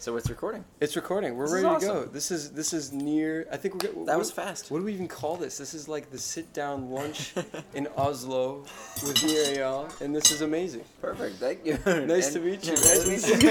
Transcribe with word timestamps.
So 0.00 0.16
it's 0.16 0.30
recording. 0.30 0.64
It's 0.80 0.96
recording. 0.96 1.36
We're 1.36 1.44
This 1.44 1.52
is 1.56 1.62
ready 1.62 1.80
to 1.80 1.86
go. 1.86 1.98
awesome. 2.00 2.12
This 2.14 2.30
is 2.30 2.52
this 2.52 2.72
is 2.72 2.90
Nir. 2.90 3.46
I 3.52 3.58
think 3.58 3.74
we're. 3.74 3.80
get- 3.80 3.94
That 4.06 4.12
what- 4.14 4.18
was 4.20 4.30
fast. 4.30 4.70
What 4.70 4.78
do 4.78 4.84
we 4.86 4.94
even 4.94 5.08
call 5.08 5.36
this? 5.36 5.58
This 5.58 5.74
is 5.74 5.88
like 5.88 6.10
the 6.10 6.16
sit 6.16 6.54
down 6.54 6.90
lunch 6.90 7.34
in 7.74 7.86
Oslo 7.98 8.64
with 9.02 9.22
Nir 9.22 9.44
Eyal, 9.58 10.00
and 10.00 10.16
this 10.16 10.30
is 10.32 10.40
amazing. 10.40 10.84
Perfect. 11.02 11.36
Thank 11.36 11.66
you. 11.66 11.78
Nice 12.06 12.32
to 12.32 12.38
And- 12.38 12.46
meet 12.46 12.64
you. 12.64 12.72
Nice 12.72 13.06
Nice 13.08 13.22
to 13.24 13.36
to 13.36 13.46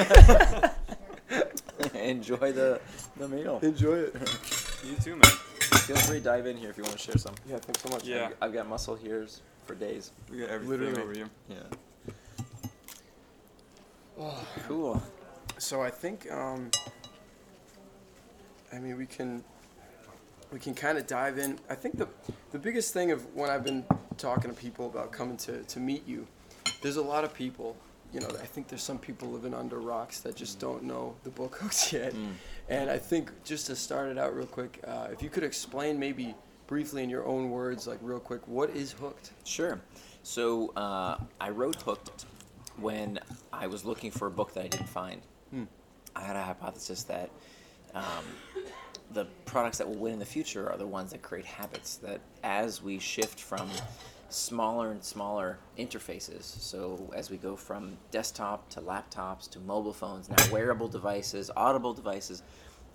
meet 1.30 1.44
you. 1.94 2.00
Enjoy 2.02 2.52
the 2.52 2.82
the 3.18 3.28
meal. 3.28 3.60
Enjoy 3.62 3.98
it. 4.00 4.16
You 4.84 4.96
too, 5.04 5.18
man. 5.18 5.32
Feel 5.86 5.98
free 5.98 6.18
to 6.18 6.24
dive 6.24 6.48
in 6.48 6.58
here 6.58 6.72
if 6.72 6.78
you 6.78 6.84
want 6.84 6.96
to 6.98 7.00
share 7.00 7.18
some. 7.20 7.36
Yeah, 7.48 7.58
thanks 7.60 7.82
so 7.84 7.90
much. 7.90 8.06
Yeah. 8.06 8.26
I've- 8.26 8.36
I've 8.42 8.54
got 8.54 8.68
muscle 8.68 8.96
here's 8.96 9.42
for 9.68 9.76
days. 9.76 10.12
We 10.32 10.40
got 10.40 10.50
everything 10.50 10.80
Literally. 10.96 11.02
over 11.04 11.14
here. 11.14 11.30
Yeah. 11.48 11.58
Cool. 14.68 15.00
So 15.60 15.82
I 15.82 15.90
think, 15.90 16.32
um, 16.32 16.72
I 18.72 18.80
mean, 18.80 18.98
we 18.98 19.06
can 19.06 19.44
we 20.52 20.60
can 20.60 20.74
kind 20.74 20.98
of 20.98 21.06
dive 21.06 21.38
in. 21.38 21.60
I 21.70 21.76
think 21.76 21.98
the 21.98 22.08
the 22.52 22.60
biggest 22.60 22.94
thing 22.94 23.12
of 23.12 23.26
when 23.36 23.50
I've 23.50 23.64
been 23.64 23.84
talking 24.18 24.50
to 24.50 24.56
people 24.56 24.86
about 24.86 25.12
coming 25.12 25.36
to 25.38 25.64
to 25.64 25.80
meet 25.80 26.08
you, 26.08 26.26
there's 26.82 26.96
a 26.96 27.02
lot 27.02 27.26
of 27.26 27.34
people. 27.34 27.76
You 28.14 28.22
know, 28.22 28.28
I 28.28 28.46
think 28.46 28.70
there's 28.70 28.82
some 28.82 28.98
people 28.98 29.28
living 29.28 29.54
under 29.54 29.80
rocks 29.80 30.22
that 30.22 30.36
just 30.36 30.60
don't 30.60 30.84
know 30.84 31.14
the 31.24 31.30
book 31.30 31.56
hooks 31.62 31.92
yet. 31.92 32.14
Mm. 32.14 32.34
And 32.70 32.90
I 32.90 32.98
think 32.98 33.30
just 33.44 33.68
to 33.68 33.76
start 33.76 34.10
it 34.10 34.18
out 34.18 34.36
real 34.36 34.48
quick, 34.48 34.80
uh, 34.88 35.10
if 35.12 35.22
you 35.22 35.30
could 35.30 35.44
explain 35.44 36.00
maybe 36.00 36.36
briefly 36.68 37.04
in 37.04 37.10
your 37.10 37.26
own 37.26 37.52
words, 37.52 37.86
like 37.86 38.00
real 38.02 38.20
quick, 38.20 38.48
what 38.48 38.70
is 38.70 38.94
hooked? 38.94 39.32
Sure. 39.44 39.80
So 40.24 40.72
uh, 40.76 41.18
I 41.42 41.50
wrote 41.50 41.76
Hooked 41.82 42.26
when 42.78 43.20
I 43.52 43.68
was 43.68 43.86
looking 43.86 44.10
for 44.10 44.28
a 44.28 44.32
book 44.32 44.54
that 44.54 44.64
I 44.64 44.68
didn't 44.68 44.90
find. 44.90 45.22
Hmm. 45.52 45.64
I 46.16 46.22
had 46.22 46.36
a 46.36 46.44
hypothesis 46.44 47.04
that 47.04 47.30
um, 47.94 48.04
the 49.12 49.26
products 49.46 49.78
that 49.80 49.88
will 49.88 49.98
win 49.98 50.14
in 50.14 50.20
the 50.20 50.26
future 50.26 50.70
are 50.70 50.78
the 50.78 50.88
ones 50.88 51.12
that 51.12 51.22
create 51.22 51.46
habits. 51.46 51.98
That 51.98 52.22
as 52.44 52.82
we 52.82 53.00
shift 53.00 53.40
from 53.40 53.70
smaller 54.30 54.92
and 54.92 55.04
smaller 55.04 55.58
interfaces, 55.78 56.44
so 56.44 57.12
as 57.16 57.30
we 57.32 57.38
go 57.38 57.56
from 57.56 57.98
desktop 58.12 58.70
to 58.70 58.82
laptops 58.82 59.50
to 59.52 59.60
mobile 59.60 59.94
phones, 59.94 60.30
now 60.30 60.52
wearable 60.52 60.88
devices, 60.88 61.50
audible 61.56 61.94
devices, 61.94 62.44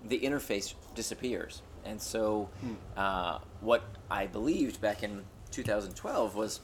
the 0.05 0.21
interface 0.21 0.75
disappears. 0.95 1.62
And 1.84 2.00
so, 2.00 2.48
uh, 2.97 3.39
what 3.61 3.83
I 4.11 4.27
believed 4.27 4.81
back 4.81 5.03
in 5.03 5.23
2012 5.50 6.34
was 6.34 6.61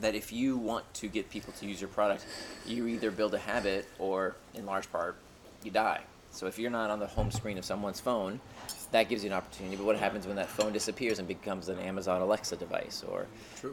that 0.00 0.14
if 0.14 0.32
you 0.32 0.56
want 0.56 0.92
to 0.94 1.08
get 1.08 1.30
people 1.30 1.52
to 1.54 1.66
use 1.66 1.80
your 1.80 1.88
product, 1.88 2.26
you 2.66 2.86
either 2.86 3.10
build 3.10 3.34
a 3.34 3.38
habit 3.38 3.86
or, 3.98 4.34
in 4.54 4.66
large 4.66 4.90
part, 4.90 5.16
you 5.62 5.70
die. 5.70 6.00
So 6.30 6.46
if 6.46 6.58
you're 6.58 6.70
not 6.70 6.90
on 6.90 6.98
the 6.98 7.06
home 7.06 7.30
screen 7.30 7.58
of 7.58 7.64
someone's 7.64 8.00
phone, 8.00 8.40
that 8.90 9.08
gives 9.08 9.22
you 9.22 9.30
an 9.30 9.36
opportunity. 9.36 9.76
But 9.76 9.86
what 9.86 9.96
happens 9.96 10.26
when 10.26 10.36
that 10.36 10.48
phone 10.48 10.72
disappears 10.72 11.20
and 11.20 11.28
becomes 11.28 11.68
an 11.68 11.78
Amazon 11.78 12.20
Alexa 12.20 12.56
device 12.56 13.04
or 13.08 13.26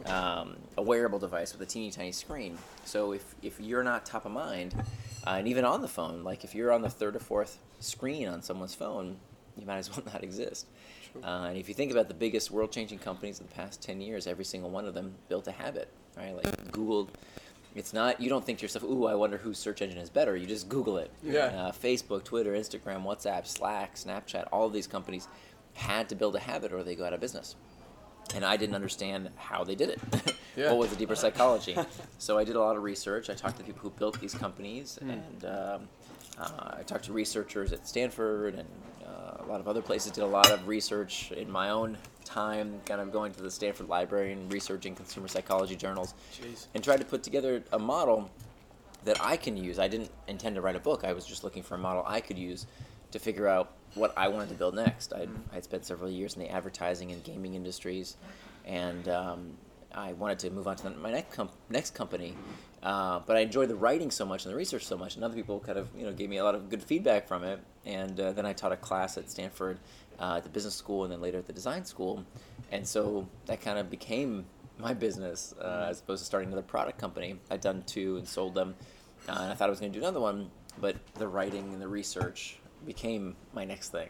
um, 0.06 0.56
a 0.76 0.82
wearable 0.82 1.18
device 1.18 1.52
with 1.52 1.60
a 1.60 1.66
teeny 1.66 1.90
tiny 1.90 2.12
screen? 2.12 2.56
So 2.84 3.12
if, 3.12 3.34
if 3.42 3.60
you're 3.60 3.82
not 3.82 4.06
top 4.06 4.26
of 4.26 4.32
mind, 4.32 4.74
uh, 5.26 5.30
and 5.30 5.48
even 5.48 5.64
on 5.64 5.82
the 5.82 5.88
phone, 5.88 6.22
like 6.22 6.44
if 6.44 6.54
you're 6.54 6.72
on 6.72 6.82
the 6.82 6.88
third 6.88 7.16
or 7.16 7.20
fourth 7.20 7.58
screen 7.80 8.28
on 8.28 8.42
someone's 8.42 8.74
phone, 8.74 9.16
you 9.56 9.66
might 9.66 9.78
as 9.78 9.90
well 9.90 10.04
not 10.12 10.22
exist. 10.22 10.66
Uh, 11.22 11.46
and 11.48 11.58
if 11.58 11.68
you 11.68 11.74
think 11.74 11.90
about 11.90 12.08
the 12.08 12.14
biggest 12.14 12.50
world-changing 12.50 12.98
companies 12.98 13.40
of 13.40 13.48
the 13.48 13.54
past 13.54 13.82
10 13.82 14.00
years, 14.00 14.26
every 14.26 14.44
single 14.44 14.70
one 14.70 14.86
of 14.86 14.94
them 14.94 15.14
built 15.28 15.46
a 15.46 15.52
habit, 15.52 15.88
right? 16.16 16.34
Like 16.34 16.72
Google, 16.72 17.08
it's 17.74 17.92
not, 17.92 18.20
you 18.20 18.28
don't 18.28 18.44
think 18.44 18.58
to 18.58 18.62
yourself, 18.62 18.84
ooh, 18.84 19.06
I 19.06 19.14
wonder 19.14 19.36
whose 19.38 19.58
search 19.58 19.80
engine 19.82 19.98
is 19.98 20.10
better. 20.10 20.36
You 20.36 20.46
just 20.46 20.68
Google 20.68 20.98
it. 20.98 21.10
Yeah. 21.22 21.46
Uh, 21.46 21.72
Facebook, 21.72 22.24
Twitter, 22.24 22.52
Instagram, 22.52 23.02
WhatsApp, 23.04 23.46
Slack, 23.46 23.94
Snapchat, 23.96 24.48
all 24.52 24.66
of 24.66 24.72
these 24.72 24.86
companies 24.86 25.28
had 25.74 26.08
to 26.10 26.14
build 26.14 26.36
a 26.36 26.40
habit 26.40 26.72
or 26.72 26.82
they 26.82 26.94
go 26.94 27.04
out 27.06 27.12
of 27.14 27.20
business. 27.20 27.56
And 28.34 28.44
I 28.44 28.56
didn't 28.56 28.74
understand 28.74 29.30
how 29.36 29.64
they 29.64 29.74
did 29.74 29.90
it. 29.90 30.00
Yeah. 30.54 30.68
what 30.68 30.80
was 30.80 30.90
the 30.90 30.96
deeper 30.96 31.14
psychology? 31.16 31.74
so 32.18 32.36
I 32.36 32.44
did 32.44 32.56
a 32.56 32.60
lot 32.60 32.76
of 32.76 32.82
research. 32.82 33.30
I 33.30 33.32
talked 33.34 33.56
to 33.56 33.64
people 33.64 33.80
who 33.80 33.88
built 33.88 34.20
these 34.20 34.34
companies, 34.34 34.98
Hmm. 35.00 35.08
and 35.10 35.44
um, 35.46 35.88
uh, 36.38 36.74
I 36.78 36.82
talked 36.82 37.06
to 37.06 37.14
researchers 37.14 37.72
at 37.72 37.88
Stanford 37.88 38.56
and 38.56 38.68
uh, 39.02 39.42
a 39.42 39.46
lot 39.48 39.60
of 39.60 39.66
other 39.66 39.80
places. 39.80 40.12
Did 40.12 40.24
a 40.24 40.26
lot 40.26 40.50
of 40.50 40.68
research 40.68 41.32
in 41.32 41.50
my 41.50 41.70
own 41.70 41.96
time, 42.32 42.80
kind 42.86 43.00
of 43.00 43.12
going 43.12 43.32
to 43.32 43.42
the 43.42 43.50
Stanford 43.50 43.88
Library 43.88 44.32
and 44.32 44.52
researching 44.52 44.94
consumer 44.94 45.28
psychology 45.28 45.76
journals, 45.76 46.14
Jeez. 46.34 46.66
and 46.74 46.82
tried 46.82 46.98
to 46.98 47.04
put 47.04 47.22
together 47.22 47.62
a 47.72 47.78
model 47.78 48.30
that 49.04 49.18
I 49.20 49.36
can 49.36 49.56
use. 49.56 49.78
I 49.78 49.88
didn't 49.88 50.10
intend 50.28 50.54
to 50.54 50.60
write 50.60 50.76
a 50.76 50.80
book. 50.80 51.04
I 51.04 51.12
was 51.12 51.26
just 51.26 51.44
looking 51.44 51.62
for 51.62 51.74
a 51.74 51.78
model 51.78 52.04
I 52.06 52.20
could 52.20 52.38
use 52.38 52.66
to 53.10 53.18
figure 53.18 53.48
out 53.48 53.72
what 53.94 54.12
I 54.16 54.28
wanted 54.28 54.48
to 54.48 54.54
build 54.54 54.74
next. 54.74 55.12
I'd, 55.12 55.28
I'd 55.52 55.64
spent 55.64 55.84
several 55.84 56.10
years 56.10 56.34
in 56.34 56.40
the 56.40 56.48
advertising 56.48 57.12
and 57.12 57.22
gaming 57.22 57.54
industries, 57.54 58.16
and 58.64 59.06
um, 59.08 59.50
I 59.94 60.14
wanted 60.14 60.38
to 60.40 60.50
move 60.50 60.66
on 60.66 60.76
to 60.76 60.84
the, 60.84 60.90
my 60.90 61.10
next, 61.10 61.34
com- 61.34 61.50
next 61.68 61.94
company. 61.94 62.34
Uh, 62.82 63.20
but 63.26 63.36
I 63.36 63.40
enjoyed 63.40 63.68
the 63.68 63.76
writing 63.76 64.10
so 64.10 64.24
much 64.24 64.44
and 64.44 64.52
the 64.52 64.56
research 64.56 64.86
so 64.86 64.96
much, 64.96 65.14
and 65.16 65.24
other 65.24 65.34
people 65.34 65.60
kind 65.60 65.78
of 65.78 65.88
you 65.96 66.04
know 66.04 66.12
gave 66.12 66.28
me 66.28 66.38
a 66.38 66.44
lot 66.44 66.54
of 66.54 66.70
good 66.70 66.82
feedback 66.82 67.28
from 67.28 67.44
it. 67.44 67.60
And 67.84 68.18
uh, 68.18 68.32
then 68.32 68.46
I 68.46 68.52
taught 68.52 68.72
a 68.72 68.76
class 68.76 69.18
at 69.18 69.30
Stanford, 69.30 69.78
uh, 70.18 70.36
at 70.36 70.42
the 70.44 70.48
business 70.48 70.74
school, 70.74 71.04
and 71.04 71.12
then 71.12 71.20
later 71.20 71.38
at 71.38 71.46
the 71.46 71.52
design 71.52 71.84
school, 71.84 72.24
and 72.70 72.86
so 72.86 73.26
that 73.46 73.60
kind 73.60 73.78
of 73.78 73.90
became 73.90 74.44
my 74.78 74.94
business 74.94 75.54
uh, 75.60 75.86
as 75.90 76.00
opposed 76.00 76.20
to 76.22 76.26
starting 76.26 76.48
another 76.48 76.62
product 76.62 76.98
company. 76.98 77.38
I'd 77.50 77.60
done 77.60 77.82
two 77.86 78.16
and 78.16 78.26
sold 78.26 78.54
them, 78.54 78.74
uh, 79.28 79.32
and 79.32 79.52
I 79.52 79.54
thought 79.54 79.68
I 79.68 79.70
was 79.70 79.80
going 79.80 79.92
to 79.92 79.98
do 79.98 80.04
another 80.04 80.20
one, 80.20 80.50
but 80.80 80.96
the 81.14 81.28
writing 81.28 81.72
and 81.72 81.80
the 81.80 81.88
research 81.88 82.58
became 82.86 83.36
my 83.52 83.64
next 83.64 83.90
thing, 83.90 84.08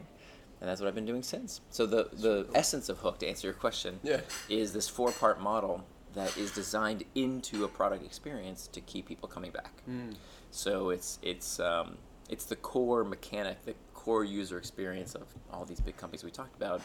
and 0.60 0.68
that's 0.68 0.80
what 0.80 0.88
I've 0.88 0.94
been 0.94 1.06
doing 1.06 1.22
since. 1.22 1.60
So 1.70 1.86
the 1.86 2.08
the 2.12 2.46
essence 2.54 2.88
of 2.88 2.98
Hook, 2.98 3.18
to 3.20 3.28
answer 3.28 3.46
your 3.48 3.54
question, 3.54 4.00
Yeah. 4.02 4.20
is 4.48 4.72
this 4.72 4.88
four 4.88 5.10
part 5.12 5.40
model 5.40 5.84
that 6.14 6.36
is 6.36 6.52
designed 6.52 7.04
into 7.14 7.64
a 7.64 7.68
product 7.68 8.04
experience 8.04 8.66
to 8.68 8.80
keep 8.82 9.06
people 9.06 9.28
coming 9.28 9.50
back. 9.50 9.72
Mm. 9.88 10.14
So 10.50 10.90
it's 10.90 11.18
it's 11.22 11.58
um, 11.58 11.96
it's 12.28 12.44
the 12.44 12.56
core 12.56 13.02
mechanic, 13.04 13.64
the 13.64 13.74
core 14.04 14.24
user 14.24 14.58
experience 14.58 15.14
of 15.14 15.22
all 15.52 15.64
these 15.64 15.80
big 15.80 15.96
companies 15.96 16.24
we 16.24 16.30
talked 16.30 16.56
about. 16.56 16.80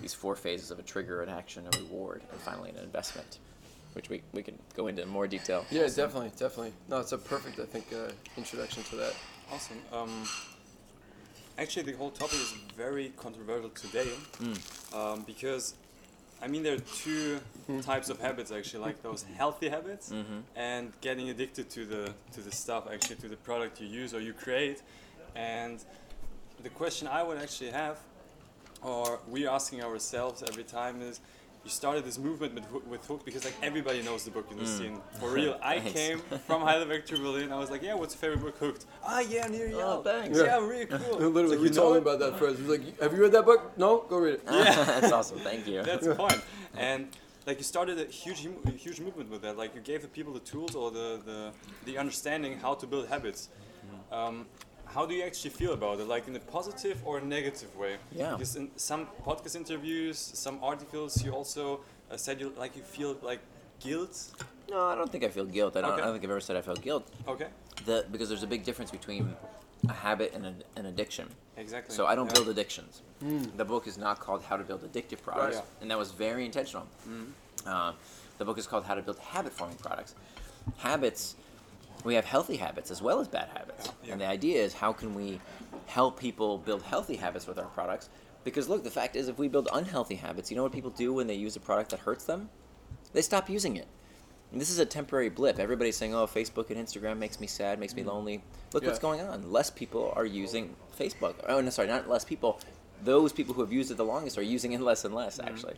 These 0.00 0.14
four 0.14 0.36
phases 0.36 0.70
of 0.70 0.78
a 0.78 0.82
trigger, 0.82 1.22
an 1.22 1.28
action, 1.28 1.64
a 1.72 1.78
reward, 1.78 2.22
and 2.30 2.40
finally 2.40 2.70
an 2.70 2.76
investment, 2.76 3.38
which 3.94 4.08
we, 4.10 4.22
we 4.32 4.42
can 4.42 4.56
go 4.76 4.86
into 4.86 5.02
in 5.02 5.08
more 5.08 5.26
detail. 5.26 5.64
Yeah, 5.70 5.86
definitely, 5.86 6.30
definitely. 6.38 6.72
No, 6.88 7.00
it's 7.00 7.12
a 7.12 7.18
perfect, 7.18 7.58
I 7.58 7.64
think, 7.64 7.86
uh, 7.92 8.12
introduction 8.36 8.82
to 8.84 8.96
that. 8.96 9.14
Awesome. 9.50 9.78
Um, 9.92 10.28
actually, 11.56 11.84
the 11.90 11.96
whole 11.98 12.10
topic 12.10 12.34
is 12.34 12.52
very 12.76 13.12
controversial 13.16 13.70
today 13.70 14.10
Mm. 14.40 14.94
um, 14.94 15.22
because, 15.22 15.74
I 16.42 16.46
mean, 16.48 16.62
there 16.62 16.74
are 16.74 16.84
two 17.02 17.40
types 17.82 18.08
of 18.10 18.20
habits 18.20 18.52
actually, 18.52 18.80
like 18.84 19.02
those 19.02 19.24
healthy 19.36 19.68
habits 19.70 20.10
Mhm. 20.10 20.42
and 20.54 20.92
getting 21.00 21.30
addicted 21.30 21.70
to 21.70 21.86
the 21.86 22.14
to 22.34 22.40
the 22.40 22.52
stuff 22.52 22.86
actually 22.92 23.16
to 23.16 23.28
the 23.28 23.36
product 23.38 23.80
you 23.80 23.88
use 23.88 24.12
or 24.14 24.20
you 24.20 24.32
create. 24.34 24.82
And 25.34 25.80
the 26.62 26.68
question 26.70 27.08
I 27.08 27.22
would 27.22 27.38
actually 27.38 27.70
have, 27.70 27.98
or 28.82 29.20
we're 29.28 29.50
asking 29.50 29.82
ourselves 29.82 30.42
every 30.42 30.64
time 30.64 31.00
is. 31.02 31.20
You 31.64 31.70
started 31.70 32.04
this 32.04 32.18
movement 32.18 32.54
with, 32.54 32.64
Hook- 32.66 32.90
with 32.90 33.04
Hook 33.06 33.24
because 33.24 33.44
like 33.44 33.52
everybody 33.62 34.00
knows 34.00 34.22
the 34.24 34.30
book 34.30 34.46
in 34.50 34.56
the 34.58 34.62
Mm. 34.64 34.78
scene. 34.78 35.00
For 35.20 35.28
real, 35.28 35.58
I 35.62 35.80
Thanks. 35.80 35.92
came 35.92 36.18
from 36.46 36.62
Heidelberg 36.62 37.04
to 37.06 37.16
Berlin. 37.18 37.52
I 37.52 37.58
was 37.58 37.68
like, 37.68 37.82
"Yeah, 37.82 37.94
what's 37.94 38.14
your 38.14 38.20
favorite 38.20 38.42
book? 38.44 38.56
Hooked." 38.58 38.86
Ah, 39.04 39.18
yeah, 39.20 39.46
near 39.48 39.66
you. 39.68 39.80
Oh, 39.80 40.00
thanks. 40.02 40.38
Yeah, 40.38 40.44
Yeah. 40.44 40.66
really 40.66 40.86
cool. 40.86 41.18
Literally, 41.18 41.56
like, 41.56 41.58
we 41.58 41.68
you 41.68 41.74
told 41.74 41.94
me 41.94 41.98
about 41.98 42.20
that 42.20 42.38
first. 42.38 42.60
He's 42.60 42.68
like, 42.68 42.98
"Have 43.02 43.12
you 43.12 43.20
read 43.20 43.32
that 43.32 43.44
book? 43.44 43.76
No, 43.76 44.04
go 44.08 44.18
read 44.18 44.34
it." 44.34 44.42
Yeah. 44.46 44.84
that's 45.00 45.12
awesome. 45.12 45.40
Thank 45.40 45.66
you. 45.66 45.82
That's 45.82 46.06
the 46.06 46.14
point. 46.14 46.40
And 46.76 47.08
like 47.44 47.58
you 47.58 47.64
started 47.64 47.98
a 47.98 48.04
huge, 48.06 48.48
huge 48.78 49.00
movement 49.00 49.28
with 49.28 49.42
that. 49.42 49.58
Like 49.58 49.74
you 49.74 49.80
gave 49.82 50.00
the 50.02 50.08
people 50.08 50.32
the 50.32 50.40
tools 50.52 50.74
or 50.76 50.90
the 50.92 51.20
the, 51.30 51.50
the 51.86 51.98
understanding 51.98 52.56
how 52.60 52.74
to 52.74 52.86
build 52.86 53.08
habits. 53.08 53.48
Um, 54.12 54.46
how 54.98 55.06
do 55.06 55.14
you 55.14 55.22
actually 55.22 55.50
feel 55.50 55.72
about 55.74 56.00
it? 56.00 56.08
Like 56.08 56.26
in 56.26 56.34
a 56.34 56.40
positive 56.40 56.98
or 57.06 57.18
a 57.18 57.24
negative 57.24 57.70
way? 57.76 57.94
Yeah. 58.10 58.32
Because 58.32 58.56
in 58.56 58.68
some 58.74 59.06
podcast 59.24 59.54
interviews, 59.54 60.18
some 60.18 60.58
articles, 60.60 61.22
you 61.24 61.30
also 61.30 61.64
uh, 62.10 62.16
said 62.16 62.40
you 62.40 62.52
like 62.62 62.74
you 62.78 62.82
feel 62.82 63.16
like 63.30 63.40
guilt. 63.78 64.14
No, 64.68 64.80
I 64.92 64.94
don't 64.96 65.10
think 65.12 65.22
I 65.22 65.28
feel 65.28 65.44
guilt. 65.58 65.76
I 65.76 65.80
don't, 65.82 65.92
Okay. 65.92 66.02
I 66.02 66.04
don't 66.04 66.14
think 66.14 66.24
I've 66.24 66.30
ever 66.36 66.40
said 66.48 66.56
I 66.56 66.62
felt 66.70 66.80
guilt. 66.82 67.04
Okay. 67.34 67.46
The, 67.86 67.96
because 68.12 68.28
there's 68.30 68.42
a 68.50 68.52
big 68.56 68.64
difference 68.68 68.90
between 68.90 69.24
a 69.88 69.92
habit 70.06 70.32
and 70.34 70.44
an, 70.50 70.56
an 70.80 70.86
addiction. 70.86 71.26
Exactly. 71.56 71.94
So 71.94 72.02
I 72.10 72.14
don't 72.16 72.26
Yeah. 72.26 72.34
build 72.38 72.48
addictions. 72.48 72.92
The 73.60 73.64
book 73.72 73.86
is 73.86 73.96
not 74.06 74.18
called 74.24 74.42
How 74.48 74.56
to 74.60 74.64
Build 74.70 74.82
Addictive 74.90 75.20
Products, 75.28 75.56
Right. 75.58 75.80
and 75.80 75.86
that 75.90 75.98
was 76.04 76.10
very 76.26 76.44
intentional. 76.50 76.86
Uh, 77.66 77.92
the 78.38 78.44
book 78.48 78.58
is 78.62 78.66
called 78.70 78.84
How 78.90 78.96
to 79.00 79.02
Build 79.02 79.18
Habit 79.34 79.52
Forming 79.52 79.76
Products. 79.86 80.12
Habits, 80.88 81.22
we 82.04 82.14
have 82.14 82.24
healthy 82.24 82.56
habits 82.56 82.90
as 82.90 83.02
well 83.02 83.20
as 83.20 83.28
bad 83.28 83.48
habits, 83.48 83.90
Yeah. 84.04 84.12
and 84.12 84.20
the 84.20 84.26
idea 84.26 84.62
is 84.62 84.74
how 84.74 84.92
can 84.92 85.14
we 85.14 85.40
help 85.86 86.18
people 86.18 86.58
build 86.58 86.82
healthy 86.82 87.16
habits 87.16 87.46
with 87.46 87.58
our 87.58 87.66
products? 87.66 88.08
Because 88.44 88.68
look, 88.68 88.84
the 88.84 88.90
fact 88.90 89.16
is, 89.16 89.28
if 89.28 89.38
we 89.38 89.48
build 89.48 89.68
unhealthy 89.72 90.14
habits, 90.14 90.50
you 90.50 90.56
know 90.56 90.62
what 90.62 90.72
people 90.72 90.90
do 90.90 91.12
when 91.12 91.26
they 91.26 91.34
use 91.34 91.56
a 91.56 91.60
product 91.60 91.90
that 91.90 92.00
hurts 92.00 92.24
them? 92.24 92.48
They 93.12 93.22
stop 93.22 93.50
using 93.50 93.76
it. 93.76 93.88
And 94.52 94.60
this 94.60 94.70
is 94.70 94.78
a 94.78 94.86
temporary 94.86 95.28
blip. 95.28 95.58
Everybody's 95.58 95.96
saying, 95.96 96.14
"Oh, 96.14 96.26
Facebook 96.26 96.70
and 96.70 96.78
Instagram 96.78 97.18
makes 97.18 97.38
me 97.38 97.46
sad, 97.46 97.78
makes 97.78 97.94
me 97.94 98.02
mm-hmm. 98.02 98.10
lonely." 98.10 98.42
Look 98.72 98.84
what's 98.84 98.98
going 98.98 99.20
on. 99.20 99.52
Less 99.52 99.70
people 99.70 100.12
are 100.16 100.24
using 100.24 100.74
Facebook. 100.98 101.34
Oh, 101.46 101.60
no, 101.60 101.68
sorry, 101.68 101.88
not 101.88 102.08
less 102.08 102.24
people. 102.24 102.60
Those 103.04 103.32
people 103.32 103.54
who 103.54 103.60
have 103.60 103.72
used 103.72 103.90
it 103.90 103.98
the 103.98 104.04
longest 104.04 104.38
are 104.38 104.42
using 104.42 104.72
it 104.72 104.80
less 104.80 105.04
and 105.04 105.14
less. 105.14 105.36
Mm-hmm. 105.36 105.48
Actually, 105.48 105.74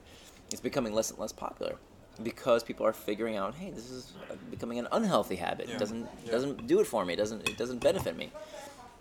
it's 0.53 0.61
becoming 0.61 0.93
less 0.93 1.11
and 1.11 1.19
less 1.19 1.33
popular 1.33 1.77
because 2.23 2.63
people 2.63 2.87
are 2.87 2.93
figuring 2.93 3.37
out, 3.37 3.55
"Hey, 3.55 3.71
this 3.71 3.91
is 3.91 4.13
uh, 4.31 4.35
becoming 4.51 4.79
an 4.79 4.89
unhealthy 4.93 5.37
habit. 5.37 5.69
Yeah. 5.69 5.75
It 5.75 5.79
doesn't 5.79 6.09
Yeah. 6.25 6.31
doesn't 6.33 6.67
do 6.67 6.81
it 6.81 6.87
for 6.87 7.05
me. 7.05 7.15
It 7.15 7.17
doesn't 7.17 7.49
it 7.49 7.57
doesn't 7.59 7.79
benefit 7.83 8.17
me." 8.17 8.31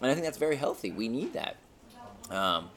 And 0.01 0.10
I 0.10 0.13
think 0.13 0.25
that's 0.25 0.38
very 0.38 0.56
healthy. 0.56 0.92
We 0.92 1.07
need 1.10 1.33
that. 1.33 1.57
Um, 2.31 2.69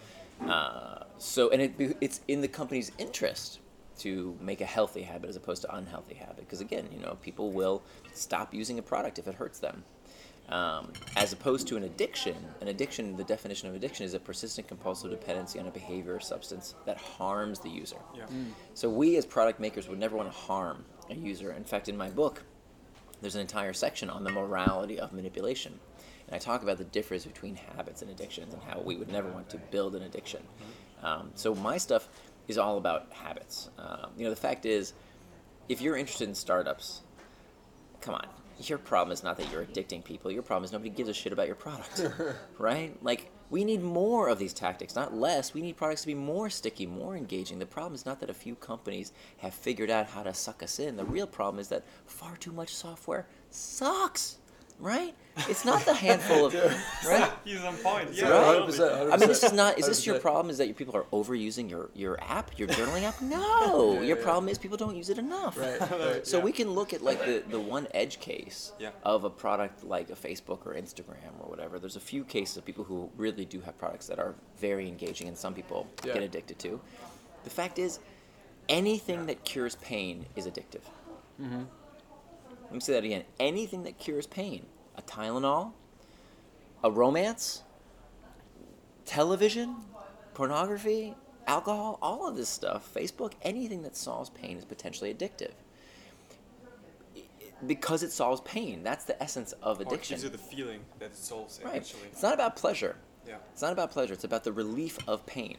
uh, 0.48 1.04
so, 1.18 1.50
and 1.50 1.62
it, 1.62 1.96
it's 2.00 2.20
in 2.26 2.40
the 2.40 2.48
company's 2.48 2.90
interest 2.98 3.60
to 3.98 4.36
make 4.40 4.60
a 4.60 4.64
healthy 4.64 5.02
habit 5.02 5.28
as 5.30 5.36
opposed 5.36 5.62
to 5.62 5.72
unhealthy 5.74 6.14
habit. 6.14 6.38
Because 6.38 6.60
again, 6.60 6.88
you 6.92 6.98
know, 6.98 7.16
people 7.22 7.52
will 7.52 7.82
stop 8.12 8.52
using 8.52 8.78
a 8.78 8.82
product 8.82 9.18
if 9.18 9.28
it 9.28 9.34
hurts 9.36 9.60
them. 9.60 9.84
Um, 10.52 10.92
as 11.16 11.32
opposed 11.32 11.66
to 11.68 11.78
an 11.78 11.84
addiction, 11.84 12.36
an 12.60 12.68
addiction, 12.68 13.16
the 13.16 13.24
definition 13.24 13.70
of 13.70 13.74
addiction 13.74 14.04
is 14.04 14.12
a 14.12 14.20
persistent 14.20 14.68
compulsive 14.68 15.10
dependency 15.10 15.58
on 15.58 15.66
a 15.66 15.70
behavior 15.70 16.14
or 16.14 16.20
substance 16.20 16.74
that 16.84 16.98
harms 16.98 17.58
the 17.58 17.70
user. 17.70 17.96
Yeah. 18.14 18.26
So 18.74 18.90
we 18.90 19.16
as 19.16 19.24
product 19.24 19.60
makers 19.60 19.88
would 19.88 19.98
never 19.98 20.14
want 20.14 20.30
to 20.30 20.36
harm 20.36 20.84
a 21.08 21.14
user. 21.14 21.52
In 21.52 21.64
fact, 21.64 21.88
in 21.88 21.96
my 21.96 22.10
book, 22.10 22.44
there's 23.22 23.34
an 23.34 23.40
entire 23.40 23.72
section 23.72 24.10
on 24.10 24.24
the 24.24 24.30
morality 24.30 25.00
of 25.00 25.14
manipulation. 25.14 25.80
And 26.26 26.36
I 26.36 26.38
talk 26.38 26.62
about 26.62 26.76
the 26.76 26.84
difference 26.84 27.24
between 27.24 27.56
habits 27.56 28.02
and 28.02 28.10
addictions 28.10 28.52
and 28.52 28.62
how 28.62 28.82
we 28.82 28.96
would 28.96 29.10
never 29.10 29.30
want 29.30 29.48
to 29.50 29.56
build 29.56 29.94
an 29.94 30.02
addiction. 30.02 30.42
Um, 31.02 31.30
so 31.34 31.54
my 31.54 31.78
stuff 31.78 32.10
is 32.46 32.58
all 32.58 32.76
about 32.76 33.10
habits. 33.10 33.70
Um, 33.78 34.10
you 34.18 34.24
know, 34.24 34.30
the 34.30 34.36
fact 34.36 34.66
is, 34.66 34.92
if 35.70 35.80
you're 35.80 35.96
interested 35.96 36.28
in 36.28 36.34
startups, 36.34 37.00
come 38.02 38.14
on. 38.16 38.26
Your 38.68 38.78
problem 38.78 39.12
is 39.12 39.22
not 39.22 39.36
that 39.38 39.50
you're 39.50 39.64
addicting 39.64 40.04
people. 40.04 40.30
Your 40.30 40.42
problem 40.42 40.64
is 40.64 40.72
nobody 40.72 40.90
gives 40.90 41.08
a 41.08 41.14
shit 41.14 41.32
about 41.32 41.46
your 41.46 41.56
product, 41.56 42.06
right? 42.58 42.96
Like 43.02 43.30
we 43.50 43.64
need 43.64 43.82
more 43.82 44.28
of 44.28 44.38
these 44.38 44.52
tactics, 44.52 44.94
not 44.94 45.14
less. 45.14 45.52
We 45.52 45.60
need 45.60 45.76
products 45.76 46.02
to 46.02 46.06
be 46.06 46.14
more 46.14 46.48
sticky, 46.48 46.86
more 46.86 47.16
engaging. 47.16 47.58
The 47.58 47.66
problem 47.66 47.94
is 47.94 48.06
not 48.06 48.20
that 48.20 48.30
a 48.30 48.34
few 48.34 48.54
companies 48.54 49.12
have 49.38 49.52
figured 49.52 49.90
out 49.90 50.06
how 50.06 50.22
to 50.22 50.32
suck 50.32 50.62
us 50.62 50.78
in. 50.78 50.96
The 50.96 51.04
real 51.04 51.26
problem 51.26 51.60
is 51.60 51.68
that 51.68 51.84
far 52.06 52.36
too 52.36 52.52
much 52.52 52.74
software 52.74 53.26
sucks, 53.50 54.38
right? 54.82 55.14
It's 55.48 55.64
not 55.64 55.82
the 55.86 55.94
handful 55.94 56.44
of 56.44 56.54
right. 57.06 57.32
He's 57.44 57.58
on 57.62 57.74
point. 57.76 58.08
Right. 58.08 58.14
Yeah, 58.16 58.26
Hundred 58.26 58.44
totally. 58.44 58.66
percent. 58.66 59.12
I 59.12 59.16
mean, 59.16 59.28
this 59.30 59.42
is 59.42 59.52
not. 59.54 59.78
Is 59.78 59.86
this 59.86 60.04
your 60.06 60.16
100%. 60.16 60.20
problem? 60.20 60.50
Is 60.50 60.58
that 60.58 60.66
your 60.66 60.74
people 60.74 60.94
are 60.94 61.04
overusing 61.04 61.70
your 61.70 61.88
your 61.94 62.22
app, 62.22 62.58
your 62.58 62.68
journaling 62.76 63.04
app? 63.04 63.18
No, 63.22 63.94
Yeah, 63.94 64.00
your 64.02 64.18
yeah. 64.18 64.22
problem 64.24 64.48
is 64.50 64.58
people 64.58 64.76
don't 64.76 64.94
use 64.94 65.08
it 65.08 65.16
enough. 65.16 65.56
Right. 65.56 65.80
right. 65.80 66.26
So 66.26 66.36
Yeah. 66.38 66.44
we 66.44 66.52
can 66.52 66.68
look 66.72 66.92
at 66.92 67.00
like 67.00 67.24
the, 67.24 67.42
the 67.48 67.58
one 67.60 67.86
edge 67.94 68.20
case 68.20 68.72
Yeah. 68.78 68.90
of 69.04 69.24
a 69.24 69.30
product 69.30 69.84
like 69.84 70.10
a 70.10 70.14
Facebook 70.16 70.66
or 70.66 70.74
Instagram 70.74 71.32
or 71.40 71.48
whatever. 71.48 71.78
There's 71.78 71.96
a 71.96 72.00
few 72.12 72.24
cases 72.24 72.58
of 72.58 72.64
people 72.66 72.84
who 72.84 73.08
really 73.16 73.46
do 73.46 73.60
have 73.62 73.78
products 73.78 74.06
that 74.08 74.18
are 74.18 74.34
very 74.58 74.86
engaging 74.88 75.28
and 75.28 75.36
some 75.38 75.54
people 75.54 75.86
Yeah. 76.04 76.12
get 76.14 76.22
addicted 76.24 76.58
to. 76.58 76.78
The 77.44 77.50
fact 77.50 77.78
is, 77.78 78.00
anything 78.68 79.26
that 79.26 79.44
cures 79.44 79.76
pain 79.76 80.26
is 80.36 80.46
addictive. 80.46 80.84
Mm-hmm. 81.40 81.62
Let 82.72 82.76
me 82.76 82.80
say 82.80 82.94
that 82.94 83.04
again. 83.04 83.24
Anything 83.38 83.82
that 83.82 83.98
cures 83.98 84.26
pain, 84.26 84.64
a 84.96 85.02
Tylenol, 85.02 85.72
a 86.82 86.90
romance, 86.90 87.60
television, 89.04 89.76
pornography, 90.32 91.14
alcohol, 91.46 91.98
all 92.00 92.26
of 92.26 92.34
this 92.34 92.48
stuff, 92.48 92.90
Facebook, 92.94 93.34
anything 93.42 93.82
that 93.82 93.94
solves 93.94 94.30
pain 94.30 94.56
is 94.56 94.64
potentially 94.64 95.12
addictive. 95.12 95.50
Because 97.66 98.02
it 98.02 98.10
solves 98.10 98.40
pain. 98.40 98.82
That's 98.82 99.04
the 99.04 99.22
essence 99.22 99.52
of 99.62 99.78
Or 99.78 99.82
it 99.82 99.88
addiction. 99.88 100.14
gives 100.14 100.24
you 100.24 100.30
the 100.30 100.38
feeling 100.38 100.80
that 100.98 101.10
it 101.10 101.16
solves 101.18 101.60
Right. 101.62 101.72
eventually. 101.72 102.04
It's 102.10 102.22
not 102.22 102.32
about 102.32 102.56
pleasure. 102.56 102.96
Yeah. 103.28 103.36
It's 103.52 103.60
not 103.60 103.72
about 103.72 103.90
pleasure. 103.90 104.14
It's 104.14 104.24
about 104.24 104.44
the 104.44 104.52
relief 104.52 104.98
of 105.06 105.26
pain. 105.26 105.58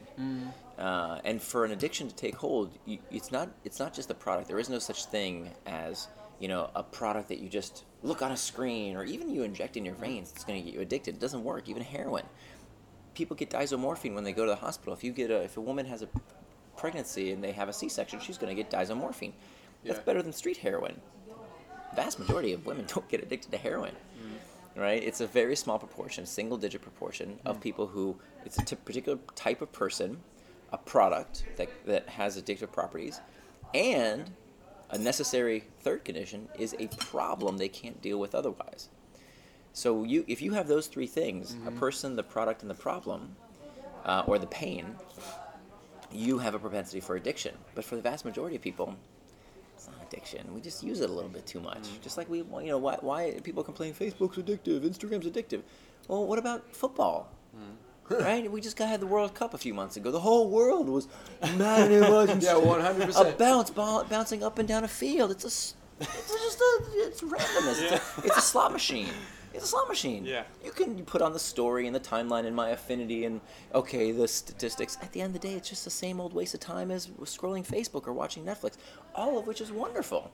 Uh, 0.76 1.20
and 1.24 1.40
for 1.40 1.64
an 1.64 1.70
addiction 1.70 2.08
to 2.08 2.14
take 2.16 2.34
hold, 2.34 2.76
you, 2.86 2.98
it's 3.12 3.30
not 3.30 3.50
it's 3.62 3.78
not 3.78 3.94
just 3.94 4.08
the 4.08 4.14
product. 4.16 4.48
There 4.48 4.58
is 4.58 4.68
no 4.68 4.80
such 4.80 5.04
thing 5.04 5.52
as 5.64 6.08
you 6.38 6.48
know 6.48 6.70
a 6.74 6.82
product 6.82 7.28
that 7.28 7.38
you 7.38 7.48
just 7.48 7.84
look 8.02 8.22
on 8.22 8.32
a 8.32 8.36
screen 8.36 8.96
or 8.96 9.04
even 9.04 9.30
you 9.30 9.42
inject 9.42 9.76
in 9.76 9.84
your 9.84 9.94
mm-hmm. 9.94 10.04
veins. 10.04 10.32
It's 10.34 10.44
going 10.44 10.58
to 10.58 10.64
get 10.64 10.74
you 10.74 10.80
addicted. 10.80 11.16
It 11.16 11.20
doesn't 11.20 11.42
work. 11.42 11.68
Even 11.68 11.82
heroin. 11.82 12.24
People 13.14 13.36
get 13.36 13.50
diamorphine 13.50 14.14
when 14.14 14.24
they 14.24 14.32
go 14.32 14.44
to 14.44 14.50
the 14.50 14.56
hospital. 14.56 14.92
If 14.92 15.04
you 15.04 15.12
get 15.12 15.30
a 15.30 15.42
if 15.42 15.56
a 15.56 15.60
woman 15.60 15.86
has 15.86 16.02
a 16.02 16.08
pregnancy 16.76 17.32
and 17.32 17.42
they 17.42 17.52
have 17.52 17.68
a 17.68 17.72
C-section, 17.72 18.20
she's 18.20 18.38
going 18.38 18.54
to 18.54 18.60
get 18.60 18.70
diamorphine. 18.70 19.32
That's 19.84 19.98
Yeah. 19.98 20.04
better 20.04 20.22
than 20.22 20.32
street 20.32 20.58
heroin. 20.58 21.00
Vast 21.94 22.18
majority 22.18 22.52
of 22.52 22.66
women 22.66 22.86
don't 22.92 23.08
get 23.08 23.22
addicted 23.22 23.50
to 23.52 23.58
heroin 23.58 23.92
mm-hmm. 23.92 24.80
right? 24.80 25.02
It's 25.02 25.20
a 25.20 25.26
very 25.26 25.56
small 25.56 25.78
proportion, 25.78 26.26
single 26.26 26.58
digit 26.58 26.82
proportion 26.82 27.38
of 27.44 27.56
mm-hmm. 27.56 27.62
people 27.62 27.86
who 27.86 28.16
it's 28.44 28.58
a 28.58 28.64
t- 28.64 28.76
particular 28.76 29.18
type 29.34 29.62
of 29.62 29.72
person, 29.72 30.18
a 30.72 30.78
product 30.78 31.44
that, 31.56 31.68
that 31.86 32.08
has 32.08 32.40
addictive 32.40 32.72
properties, 32.72 33.20
and 33.72 34.30
a 34.94 34.98
necessary 34.98 35.64
third 35.80 36.04
condition 36.04 36.48
is 36.56 36.74
a 36.78 36.86
problem 36.96 37.58
they 37.58 37.68
can't 37.68 38.00
deal 38.00 38.18
with 38.18 38.32
otherwise. 38.34 38.88
So 39.72 40.04
you, 40.04 40.24
if 40.28 40.40
you 40.40 40.52
have 40.52 40.68
those 40.68 40.86
three 40.86 41.08
things, 41.08 41.52
a 41.52 41.56
mm-hmm. 41.56 41.78
person, 41.78 42.14
the 42.14 42.22
product, 42.22 42.62
and 42.62 42.70
the 42.70 42.76
problem, 42.76 43.34
uh, 44.04 44.22
or 44.26 44.38
the 44.38 44.46
pain, 44.46 44.94
you 46.12 46.38
have 46.38 46.54
a 46.54 46.60
propensity 46.60 47.00
for 47.00 47.16
addiction. 47.16 47.56
But 47.74 47.84
for 47.84 47.96
the 47.96 48.02
vast 48.02 48.24
majority 48.24 48.54
of 48.54 48.62
people, 48.62 48.94
it's 49.74 49.88
not 49.88 49.96
addiction. 50.06 50.54
We 50.54 50.60
just 50.60 50.84
use 50.84 51.00
it 51.00 51.10
a 51.10 51.12
little 51.12 51.28
bit 51.28 51.44
too 51.44 51.60
much. 51.60 51.82
Mm. 51.82 52.00
Just 52.00 52.16
like 52.16 52.30
we, 52.30 52.38
you 52.38 52.66
know, 52.68 52.78
why, 52.78 52.96
why 53.00 53.40
people 53.42 53.64
complain 53.64 53.94
Facebook's 53.94 54.36
addictive, 54.36 54.88
Instagram's 54.88 55.26
addictive. 55.26 55.62
Well, 56.06 56.24
what 56.24 56.38
about 56.38 56.72
football? 56.72 57.32
Mm. 57.56 57.74
right? 58.20 58.50
We 58.50 58.60
just 58.60 58.76
got 58.76 58.88
had 58.88 59.00
the 59.00 59.06
World 59.06 59.34
Cup 59.34 59.54
a 59.54 59.58
few 59.58 59.72
months 59.74 59.96
ago. 59.96 60.10
The 60.10 60.20
whole 60.20 60.50
world 60.50 60.88
was 60.88 61.08
mad 61.56 61.90
at 61.90 62.10
watching 62.10 62.40
Yeah, 62.42 62.56
one 62.58 62.80
hundred 62.80 63.06
percent. 63.06 63.28
a 63.28 63.32
bounce 63.32 63.70
ball 63.70 64.04
bouncing 64.04 64.42
up 64.42 64.58
and 64.58 64.68
down 64.68 64.84
a 64.84 64.88
field. 64.88 65.30
It's 65.30 65.44
a, 65.44 65.48
s- 65.48 65.74
it's 66.00 66.28
just 66.32 66.60
a, 66.60 66.80
it's 67.06 67.20
randomness. 67.22 67.82
It's, 67.82 67.92
a, 67.92 68.26
it's 68.26 68.36
a 68.36 68.40
slot 68.42 68.72
machine. 68.72 69.08
It's 69.54 69.64
a 69.64 69.68
slot 69.68 69.86
machine. 69.88 70.24
Yeah. 70.24 70.42
You 70.64 70.72
can 70.72 71.04
put 71.04 71.22
on 71.22 71.32
the 71.32 71.38
story 71.38 71.86
and 71.86 71.94
the 71.94 72.00
timeline 72.00 72.44
and 72.44 72.56
my 72.56 72.70
affinity 72.70 73.24
and 73.24 73.40
okay 73.74 74.10
the 74.10 74.26
statistics. 74.26 74.98
At 75.00 75.12
the 75.12 75.20
end 75.20 75.34
of 75.36 75.40
the 75.40 75.48
day, 75.48 75.54
it's 75.54 75.68
just 75.68 75.84
the 75.84 75.90
same 75.92 76.20
old 76.20 76.34
waste 76.34 76.54
of 76.54 76.60
time 76.60 76.90
as 76.90 77.06
scrolling 77.22 77.64
Facebook 77.66 78.08
or 78.08 78.12
watching 78.12 78.44
Netflix. 78.44 78.72
All 79.14 79.38
of 79.38 79.46
which 79.46 79.60
is 79.60 79.70
wonderful, 79.70 80.32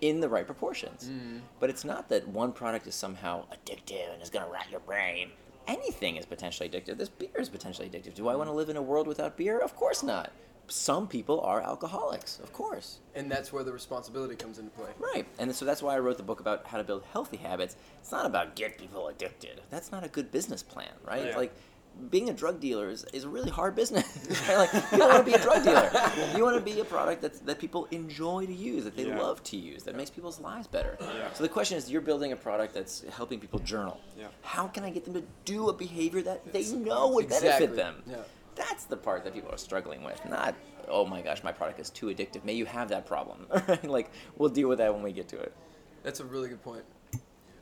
in 0.00 0.18
the 0.20 0.28
right 0.28 0.44
proportions. 0.44 1.08
Mm. 1.08 1.40
But 1.60 1.70
it's 1.70 1.84
not 1.84 2.08
that 2.08 2.26
one 2.26 2.50
product 2.52 2.88
is 2.88 2.96
somehow 2.96 3.44
addictive 3.54 4.12
and 4.12 4.20
is 4.20 4.28
going 4.30 4.44
to 4.44 4.50
rot 4.50 4.66
your 4.70 4.80
brain. 4.80 5.30
Anything 5.68 6.16
is 6.16 6.24
potentially 6.24 6.68
addictive. 6.68 6.96
This 6.96 7.10
beer 7.10 7.28
is 7.38 7.50
potentially 7.50 7.88
addictive. 7.88 8.14
Do 8.14 8.26
I 8.28 8.34
want 8.34 8.48
to 8.48 8.54
live 8.54 8.70
in 8.70 8.76
a 8.76 8.82
world 8.82 9.06
without 9.06 9.36
beer? 9.36 9.58
Of 9.58 9.76
course 9.76 10.02
not. 10.02 10.32
Some 10.66 11.06
people 11.06 11.40
are 11.42 11.60
alcoholics, 11.60 12.40
of 12.40 12.52
course. 12.52 12.98
And 13.14 13.30
that's 13.30 13.52
where 13.52 13.62
the 13.62 13.72
responsibility 13.72 14.34
comes 14.34 14.58
into 14.58 14.70
play. 14.70 14.90
Right. 14.98 15.26
And 15.38 15.54
so 15.54 15.64
that's 15.64 15.82
why 15.82 15.94
I 15.94 15.98
wrote 15.98 16.16
the 16.16 16.22
book 16.22 16.40
about 16.40 16.66
how 16.66 16.78
to 16.78 16.84
build 16.84 17.04
healthy 17.12 17.36
habits. 17.36 17.76
It's 18.00 18.12
not 18.12 18.26
about 18.26 18.56
get 18.56 18.78
people 18.78 19.08
addicted. 19.08 19.60
That's 19.70 19.92
not 19.92 20.04
a 20.04 20.08
good 20.08 20.30
business 20.30 20.62
plan, 20.62 20.92
right? 21.06 21.26
Yeah. 21.26 21.36
Like 21.36 21.54
being 22.10 22.28
a 22.30 22.32
drug 22.32 22.60
dealer 22.60 22.88
is, 22.88 23.04
is 23.12 23.24
a 23.24 23.28
really 23.28 23.50
hard 23.50 23.74
business. 23.74 24.06
Like 24.48 24.72
you 24.72 24.98
don't 24.98 25.08
want 25.10 25.24
to 25.24 25.30
be 25.30 25.34
a 25.34 25.42
drug 25.42 25.62
dealer. 25.64 25.90
You 26.36 26.42
want 26.44 26.56
to 26.56 26.62
be 26.62 26.80
a 26.80 26.84
product 26.84 27.22
that 27.22 27.44
that 27.46 27.58
people 27.58 27.86
enjoy 27.90 28.46
to 28.46 28.52
use, 28.52 28.84
that 28.84 28.96
they 28.96 29.06
Yeah. 29.06 29.18
love 29.18 29.42
to 29.44 29.56
use, 29.56 29.82
that 29.84 29.94
makes 29.96 30.10
people's 30.10 30.40
lives 30.40 30.66
better. 30.66 30.96
Yeah. 31.00 31.32
So 31.32 31.42
the 31.42 31.48
question 31.48 31.76
is 31.78 31.90
you're 31.90 32.00
building 32.10 32.32
a 32.32 32.36
product 32.36 32.74
that's 32.74 33.04
helping 33.10 33.38
people 33.40 33.58
journal. 33.60 34.00
Yeah. 34.18 34.26
How 34.42 34.66
can 34.68 34.84
I 34.84 34.90
get 34.90 35.04
them 35.04 35.14
to 35.14 35.22
do 35.44 35.68
a 35.68 35.72
behavior 35.72 36.22
that 36.22 36.52
they 36.52 36.64
know 36.72 37.08
would 37.14 37.28
benefit 37.28 37.76
them? 37.76 38.02
Yeah. 38.06 38.16
That's 38.54 38.84
the 38.84 38.96
part 38.96 39.22
that 39.24 39.34
people 39.34 39.52
are 39.52 39.58
struggling 39.58 40.02
with, 40.02 40.20
not 40.28 40.54
oh 40.90 41.04
my 41.04 41.20
gosh, 41.20 41.42
my 41.44 41.52
product 41.52 41.78
is 41.80 41.90
too 41.90 42.06
addictive. 42.06 42.44
May 42.44 42.54
you 42.54 42.64
have 42.64 42.88
that 42.88 43.04
problem. 43.06 43.46
Like 43.84 44.10
we'll 44.36 44.48
deal 44.48 44.68
with 44.68 44.78
that 44.78 44.92
when 44.94 45.02
we 45.02 45.12
get 45.12 45.28
to 45.28 45.38
it. 45.38 45.52
That's 46.02 46.20
a 46.20 46.24
really 46.24 46.48
good 46.48 46.62
point. 46.62 46.84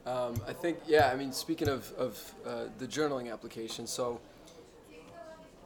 Um, 0.06 0.40
I 0.46 0.52
think, 0.52 0.78
yeah, 0.86 1.10
I 1.12 1.16
mean, 1.16 1.32
speaking 1.32 1.68
of, 1.68 1.92
of 1.98 2.34
uh, 2.46 2.64
the 2.78 2.86
journaling 2.86 3.32
application, 3.32 3.86
so 3.86 4.20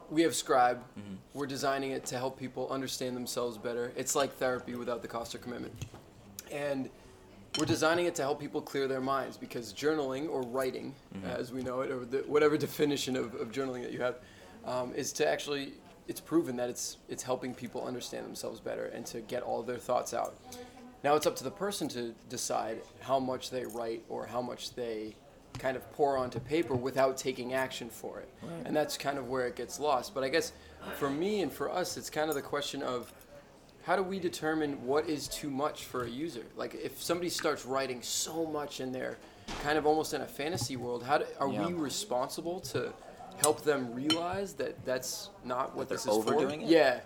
we 0.09 0.23
have 0.23 0.35
Scribe. 0.35 0.81
Mm-hmm. 0.99 1.15
We're 1.33 1.45
designing 1.47 1.91
it 1.91 2.05
to 2.07 2.17
help 2.17 2.37
people 2.37 2.67
understand 2.69 3.15
themselves 3.15 3.57
better. 3.57 3.91
It's 3.95 4.15
like 4.15 4.33
therapy 4.33 4.75
without 4.75 5.01
the 5.01 5.07
cost 5.07 5.35
or 5.35 5.37
commitment. 5.37 5.73
And 6.51 6.89
we're 7.57 7.65
designing 7.65 8.07
it 8.07 8.15
to 8.15 8.23
help 8.23 8.39
people 8.39 8.61
clear 8.61 8.87
their 8.87 8.99
minds 8.99 9.37
because 9.37 9.73
journaling 9.73 10.29
or 10.29 10.41
writing, 10.41 10.93
Mm-hmm. 11.15 11.29
as 11.29 11.51
we 11.51 11.61
know 11.61 11.81
it, 11.81 11.91
or 11.91 12.05
the, 12.05 12.19
whatever 12.19 12.57
definition 12.67 13.15
of, 13.15 13.35
of 13.35 13.51
journaling 13.51 13.83
that 13.83 13.91
you 13.91 14.01
have, 14.01 14.15
um, 14.65 14.93
is 14.95 15.13
to 15.13 15.27
actually, 15.27 15.73
it's 16.07 16.21
proven 16.21 16.55
that 16.55 16.69
it's, 16.69 16.97
it's 17.09 17.21
helping 17.21 17.53
people 17.53 17.85
understand 17.85 18.25
themselves 18.25 18.59
better 18.59 18.85
and 18.85 19.05
to 19.05 19.21
get 19.21 19.43
all 19.43 19.61
their 19.61 19.77
thoughts 19.77 20.13
out. 20.13 20.35
Now 21.03 21.15
it's 21.15 21.25
up 21.25 21.35
to 21.37 21.43
the 21.43 21.51
person 21.51 21.87
to 21.89 22.13
decide 22.29 22.81
how 22.99 23.19
much 23.19 23.49
they 23.49 23.65
write 23.65 24.03
or 24.09 24.25
how 24.27 24.41
much 24.41 24.75
they 24.75 25.15
kind 25.57 25.75
of 25.75 25.91
pour 25.93 26.17
onto 26.17 26.39
paper 26.39 26.75
without 26.75 27.17
taking 27.17 27.53
action 27.53 27.89
for 27.89 28.19
it. 28.19 28.29
And 28.65 28.75
that's 28.75 28.97
kind 28.97 29.17
of 29.17 29.27
where 29.27 29.47
it 29.47 29.55
gets 29.55 29.79
lost. 29.79 30.13
But 30.13 30.23
I 30.23 30.29
guess 30.29 30.53
for 30.97 31.09
me 31.09 31.41
and 31.41 31.51
for 31.51 31.71
us, 31.71 31.97
it's 31.97 32.09
kind 32.09 32.29
of 32.29 32.35
the 32.35 32.41
question 32.41 32.81
of 32.83 33.11
how 33.83 33.95
do 33.95 34.03
we 34.03 34.19
determine 34.19 34.85
what 34.85 35.09
is 35.09 35.27
too 35.27 35.49
much 35.49 35.85
for 35.85 36.03
a 36.03 36.09
user? 36.09 36.43
Like 36.55 36.75
if 36.75 37.01
somebody 37.01 37.29
starts 37.29 37.65
writing 37.65 38.01
so 38.03 38.45
much 38.45 38.79
in 38.79 38.91
there, 38.91 39.17
kind 39.63 39.77
of 39.77 39.87
almost 39.87 40.13
in 40.13 40.21
a 40.21 40.27
fantasy 40.27 40.77
world, 40.77 41.03
how 41.03 41.17
do, 41.17 41.25
are 41.39 41.49
Yeah. 41.51 41.65
we 41.65 41.73
responsible 41.73 42.59
to 42.61 42.93
help 43.41 43.63
them 43.63 43.93
realize 43.95 44.53
that 44.53 44.85
that's 44.85 45.29
not 45.43 45.75
what 45.75 45.89
That 45.89 45.95
this 45.95 46.03
they're 46.03 46.13
is 46.17 46.23
for? 46.23 46.35
overdoing 46.35 46.61
it? 46.61 46.67
Yeah. 46.69 46.99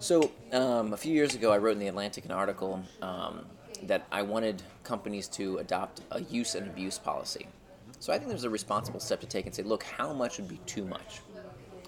So 0.00 0.32
um, 0.52 0.94
a 0.94 0.96
few 0.96 1.12
years 1.12 1.34
ago, 1.34 1.52
I 1.52 1.58
wrote 1.58 1.72
in 1.72 1.78
the 1.78 1.88
Atlantic 1.88 2.24
an 2.24 2.30
article 2.30 2.82
um, 3.02 3.44
that 3.82 4.06
I 4.10 4.22
wanted 4.22 4.62
companies 4.82 5.28
to 5.28 5.58
adopt 5.58 6.00
a 6.10 6.22
use 6.22 6.54
and 6.54 6.66
abuse 6.66 6.98
policy. 6.98 7.46
So 7.98 8.10
I 8.10 8.16
think 8.16 8.30
there's 8.30 8.44
a 8.44 8.50
responsible 8.50 8.98
step 8.98 9.20
to 9.20 9.26
take 9.26 9.44
and 9.44 9.54
say, 9.54 9.62
look, 9.62 9.82
how 9.82 10.14
much 10.14 10.38
would 10.38 10.48
be 10.48 10.58
too 10.64 10.86
much, 10.86 11.20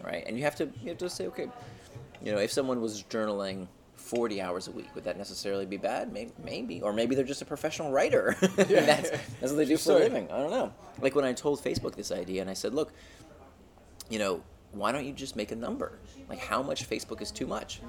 right? 0.04 0.24
And 0.26 0.36
you 0.36 0.44
have 0.44 0.54
to 0.56 0.70
you 0.82 0.90
have 0.90 0.98
to 0.98 1.08
say, 1.08 1.26
okay, 1.28 1.48
you 2.22 2.32
know, 2.32 2.38
if 2.38 2.52
someone 2.52 2.82
was 2.82 3.02
journaling 3.04 3.66
40 3.96 4.42
hours 4.42 4.68
a 4.68 4.72
week, 4.72 4.94
would 4.94 5.04
that 5.04 5.16
necessarily 5.16 5.64
be 5.64 5.78
bad? 5.78 6.12
Maybe, 6.12 6.32
maybe. 6.44 6.82
or 6.82 6.92
maybe 6.92 7.14
they're 7.14 7.24
just 7.24 7.40
a 7.40 7.46
professional 7.46 7.90
writer. 7.90 8.36
And 8.58 8.68
that's, 8.68 9.10
that's 9.10 9.52
what 9.52 9.56
they 9.56 9.64
do 9.64 9.78
for 9.78 9.92
a 9.92 9.98
living. 10.00 10.30
I 10.30 10.36
don't 10.36 10.50
know. 10.50 10.72
Like 11.00 11.14
when 11.14 11.24
I 11.24 11.32
told 11.32 11.64
Facebook 11.64 11.94
this 11.94 12.12
idea, 12.12 12.42
and 12.42 12.50
I 12.50 12.54
said, 12.54 12.74
look, 12.74 12.92
you 14.10 14.18
know, 14.18 14.42
why 14.72 14.92
don't 14.92 15.06
you 15.06 15.12
just 15.12 15.34
make 15.34 15.50
a 15.50 15.56
number? 15.56 15.98
Like 16.28 16.38
how 16.38 16.62
much 16.62 16.88
Facebook 16.88 17.20
is 17.20 17.30
too 17.30 17.46
much? 17.46 17.80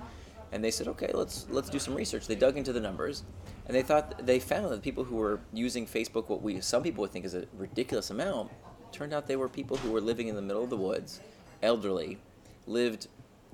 And 0.52 0.64
they 0.64 0.72
said, 0.72 0.88
okay, 0.88 1.10
let's 1.14 1.48
let's 1.50 1.70
do 1.70 1.80
some 1.80 1.96
research. 1.96 2.28
They 2.28 2.36
dug 2.36 2.58
into 2.58 2.72
the 2.74 2.80
numbers, 2.80 3.24
and 3.66 3.76
they 3.76 3.82
thought 3.82 4.26
they 4.26 4.40
found 4.40 4.70
that 4.72 4.82
people 4.84 5.04
who 5.04 5.16
were 5.16 5.40
using 5.52 5.88
Facebook, 5.88 6.30
what 6.30 6.42
we 6.44 6.62
some 6.62 6.84
people 6.84 7.02
would 7.02 7.12
think 7.12 7.26
is 7.26 7.34
a 7.34 7.46
ridiculous 7.58 8.12
amount, 8.12 8.52
turned 8.92 9.14
out 9.14 9.26
they 9.28 9.36
were 9.36 9.50
people 9.50 9.78
who 9.78 9.92
were 9.92 10.02
living 10.02 10.28
in 10.28 10.36
the 10.36 10.42
middle 10.44 10.64
of 10.64 10.70
the 10.70 10.78
woods, 10.78 11.22
elderly, 11.64 12.20
lived, 12.68 13.08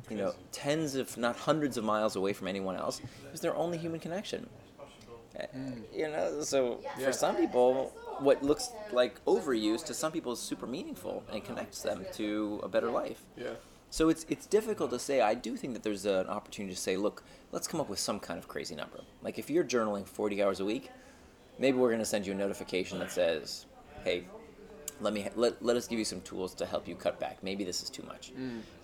you 0.09 0.17
know, 0.17 0.33
tens 0.51 0.95
if 0.95 1.17
not 1.17 1.37
hundreds 1.37 1.77
of 1.77 1.85
miles 1.85 2.17
away 2.17 2.33
from 2.33 2.47
anyone 2.47 2.75
else. 2.75 2.99
It 2.99 3.31
was 3.31 3.39
their 3.41 3.55
only 3.55 3.77
human 3.77 3.99
connection. 4.01 4.49
Uh, 5.39 5.45
You 5.95 6.09
know, 6.09 6.41
so 6.41 6.79
Yeah. 6.97 7.05
for 7.05 7.13
some 7.13 7.35
people, 7.37 7.93
what 8.19 8.43
looks 8.43 8.71
like 8.91 9.23
overuse 9.25 9.85
to 9.85 9.93
some 9.93 10.11
people 10.11 10.33
is 10.33 10.39
super 10.39 10.67
meaningful 10.67 11.23
and 11.31 11.43
connects 11.45 11.81
them 11.81 12.05
to 12.13 12.59
a 12.63 12.67
better 12.67 12.91
life. 12.91 13.23
Yeah. 13.37 13.51
So 13.91 14.09
it's 14.09 14.25
it's 14.29 14.45
difficult 14.45 14.91
to 14.91 14.99
say. 14.99 15.21
I 15.21 15.33
do 15.33 15.55
think 15.55 15.73
that 15.73 15.83
there's 15.83 16.05
an 16.05 16.27
opportunity 16.27 16.75
to 16.75 16.79
say, 16.79 16.95
look, 16.97 17.23
let's 17.51 17.67
come 17.67 17.79
up 17.81 17.89
with 17.89 17.99
some 17.99 18.19
kind 18.19 18.37
of 18.37 18.47
crazy 18.47 18.75
number. 18.75 19.01
Like 19.23 19.39
if 19.39 19.49
you're 19.49 19.63
journaling 19.63 20.07
40 20.07 20.43
hours 20.43 20.59
a 20.59 20.65
week, 20.65 20.89
maybe 21.57 21.77
we're 21.77 21.89
going 21.89 21.99
to 21.99 22.05
send 22.05 22.25
you 22.27 22.33
a 22.33 22.35
notification 22.35 22.99
that 22.99 23.11
says, 23.11 23.65
hey, 24.03 24.25
let 25.01 25.13
me 25.13 25.27
let, 25.35 25.63
let 25.63 25.75
us 25.75 25.87
give 25.87 25.97
you 25.97 26.05
some 26.05 26.21
tools 26.21 26.53
to 26.55 26.65
help 26.65 26.87
you 26.87 26.95
cut 26.95 27.19
back. 27.19 27.41
Maybe 27.41 27.63
this 27.63 27.81
is 27.81 27.89
too 27.89 28.03
much. 28.03 28.31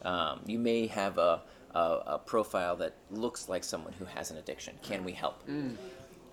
Um, 0.04 0.40
you 0.48 0.58
may 0.60 0.88
have 0.88 1.18
a, 1.20 1.42
a 1.76 1.80
a 1.80 2.22
profile 2.26 2.76
that 2.78 2.94
looks 3.12 3.48
like 3.50 3.64
someone 3.64 3.94
who 4.00 4.06
has 4.06 4.32
an 4.32 4.38
addiction. 4.38 4.76
Can 4.82 5.04
we 5.04 5.12
help? 5.12 5.44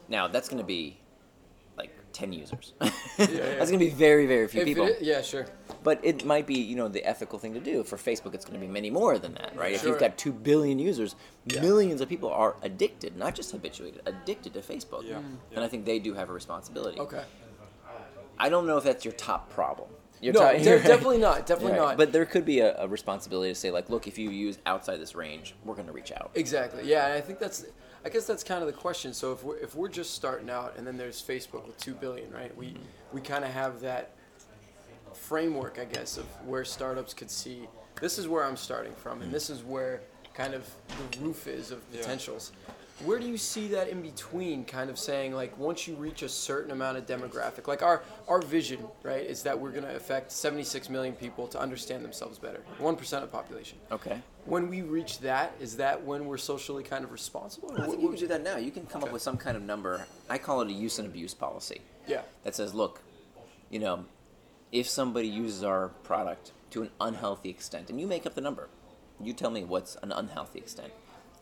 Now 0.09 0.29
that's 0.29 0.49
going 0.49 0.61
to 0.63 0.67
be 0.67 0.99
like 1.77 1.91
10 2.13 2.33
users. 2.35 2.75
That's 3.17 3.71
going 3.71 3.79
to 3.81 3.87
be 3.87 3.89
very 3.89 4.27
very 4.27 4.47
few 4.47 4.61
If 4.61 4.67
people. 4.67 4.91
yeah, 5.01 5.23
sure. 5.23 5.47
But 5.83 6.01
it 6.03 6.25
might 6.25 6.47
be, 6.47 6.55
you 6.55 6.77
know, 6.77 6.89
the 6.89 7.05
ethical 7.05 7.39
thing 7.39 7.55
to 7.55 7.61
do. 7.61 7.83
For 7.83 7.97
Facebook, 7.97 8.35
it's 8.35 8.45
going 8.45 8.59
to 8.61 8.65
be 8.65 8.73
many 8.73 8.91
more 8.91 9.19
than 9.19 9.35
that, 9.35 9.57
right? 9.57 9.75
If 9.75 9.85
you've 9.85 9.99
got 9.99 10.17
two 10.17 10.33
billion 10.33 10.79
users, 10.79 11.17
Yeah. 11.47 11.61
millions 11.61 12.01
of 12.01 12.09
people 12.09 12.31
are 12.31 12.57
addicted, 12.63 13.17
not 13.17 13.35
just 13.35 13.51
habituated, 13.51 14.03
addicted 14.07 14.55
to 14.55 14.61
Facebook. 14.61 15.05
Yeah. 15.05 15.19
And 15.55 15.65
I 15.65 15.69
think 15.69 15.85
they 15.85 15.99
do 15.99 16.15
have 16.15 16.31
a 16.31 16.33
responsibility. 16.33 17.01
Okay. 17.01 17.25
I 18.39 18.49
don't 18.49 18.67
know 18.67 18.77
if 18.77 18.85
that's 18.85 19.05
your 19.05 19.15
top 19.15 19.51
problem. 19.51 19.89
Your 20.21 20.35
No, 20.35 20.53
de- 20.53 20.63
definitely 20.65 21.19
not. 21.19 21.47
Definitely 21.47 21.73
Right. 21.79 21.89
not. 21.89 21.97
But 21.97 22.13
there 22.13 22.25
could 22.25 22.45
be 22.45 22.61
a, 22.61 22.77
a 22.79 22.89
responsibility 22.89 23.51
to 23.51 23.55
say, 23.55 23.71
like, 23.73 23.91
look, 23.91 24.07
if 24.07 24.19
you 24.19 24.31
use 24.31 24.59
outside 24.67 24.99
this 24.99 25.15
range, 25.17 25.55
we're 25.65 25.75
going 25.75 25.89
to 25.89 25.93
reach 25.93 26.13
out. 26.13 26.31
Exactly. 26.35 26.89
Yeah, 26.89 27.07
and 27.07 27.15
I 27.15 27.21
think 27.21 27.41
that's, 27.41 27.67
I 28.05 28.09
guess 28.09 28.25
that's 28.27 28.45
kind 28.45 28.61
of 28.61 28.69
the 28.69 28.73
question. 28.73 29.13
So 29.15 29.33
if 29.33 29.43
we're 29.45 29.59
if 29.59 29.75
we're 29.75 29.89
just 29.89 30.15
starting 30.15 30.49
out, 30.49 30.75
and 30.77 30.87
then 30.87 30.97
there's 30.97 31.21
Facebook 31.23 31.67
with 31.67 31.77
two 31.79 31.95
billion, 31.95 32.31
right? 32.33 32.57
We 32.57 32.67
mm-hmm. 32.67 32.83
we 33.13 33.21
kind 33.21 33.45
of 33.45 33.51
have 33.51 33.81
that 33.81 34.15
framework, 35.33 35.79
I 35.81 35.85
guess, 35.85 36.17
of 36.19 36.25
where 36.47 36.65
startups 36.65 37.15
could 37.15 37.31
see 37.31 37.69
this 38.01 38.19
is 38.19 38.27
where 38.27 38.45
I'm 38.45 38.57
starting 38.57 38.95
from, 38.95 39.19
and 39.21 39.27
hmm. 39.27 39.33
this 39.33 39.49
is 39.49 39.63
where 39.63 40.01
kind 40.35 40.55
of 40.55 40.69
the 41.13 41.19
roof 41.21 41.47
is 41.47 41.71
of 41.71 41.83
Yeah. 41.93 42.01
potentials. 42.01 42.53
Where 43.05 43.19
do 43.19 43.27
you 43.27 43.37
see 43.37 43.69
that 43.69 43.89
in 43.89 44.01
between? 44.01 44.65
Kind 44.65 44.89
of 44.89 44.99
saying 44.99 45.35
like 45.35 45.57
once 45.59 45.87
you 45.89 45.95
reach 45.95 46.23
a 46.23 46.29
certain 46.29 46.71
amount 46.73 46.99
of 46.99 47.07
demographic, 47.07 47.67
like 47.69 47.83
our 47.83 48.03
our 48.29 48.41
vision, 48.41 48.81
right, 49.03 49.25
is 49.25 49.43
that 49.43 49.59
we're 49.59 49.71
going 49.71 49.85
to 49.85 49.95
affect 49.95 50.33
76 50.33 50.89
million 50.89 51.15
people 51.15 51.47
to 51.49 51.61
understand 51.61 52.05
themselves 52.05 52.39
better, 52.39 52.61
one 52.79 52.97
percent 52.97 53.25
of 53.25 53.31
the 53.31 53.37
population 53.37 53.79
Okay. 53.91 54.21
when 54.47 54.69
we 54.69 54.83
reach 54.83 55.19
that, 55.21 55.53
is 55.61 55.77
that 55.77 56.03
when 56.05 56.27
we're 56.27 56.39
socially 56.39 56.83
kind 56.83 57.05
of 57.05 57.13
responsible? 57.13 57.73
I 57.77 57.87
think 57.87 58.01
you 58.03 58.09
can 58.09 58.19
do 58.19 58.29
that 58.29 58.43
now. 58.43 58.57
You 58.57 58.71
can 58.71 58.87
come 58.87 59.03
up 59.05 59.13
with 59.13 59.23
some 59.23 59.37
kind 59.37 59.57
of 59.57 59.63
number. 59.63 60.07
I 60.31 60.39
call 60.39 60.61
it 60.63 60.69
a 60.69 60.73
use 60.73 60.99
and 60.99 61.07
abuse 61.09 61.35
policy. 61.35 61.81
yeah. 62.07 62.23
that 62.45 62.55
says, 62.55 62.73
look, 62.75 63.01
you 63.71 63.81
know, 63.81 64.05
if 64.73 64.89
somebody 64.89 65.29
uses 65.29 65.63
our 65.63 65.89
product 66.03 66.53
to 66.71 66.83
an 66.83 66.91
unhealthy 67.01 67.51
extent, 67.51 67.91
and 67.91 68.01
you 68.01 68.07
make 68.07 68.27
up 68.27 68.35
the 68.35 68.41
number, 68.41 68.69
you 69.21 69.33
tell 69.35 69.51
me 69.51 69.63
what's 69.65 69.97
an 70.03 70.11
unhealthy 70.11 70.59
extent, 70.59 70.93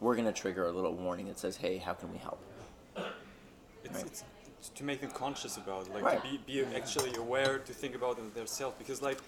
we're 0.01 0.15
going 0.17 0.27
to 0.27 0.33
trigger 0.33 0.67
a 0.67 0.73
little 0.73 0.95
warning 0.95 1.27
that 1.27 1.39
says, 1.39 1.57
hey, 1.57 1.79
how 1.79 1.93
can 1.95 2.11
we 2.13 2.19
help? 2.19 2.41
It's, 3.85 3.95
Right. 3.95 4.07
it's, 4.07 4.25
it's 4.59 4.69
to 4.71 4.85
make 4.85 5.01
them 5.01 5.11
conscious 5.11 5.57
about 5.57 5.87
it, 5.87 5.95
like 5.95 6.03
Right. 6.05 6.23
to 6.23 6.29
be, 6.29 6.39
be 6.63 6.65
actually 6.77 7.15
aware 7.15 7.59
to 7.61 7.73
think 7.73 7.95
about 7.95 8.19
it 8.19 8.35
themselves. 8.35 8.75
Because 8.79 9.01
like 9.01 9.19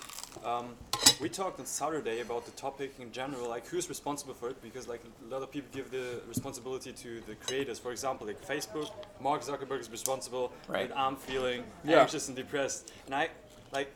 um, 0.45 0.75
we 1.21 1.29
talked 1.29 1.59
on 1.61 1.67
Saturday 1.67 2.21
about 2.21 2.45
the 2.45 2.51
topic 2.53 2.95
in 2.99 3.13
general, 3.13 3.49
like 3.49 3.67
who's 3.67 3.89
responsible 3.89 4.35
for 4.35 4.51
it. 4.51 4.61
Because 4.63 4.89
like 4.89 5.03
a 5.05 5.33
lot 5.33 5.43
of 5.43 5.51
people 5.51 5.69
give 5.73 5.91
the 5.91 6.21
responsibility 6.29 6.93
to 6.93 7.21
the 7.27 7.35
creators. 7.37 7.79
For 7.79 7.93
example, 7.93 8.27
like 8.27 8.47
Facebook, 8.47 8.91
Mark 9.21 9.43
Zuckerberg 9.43 9.81
is 9.81 9.91
responsible. 9.91 10.53
Right. 10.69 10.89
That 10.89 10.99
I'm 10.99 11.17
feeling 11.17 11.65
Yeah. 11.85 12.01
anxious 12.03 12.29
and 12.29 12.37
depressed, 12.37 12.93
and 13.07 13.15
I 13.15 13.31
like 13.73 13.93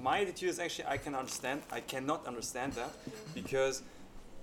my 0.00 0.20
attitude 0.20 0.50
is 0.50 0.58
actually 0.58 0.86
I 0.86 0.96
can 0.96 1.14
understand. 1.14 1.62
I 1.72 1.80
cannot 1.80 2.26
understand 2.26 2.74
that 2.74 2.90
because 3.34 3.82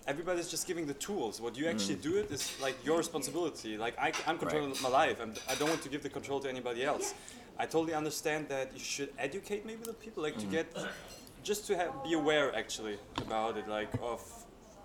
everybody's 0.07 0.49
just 0.49 0.67
giving 0.67 0.85
the 0.85 0.93
tools. 0.93 1.41
What 1.41 1.57
you 1.57 1.67
actually 1.67 1.95
mm. 1.95 2.03
do 2.03 2.17
it 2.17 2.31
is 2.31 2.53
like 2.61 2.75
your 2.85 2.97
responsibility. 2.97 3.77
Like 3.77 3.97
I, 3.99 4.11
am 4.27 4.37
controlling 4.37 4.73
my 4.81 4.89
life, 4.89 5.19
and 5.19 5.39
I 5.49 5.55
don't 5.55 5.69
want 5.69 5.81
to 5.83 5.89
give 5.89 6.03
the 6.03 6.09
control 6.09 6.39
to 6.41 6.49
anybody 6.49 6.83
else. 6.83 7.13
I 7.57 7.65
totally 7.65 7.93
understand 7.93 8.49
that 8.49 8.71
you 8.73 8.79
should 8.79 9.09
educate 9.17 9.65
maybe 9.65 9.83
the 9.83 9.93
people, 9.93 10.23
like 10.23 10.37
to 10.39 10.45
mm. 10.45 10.51
get, 10.51 10.67
just 11.43 11.65
to 11.67 11.77
have, 11.77 12.03
be 12.03 12.13
aware 12.13 12.53
actually 12.55 12.97
about 13.17 13.57
it, 13.57 13.67
like 13.67 13.89
of. 14.01 14.21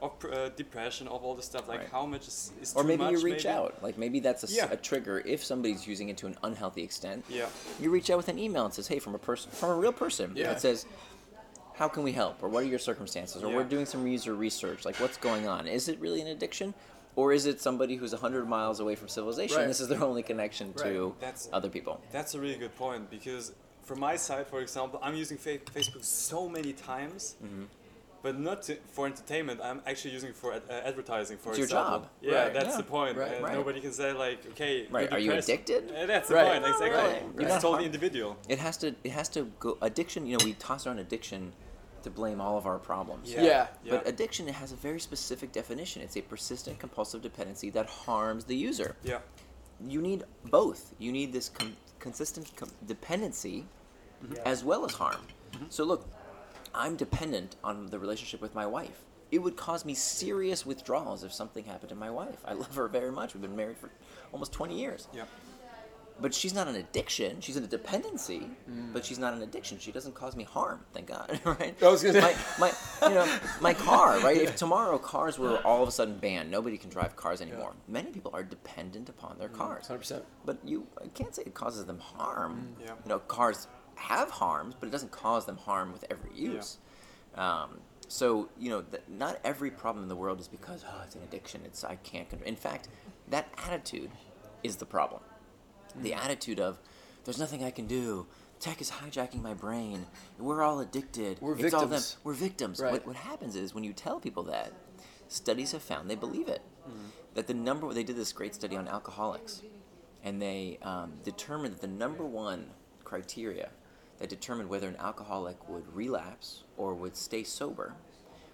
Of 0.02 0.12
uh, 0.24 0.48
depression, 0.50 1.08
of 1.08 1.22
all 1.24 1.34
the 1.34 1.42
stuff, 1.42 1.68
like 1.68 1.80
Right. 1.80 1.88
how 1.90 2.06
much 2.06 2.26
is, 2.26 2.52
is 2.62 2.74
Or 2.74 2.82
too 2.82 2.88
maybe 2.88 3.02
much, 3.04 3.12
you 3.12 3.18
reach 3.22 3.44
maybe. 3.44 3.48
out. 3.48 3.82
Like 3.82 3.98
maybe 3.98 4.18
that's 4.20 4.44
a, 4.44 4.46
Yeah. 4.52 4.70
a 4.70 4.76
trigger. 4.76 5.22
If 5.26 5.44
somebody's 5.44 5.86
using 5.86 6.08
it 6.08 6.16
to 6.18 6.26
an 6.26 6.36
unhealthy 6.42 6.82
extent, 6.82 7.24
Yeah, 7.28 7.48
you 7.78 7.90
reach 7.90 8.08
out 8.10 8.16
with 8.16 8.28
an 8.28 8.38
email 8.38 8.64
and 8.64 8.72
says, 8.72 8.88
hey, 8.88 8.98
from 8.98 9.14
a 9.14 9.18
person, 9.18 9.50
from 9.52 9.70
a 9.70 9.74
real 9.74 9.92
person, 9.92 10.32
Yeah. 10.34 10.46
that 10.48 10.60
says, 10.60 10.86
how 11.74 11.88
can 11.88 12.02
we 12.02 12.12
help? 12.12 12.42
Or 12.42 12.48
what 12.48 12.62
are 12.62 12.66
your 12.66 12.78
circumstances? 12.78 13.42
Or 13.42 13.50
Yeah. 13.50 13.56
we're 13.56 13.64
doing 13.64 13.86
some 13.86 14.06
user 14.06 14.34
research. 14.34 14.84
Like, 14.84 14.96
what's 14.96 15.16
going 15.18 15.46
on? 15.48 15.66
Is 15.66 15.88
it 15.88 15.98
really 16.00 16.20
an 16.22 16.28
addiction? 16.28 16.72
Or 17.16 17.32
is 17.32 17.44
it 17.44 17.60
somebody 17.60 17.96
who's 17.96 18.12
100 18.14 18.48
miles 18.48 18.80
away 18.80 18.94
from 18.94 19.08
civilization? 19.08 19.56
Right. 19.58 19.66
This 19.66 19.80
is 19.80 19.88
their 19.88 20.02
only 20.02 20.22
connection 20.22 20.72
to 20.74 21.06
Right. 21.08 21.20
That's- 21.20 21.48
other 21.52 21.68
people. 21.68 22.00
That's 22.12 22.34
a 22.34 22.40
really 22.40 22.56
good 22.56 22.74
point 22.76 23.10
because 23.10 23.52
from 23.82 24.00
my 24.00 24.16
side, 24.16 24.46
for 24.46 24.60
example, 24.60 24.98
I'm 25.02 25.14
using 25.16 25.36
fa- 25.36 25.58
Facebook 25.58 26.04
so 26.04 26.48
many 26.48 26.72
times, 26.72 27.34
Mm-hmm. 27.44 27.64
But 28.22 28.38
not 28.38 28.62
to, 28.64 28.76
for 28.92 29.06
entertainment. 29.06 29.60
I'm 29.62 29.80
actually 29.86 30.12
using 30.12 30.30
it 30.30 30.36
for 30.36 30.52
ad- 30.54 30.62
uh, 30.68 30.72
advertising. 30.84 31.38
For 31.38 31.50
It's 31.50 31.58
your 31.58 31.64
example. 31.66 32.00
job. 32.00 32.08
Yeah, 32.20 32.42
Right. 32.44 32.52
that's 32.54 32.66
Yeah. 32.70 32.76
the 32.78 32.82
point. 32.82 33.16
Right. 33.16 33.32
and 33.32 33.44
Right. 33.44 33.54
Nobody 33.54 33.80
can 33.80 33.92
say 33.92 34.12
like, 34.12 34.44
okay, 34.52 34.86
Right, 34.90 35.10
you're 35.10 35.20
you 35.20 35.32
addicted? 35.32 35.90
Uh, 35.90 36.06
that's 36.06 36.28
the 36.28 36.34
Right. 36.34 36.60
point. 36.62 36.64
Exactly. 36.74 36.90
Right. 36.90 37.22
You're 37.34 37.42
It's 37.42 37.50
not 37.50 37.60
totally 37.62 37.86
individual. 37.86 38.36
It 38.48 38.58
has 38.58 38.76
to. 38.78 38.94
It 39.04 39.12
has 39.12 39.28
to 39.30 39.44
go. 39.58 39.78
Addiction. 39.80 40.26
You 40.26 40.36
know, 40.38 40.44
we 40.44 40.52
toss 40.54 40.86
around 40.86 40.98
addiction 40.98 41.52
to 42.02 42.10
blame 42.10 42.40
all 42.40 42.56
of 42.58 42.66
our 42.66 42.78
problems. 42.78 43.30
Yeah. 43.32 43.42
Yeah. 43.42 43.66
But 43.90 44.06
addiction 44.06 44.48
it 44.48 44.54
has 44.54 44.72
a 44.72 44.76
very 44.76 45.00
specific 45.00 45.52
definition. 45.52 46.00
It's 46.02 46.16
a 46.16 46.22
persistent 46.22 46.78
compulsive 46.78 47.20
dependency 47.22 47.68
that 47.70 47.86
harms 47.86 48.44
the 48.44 48.56
user. 48.56 48.96
yeah. 49.02 49.18
You 49.82 50.02
need 50.02 50.24
both. 50.44 50.92
You 50.98 51.10
need 51.10 51.32
this 51.32 51.48
com- 51.48 51.76
consistent 52.00 52.54
com- 52.54 52.68
dependency 52.86 53.64
as 54.44 54.62
well 54.62 54.84
as 54.84 54.92
harm. 54.92 55.22
So 55.70 55.84
look, 55.84 56.06
I'm 56.74 56.96
dependent 56.96 57.56
on 57.64 57.86
the 57.86 57.98
relationship 57.98 58.40
with 58.40 58.54
my 58.54 58.66
wife. 58.66 59.04
It 59.30 59.38
would 59.38 59.56
cause 59.56 59.84
me 59.84 59.94
serious 59.94 60.66
withdrawals 60.66 61.22
if 61.22 61.32
something 61.32 61.64
happened 61.64 61.90
to 61.90 61.94
my 61.94 62.10
wife. 62.10 62.38
I 62.44 62.52
love 62.64 62.74
her 62.74 62.88
very 62.88 63.12
much. 63.12 63.34
We've 63.34 63.42
been 63.42 63.56
married 63.56 63.78
for 63.78 63.90
almost 64.32 64.52
20 64.52 64.78
years. 64.78 65.08
Yeah. 65.14 65.24
But 66.20 66.34
she's 66.34 66.52
not 66.52 66.68
an 66.68 66.74
addiction. 66.74 67.40
She's 67.40 67.56
in 67.56 67.64
a 67.64 67.66
dependency, 67.66 68.50
mm. 68.70 68.92
but 68.92 69.06
she's 69.06 69.18
not 69.18 69.32
an 69.32 69.42
addiction. 69.42 69.78
She 69.78 69.90
doesn't 69.90 70.14
cause 70.14 70.36
me 70.36 70.44
harm, 70.44 70.80
thank 70.92 71.06
God. 71.06 71.40
Right? 71.50 71.74
I 71.82 71.88
was 71.88 72.02
gonna 72.02 72.20
my, 72.20 72.34
my, 72.58 72.72
you 73.08 73.14
know, 73.14 73.38
my 73.60 73.72
car. 73.72 74.20
Right? 74.20 74.36
If 74.36 74.56
tomorrow 74.64 74.98
cars 74.98 75.38
were 75.38 75.58
all 75.64 75.82
of 75.82 75.88
a 75.88 75.92
sudden 75.92 76.18
banned, 76.18 76.50
nobody 76.50 76.76
can 76.76 76.90
drive 76.90 77.16
cars 77.16 77.40
anymore. 77.40 77.72
Many 77.88 78.10
people 78.10 78.32
are 78.34 78.42
dependent 78.42 79.08
upon 79.08 79.38
their 79.38 79.48
mm, 79.48 79.54
cars. 79.54 79.88
100%. 79.88 80.22
But 80.44 80.58
you 80.62 80.86
I 81.02 81.08
can't 81.08 81.34
say 81.34 81.42
it 81.46 81.54
causes 81.54 81.86
them 81.86 81.98
harm. 81.98 82.74
Mm, 82.76 82.84
yeah. 82.84 82.92
You 83.02 83.08
know, 83.08 83.18
cars 83.20 83.66
have 84.00 84.30
harms, 84.30 84.74
but 84.78 84.88
it 84.88 84.92
doesn't 84.92 85.12
cause 85.12 85.46
them 85.46 85.56
harm 85.56 85.92
with 85.92 86.04
every 86.10 86.34
use. 86.34 86.78
Um, 87.34 87.80
So 88.08 88.48
you 88.58 88.70
know, 88.70 88.82
th- 88.82 89.04
not 89.08 89.38
every 89.44 89.70
problem 89.70 90.02
in 90.02 90.08
the 90.08 90.16
world 90.16 90.40
is 90.40 90.48
because 90.48 90.84
oh, 90.88 91.02
it's 91.04 91.14
an 91.14 91.22
addiction. 91.22 91.60
It's 91.64 91.84
I 91.84 91.96
can't 91.96 92.28
control. 92.28 92.48
In 92.48 92.56
fact, 92.56 92.88
that 93.28 93.46
attitude 93.66 94.10
is 94.64 94.76
the 94.76 94.86
problem. 94.86 95.22
The 96.02 96.14
attitude 96.14 96.58
of 96.60 96.80
there's 97.24 97.38
nothing 97.38 97.62
I 97.62 97.70
can 97.70 97.86
do. 97.86 98.26
Tech 98.58 98.80
is 98.80 98.90
hijacking 98.90 99.42
my 99.42 99.54
brain. 99.54 100.06
We're 100.38 100.62
all 100.62 100.80
addicted. 100.80 101.40
We're 101.40 101.56
it's 101.58 101.72
all 101.72 101.82
them. 101.82 101.90
victims. 101.90 102.16
We're 102.24 102.32
victims. 102.34 102.80
Right. 102.80 102.92
What, 102.92 103.06
what 103.06 103.16
happens 103.16 103.54
is 103.56 103.74
when 103.74 103.84
you 103.84 103.92
tell 103.92 104.20
people 104.20 104.42
that, 104.44 104.72
studies 105.28 105.72
have 105.72 105.82
found 105.82 106.10
they 106.10 106.16
believe 106.16 106.48
it. 106.48 106.62
Mm-hmm. 106.88 107.06
That 107.34 107.46
the 107.46 107.54
number 107.54 107.92
they 107.94 108.02
did 108.02 108.16
this 108.16 108.32
great 108.32 108.54
study 108.54 108.76
on 108.76 108.88
alcoholics, 108.88 109.62
and 110.24 110.42
they 110.42 110.78
um, 110.82 111.12
determined 111.22 111.74
that 111.74 111.80
the 111.80 111.86
number 112.04 112.24
one 112.24 112.70
criteria 113.04 113.70
that 114.20 114.28
determined 114.28 114.68
whether 114.68 114.86
an 114.88 114.96
alcoholic 114.96 115.68
would 115.68 115.94
relapse 115.94 116.62
or 116.76 116.94
would 116.94 117.16
stay 117.16 117.42
sober 117.42 117.94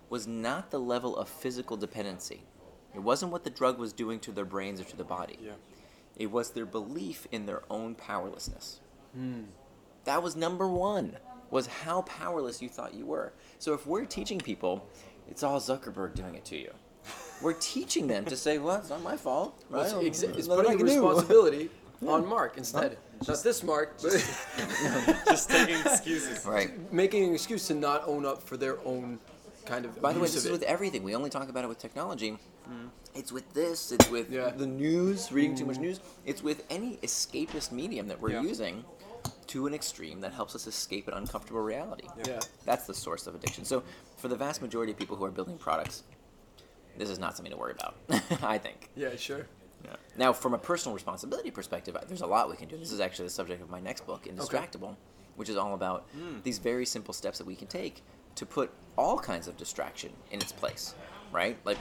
was 0.09 0.27
not 0.27 0.71
the 0.71 0.79
level 0.79 1.17
of 1.17 1.29
physical 1.29 1.77
dependency. 1.77 2.43
It 2.95 3.01
wasn't 3.01 3.33
what 3.33 3.45
the 3.45 3.51
drug 3.51 3.79
was 3.79 3.93
doing 3.93 4.21
to 4.21 4.33
their 4.33 4.45
brains 4.45 4.81
or 4.81 4.85
to 4.85 4.97
the 4.97 5.05
body. 5.05 5.39
Yeah. 5.43 5.53
It 6.17 6.31
was 6.31 6.51
their 6.51 6.65
belief 6.65 7.27
in 7.31 7.45
their 7.47 7.63
own 7.69 7.95
powerlessness. 7.97 8.81
Hmm. 9.15 9.43
That 10.05 10.23
was 10.23 10.37
number 10.37 10.67
one. 10.69 11.17
Was 11.51 11.67
how 11.67 12.03
powerless 12.03 12.63
you 12.63 12.69
thought 12.69 12.95
you 12.95 13.05
were. 13.07 13.33
So 13.59 13.75
if 13.75 13.87
we're 13.87 14.05
teaching 14.05 14.39
people, 14.39 14.89
it's 15.29 15.43
all 15.43 15.61
Zuckerberg 15.61 16.15
doing 16.15 16.35
it 16.35 16.45
to 16.47 16.57
you. 16.57 16.73
We're 17.43 17.53
teaching 17.53 18.07
them 18.09 18.25
to 18.25 18.37
say, 18.37 18.59
"Well, 18.59 18.77
it's 18.77 18.91
not 18.91 19.03
my 19.03 19.17
fault." 19.17 19.63
Well, 19.71 19.83
Right? 19.97 20.07
it's, 20.07 20.25
exa- 20.25 20.37
it's 20.37 20.49
putting 20.49 20.79
the 20.79 20.85
responsibility 20.85 21.71
on 22.07 22.27
Mark 22.27 22.57
instead. 22.57 22.99
Not 23.27 23.43
this 23.43 23.63
Mark, 23.63 23.97
but 24.03 24.13
Just 25.27 25.51
taking 25.51 25.81
excuses. 25.81 26.45
Right. 26.45 26.93
making 26.93 27.25
an 27.25 27.35
excuse 27.35 27.67
to 27.69 27.75
not 27.75 28.03
own 28.07 28.25
up 28.27 28.43
for 28.43 28.57
their 28.57 28.79
own 28.85 29.19
kind 29.65 29.85
of 29.85 30.01
By 30.01 30.13
the 30.13 30.21
way, 30.21 30.27
abuse 30.27 30.35
this 30.35 30.45
is 30.45 30.47
of 30.47 30.53
with 30.53 30.63
it. 30.63 30.69
everything. 30.69 31.03
We 31.03 31.15
only 31.15 31.31
talk 31.31 31.49
about 31.49 31.65
it 31.65 31.69
with 31.69 31.79
technology. 31.79 32.33
Mm-hmm. 32.69 32.87
It's 33.15 33.33
with 33.33 33.53
this. 33.55 33.93
It's 33.93 34.09
with 34.11 34.31
Yeah. 34.31 34.51
the 34.51 34.67
news, 34.67 35.33
reading 35.33 35.57
too 35.57 35.65
much 35.67 35.77
mm-hmm. 35.77 35.85
news. 35.85 36.01
It's 36.25 36.43
with 36.43 36.65
any 36.71 36.99
escapist 36.99 37.73
medium 37.73 38.09
that 38.09 38.21
we're 38.21 38.33
Yeah. 38.33 38.43
using 38.43 38.85
to 39.49 39.67
an 39.67 39.75
extreme 39.75 40.21
that 40.21 40.33
helps 40.33 40.55
us 40.55 40.67
escape 40.67 41.09
an 41.09 41.15
uncomfortable 41.15 41.61
reality. 41.63 42.09
Yeah. 42.27 42.41
That's 42.65 42.87
the 42.87 42.95
source 42.95 43.27
of 43.27 43.35
addiction. 43.35 43.65
So, 43.65 43.83
for 44.17 44.29
the 44.29 44.37
vast 44.37 44.61
majority 44.61 44.93
of 44.93 44.99
people 44.99 45.17
who 45.17 45.25
are 45.25 45.31
building 45.31 45.57
products, 45.59 46.03
this 46.97 47.11
is 47.11 47.19
not 47.19 47.37
something 47.37 47.53
to 47.53 47.59
worry 47.59 47.73
about. 47.73 47.97
I 48.43 48.59
think. 48.59 48.91
Yeah, 48.97 49.15
sure. 49.17 49.47
Now, 50.17 50.33
from 50.33 50.55
a 50.55 50.59
personal 50.59 50.95
responsibility 50.95 51.51
perspective, 51.51 51.97
there's 52.09 52.23
a 52.23 52.27
lot 52.27 52.49
we 52.51 52.57
can 52.57 52.69
do. 52.69 52.77
This 52.77 52.93
is 52.93 53.01
actually 53.01 53.27
the 53.27 53.33
subject 53.33 53.63
of 53.63 53.71
my 53.71 53.81
next 53.81 54.07
book, 54.07 54.25
Indistractable, 54.25 54.97
which 55.37 55.49
is 55.49 55.57
all 55.57 55.75
about 55.75 56.07
hmm. 56.13 56.39
these 56.43 56.59
very 56.59 56.87
simple 56.87 57.15
steps 57.15 57.39
that 57.39 57.47
we 57.47 57.55
can 57.55 57.69
take 57.69 58.03
to 58.37 58.47
put 58.47 58.71
all 58.97 59.19
kinds 59.19 59.49
of 59.49 59.57
distraction 59.57 60.11
in 60.31 60.41
its 60.41 60.53
place, 60.53 60.95
right? 61.33 61.59
Like 61.65 61.79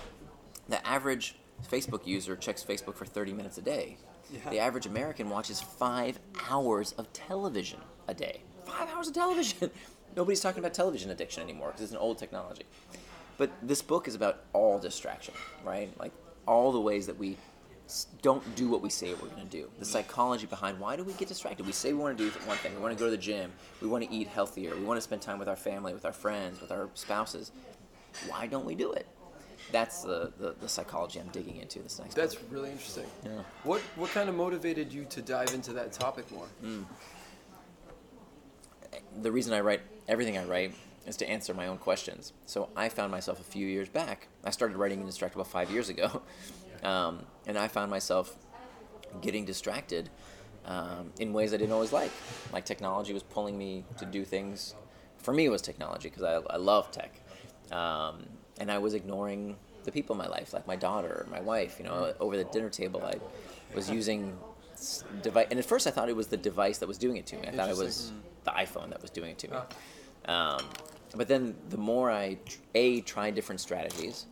the 0.67 0.85
average 0.87 1.35
Facebook 1.69 2.05
user 2.05 2.35
checks 2.35 2.63
Facebook 2.63 2.95
for 2.95 3.05
30 3.05 3.33
minutes 3.33 3.57
a 3.57 3.61
day. 3.61 3.97
Yeah. 4.31 4.49
The 4.49 4.59
average 4.59 4.85
American 4.85 5.29
watches 5.29 5.61
five 5.61 6.19
hours 6.49 6.93
of 6.93 7.11
television 7.13 7.79
a 8.07 8.13
day. 8.13 8.41
Five 8.65 8.89
hours 8.89 9.07
of 9.07 9.13
television. 9.13 9.69
Nobody's 10.15 10.41
talking 10.41 10.59
about 10.59 10.73
television 10.73 11.11
addiction 11.11 11.43
anymore 11.43 11.67
because 11.67 11.83
it's 11.83 11.91
an 11.91 11.97
old 11.97 12.17
technology. 12.17 12.63
But 13.37 13.51
this 13.61 13.81
book 13.81 14.07
is 14.07 14.15
about 14.15 14.43
all 14.53 14.79
distraction, 14.79 15.33
right? 15.63 15.91
Like 15.99 16.11
all 16.47 16.71
the 16.71 16.79
ways 16.79 17.05
that 17.07 17.17
we 17.17 17.37
don't 18.21 18.55
do 18.55 18.67
what 18.67 18.81
we 18.81 18.89
say 18.89 19.13
we're 19.13 19.29
going 19.29 19.47
to 19.47 19.57
do. 19.57 19.69
The 19.79 19.85
psychology 19.85 20.47
behind 20.47 20.79
why 20.79 20.95
do 20.95 21.03
we 21.03 21.13
get 21.13 21.27
distracted? 21.27 21.65
We 21.65 21.71
say 21.71 21.93
we 21.93 21.99
want 21.99 22.17
to 22.17 22.23
do 22.23 22.39
one 22.45 22.57
thing. 22.57 22.73
We 22.75 22.81
want 22.81 22.97
to 22.97 22.99
go 22.99 23.05
to 23.05 23.11
the 23.11 23.17
gym. 23.17 23.51
We 23.81 23.87
want 23.87 24.03
to 24.03 24.11
eat 24.11 24.27
healthier. 24.27 24.75
We 24.75 24.83
want 24.83 24.97
to 24.97 25.01
spend 25.01 25.21
time 25.21 25.37
with 25.37 25.47
our 25.47 25.55
family, 25.55 25.93
with 25.93 26.05
our 26.05 26.13
friends, 26.13 26.61
with 26.61 26.71
our 26.71 26.89
spouses. 26.95 27.51
Why 28.27 28.47
don't 28.47 28.65
we 28.65 28.75
do 28.75 28.91
it? 28.93 29.07
That's 29.71 30.03
the, 30.03 30.31
the, 30.37 30.55
the 30.61 30.69
psychology 30.69 31.19
I'm 31.19 31.27
digging 31.29 31.57
into 31.57 31.79
this 31.79 31.99
next 31.99 32.15
That's 32.15 32.37
really 32.51 32.71
interesting. 32.71 33.05
Yeah. 33.23 33.31
What 33.63 33.81
what 33.95 34.11
kind 34.11 34.29
of 34.29 34.35
motivated 34.35 34.93
you 34.93 35.05
to 35.05 35.21
dive 35.21 35.53
into 35.53 35.73
that 35.73 35.91
topic 35.91 36.31
more? 36.31 36.47
the 39.21 39.31
reason 39.31 39.53
I 39.53 39.61
write 39.61 39.81
everything 40.07 40.37
I 40.37 40.45
write 40.45 40.73
is 41.05 41.17
to 41.17 41.29
answer 41.29 41.53
my 41.53 41.67
own 41.67 41.77
questions. 41.77 42.33
So 42.45 42.69
I 42.75 42.89
found 42.89 43.11
myself 43.11 43.39
a 43.39 43.43
few 43.43 43.67
years 43.67 43.89
back. 43.89 44.27
I 44.43 44.49
started 44.49 44.77
writing 44.77 45.03
Indistractable 45.03 45.45
five 45.45 45.69
years 45.71 45.89
ago, 45.89 46.21
um, 46.83 47.25
and 47.47 47.57
I 47.57 47.67
found 47.67 47.91
myself 47.91 48.35
getting 49.21 49.45
distracted 49.45 50.09
um, 50.65 51.11
in 51.19 51.31
ways 51.33 51.53
I 51.53 51.57
didn't 51.57 51.73
always 51.73 51.93
like. 51.93 52.11
Like 52.51 52.65
technology 52.65 53.13
was 53.13 53.23
pulling 53.23 53.57
me 53.57 53.83
to 53.97 54.05
do 54.05 54.25
things. 54.25 54.75
For 55.17 55.33
me, 55.33 55.45
it 55.45 55.49
was 55.49 55.61
technology 55.61 56.09
because 56.09 56.23
I, 56.23 56.53
I 56.53 56.57
love 56.57 56.91
tech, 56.91 57.19
um, 57.71 58.25
and 58.59 58.71
I 58.71 58.77
was 58.77 58.93
ignoring 58.93 59.57
the 59.83 59.91
people 59.91 60.13
in 60.13 60.17
my 60.19 60.27
life, 60.27 60.53
like 60.53 60.67
my 60.67 60.75
daughter, 60.75 61.25
my 61.31 61.41
wife. 61.41 61.77
You 61.79 61.85
know, 61.85 62.13
over 62.19 62.37
the 62.37 62.43
dinner 62.45 62.69
table, 62.69 63.03
I 63.03 63.15
was 63.75 63.89
using 63.89 64.37
device, 65.21 65.47
and 65.49 65.59
at 65.59 65.65
first 65.65 65.87
I 65.87 65.91
thought 65.91 66.09
it 66.09 66.15
was 66.15 66.27
the 66.27 66.37
device 66.37 66.79
that 66.79 66.87
was 66.87 66.97
doing 66.97 67.17
it 67.17 67.25
to 67.27 67.37
me. 67.37 67.47
I 67.47 67.51
thought 67.51 67.69
it 67.69 67.77
was 67.77 68.11
the 68.43 68.51
iPhone 68.51 68.89
that 68.89 69.01
was 69.01 69.11
doing 69.11 69.31
it 69.31 69.37
to 69.39 69.51
me. 69.51 69.57
Um, 70.25 70.63
but 71.15 71.27
then 71.27 71.55
the 71.69 71.77
more 71.77 72.11
I 72.11 72.37
a 72.73 73.01
tr- 73.01 73.05
tried 73.05 73.35
different 73.35 73.61
strategies, 73.61 74.25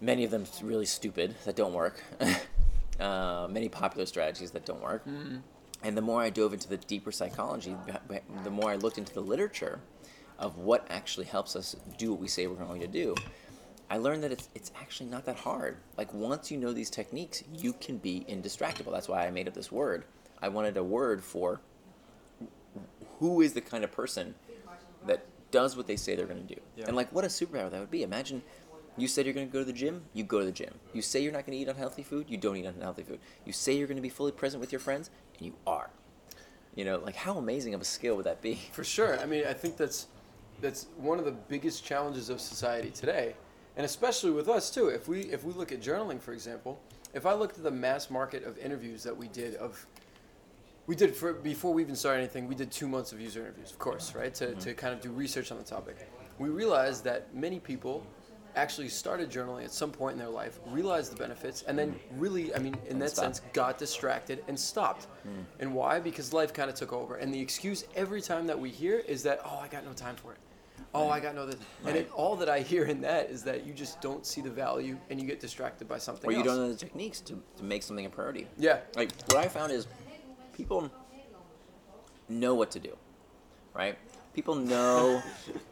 many 0.00 0.24
of 0.24 0.30
them 0.30 0.44
really 0.62 0.86
stupid 0.86 1.34
that 1.44 1.56
don't 1.56 1.72
work, 1.72 2.02
uh, 3.00 3.46
many 3.50 3.68
popular 3.68 4.06
strategies 4.06 4.50
that 4.52 4.64
don't 4.64 4.82
work, 4.82 5.04
and 5.82 5.96
the 5.96 6.02
more 6.02 6.20
I 6.20 6.30
dove 6.30 6.52
into 6.52 6.68
the 6.68 6.76
deeper 6.76 7.12
psychology, 7.12 7.76
the 8.44 8.50
more 8.50 8.70
I 8.70 8.76
looked 8.76 8.98
into 8.98 9.14
the 9.14 9.20
literature 9.20 9.80
of 10.38 10.56
what 10.58 10.86
actually 10.90 11.26
helps 11.26 11.54
us 11.54 11.76
do 11.98 12.12
what 12.12 12.20
we 12.20 12.28
say 12.28 12.46
we're 12.46 12.56
going 12.56 12.80
to 12.80 12.86
do. 12.86 13.14
I 13.90 13.98
learned 13.98 14.22
that 14.22 14.30
it's, 14.32 14.48
it's 14.54 14.70
actually 14.80 15.10
not 15.10 15.26
that 15.26 15.36
hard. 15.36 15.78
Like 15.98 16.14
once 16.14 16.50
you 16.50 16.56
know 16.56 16.72
these 16.72 16.90
techniques, 16.90 17.42
you 17.52 17.72
can 17.72 17.98
be 17.98 18.24
indistractable. 18.28 18.92
That's 18.92 19.08
why 19.08 19.26
I 19.26 19.30
made 19.30 19.48
up 19.48 19.54
this 19.54 19.72
word. 19.72 20.04
I 20.40 20.48
wanted 20.48 20.76
a 20.76 20.84
word 20.84 21.22
for 21.24 21.60
who 23.18 23.40
is 23.40 23.52
the 23.52 23.60
kind 23.60 23.84
of 23.84 23.92
person 23.92 24.34
that 25.06 25.26
does 25.50 25.76
what 25.76 25.86
they 25.86 25.96
say 25.96 26.14
they're 26.14 26.26
going 26.26 26.46
to 26.46 26.54
do. 26.54 26.60
Yeah. 26.76 26.84
And 26.86 26.96
like 26.96 27.12
what 27.12 27.24
a 27.24 27.28
superpower 27.28 27.70
that 27.70 27.80
would 27.80 27.90
be. 27.90 28.02
Imagine 28.02 28.42
you 29.00 29.08
said 29.08 29.24
you're 29.24 29.34
going 29.34 29.46
to 29.46 29.52
go 29.52 29.60
to 29.60 29.64
the 29.64 29.72
gym, 29.72 30.02
you 30.12 30.24
go 30.24 30.40
to 30.40 30.44
the 30.44 30.52
gym. 30.52 30.74
You 30.92 31.02
say 31.02 31.20
you're 31.20 31.32
not 31.32 31.46
going 31.46 31.56
to 31.56 31.62
eat 31.62 31.68
unhealthy 31.68 32.02
food, 32.02 32.26
you 32.28 32.36
don't 32.36 32.56
eat 32.56 32.66
unhealthy 32.66 33.02
food. 33.02 33.20
You 33.44 33.52
say 33.52 33.76
you're 33.76 33.86
going 33.86 33.96
to 33.96 34.02
be 34.02 34.08
fully 34.08 34.32
present 34.32 34.60
with 34.60 34.72
your 34.72 34.80
friends, 34.80 35.10
and 35.38 35.46
you 35.46 35.54
are. 35.66 35.90
You 36.74 36.84
know, 36.84 36.98
like 36.98 37.16
how 37.16 37.36
amazing 37.36 37.74
of 37.74 37.80
a 37.80 37.84
skill 37.84 38.16
would 38.16 38.26
that 38.26 38.40
be? 38.40 38.54
For 38.72 38.84
sure. 38.84 39.18
I 39.20 39.26
mean, 39.26 39.44
I 39.46 39.52
think 39.52 39.76
that's 39.76 40.06
that's 40.60 40.86
one 40.96 41.18
of 41.18 41.24
the 41.24 41.32
biggest 41.32 41.84
challenges 41.84 42.28
of 42.28 42.40
society 42.40 42.90
today, 42.90 43.34
and 43.76 43.84
especially 43.84 44.30
with 44.30 44.48
us 44.48 44.70
too. 44.70 44.88
If 44.88 45.08
we 45.08 45.20
if 45.22 45.44
we 45.44 45.52
look 45.52 45.72
at 45.72 45.80
journaling, 45.80 46.20
for 46.20 46.32
example, 46.32 46.80
if 47.14 47.26
I 47.26 47.32
looked 47.34 47.56
at 47.58 47.64
the 47.64 47.70
mass 47.70 48.10
market 48.10 48.44
of 48.44 48.58
interviews 48.58 49.02
that 49.02 49.16
we 49.16 49.28
did 49.28 49.56
of 49.56 49.86
we 50.86 50.94
did 50.94 51.14
for 51.14 51.32
before 51.32 51.72
we 51.72 51.82
even 51.82 51.96
started 51.96 52.20
anything, 52.20 52.46
we 52.46 52.54
did 52.54 52.70
two 52.70 52.88
months 52.88 53.12
of 53.12 53.20
user 53.20 53.40
interviews, 53.40 53.70
of 53.70 53.78
course, 53.78 54.14
right? 54.14 54.34
To, 54.34 54.48
mm-hmm. 54.48 54.58
to 54.58 54.74
kind 54.74 54.92
of 54.92 55.00
do 55.00 55.10
research 55.10 55.50
on 55.50 55.58
the 55.58 55.64
topic. 55.64 55.96
We 56.38 56.48
realized 56.48 57.04
that 57.04 57.34
many 57.34 57.60
people 57.60 58.04
actually 58.56 58.88
started 58.88 59.30
journaling 59.30 59.64
at 59.64 59.72
some 59.72 59.90
point 59.90 60.14
in 60.14 60.18
their 60.18 60.28
life, 60.28 60.58
realized 60.66 61.12
the 61.12 61.16
benefits, 61.16 61.62
and 61.62 61.78
then 61.78 61.92
mm. 61.92 61.98
really, 62.16 62.54
I 62.54 62.58
mean, 62.58 62.76
in 62.88 62.98
that 62.98 63.10
stopped. 63.10 63.36
sense, 63.36 63.52
got 63.52 63.78
distracted 63.78 64.44
and 64.48 64.58
stopped. 64.58 65.06
Mm. 65.26 65.44
And 65.60 65.74
why? 65.74 66.00
Because 66.00 66.32
life 66.32 66.52
kind 66.52 66.68
of 66.68 66.76
took 66.76 66.92
over. 66.92 67.16
And 67.16 67.32
the 67.32 67.40
excuse 67.40 67.84
every 67.94 68.20
time 68.20 68.46
that 68.46 68.58
we 68.58 68.70
hear 68.70 68.98
is 68.98 69.22
that, 69.24 69.40
oh, 69.44 69.58
I 69.62 69.68
got 69.68 69.84
no 69.84 69.92
time 69.92 70.16
for 70.16 70.32
it. 70.32 70.38
Oh, 70.94 71.08
I 71.08 71.20
got 71.20 71.34
no 71.34 71.46
this. 71.46 71.56
And 71.86 71.96
it, 71.96 72.10
all 72.12 72.36
that 72.36 72.48
I 72.48 72.60
hear 72.60 72.84
in 72.84 73.00
that 73.02 73.30
is 73.30 73.42
that 73.44 73.64
you 73.64 73.72
just 73.72 74.00
don't 74.00 74.26
see 74.26 74.40
the 74.40 74.50
value 74.50 74.98
and 75.08 75.20
you 75.20 75.26
get 75.26 75.38
distracted 75.38 75.86
by 75.86 75.98
something 75.98 76.28
Or 76.28 76.32
you 76.32 76.38
else. 76.38 76.46
don't 76.46 76.56
know 76.56 76.68
the 76.68 76.76
techniques 76.76 77.20
to, 77.20 77.40
to 77.58 77.64
make 77.64 77.82
something 77.82 78.06
a 78.06 78.10
priority. 78.10 78.46
Yeah. 78.58 78.78
Like 78.96 79.12
what 79.26 79.36
I 79.36 79.46
found 79.46 79.72
is 79.72 79.86
people 80.52 80.90
know 82.28 82.54
what 82.54 82.70
to 82.72 82.80
do, 82.80 82.96
right? 83.74 83.96
People 84.34 84.54
know 84.54 85.22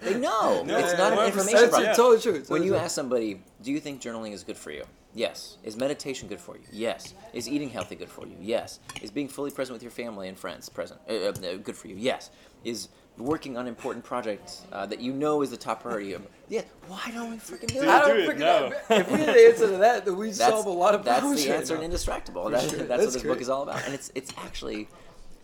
they 0.01 0.18
know. 0.18 0.62
No, 0.66 0.79
it's 0.79 0.97
not 0.99 1.12
an 1.12 1.27
information 1.27 1.61
That's 1.61 1.68
problem. 1.68 1.85
yeah. 1.85 1.92
totally 1.94 2.21
true. 2.21 2.33
When 2.33 2.42
totally 2.42 2.66
you 2.66 2.73
true. 2.73 2.81
ask 2.81 2.94
somebody, 2.94 3.40
"Do 3.62 3.71
you 3.71 3.81
think 3.81 4.01
journaling 4.03 4.33
is 4.33 4.42
good 4.42 4.57
for 4.57 4.71
you?" 4.73 4.85
Yes. 5.14 5.57
Is 5.64 5.77
meditation 5.77 6.29
good 6.29 6.40
for 6.40 6.57
you? 6.57 6.62
Yes. 6.71 7.14
Is 7.33 7.49
eating 7.49 7.71
healthy 7.71 7.94
good 7.97 8.11
for 8.11 8.27
you? 8.27 8.37
Yes. 8.40 8.79
Is 9.01 9.11
being 9.11 9.29
fully 9.29 9.51
present 9.51 9.75
with 9.75 9.83
your 9.83 9.90
family 9.90 10.29
and 10.29 10.38
friends 10.38 10.68
present 10.68 11.01
uh, 11.09 11.12
uh, 11.12 11.29
uh, 11.29 11.57
good 11.57 11.77
for 11.77 11.88
you? 11.88 11.97
Yes. 11.97 12.31
Is 12.64 12.88
working 13.16 13.57
on 13.57 13.66
important 13.66 14.05
projects 14.05 14.62
uh, 14.71 14.87
that 14.87 15.01
you 15.01 15.12
know 15.12 15.42
is 15.42 15.51
the 15.51 15.57
top 15.57 15.83
priority? 15.83 16.14
Um, 16.14 16.25
yeah. 16.49 16.62
Why 16.88 17.11
don't 17.12 17.31
we 17.31 17.37
freaking 17.38 17.68
do 17.68 17.75
Do 17.75 17.83
it? 17.83 17.88
I 17.88 18.01
don't 18.01 18.16
do 18.16 18.23
it, 18.23 18.29
freaking 18.37 18.38
no. 18.38 18.68
know. 18.68 18.77
If 18.90 19.11
we 19.11 19.18
had 19.18 19.35
the 19.35 19.47
answer 19.49 19.66
to 19.68 19.77
that, 19.79 20.05
then 20.05 20.16
we'd 20.16 20.29
That's, 20.35 20.38
solve 20.38 20.66
a 20.66 20.71
lot 20.71 20.94
of 20.94 21.05
that's 21.05 21.21
problems. 21.21 21.42
the 21.44 21.51
right 21.51 21.59
answer 21.61 21.77
now. 21.79 21.83
in 21.83 21.90
Indistractable. 21.90 22.51
That, 22.51 22.68
sure. 22.68 22.79
That's, 22.81 22.88
That's 22.88 23.05
what 23.07 23.12
this 23.14 23.23
book 23.23 23.40
is 23.40 23.49
all 23.49 23.62
about, 23.62 23.83
and 23.87 23.94
it's 23.94 24.12
it's 24.14 24.33
actually 24.37 24.88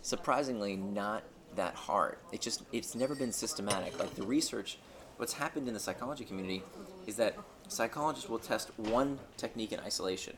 surprisingly 0.03 0.75
not 0.75 1.23
that 1.55 1.75
hard. 1.75 2.17
It 2.31 2.41
just 2.41 2.63
it's 2.71 2.95
never 2.95 3.15
been 3.15 3.31
systematic. 3.31 3.97
Like 3.99 4.15
the 4.15 4.23
research, 4.23 4.77
what's 5.17 5.33
happened 5.33 5.67
in 5.67 5.73
the 5.73 5.79
psychology 5.79 6.25
community 6.25 6.63
is 7.07 7.15
that 7.17 7.37
psychologists 7.67 8.29
will 8.29 8.39
test 8.39 8.71
one 8.77 9.19
technique 9.37 9.71
in 9.71 9.79
isolation, 9.79 10.35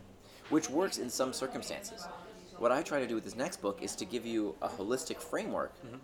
which 0.50 0.70
works 0.70 0.98
in 0.98 1.10
some 1.10 1.34
circumstances. 1.34 2.08
What 2.58 2.72
I 2.72 2.82
try 2.82 3.00
to 3.00 3.08
do 3.08 3.16
with 3.16 3.24
this 3.24 3.36
next 3.36 3.62
book 3.62 3.82
is 3.82 3.96
to 3.98 4.06
give 4.06 4.26
you 4.26 4.56
a 4.62 4.68
holistic 4.68 5.18
framework 5.18 5.76
mm-hmm. 5.86 5.98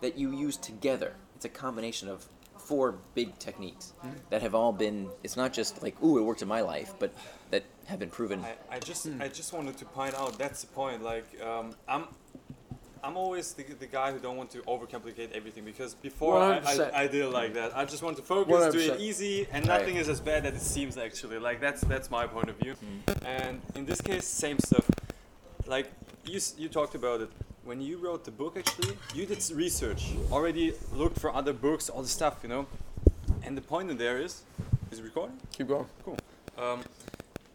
that 0.00 0.16
you 0.16 0.36
use 0.36 0.56
together. 0.56 1.14
It's 1.34 1.44
a 1.44 1.48
combination 1.48 2.08
of 2.08 2.26
four 2.56 2.96
big 3.14 3.38
techniques 3.38 3.92
mm-hmm. 3.98 4.16
that 4.30 4.42
have 4.42 4.54
all 4.54 4.72
been. 4.72 5.08
It's 5.22 5.36
not 5.36 5.52
just 5.52 5.82
like 5.82 6.00
ooh, 6.02 6.18
it 6.18 6.22
worked 6.22 6.42
in 6.42 6.48
my 6.48 6.60
life, 6.60 6.94
but 6.98 7.12
that 7.50 7.64
have 7.86 7.98
been 7.98 8.10
proven. 8.10 8.44
I, 8.44 8.76
I 8.76 8.78
just 8.78 9.06
hmm. 9.06 9.22
I 9.22 9.28
just 9.28 9.52
wanted 9.52 9.76
to 9.78 9.84
point 9.84 10.14
out 10.14 10.38
that's 10.38 10.62
the 10.62 10.66
point. 10.68 11.02
Like 11.02 11.26
um, 11.42 11.74
I'm 11.88 12.06
I'm 13.06 13.16
always 13.16 13.52
the, 13.52 13.62
the 13.62 13.86
guy 13.86 14.10
who 14.12 14.18
don't 14.18 14.36
want 14.36 14.50
to 14.50 14.58
overcomplicate 14.62 15.30
everything 15.32 15.64
because 15.64 15.94
before 15.94 16.42
I, 16.42 16.58
100%. 16.58 16.92
I, 16.92 17.02
I 17.04 17.06
did 17.06 17.26
like 17.32 17.54
that. 17.54 17.76
I 17.76 17.84
just 17.84 18.02
want 18.02 18.16
to 18.16 18.22
focus, 18.22 18.74
do 18.74 18.80
it 18.92 19.00
easy, 19.00 19.46
and 19.52 19.66
Right. 19.68 19.78
nothing 19.80 19.96
is 19.96 20.08
as 20.08 20.20
bad 20.20 20.44
as 20.44 20.54
it 20.54 20.60
seems 20.60 20.96
actually. 20.98 21.38
Like 21.38 21.60
that's 21.60 21.82
that's 21.82 22.10
my 22.10 22.26
point 22.26 22.48
of 22.50 22.56
view. 22.56 22.74
And 23.24 23.60
in 23.76 23.86
this 23.86 24.00
case, 24.00 24.24
same 24.26 24.58
stuff. 24.58 24.84
Like 25.66 25.86
you 26.24 26.40
you 26.58 26.68
talked 26.68 26.94
about 26.96 27.20
it 27.20 27.30
when 27.64 27.80
you 27.80 27.96
wrote 27.98 28.24
the 28.24 28.32
book. 28.32 28.56
Actually, 28.56 28.96
you 29.14 29.24
did 29.26 29.40
research, 29.54 30.02
already 30.32 30.72
looked 30.92 31.18
for 31.20 31.30
other 31.32 31.52
books, 31.52 31.88
all 31.88 32.02
the 32.02 32.08
stuff, 32.20 32.34
you 32.42 32.48
know. 32.48 32.66
And 33.44 33.56
the 33.56 33.62
point 33.74 33.88
in 33.90 33.96
there 33.98 34.18
is, 34.26 34.42
is 34.90 34.98
it 34.98 35.04
recording? 35.04 35.36
Keep 35.56 35.68
going. 35.68 35.86
Cool. 36.04 36.18
Um, 36.58 36.80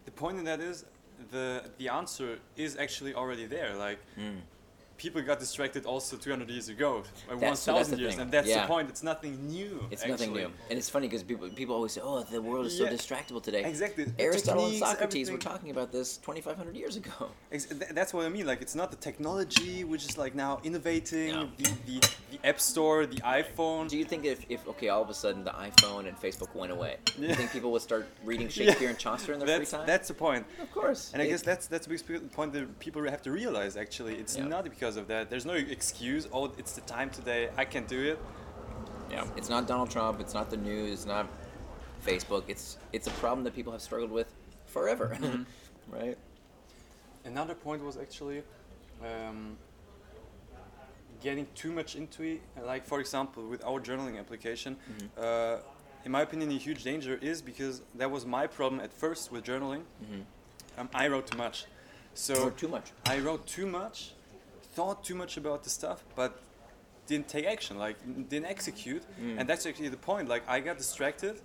the 0.06 0.12
point 0.12 0.38
in 0.38 0.44
that 0.44 0.60
is 0.60 0.86
the 1.30 1.62
the 1.78 1.88
answer 1.90 2.38
is 2.56 2.76
actually 2.76 3.12
already 3.14 3.46
there. 3.46 3.74
Like 3.76 3.98
Mm. 4.18 4.40
People 5.02 5.20
got 5.20 5.40
distracted 5.40 5.84
also 5.84 6.16
200 6.16 6.48
years 6.48 6.68
ago, 6.68 7.02
uh, 7.28 7.32
or 7.34 7.36
That's- 7.36 7.66
1,000 7.66 7.98
years, 7.98 8.16
and 8.18 8.30
that's 8.30 8.48
Yeah. 8.48 8.60
the 8.62 8.68
point. 8.68 8.88
It's 8.88 9.02
nothing 9.02 9.34
new. 9.48 9.74
It's 9.90 10.06
nothing 10.06 10.32
new, 10.32 10.50
and 10.70 10.78
it's 10.80 10.88
funny 10.88 11.08
because 11.08 11.24
people 11.24 11.48
people 11.62 11.74
always 11.74 11.92
say, 11.96 12.00
"Oh, 12.10 12.22
the 12.36 12.40
world 12.40 12.66
is 12.66 12.74
so 12.78 12.84
Yeah. 12.84 12.90
distractible 12.98 13.42
today." 13.42 13.64
Exactly. 13.64 14.04
The 14.04 14.22
Aristotle 14.28 14.66
and 14.66 14.76
Socrates 14.78 15.28
were 15.34 15.38
talking 15.50 15.70
about 15.76 15.88
this 15.96 16.08
2,500 16.18 16.76
years 16.82 16.94
ago. 17.02 17.30
That's 17.98 18.12
what 18.14 18.24
I 18.26 18.28
mean. 18.36 18.46
Like 18.46 18.60
it's 18.62 18.76
not 18.82 18.88
the 18.94 19.00
technology 19.08 19.82
which 19.92 20.04
is 20.08 20.16
like 20.24 20.34
now 20.34 20.52
innovating. 20.62 21.28
Yeah. 21.34 21.46
The, 21.58 21.70
the 21.88 21.96
the 22.32 22.38
App 22.50 22.60
Store, 22.60 22.98
the 23.04 23.20
iPhone. 23.40 23.88
Do 23.92 23.96
you 23.98 24.04
think 24.10 24.24
if, 24.24 24.38
if 24.48 24.60
okay, 24.72 24.88
all 24.88 25.02
of 25.02 25.10
a 25.10 25.14
sudden 25.14 25.40
the 25.44 25.50
iPhone 25.68 26.02
and 26.08 26.14
Facebook 26.26 26.54
went 26.54 26.72
away, 26.72 26.92
you 27.18 27.34
think 27.34 27.50
people 27.56 27.70
would 27.72 27.82
start 27.90 28.04
reading 28.24 28.46
Yeah. 28.50 28.56
Shakespeare 28.58 28.88
and 28.94 28.98
Chaucer 28.98 29.32
in 29.34 29.38
their 29.40 29.48
that's 29.48 29.70
free 29.70 29.78
time? 29.78 29.86
that's 29.92 30.08
the 30.08 30.14
point. 30.26 30.44
of 30.62 30.70
course. 30.78 31.10
And 31.12 31.20
I 31.24 31.26
guess 31.26 31.42
that's 31.50 31.66
that's 31.72 31.86
a 31.86 31.90
big 31.90 32.32
point 32.38 32.50
that 32.54 32.64
people 32.78 33.02
have 33.16 33.22
to 33.22 33.30
realize. 33.40 33.72
Actually, 33.76 34.14
it's 34.22 34.34
Yeah. 34.36 34.46
not 34.54 34.62
because 34.64 34.91
of 34.96 35.06
that. 35.08 35.30
There's 35.30 35.46
no 35.46 35.54
excuse. 35.54 36.28
Oh, 36.32 36.52
it's 36.58 36.72
the 36.72 36.80
time 36.82 37.10
today. 37.10 37.48
I 37.56 37.64
can 37.64 37.84
do 37.86 38.00
it. 38.12 38.18
Yeah, 39.10 39.24
it's 39.36 39.48
not 39.48 39.66
Donald 39.66 39.90
Trump. 39.90 40.20
It's 40.20 40.34
not 40.34 40.50
the 40.50 40.56
news. 40.56 40.90
It's 40.92 41.06
not 41.06 41.26
Facebook. 42.06 42.44
It's 42.48 42.78
it's 42.92 43.06
a 43.06 43.10
problem 43.12 43.44
that 43.44 43.54
people 43.54 43.72
have 43.72 43.82
struggled 43.82 44.10
with 44.10 44.32
forever, 44.66 45.16
Mm-hmm. 45.20 45.42
right? 45.92 46.18
Another 47.24 47.54
point 47.54 47.84
was 47.84 47.96
actually 47.96 48.42
um, 49.04 49.56
getting 51.20 51.46
too 51.54 51.72
much 51.72 51.94
into 51.96 52.22
it. 52.22 52.40
Like 52.64 52.86
for 52.86 53.00
example, 53.00 53.46
with 53.48 53.64
our 53.64 53.80
journaling 53.80 54.18
application, 54.18 54.76
uh, 55.18 55.58
in 56.04 56.10
my 56.10 56.22
opinion, 56.22 56.50
a 56.50 56.54
huge 56.58 56.82
danger 56.82 57.18
is 57.22 57.42
because 57.42 57.82
that 57.94 58.10
was 58.10 58.24
my 58.26 58.46
problem 58.46 58.80
at 58.80 58.92
first 58.92 59.30
with 59.30 59.44
journaling. 59.44 59.82
Um, 60.78 60.88
I 60.94 61.06
wrote 61.08 61.26
too 61.30 61.36
much, 61.38 61.66
so 62.14 62.44
or 62.44 62.50
too 62.50 62.68
much. 62.68 62.90
I 63.06 63.18
wrote 63.20 63.46
too 63.46 63.66
much, 63.66 64.14
thought 64.72 65.04
too 65.04 65.14
much 65.14 65.36
about 65.36 65.64
the 65.64 65.70
stuff, 65.70 66.04
but 66.16 66.40
didn't 67.06 67.28
take 67.28 67.46
action, 67.46 67.78
like 67.78 67.96
didn't 68.28 68.46
execute, 68.46 69.02
Mm. 69.20 69.38
and 69.38 69.48
that's 69.48 69.66
actually 69.66 69.88
the 69.88 69.96
point. 70.10 70.28
Like 70.28 70.42
I 70.48 70.60
got 70.60 70.78
distracted, 70.78 71.40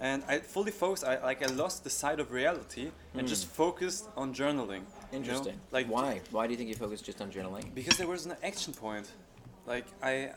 and 0.00 0.22
I 0.28 0.38
fully 0.40 0.72
focused. 0.72 1.04
I 1.04 1.22
like 1.30 1.42
I 1.42 1.46
lost 1.64 1.84
the 1.84 1.90
sight 1.90 2.18
of 2.20 2.32
reality 2.32 2.90
and 3.14 3.26
just 3.28 3.46
focused 3.46 4.04
on 4.16 4.34
journaling. 4.34 4.82
you 4.84 4.86
know? 4.86 5.12
Mm. 5.12 5.16
Interesting. 5.20 5.60
Like 5.70 5.86
why? 5.86 6.20
Why 6.30 6.46
do 6.46 6.52
you 6.52 6.58
think 6.58 6.68
you 6.68 6.74
focused 6.86 7.04
just 7.04 7.20
on 7.20 7.30
journaling? 7.30 7.72
Because 7.74 7.96
there 7.96 8.08
was 8.08 8.26
no 8.26 8.36
action 8.42 8.72
point. 8.74 9.06
Like 9.66 9.86
I, 10.02 10.32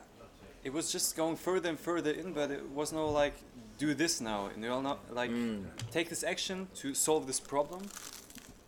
it 0.63 0.71
was 0.73 0.91
just 0.91 1.15
going 1.17 1.35
further 1.35 1.69
and 1.69 1.79
further 1.79 2.11
in, 2.11 2.33
but 2.33 2.51
it 2.51 2.63
was 2.79 2.91
no 2.93 3.09
like 3.09 3.35
do 3.77 3.93
this 3.93 4.21
now. 4.21 4.49
You 4.55 4.61
know, 4.69 4.81
not 4.81 4.99
like 5.21 5.31
Mm. 5.31 5.65
take 5.91 6.07
this 6.09 6.23
action 6.23 6.67
to 6.81 6.93
solve 6.93 7.25
this 7.27 7.39
problem. 7.39 7.81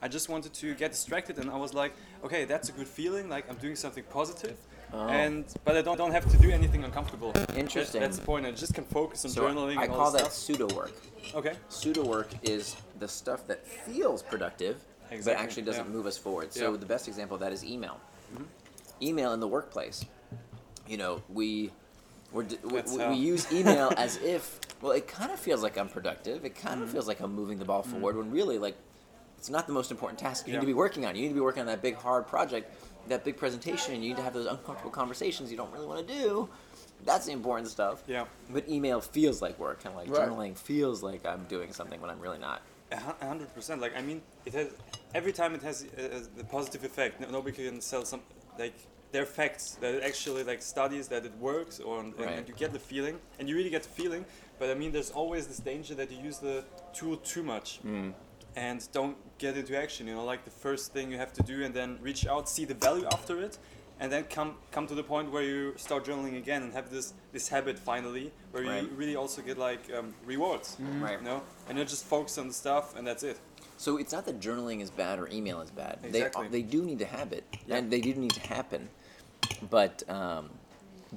I 0.03 0.07
just 0.07 0.29
wanted 0.29 0.53
to 0.61 0.67
get 0.73 0.89
distracted, 0.97 1.37
and 1.37 1.47
I 1.51 1.57
was 1.57 1.73
like, 1.75 1.93
okay, 2.23 2.45
that's 2.45 2.69
a 2.69 2.71
good 2.71 2.87
feeling. 2.87 3.29
Like 3.29 3.49
I'm 3.49 3.57
doing 3.57 3.75
something 3.75 4.03
positive, 4.11 4.57
Oh. 4.93 5.07
and 5.07 5.45
but 5.63 5.77
I 5.77 5.81
don't, 5.81 5.97
don't 5.97 6.11
have 6.11 6.29
to 6.31 6.37
do 6.37 6.51
anything 6.51 6.83
uncomfortable. 6.83 7.31
That- 7.31 7.57
Interesting. 7.57 8.01
that's 8.01 8.17
the 8.17 8.25
point. 8.25 8.45
I 8.45 8.51
just 8.51 8.73
can 8.73 8.83
focus 8.85 9.23
on 9.25 9.31
So 9.31 9.43
journaling. 9.43 9.77
I 9.77 9.83
and 9.83 9.91
all 9.93 9.97
call 9.99 10.11
that 10.11 10.31
pseudo 10.33 10.67
work. 10.75 10.91
Okay. 11.33 11.53
Pseudo 11.69 12.03
work 12.03 12.29
is 12.43 12.75
the 12.99 13.07
stuff 13.07 13.47
that 13.47 13.65
feels 13.65 14.21
productive, 14.21 14.81
but 15.09 15.27
actually 15.35 15.63
doesn't 15.63 15.85
yeah. 15.85 15.91
move 15.91 16.05
us 16.05 16.17
forward. 16.17 16.51
So 16.53 16.59
Yeah. 16.59 16.67
Mm-hmm. 16.71 16.79
the 16.81 16.85
best 16.87 17.07
example 17.07 17.35
of 17.35 17.41
that 17.41 17.53
is 17.53 17.63
email. 17.63 17.99
Email 19.01 19.33
in 19.33 19.39
the 19.39 19.47
workplace. 19.47 20.05
You 20.87 20.97
know, 20.97 21.21
we 21.29 21.71
we're, 22.31 22.45
we, 22.63 22.81
we, 23.09 23.15
use 23.15 23.51
email 23.51 23.91
as 23.97 24.17
if 24.17 24.59
well, 24.81 24.91
it 24.93 25.07
kind 25.07 25.31
of 25.31 25.39
feels 25.39 25.63
like 25.63 25.77
I'm 25.77 25.89
productive. 25.89 26.43
It 26.45 26.55
kind 26.55 26.75
of 26.81 26.87
Mm-hmm. 26.87 26.93
feels 26.93 27.07
like 27.07 27.19
I'm 27.19 27.33
moving 27.33 27.57
the 27.59 27.65
ball 27.65 27.83
forward 27.83 28.15
when 28.17 28.29
really 28.31 28.57
like 28.57 28.75
it's 29.41 29.49
not 29.49 29.65
the 29.65 29.73
most 29.73 29.89
important 29.89 30.19
task 30.19 30.45
you 30.45 30.53
Yeah. 30.53 30.59
need 30.59 30.65
to 30.67 30.67
be 30.67 30.75
working 30.75 31.03
on. 31.03 31.15
You 31.15 31.23
need 31.23 31.29
to 31.29 31.33
be 31.33 31.39
working 31.41 31.61
on 31.61 31.65
that 31.65 31.81
big 31.81 31.95
hard 31.95 32.27
project, 32.27 32.71
that 33.07 33.23
big 33.23 33.37
presentation. 33.37 33.95
You 33.95 34.09
need 34.09 34.17
to 34.17 34.21
have 34.21 34.35
those 34.35 34.45
uncomfortable 34.45 34.91
conversations 34.91 35.49
you 35.49 35.57
don't 35.57 35.71
really 35.73 35.87
want 35.87 36.07
to 36.07 36.13
do. 36.13 36.47
That's 37.05 37.25
the 37.25 37.31
important 37.31 37.67
stuff. 37.67 38.03
Yeah. 38.05 38.25
But 38.51 38.69
email 38.69 39.01
feels 39.01 39.41
like 39.41 39.57
work, 39.57 39.81
kind 39.83 39.95
of 39.95 39.99
like 40.01 40.15
Right. 40.15 40.29
journaling 40.29 40.55
feels 40.55 41.01
like 41.01 41.25
I'm 41.25 41.45
doing 41.45 41.73
something 41.73 41.99
when 41.99 42.11
I'm 42.11 42.19
really 42.19 42.37
not. 42.37 42.61
A 42.91 42.97
hundred 43.25 43.51
percent. 43.55 43.81
Like 43.81 43.97
I 43.97 44.03
mean, 44.03 44.21
it 44.45 44.53
has 44.53 44.67
every 45.15 45.33
time 45.33 45.55
it 45.55 45.63
has 45.63 45.85
a, 45.97 46.17
a, 46.17 46.19
the 46.37 46.43
positive 46.43 46.83
effect. 46.83 47.19
Nobody 47.31 47.55
can 47.55 47.81
sell 47.81 48.05
some 48.05 48.21
like 48.59 48.75
there 49.11 49.23
are 49.23 49.25
facts 49.41 49.71
that 49.81 49.95
it 49.95 50.03
actually 50.03 50.43
like 50.43 50.61
studies 50.61 51.07
that 51.07 51.25
it 51.25 51.35
works, 51.39 51.79
or 51.79 51.99
and, 52.01 52.13
Right. 52.19 52.29
and 52.37 52.47
you 52.47 52.53
get 52.53 52.73
the 52.73 52.79
feeling, 52.91 53.17
and 53.39 53.49
you 53.49 53.55
really 53.55 53.71
get 53.71 53.81
the 53.81 53.89
feeling. 54.01 54.23
But 54.59 54.69
I 54.69 54.75
mean, 54.75 54.91
there's 54.91 55.09
always 55.09 55.47
this 55.47 55.57
danger 55.57 55.95
that 55.95 56.11
you 56.11 56.19
use 56.29 56.37
the 56.37 56.63
tool 56.93 57.17
too 57.17 57.41
much. 57.41 57.79
Mm. 57.83 58.13
And 58.55 58.85
don't 58.91 59.15
get 59.37 59.55
into 59.57 59.77
action. 59.77 60.07
You 60.07 60.15
know, 60.15 60.25
like 60.25 60.43
the 60.43 60.51
first 60.51 60.91
thing 60.93 61.11
you 61.11 61.17
have 61.17 61.33
to 61.33 61.43
do, 61.43 61.63
and 61.63 61.73
then 61.73 61.97
reach 62.01 62.27
out, 62.27 62.49
see 62.49 62.65
the 62.65 62.73
value 62.73 63.05
after 63.11 63.41
it, 63.41 63.57
and 63.99 64.11
then 64.11 64.23
come 64.25 64.55
come 64.71 64.87
to 64.87 64.95
the 64.95 65.03
point 65.03 65.31
where 65.31 65.43
you 65.43 65.73
start 65.77 66.03
journaling 66.05 66.37
again 66.37 66.63
and 66.63 66.73
have 66.73 66.89
this 66.91 67.13
this 67.31 67.47
habit 67.47 67.79
finally, 67.79 68.31
where 68.51 68.63
Right. 68.63 68.83
you 68.83 68.89
really 68.89 69.15
also 69.15 69.41
get 69.41 69.57
like 69.57 69.89
um, 69.97 70.13
rewards. 70.25 70.75
Right. 70.99 71.17
You 71.19 71.25
know, 71.25 71.43
and 71.69 71.77
you're 71.77 71.87
just 71.87 72.05
focus 72.05 72.37
on 72.37 72.47
the 72.47 72.53
stuff, 72.53 72.95
and 72.97 73.07
that's 73.07 73.23
it. 73.23 73.39
So 73.77 73.97
it's 73.97 74.11
not 74.11 74.25
that 74.25 74.39
journaling 74.39 74.81
is 74.81 74.91
bad 74.91 75.17
or 75.17 75.27
email 75.29 75.61
is 75.61 75.71
bad. 75.71 75.99
Exactly. 76.03 76.47
They 76.49 76.61
they 76.61 76.67
do 76.67 76.83
need 76.83 76.99
to 76.99 77.05
have 77.05 77.31
it, 77.31 77.43
Yeah. 77.67 77.77
and 77.77 77.89
they 77.91 78.01
do 78.01 78.13
need 78.15 78.31
to 78.31 78.41
happen. 78.47 78.89
But 79.69 80.03
um, 80.09 80.49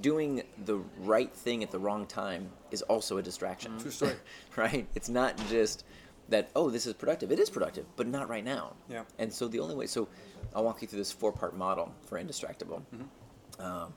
doing 0.00 0.42
the 0.64 0.78
right 1.00 1.32
thing 1.32 1.62
at 1.62 1.70
the 1.70 1.78
wrong 1.78 2.06
time 2.06 2.50
is 2.70 2.82
also 2.82 3.18
a 3.18 3.22
distraction. 3.22 3.72
Mm-hmm. 3.72 3.82
True 3.82 3.90
story. 3.90 4.14
right? 4.56 4.86
It's 4.94 5.08
not 5.08 5.36
just 5.48 5.84
that 6.28 6.50
oh 6.56 6.70
this 6.70 6.86
is 6.86 6.94
productive. 6.94 7.30
It 7.30 7.38
is 7.38 7.50
productive, 7.50 7.86
but 7.96 8.06
not 8.06 8.28
right 8.28 8.44
now. 8.44 8.74
Yeah. 8.88 9.04
And 9.18 9.32
so 9.32 9.48
the 9.48 9.60
only 9.60 9.74
way. 9.74 9.86
So 9.86 10.08
I'll 10.54 10.64
walk 10.64 10.82
you 10.82 10.88
through 10.88 10.98
this 10.98 11.12
four-part 11.12 11.56
model 11.56 11.92
for 12.06 12.22
indistractable. 12.22 12.82
Um, 13.58 13.94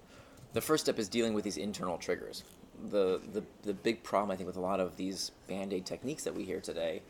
the 0.53 0.61
first 0.61 0.85
step 0.85 0.99
is 0.99 1.07
dealing 1.07 1.33
with 1.33 1.43
these 1.43 1.57
internal 1.57 1.97
triggers. 1.97 2.43
The, 2.89 3.21
the 3.33 3.43
the 3.63 3.73
big 3.73 4.03
problem 4.03 4.31
I 4.31 4.35
think 4.35 4.47
with 4.47 4.57
a 4.57 4.61
lot 4.61 4.79
of 4.79 4.97
these 4.97 5.31
band-aid 5.47 5.85
techniques 5.85 6.23
that 6.23 6.35
we 6.35 6.43
hear 6.43 6.61
today 6.61 7.01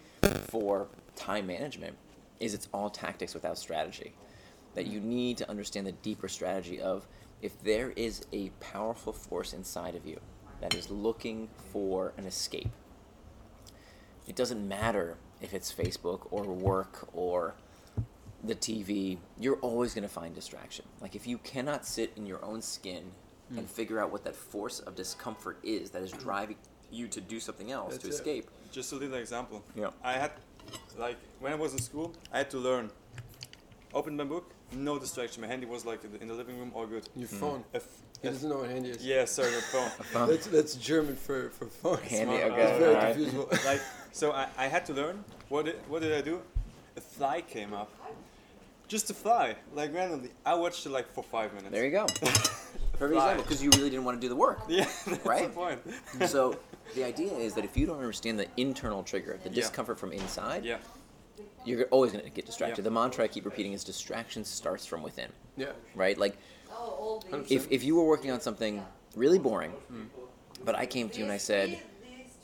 for 0.49 0.88
time 1.15 1.47
management 1.47 1.97
is 2.39 2.53
it's 2.53 2.67
all 2.73 2.89
tactics 2.89 3.34
without 3.34 3.58
strategy. 3.58 4.13
That 4.75 4.86
you 4.86 4.99
need 4.99 5.38
to 5.38 5.49
understand 5.49 5.88
the 5.88 5.91
deeper 5.91 6.27
strategy 6.27 6.80
of 6.80 7.08
if 7.41 7.62
there 7.63 7.91
is 7.91 8.25
a 8.32 8.49
powerful 8.60 9.13
force 9.13 9.53
inside 9.53 9.95
of 9.95 10.06
you 10.06 10.19
that 10.62 10.73
is 10.73 10.89
looking 10.89 11.49
for 11.71 12.13
an 12.17 12.25
escape. 12.25 12.69
It 14.27 14.35
doesn't 14.35 14.67
matter 14.67 15.17
if 15.41 15.53
it's 15.53 15.71
Facebook 15.73 16.27
or 16.31 16.43
work 16.43 17.07
or 17.13 17.55
the 18.43 18.55
TV, 18.55 19.17
you're 19.39 19.55
always 19.57 19.93
going 19.93 20.03
to 20.07 20.13
find 20.13 20.33
distraction. 20.35 20.85
Like 21.01 21.15
if 21.15 21.25
you 21.27 21.37
cannot 21.39 21.85
sit 21.85 22.11
in 22.15 22.25
your 22.25 22.43
own 22.43 22.61
skin 22.61 23.03
Hmm. 23.49 23.59
and 23.59 23.69
figure 23.69 23.97
out 23.97 24.11
what 24.11 24.25
that 24.25 24.35
force 24.35 24.81
of 24.81 24.95
discomfort 24.95 25.57
is 25.63 25.91
that 25.91 26.01
is 26.01 26.11
driving 26.11 26.57
you 26.91 27.07
to 27.07 27.21
do 27.21 27.39
something 27.39 27.71
else 27.71 27.91
That's 27.93 28.03
to 28.03 28.09
it. 28.09 28.13
escape. 28.15 28.49
Just 28.73 28.91
a 28.91 28.95
little 28.97 29.15
example. 29.17 29.63
Yeah. 29.73 29.91
I 30.03 30.13
had, 30.13 30.31
like, 30.97 31.15
when 31.39 31.53
I 31.53 31.55
was 31.55 31.71
in 31.71 31.79
school, 31.79 32.11
I 32.33 32.39
had 32.39 32.49
to 32.51 32.57
learn. 32.57 32.91
open 33.93 34.17
my 34.17 34.25
book, 34.25 34.51
no 34.71 34.99
distraction. 34.99 35.41
My 35.41 35.47
handy 35.47 35.65
was 35.65 35.86
like 35.86 36.03
in 36.03 36.12
the, 36.13 36.21
in 36.21 36.27
the 36.27 36.34
living 36.34 36.58
room, 36.60 36.71
all 36.75 36.86
good. 36.86 37.08
Your 37.15 37.27
phone. 37.27 37.60
Mm. 37.60 37.75
If, 37.77 37.88
He 38.21 38.27
doesn't 38.30 38.49
know 38.49 38.58
what 38.60 38.69
handy 38.69 38.89
is. 38.89 39.06
yeah, 39.06 39.25
sorry, 39.25 39.51
my 39.51 39.60
phone. 40.12 40.30
That's 40.30 40.47
that's 40.47 40.75
German 40.75 41.15
for 41.15 41.49
for 41.51 41.65
phone. 41.65 41.97
Handy, 41.99 42.38
Smart. 42.38 42.51
okay. 42.51 42.62
It's 42.63 42.80
very 42.80 42.95
alright. 42.95 43.15
confusable. 43.17 43.65
like, 43.71 43.82
so 44.12 44.32
I, 44.32 44.47
I 44.58 44.67
had 44.67 44.86
to 44.88 44.93
learn. 44.93 45.23
What 45.49 45.65
did, 45.65 45.75
what 45.88 46.01
did 46.01 46.13
I 46.13 46.21
do? 46.21 46.41
A 46.97 47.01
fly 47.01 47.41
came 47.41 47.73
up. 47.73 47.91
Just 48.88 49.10
a 49.10 49.13
fly, 49.13 49.56
like 49.73 49.93
randomly. 49.93 50.30
I 50.45 50.53
watched 50.56 50.86
it 50.86 50.89
like 50.91 51.12
for 51.13 51.23
five 51.23 51.53
minutes. 51.53 51.71
There 51.71 51.84
you 51.86 51.91
go. 51.91 52.06
Perfect 52.97 53.17
example 53.17 53.43
because 53.43 53.62
you 53.62 53.69
really 53.75 53.89
didn't 53.91 54.06
want 54.06 54.19
to 54.19 54.21
do 54.25 54.30
the 54.30 54.36
work. 54.36 54.60
Yeah, 54.67 54.88
that's 55.06 55.25
Right? 55.25 55.43
the 55.43 55.49
point. 55.49 55.80
so 56.30 56.58
the 56.95 57.03
idea 57.03 57.32
is 57.34 57.53
that 57.56 57.63
if 57.65 57.75
you 57.77 57.86
don't 57.86 57.99
understand 57.99 58.39
the 58.39 58.47
internal 58.58 59.03
trigger, 59.03 59.38
the 59.43 59.49
Yeah. 59.49 59.56
discomfort 59.56 59.99
from 59.99 60.13
inside, 60.13 60.63
Yeah, 60.65 60.77
you're 61.67 61.86
always 61.86 62.12
going 62.12 62.23
to 62.23 62.30
get 62.30 62.45
distracted. 62.45 62.80
Yeah. 62.82 62.84
The 62.86 62.91
mantra 62.91 63.23
I 63.23 63.27
keep 63.27 63.45
repeating 63.45 63.73
is 63.73 63.84
distraction 63.84 64.43
starts 64.45 64.86
from 64.86 65.01
within, 65.03 65.30
Yeah. 65.58 65.67
right? 65.95 66.17
Like 66.17 66.38
100%. 66.69 67.51
if, 67.51 67.67
if 67.71 67.84
you 67.84 67.95
were 67.95 68.06
working 68.06 68.32
on 68.32 68.39
something 68.41 68.84
really 69.15 69.39
boring 69.39 69.73
but 70.65 70.75
I 70.75 70.86
came 70.86 71.08
to 71.10 71.17
you 71.19 71.23
and 71.23 71.32
I 71.32 71.38
said, 71.38 71.80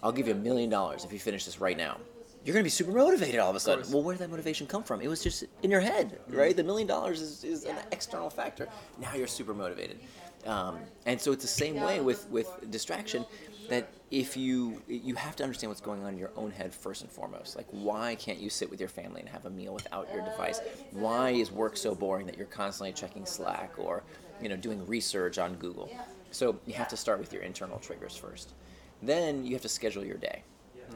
I'll 0.04 0.12
give 0.12 0.28
you 0.28 0.34
a 0.34 0.38
million 0.38 0.70
dollars 0.70 1.04
if 1.04 1.12
you 1.12 1.20
finish 1.20 1.46
this 1.46 1.60
right 1.60 1.78
now. 1.78 1.98
You're 2.46 2.54
gonna 2.54 2.64
be 2.64 2.70
super 2.70 2.92
motivated 2.92 3.40
all 3.40 3.50
of 3.50 3.56
a 3.56 3.60
sudden. 3.60 3.90
Well, 3.92 4.04
where 4.04 4.14
did 4.14 4.20
that 4.22 4.30
motivation 4.30 4.68
come 4.68 4.84
from? 4.84 5.00
It 5.02 5.08
was 5.08 5.24
just 5.24 5.46
in 5.64 5.72
your 5.72 5.80
head, 5.80 6.20
right? 6.28 6.56
The 6.56 6.64
million 6.64 6.88
dollars 6.88 7.22
is, 7.22 7.44
is 7.46 7.64
an 7.64 7.78
external 7.92 8.30
factor. 8.30 8.68
Now 9.00 9.14
you're 9.16 9.28
super 9.28 9.54
motivated, 9.54 10.00
um, 10.46 10.78
and 11.06 11.20
so 11.20 11.32
it's 11.32 11.42
the 11.42 11.48
same 11.48 11.80
way 11.80 12.02
with 12.02 12.30
with 12.30 12.50
distraction. 12.70 13.26
That 13.70 13.90
if 14.12 14.38
you 14.38 14.82
you 14.88 15.16
have 15.16 15.36
to 15.38 15.44
understand 15.44 15.70
what's 15.70 15.82
going 15.82 16.04
on 16.04 16.14
in 16.14 16.20
your 16.20 16.32
own 16.36 16.52
head 16.52 16.74
first 16.74 17.02
and 17.02 17.12
foremost. 17.12 17.56
Like, 17.56 17.68
why 17.72 18.16
can't 18.16 18.40
you 18.40 18.50
sit 18.50 18.70
with 18.70 18.80
your 18.80 18.90
family 18.90 19.22
and 19.22 19.30
have 19.30 19.46
a 19.46 19.50
meal 19.50 19.74
without 19.74 20.08
your 20.14 20.24
device? 20.24 20.60
Why 20.92 21.32
is 21.32 21.52
work 21.52 21.78
so 21.78 21.96
boring 21.96 22.26
that 22.28 22.38
you're 22.38 22.46
constantly 22.48 22.94
checking 22.94 23.26
Slack 23.26 23.74
or 23.78 24.04
you 24.42 24.50
know 24.50 24.56
doing 24.58 24.86
research 24.86 25.38
on 25.38 25.56
Google? 25.56 25.90
So 26.32 26.60
you 26.66 26.74
have 26.74 26.88
to 26.90 26.98
start 26.98 27.20
with 27.20 27.32
your 27.32 27.44
internal 27.44 27.80
triggers 27.80 28.16
first. 28.16 28.54
Then 29.02 29.46
you 29.46 29.54
have 29.54 29.62
to 29.64 29.70
schedule 29.70 30.04
your 30.06 30.18
day. 30.18 30.44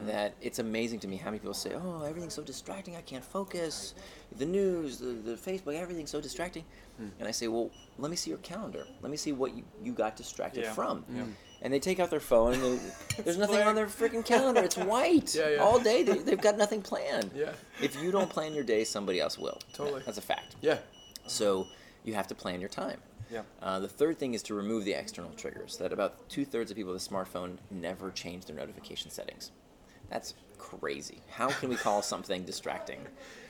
That 0.06 0.36
it's 0.42 0.60
amazing 0.60 1.00
to 1.00 1.08
me 1.08 1.16
how 1.16 1.32
many 1.32 1.40
people 1.40 1.56
say, 1.56 1.74
"Oh, 1.74 2.04
everything's 2.04 2.36
so 2.36 2.44
distracting. 2.44 2.96
I 2.96 3.02
can't 3.02 3.24
focus. 3.26 3.96
The 4.38 4.46
news, 4.46 5.00
the, 5.00 5.08
the 5.08 5.36
Facebook, 5.36 5.74
everything's 5.74 6.12
so 6.12 6.22
distracting." 6.22 6.66
Hmm. 6.98 7.08
And 7.20 7.28
I 7.28 7.32
say, 7.32 7.48
"Well, 7.48 7.72
let 7.98 8.12
me 8.12 8.16
see 8.16 8.30
your 8.30 8.38
calendar. 8.40 8.86
Let 9.02 9.10
me 9.10 9.18
see 9.18 9.32
what 9.32 9.56
you, 9.58 9.64
you 9.84 9.94
got 9.94 10.16
distracted 10.16 10.66
Yeah. 10.66 10.74
from." 10.74 11.04
Yeah. 11.12 11.24
And 11.62 11.74
they 11.74 11.80
take 11.80 12.00
out 12.00 12.10
their 12.12 12.20
phone 12.20 12.54
and 12.54 12.64
they, 12.64 12.80
there's 13.24 13.38
nothing 13.38 13.62
on 13.62 13.76
their 13.76 13.88
freaking 13.88 14.24
calendar. 14.26 14.62
It's 14.62 14.78
white 14.94 15.34
Yeah, 15.36 15.50
yeah. 15.50 15.58
all 15.58 15.80
day. 15.80 16.04
They, 16.04 16.18
they've 16.28 16.42
got 16.42 16.58
nothing 16.58 16.82
planned. 16.82 17.32
Yeah. 17.36 17.52
If 17.82 18.02
you 18.02 18.12
don't 18.12 18.30
plan 18.30 18.54
your 18.54 18.64
day, 18.64 18.84
somebody 18.84 19.20
else 19.20 19.38
will. 19.38 19.60
Totally. 19.74 20.04
That's 20.06 20.18
a 20.18 20.22
fact. 20.22 20.56
Yeah. 20.62 20.78
So 21.26 21.68
you 22.04 22.14
have 22.14 22.28
to 22.28 22.36
plan 22.36 22.60
your 22.60 22.70
time. 22.70 23.00
Yeah. 23.32 23.42
Uh, 23.62 23.80
the 23.80 23.90
third 23.90 24.18
thing 24.20 24.34
is 24.36 24.44
to 24.44 24.54
remove 24.54 24.86
the 24.86 24.94
external 24.94 25.32
triggers. 25.32 25.78
That 25.78 25.92
about 25.92 26.30
two 26.30 26.46
thirds 26.46 26.72
of 26.72 26.78
people 26.78 26.94
with 26.94 27.06
a 27.06 27.10
smartphone 27.10 27.58
never 27.72 28.12
change 28.12 28.46
their 28.46 28.56
notification 28.56 29.12
settings. 29.12 29.52
That's 30.10 30.36
crazy. 30.58 31.20
How 31.30 31.50
can 31.50 31.68
we 31.70 31.76
call 31.76 32.02
something 32.02 32.44
distracting? 32.46 33.00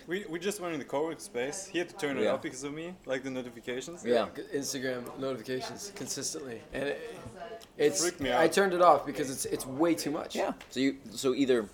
We, 0.08 0.26
we 0.30 0.40
just 0.40 0.62
went 0.62 0.74
in 0.74 0.80
the 0.80 0.86
co-work 0.86 1.20
space. 1.20 1.68
He 1.68 1.78
had 1.78 1.90
to 1.90 1.96
turn 1.98 2.18
it 2.18 2.24
Yeah. 2.24 2.32
off 2.32 2.42
because 2.42 2.64
of 2.64 2.74
me, 2.74 2.96
like 3.06 3.24
the 3.24 3.30
notifications. 3.30 4.04
Yeah. 4.06 4.28
Instagram 4.56 5.04
notifications 5.20 5.92
consistently, 5.96 6.62
and 6.74 6.84
it, 6.90 7.16
it's. 7.78 8.02
Freaked 8.02 8.20
me 8.20 8.34
I 8.34 8.48
turned 8.48 8.74
it 8.74 8.82
off 8.82 9.06
because 9.06 9.30
it's 9.30 9.46
it's 9.46 9.66
way 9.66 9.96
too 9.96 10.12
much. 10.12 10.36
Yeah. 10.36 10.54
So 10.70 10.80
you 10.80 10.98
so 11.12 11.34
either 11.34 11.70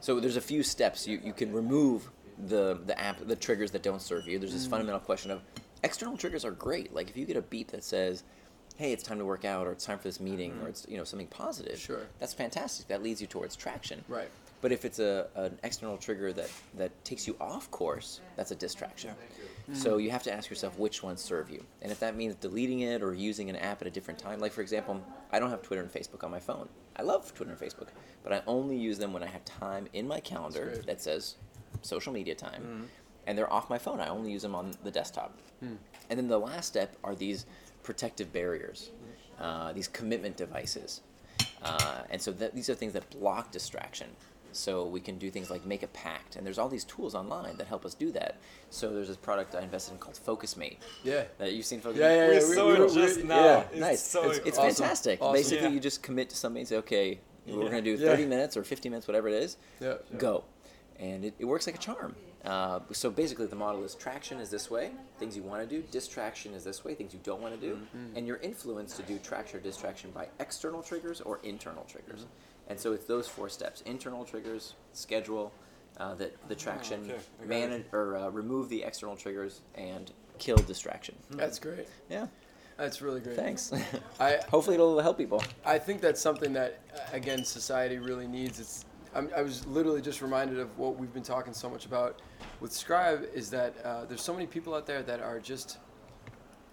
so 0.00 0.18
there's 0.18 0.36
a 0.36 0.40
few 0.40 0.62
steps 0.62 1.06
you, 1.06 1.20
you 1.22 1.32
can 1.32 1.52
remove 1.52 2.10
the 2.46 2.80
the 2.86 2.98
app 3.00 3.26
the 3.26 3.36
triggers 3.36 3.70
that 3.70 3.82
don't 3.82 4.02
serve 4.02 4.26
you. 4.26 4.38
There's 4.38 4.52
this 4.52 4.62
mm-hmm. 4.62 4.72
fundamental 4.72 5.00
question 5.00 5.30
of 5.30 5.42
external 5.82 6.16
triggers 6.16 6.44
are 6.44 6.50
great. 6.50 6.94
Like 6.94 7.10
if 7.10 7.16
you 7.16 7.24
get 7.24 7.36
a 7.36 7.42
beep 7.42 7.70
that 7.70 7.84
says, 7.84 8.24
"Hey, 8.76 8.92
it's 8.92 9.02
time 9.02 9.18
to 9.18 9.24
work 9.24 9.44
out," 9.44 9.66
or 9.66 9.72
"It's 9.72 9.84
time 9.84 9.98
for 9.98 10.04
this 10.04 10.20
meeting," 10.20 10.52
or 10.52 10.54
mm-hmm. 10.54 10.66
it's 10.68 10.86
you 10.88 10.96
know 10.96 11.04
something 11.04 11.28
positive. 11.28 11.78
Sure. 11.78 12.06
That's 12.18 12.34
fantastic. 12.34 12.88
That 12.88 13.02
leads 13.02 13.20
you 13.20 13.26
towards 13.26 13.56
traction. 13.56 14.04
Right. 14.08 14.28
But 14.60 14.72
if 14.72 14.84
it's 14.84 14.98
a 14.98 15.28
an 15.34 15.58
external 15.62 15.96
trigger 15.96 16.32
that 16.32 16.50
that 16.74 17.04
takes 17.04 17.26
you 17.26 17.36
off 17.40 17.70
course, 17.70 18.20
that's 18.36 18.50
a 18.50 18.56
distraction. 18.56 19.14
So 19.72 19.96
you 19.96 20.10
have 20.10 20.22
to 20.24 20.32
ask 20.32 20.50
yourself 20.50 20.78
which 20.78 21.02
ones 21.02 21.22
serve 21.22 21.50
you, 21.50 21.64
and 21.80 21.90
if 21.90 21.98
that 22.00 22.14
means 22.14 22.34
deleting 22.34 22.80
it 22.80 23.02
or 23.02 23.14
using 23.14 23.48
an 23.48 23.56
app 23.56 23.80
at 23.80 23.86
a 23.88 23.90
different 23.90 24.18
time. 24.20 24.38
Like 24.38 24.52
for 24.52 24.60
example, 24.60 25.00
I 25.32 25.38
don't 25.38 25.50
have 25.50 25.62
Twitter 25.62 25.82
and 25.82 25.90
Facebook 25.90 26.24
on 26.24 26.30
my 26.30 26.40
phone. 26.40 26.68
I 26.96 27.02
love 27.02 27.32
Twitter 27.34 27.52
and 27.52 27.60
Facebook, 27.60 27.88
but 28.22 28.32
I 28.32 28.42
only 28.46 28.76
use 28.76 28.98
them 28.98 29.12
when 29.12 29.22
I 29.22 29.26
have 29.28 29.44
time 29.44 29.88
in 29.94 30.06
my 30.06 30.20
calendar 30.20 30.82
that 30.86 31.00
says 31.00 31.36
social 31.80 32.12
media 32.12 32.34
time, 32.34 32.88
and 33.26 33.36
they're 33.38 33.52
off 33.52 33.70
my 33.70 33.78
phone. 33.78 33.98
I 34.00 34.08
only 34.08 34.30
use 34.30 34.42
them 34.42 34.54
on 34.54 34.72
the 34.84 34.90
desktop. 34.90 35.38
And 36.10 36.18
then 36.18 36.28
the 36.28 36.38
last 36.38 36.66
step 36.66 36.96
are 37.04 37.14
these 37.14 37.46
protective 37.82 38.32
barriers, 38.32 38.90
uh, 39.40 39.72
these 39.72 39.88
commitment 39.88 40.36
devices. 40.36 41.00
Uh, 41.62 42.02
and 42.10 42.20
so 42.20 42.32
that, 42.32 42.54
these 42.54 42.68
are 42.68 42.74
things 42.74 42.92
that 42.92 43.08
block 43.10 43.50
distraction. 43.52 44.08
So 44.52 44.86
we 44.86 45.00
can 45.00 45.18
do 45.18 45.30
things 45.30 45.50
like 45.50 45.64
make 45.66 45.82
a 45.82 45.86
pact, 45.88 46.36
and 46.36 46.44
there's 46.46 46.58
all 46.58 46.68
these 46.68 46.84
tools 46.84 47.14
online 47.14 47.56
that 47.56 47.66
help 47.66 47.84
us 47.84 47.94
do 47.94 48.12
that. 48.12 48.36
So 48.70 48.92
there's 48.92 49.08
this 49.08 49.16
product 49.16 49.54
I 49.54 49.62
invested 49.62 49.92
in 49.94 49.98
called 49.98 50.18
FocusMate. 50.24 50.76
Yeah. 51.02 51.24
That 51.38 51.52
you've 51.52 51.66
seen 51.66 51.80
FocusMate? 51.80 51.96
Yeah, 51.96 52.14
yeah, 52.14 52.28
We 52.28 52.34
yeah. 52.34 52.40
saw 52.40 52.66
we- 52.68 52.72
it 52.74 52.80
we- 52.80 52.94
just 52.94 53.16
we- 53.18 53.22
now. 53.24 53.44
Yeah. 53.44 53.60
It's 53.70 53.80
nice. 53.80 54.02
so 54.02 54.30
it's 54.30 54.38
it's 54.46 54.58
awesome. 54.58 54.74
fantastic. 54.74 55.22
Awesome. 55.22 55.32
Basically, 55.34 55.66
Yeah. 55.68 55.72
you 55.74 55.80
just 55.80 56.02
commit 56.02 56.28
to 56.30 56.36
something 56.36 56.60
and 56.60 56.68
say, 56.68 56.76
okay, 56.76 57.20
we're 57.46 57.64
Yeah. 57.64 57.70
going 57.70 57.84
to 57.84 57.96
do 57.96 58.02
Yeah. 58.02 58.10
30 58.10 58.26
minutes 58.26 58.56
or 58.56 58.62
50 58.64 58.88
minutes, 58.88 59.06
whatever 59.08 59.28
it 59.28 59.34
is. 59.42 59.56
Yeah. 59.80 59.94
Go. 60.18 60.44
And 60.98 61.24
it, 61.24 61.34
it 61.38 61.44
works 61.46 61.66
like 61.66 61.74
a 61.76 61.78
charm. 61.78 62.14
Uh, 62.44 62.80
so 62.92 63.08
basically, 63.10 63.46
the 63.46 63.56
model 63.56 63.82
is 63.84 63.94
traction 63.94 64.38
is 64.40 64.50
this 64.50 64.68
way, 64.70 64.90
things 65.18 65.36
you 65.36 65.42
want 65.44 65.62
to 65.62 65.76
do, 65.76 65.80
distraction 65.92 66.54
is 66.54 66.64
this 66.64 66.84
way, 66.84 66.92
things 66.94 67.14
you 67.14 67.20
don't 67.22 67.40
want 67.40 67.54
to 67.54 67.60
do, 67.68 67.74
Mm-hmm. 67.76 68.16
and 68.16 68.26
you're 68.26 68.38
influenced 68.38 68.96
to 68.96 69.02
do 69.04 69.18
traction 69.20 69.58
or 69.58 69.62
distraction 69.62 70.10
by 70.10 70.26
external 70.40 70.82
triggers 70.82 71.20
or 71.20 71.38
internal 71.44 71.84
triggers. 71.84 72.20
Mm-hmm. 72.22 72.51
And 72.68 72.78
so 72.78 72.92
it's 72.92 73.04
those 73.04 73.28
four 73.28 73.48
steps 73.48 73.82
internal 73.82 74.24
triggers, 74.24 74.74
schedule, 74.92 75.52
uh, 75.98 76.14
the, 76.14 76.30
the 76.48 76.54
traction, 76.54 77.02
okay. 77.02 77.18
Manage, 77.46 77.84
or 77.92 78.16
uh, 78.16 78.28
remove 78.30 78.68
the 78.68 78.82
external 78.82 79.16
triggers, 79.16 79.60
and 79.74 80.10
kill 80.38 80.56
distraction. 80.56 81.14
That's 81.30 81.58
great. 81.58 81.86
Yeah, 82.08 82.26
That's 82.76 83.02
really 83.02 83.20
great. 83.20 83.36
thanks. 83.36 83.72
I 84.18 84.38
Hopefully, 84.50 84.74
it'll 84.74 84.98
help 85.00 85.18
people. 85.18 85.42
I 85.64 85.78
think 85.78 86.00
that's 86.00 86.20
something 86.20 86.52
that 86.54 86.80
uh, 86.94 86.98
again 87.12 87.44
society 87.44 87.98
really 87.98 88.26
needs. 88.26 88.58
It's 88.58 88.84
I'm, 89.14 89.30
I 89.36 89.42
was 89.42 89.66
literally 89.66 90.00
just 90.00 90.22
reminded 90.22 90.58
of 90.58 90.78
what 90.78 90.96
we've 90.96 91.12
been 91.12 91.22
talking 91.22 91.52
so 91.52 91.68
much 91.68 91.84
about 91.84 92.20
with 92.60 92.72
Scribe 92.72 93.26
is 93.34 93.50
that 93.50 93.74
uh, 93.84 94.04
there's 94.06 94.22
so 94.22 94.32
many 94.32 94.46
people 94.46 94.74
out 94.74 94.86
there 94.86 95.02
that 95.02 95.20
are 95.20 95.38
just. 95.38 95.78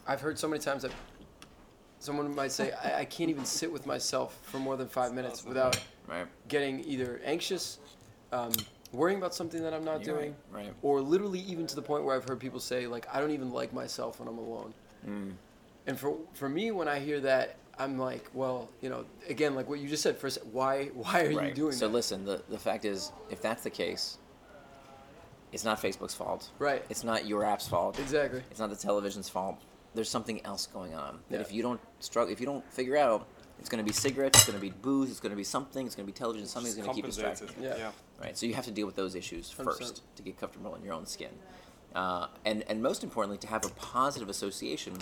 I've 0.07 0.21
heard 0.21 0.39
so 0.39 0.47
many 0.47 0.61
times 0.61 0.81
that 0.83 0.91
someone 1.99 2.33
might 2.33 2.51
say 2.51 2.71
I, 2.83 3.01
I 3.01 3.05
can't 3.05 3.29
even 3.29 3.45
sit 3.45 3.71
with 3.71 3.85
myself 3.85 4.39
for 4.43 4.57
more 4.57 4.77
than 4.77 4.87
five 4.87 5.13
minutes 5.13 5.45
without 5.45 5.79
Right. 6.07 6.25
getting 6.47 6.83
either 6.85 7.21
anxious, 7.23 7.77
um, 8.31 8.51
worrying 8.91 9.19
about 9.19 9.35
something 9.35 9.61
that 9.61 9.73
I'm 9.75 9.83
not 9.85 10.03
You're 10.03 10.15
doing, 10.17 10.35
right, 10.51 10.65
right. 10.65 10.73
or 10.81 11.01
literally 11.01 11.39
even 11.41 11.67
to 11.67 11.75
the 11.75 11.83
point 11.83 12.03
where 12.03 12.15
I've 12.15 12.27
heard 12.27 12.39
people 12.39 12.59
say 12.59 12.87
like 12.87 13.07
I 13.13 13.19
don't 13.19 13.31
even 13.31 13.51
like 13.51 13.71
myself 13.73 14.19
when 14.19 14.27
I'm 14.27 14.39
alone. 14.39 14.73
Mm. 15.07 15.33
And 15.85 15.99
for 15.99 16.17
for 16.33 16.49
me, 16.49 16.71
when 16.71 16.87
I 16.87 16.99
hear 16.99 17.19
that, 17.21 17.57
I'm 17.77 17.97
like, 17.99 18.29
well, 18.33 18.69
you 18.81 18.89
know, 18.89 19.05
again, 19.27 19.53
like 19.55 19.69
what 19.69 19.79
you 19.79 19.87
just 19.87 20.01
said. 20.03 20.17
First, 20.17 20.43
why 20.51 20.85
why 20.93 21.25
are 21.25 21.31
you 21.47 21.53
doing 21.53 21.73
so 21.73 21.87
that? 21.87 21.93
listen, 21.93 22.25
the, 22.25 22.41
the 22.49 22.57
fact 22.57 22.85
is, 22.85 23.11
if 23.29 23.41
that's 23.41 23.63
the 23.63 23.69
case, 23.69 24.17
it's 25.51 25.63
not 25.63 25.81
Facebook's 25.81 26.13
fault. 26.15 26.49
Right. 26.59 26.83
It's 26.89 27.03
not 27.03 27.25
your 27.27 27.43
app's 27.45 27.67
fault. 27.67 27.99
Exactly. 27.99 28.41
It's 28.51 28.59
not 28.59 28.69
the 28.69 28.75
television's 28.75 29.29
fault. 29.29 29.59
There's 29.95 30.09
something 30.09 30.43
else 30.45 30.67
going 30.67 30.93
on. 30.93 31.19
That 31.29 31.37
Yeah. 31.37 31.41
if 31.41 31.51
you 31.51 31.61
don't 31.63 31.81
struggle, 31.99 32.31
if 32.31 32.39
you 32.39 32.45
don't 32.45 32.63
figure 32.71 32.95
out, 32.97 33.27
it's 33.59 33.69
going 33.69 33.83
to 33.83 33.87
be 33.87 33.93
cigarettes, 33.93 34.39
it's 34.39 34.47
going 34.47 34.57
to 34.57 34.61
be 34.61 34.69
booze, 34.69 35.09
it's 35.11 35.19
going 35.19 35.31
to 35.31 35.35
be 35.35 35.43
something, 35.43 35.85
it's 35.85 35.95
going 35.95 36.05
to 36.07 36.11
be 36.13 36.17
television, 36.17 36.47
something's 36.47 36.75
Just 36.75 36.85
going 36.85 36.95
to 36.95 37.01
keep 37.09 37.13
compensated. 37.13 37.55
distracting. 37.55 37.63
Yeah. 37.63 37.77
yeah. 37.77 37.91
Right. 38.21 38.37
So 38.37 38.45
you 38.45 38.53
have 38.53 38.65
to 38.65 38.71
deal 38.71 38.85
with 38.85 38.95
those 38.95 39.15
issues 39.15 39.51
100%. 39.53 39.63
first 39.65 40.01
to 40.15 40.21
get 40.23 40.39
comfortable 40.39 40.75
in 40.75 40.83
your 40.83 40.93
own 40.93 41.05
skin, 41.05 41.31
uh, 41.95 42.27
and 42.45 42.63
and 42.69 42.81
most 42.81 43.03
importantly, 43.03 43.37
to 43.39 43.47
have 43.47 43.65
a 43.65 43.69
positive 43.69 44.29
association. 44.29 44.93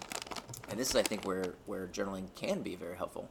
And 0.70 0.80
this 0.80 0.90
is, 0.90 0.96
I 0.96 1.04
think, 1.04 1.26
where 1.26 1.54
where 1.66 1.88
journaling 1.88 2.34
can 2.36 2.62
be 2.62 2.76
very 2.76 2.96
helpful, 2.98 3.30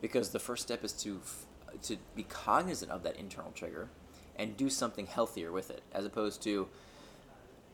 because 0.00 0.30
the 0.30 0.38
first 0.38 0.62
step 0.62 0.82
is 0.84 0.92
to 1.04 1.20
f- 1.22 1.46
to 1.82 1.96
be 2.14 2.22
cognizant 2.22 2.90
of 2.90 3.02
that 3.02 3.16
internal 3.16 3.50
trigger, 3.52 3.88
and 4.36 4.56
do 4.56 4.70
something 4.70 5.06
healthier 5.06 5.50
with 5.52 5.70
it, 5.70 5.82
as 5.92 6.04
opposed 6.06 6.40
to 6.42 6.68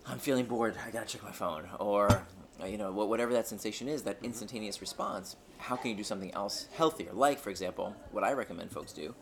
I'm 0.07 0.19
feeling 0.19 0.47
bored. 0.47 0.77
I 0.85 0.91
gotta 0.91 1.07
check 1.07 1.23
my 1.23 1.33
phone, 1.33 1.69
or 1.79 2.27
Uh, 2.63 2.67
you 2.67 2.77
know, 2.77 2.93
whatever 2.93 3.33
that 3.33 3.47
sensation 3.47 3.89
is, 3.89 4.03
that 4.03 4.17
mm-hmm. 4.17 4.27
instantaneous 4.27 4.81
response. 4.81 5.37
How 5.59 5.77
can 5.77 5.91
you 5.91 5.97
do 5.97 6.05
something 6.05 6.33
else 6.35 6.69
healthier? 6.73 7.13
Like, 7.13 7.39
for 7.39 7.51
example, 7.51 7.95
what 8.13 8.25
I 8.25 8.33
recommend 8.33 8.71
folks 8.71 8.93
do 8.93 9.15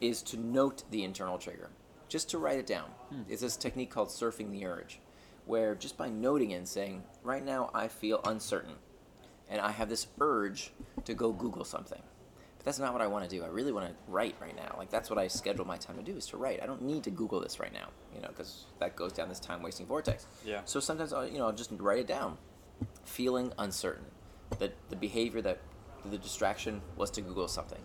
is 0.00 0.22
to 0.22 0.36
note 0.36 0.82
the 0.90 1.04
internal 1.04 1.38
trigger, 1.38 1.70
just 2.08 2.28
to 2.30 2.38
write 2.38 2.58
it 2.58 2.66
down. 2.66 2.88
Hmm. 3.10 3.22
It's 3.28 3.42
this 3.42 3.56
technique 3.56 3.90
called 3.90 4.08
surfing 4.08 4.50
the 4.50 4.66
urge, 4.66 4.98
where 5.46 5.74
just 5.74 5.96
by 5.96 6.08
noting 6.08 6.50
it 6.50 6.56
and 6.56 6.68
saying, 6.68 7.02
right 7.22 7.44
now 7.44 7.70
I 7.74 7.88
feel 7.88 8.20
uncertain, 8.24 8.74
and 9.48 9.60
I 9.60 9.70
have 9.70 9.88
this 9.88 10.06
urge 10.20 10.72
to 11.04 11.14
go 11.14 11.32
Google 11.32 11.64
something. 11.64 12.02
But 12.58 12.64
that's 12.64 12.78
not 12.78 12.92
what 12.92 13.02
I 13.02 13.06
want 13.06 13.28
to 13.28 13.36
do. 13.36 13.44
I 13.44 13.48
really 13.48 13.72
want 13.72 13.88
to 13.88 13.94
write 14.08 14.36
right 14.40 14.56
now. 14.56 14.74
Like 14.78 14.90
that's 14.90 15.10
what 15.10 15.18
I 15.18 15.28
schedule 15.28 15.64
my 15.64 15.76
time 15.76 15.96
to 15.96 16.02
do 16.02 16.16
is 16.16 16.26
to 16.26 16.36
write. 16.36 16.62
I 16.62 16.66
don't 16.66 16.82
need 16.82 17.04
to 17.04 17.10
Google 17.10 17.40
this 17.40 17.60
right 17.60 17.72
now, 17.72 17.88
you 18.14 18.20
know, 18.22 18.28
because 18.28 18.64
that 18.80 18.96
goes 18.96 19.12
down 19.12 19.28
this 19.28 19.40
time 19.40 19.62
wasting 19.62 19.86
vortex. 19.86 20.26
Yeah. 20.44 20.62
So 20.64 20.80
sometimes 20.80 21.12
I'll, 21.12 21.26
you 21.26 21.38
know, 21.38 21.46
I'll 21.46 21.52
just 21.52 21.70
write 21.78 21.98
it 21.98 22.06
down. 22.06 22.38
Feeling 23.04 23.52
uncertain, 23.58 24.04
that 24.58 24.74
the 24.90 24.96
behavior 24.96 25.40
that 25.42 25.58
the 26.10 26.18
distraction 26.18 26.80
was 26.96 27.10
to 27.12 27.20
Google 27.20 27.48
something. 27.48 27.80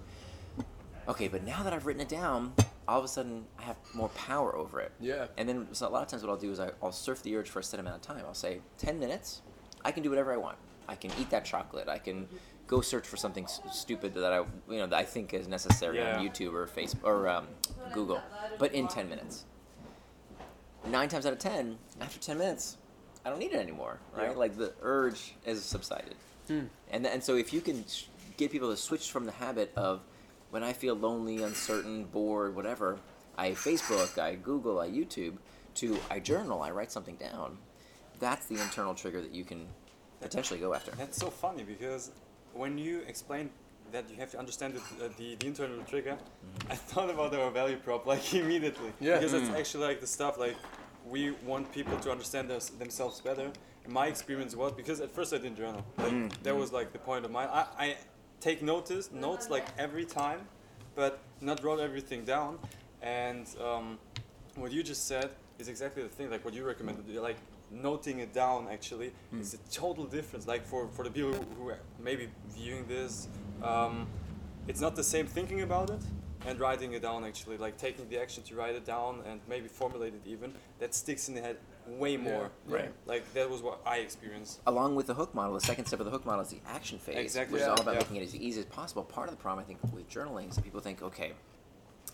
Okay, 1.07 1.27
but 1.27 1.43
now 1.43 1.63
that 1.63 1.73
I've 1.73 1.85
written 1.85 2.01
it 2.01 2.09
down, 2.09 2.53
all 2.87 2.99
of 2.99 3.05
a 3.05 3.07
sudden 3.07 3.45
I 3.57 3.63
have 3.63 3.77
more 3.93 4.09
power 4.09 4.55
over 4.55 4.79
it. 4.79 4.91
Yeah. 4.99 5.27
And 5.37 5.47
then 5.49 5.67
so 5.71 5.87
a 5.87 5.89
lot 5.89 6.01
of 6.03 6.07
times 6.07 6.21
what 6.23 6.29
I'll 6.29 6.37
do 6.37 6.51
is 6.51 6.59
I, 6.59 6.71
I'll 6.83 6.91
surf 6.91 7.23
the 7.23 7.35
urge 7.35 7.49
for 7.49 7.59
a 7.59 7.63
set 7.63 7.79
amount 7.79 7.95
of 7.95 8.01
time. 8.01 8.23
I'll 8.27 8.33
say 8.33 8.59
10 8.77 8.99
minutes, 8.99 9.41
I 9.83 9.91
can 9.91 10.03
do 10.03 10.09
whatever 10.09 10.31
I 10.33 10.37
want. 10.37 10.57
I 10.87 10.95
can 10.95 11.11
eat 11.19 11.29
that 11.31 11.45
chocolate. 11.45 11.87
I 11.87 11.97
can 11.99 12.27
go 12.67 12.81
search 12.81 13.07
for 13.07 13.17
something 13.17 13.45
s- 13.45 13.61
stupid 13.71 14.13
that 14.15 14.31
I 14.33 14.37
you 14.69 14.77
know 14.79 14.87
that 14.87 14.95
I 14.99 15.03
think 15.03 15.33
is 15.33 15.47
necessary 15.47 15.97
Yeah. 15.97 16.17
on 16.17 16.27
YouTube 16.27 16.53
or 16.53 16.67
Facebook 16.67 17.03
or 17.03 17.27
um, 17.27 17.47
Google, 17.93 18.21
but 18.59 18.73
in 18.73 18.87
10 18.87 19.07
minutes. 19.09 19.45
Nine 20.87 21.09
times 21.09 21.25
out 21.25 21.33
of 21.33 21.39
10, 21.39 21.77
after 22.01 22.19
10 22.19 22.37
minutes, 22.37 22.77
I 23.25 23.29
don't 23.29 23.39
need 23.39 23.51
it 23.53 23.59
anymore, 23.59 23.99
right? 24.15 24.31
Yeah. 24.31 24.37
Like 24.37 24.57
the 24.57 24.73
urge 24.81 25.33
has 25.45 25.63
subsided. 25.63 26.15
And, 26.49 27.05
and 27.05 27.23
so 27.23 27.35
if 27.35 27.53
you 27.53 27.61
can 27.61 27.85
get 28.37 28.51
people 28.51 28.71
to 28.71 28.77
switch 28.77 29.11
from 29.11 29.25
the 29.25 29.31
habit 29.31 29.71
of 29.75 30.01
when 30.49 30.63
I 30.63 30.73
feel 30.73 30.95
lonely, 30.95 31.43
uncertain, 31.43 32.05
bored, 32.05 32.55
whatever, 32.55 32.97
I 33.37 33.51
Facebook, 33.51 34.17
I 34.17 34.33
Google, 34.35 34.79
I 34.79 34.89
YouTube, 34.89 35.33
to 35.75 35.99
I 36.09 36.19
journal, 36.19 36.63
I 36.63 36.71
write 36.71 36.91
something 36.91 37.15
down. 37.17 37.57
That's 38.19 38.47
the 38.47 38.55
internal 38.59 38.95
trigger 38.95 39.21
that 39.21 39.31
you 39.31 39.43
can 39.43 39.67
potentially 40.21 40.59
go 40.59 40.73
after. 40.73 40.91
That's 40.91 41.17
so 41.17 41.29
funny 41.29 41.63
because 41.63 42.09
when 42.53 42.79
you 42.79 43.01
explain 43.07 43.51
that 43.91 44.09
you 44.09 44.15
have 44.17 44.31
to 44.31 44.39
understand 44.39 44.73
the, 44.73 45.05
uh, 45.05 45.09
the, 45.17 45.35
the 45.35 45.45
internal 45.47 45.83
trigger, 45.83 46.17
I 46.69 46.75
thought 46.75 47.09
about 47.11 47.33
our 47.35 47.51
value 47.51 47.77
prop 47.77 48.07
like 48.07 48.33
immediately. 48.33 48.91
Yeah. 48.99 49.17
Because 49.17 49.33
it's 49.33 49.49
Mm. 49.49 49.59
actually 49.59 49.85
like 49.85 50.01
the 50.01 50.07
stuff 50.07 50.37
like 50.39 50.55
we 51.09 51.31
want 51.45 51.71
people 51.71 51.97
to 51.99 52.11
understand 52.11 52.49
their, 52.49 52.59
themselves 52.77 53.19
better. 53.21 53.51
And 53.83 53.93
my 53.93 54.07
experience 54.07 54.55
was 54.55 54.71
because 54.73 55.01
at 55.01 55.11
first 55.11 55.33
I 55.33 55.37
didn't 55.37 55.57
journal. 55.57 55.83
Like 55.97 56.13
Mm. 56.13 56.31
that 56.43 56.55
was 56.55 56.71
like 56.71 56.91
the 56.93 56.99
point 56.99 57.25
of 57.25 57.31
mine. 57.31 57.49
I, 57.51 57.65
I 57.77 57.97
take 58.39 58.61
notice 58.61 59.11
notes 59.11 59.49
like 59.49 59.65
every 59.77 60.05
time, 60.05 60.41
but 60.95 61.19
not 61.41 61.63
wrote 61.63 61.79
everything 61.79 62.25
down. 62.25 62.59
And 63.01 63.47
um, 63.63 63.97
what 64.55 64.71
you 64.71 64.83
just 64.83 65.07
said 65.07 65.29
is 65.57 65.67
exactly 65.67 66.03
the 66.03 66.09
thing. 66.09 66.29
Like 66.29 66.43
what 66.45 66.53
you 66.53 66.63
recommended, 66.65 67.07
like 67.15 67.37
noting 67.71 68.19
it 68.19 68.33
down 68.33 68.67
actually 68.71 69.11
is 69.39 69.53
a 69.53 69.57
total 69.71 70.05
difference. 70.05 70.47
Like 70.47 70.65
for 70.65 70.87
for 70.89 71.03
the 71.03 71.11
people 71.11 71.33
who 71.57 71.69
are 71.69 71.79
maybe 72.03 72.27
viewing 72.49 72.85
this, 72.87 73.27
um, 73.63 74.07
it's 74.67 74.81
not 74.81 74.95
the 74.95 75.03
same 75.03 75.27
thinking 75.27 75.61
about 75.61 75.89
it 75.89 76.01
and 76.45 76.59
writing 76.59 76.93
it 76.93 77.01
down 77.01 77.23
actually. 77.25 77.57
Like 77.57 77.77
taking 77.77 78.07
the 78.09 78.19
action 78.21 78.43
to 78.43 78.55
write 78.55 78.75
it 78.75 78.85
down 78.85 79.21
and 79.27 79.39
maybe 79.47 79.67
formulate 79.67 80.13
it 80.13 80.21
even. 80.25 80.53
That 80.79 80.93
sticks 80.95 81.27
in 81.29 81.35
the 81.35 81.41
head 81.41 81.57
way 81.87 82.17
more. 82.17 82.51
Right. 82.67 82.91
Like 83.05 83.31
that 83.33 83.49
was 83.49 83.61
what 83.61 83.79
I 83.85 83.97
experienced. 83.97 84.59
Along 84.67 84.95
with 84.95 85.07
the 85.07 85.13
hook 85.13 85.33
model, 85.33 85.53
the 85.55 85.61
second 85.61 85.85
step 85.85 85.99
of 85.99 86.05
the 86.05 86.11
hook 86.11 86.25
model 86.25 86.41
is 86.41 86.49
the 86.49 86.61
action 86.67 86.99
phase, 86.99 87.17
Exactly. 87.17 87.53
which 87.53 87.63
is 87.63 87.67
all 87.67 87.79
about 87.81 87.93
Yeah. 87.95 87.99
making 88.01 88.15
it 88.17 88.23
as 88.23 88.35
easy 88.35 88.59
as 88.59 88.65
possible. 88.67 89.03
Part 89.03 89.29
of 89.29 89.35
the 89.35 89.41
problem, 89.41 89.63
I 89.63 89.67
think, 89.67 89.79
with 89.93 90.09
journaling 90.09 90.49
is 90.49 90.55
that 90.55 90.63
people 90.63 90.81
think, 90.81 91.01
okay, 91.01 91.33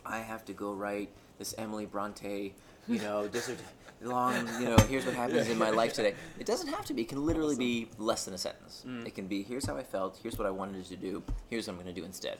I 0.06 0.20
have 0.20 0.46
to 0.46 0.54
go 0.54 0.74
write 0.74 1.10
this 1.38 1.54
Emily 1.58 1.86
Bronte, 1.86 2.54
you 2.88 3.00
know, 3.00 3.28
dissert- 3.32 3.60
long, 4.02 4.48
you 4.60 4.66
know, 4.70 4.78
here's 4.90 5.06
what 5.06 5.16
happens 5.16 5.50
in 5.50 5.58
my 5.58 5.70
life 5.72 5.94
today. 5.94 6.14
It 6.40 6.46
doesn't 6.46 6.68
have 6.68 6.86
to 6.86 6.94
be. 6.94 7.02
It 7.04 7.10
can 7.10 7.26
literally 7.26 7.56
be 7.56 7.88
less 7.98 8.26
than 8.26 8.34
a 8.34 8.38
sentence. 8.38 8.84
Mm. 8.88 9.08
It 9.08 9.16
can 9.16 9.28
be, 9.28 9.42
here's 9.42 9.66
how 9.66 9.76
I 9.78 9.84
felt, 9.84 10.20
here's 10.22 10.38
what 10.38 10.46
I 10.46 10.52
wanted 10.52 10.86
to 10.86 10.96
do, 10.96 11.24
here's 11.50 11.68
what 11.68 11.74
I'm 11.74 11.82
going 11.82 11.94
to 11.94 12.00
do 12.00 12.06
instead. 12.06 12.38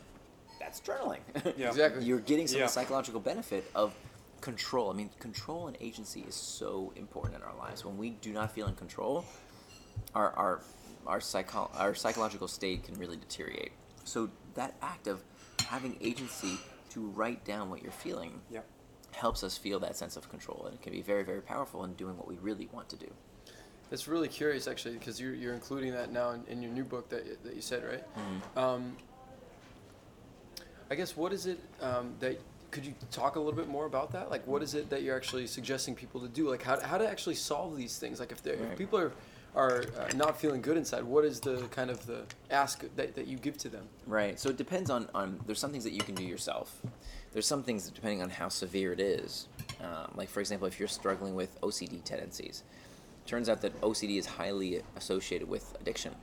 That's 0.66 0.82
journaling. 0.82 1.20
Yeah. 1.58 1.70
Exactly. 1.70 2.04
You're 2.06 2.20
getting 2.20 2.48
some 2.48 2.58
Yeah. 2.58 2.64
of 2.66 2.70
the 2.70 2.74
psychological 2.74 3.20
benefit 3.20 3.70
of 3.76 3.94
control. 4.42 4.90
I 4.90 4.94
mean, 4.94 5.10
control 5.20 5.68
and 5.68 5.78
agency 5.80 6.22
is 6.28 6.36
so 6.36 6.92
important 6.96 7.36
in 7.36 7.42
our 7.44 7.56
lives. 7.56 7.86
When 7.86 7.98
we 7.98 8.10
do 8.12 8.32
not 8.34 8.52
feel 8.52 8.68
in 8.68 8.76
control, 8.76 9.26
our 10.16 10.32
our 10.34 10.62
our 11.08 11.22
psycho- 11.22 11.70
our 11.76 11.94
psychological 11.94 12.48
state 12.48 12.84
can 12.84 12.96
really 12.96 13.18
deteriorate. 13.18 13.72
So 14.06 14.30
that 14.56 14.74
act 14.82 15.08
of 15.08 15.22
having 15.68 15.98
agency 16.02 16.58
to 16.92 17.02
write 17.10 17.46
down 17.46 17.70
what 17.70 17.84
you're 17.84 17.92
feeling 17.92 18.42
Yeah. 18.50 18.62
helps 19.12 19.44
us 19.44 19.58
feel 19.58 19.80
that 19.82 19.96
sense 19.96 20.16
of 20.18 20.30
control, 20.30 20.64
and 20.66 20.74
it 20.74 20.82
can 20.82 20.92
be 20.94 21.02
very 21.02 21.24
very 21.24 21.42
powerful 21.42 21.84
in 21.84 21.94
doing 21.94 22.18
what 22.18 22.28
we 22.28 22.38
really 22.38 22.68
want 22.72 22.90
to 22.90 22.96
do. 22.96 23.12
It's 23.92 24.08
really 24.08 24.28
curious 24.28 24.68
actually 24.68 24.96
because 24.96 25.22
you're, 25.22 25.36
you're 25.36 25.54
including 25.54 25.92
that 25.94 26.12
now 26.12 26.32
in, 26.32 26.44
in 26.48 26.62
your 26.64 26.72
new 26.72 26.84
book 26.84 27.08
that, 27.10 27.44
that 27.44 27.56
you 27.56 27.62
said 27.62 27.84
right. 27.86 28.04
Um, 28.58 28.98
I 30.90 30.96
guess 30.96 31.16
what 31.18 31.34
is 31.34 31.46
it 31.46 31.60
um, 31.82 32.14
that 32.20 32.40
could 32.72 32.86
you 32.86 32.94
talk 33.12 33.38
a 33.38 33.40
little 33.40 33.58
bit 33.58 33.70
more 33.70 33.86
about 33.86 34.12
that? 34.12 34.30
Like 34.30 34.46
what 34.46 34.62
is 34.62 34.74
it 34.74 34.90
that 34.90 35.02
you're 35.02 35.16
actually 35.16 35.48
suggesting 35.48 35.96
people 35.96 36.20
to 36.22 36.28
do? 36.28 36.50
Like 36.50 36.62
how, 36.62 36.80
how 36.82 36.98
to 36.98 37.08
actually 37.10 37.36
solve 37.36 37.78
these 37.78 37.98
things? 37.98 38.20
Like 38.20 38.32
if, 38.32 38.44
they're, 38.44 38.58
Right. 38.58 38.72
if 38.72 38.78
people 38.78 39.00
are 39.00 39.12
are 39.56 39.86
uh, 39.98 40.10
not 40.16 40.40
feeling 40.40 40.62
good 40.62 40.76
inside, 40.76 41.02
what 41.04 41.24
is 41.24 41.40
the 41.40 41.62
kind 41.72 41.90
of 41.90 42.06
the 42.06 42.24
ask 42.52 42.84
that, 42.98 43.16
that 43.16 43.26
you 43.26 43.38
give 43.38 43.58
to 43.60 43.70
them? 43.70 43.88
Right. 44.06 44.38
So 44.38 44.50
it 44.50 44.58
depends 44.58 44.90
on, 44.90 45.08
on 45.16 45.40
there's 45.46 45.60
some 45.60 45.72
things 45.72 45.86
that 45.86 45.94
you 45.94 46.02
can 46.02 46.14
do 46.14 46.24
yourself. 46.24 46.82
There's 47.32 47.48
some 47.48 47.64
things 47.64 47.86
that 47.86 47.94
depending 47.96 48.22
on 48.22 48.30
how 48.30 48.50
severe 48.50 48.92
it 48.92 49.00
is. 49.00 49.48
Um, 49.82 50.12
like 50.16 50.28
for 50.28 50.42
example, 50.42 50.68
if 50.68 50.78
you're 50.78 50.90
struggling 50.90 51.36
with 51.36 51.60
OCD 51.62 52.04
tendencies, 52.04 52.64
turns 53.26 53.48
out 53.48 53.62
that 53.62 53.80
OCD 53.82 54.18
is 54.18 54.26
highly 54.26 54.82
associated 54.98 55.48
with 55.48 55.74
addiction. 55.80 56.14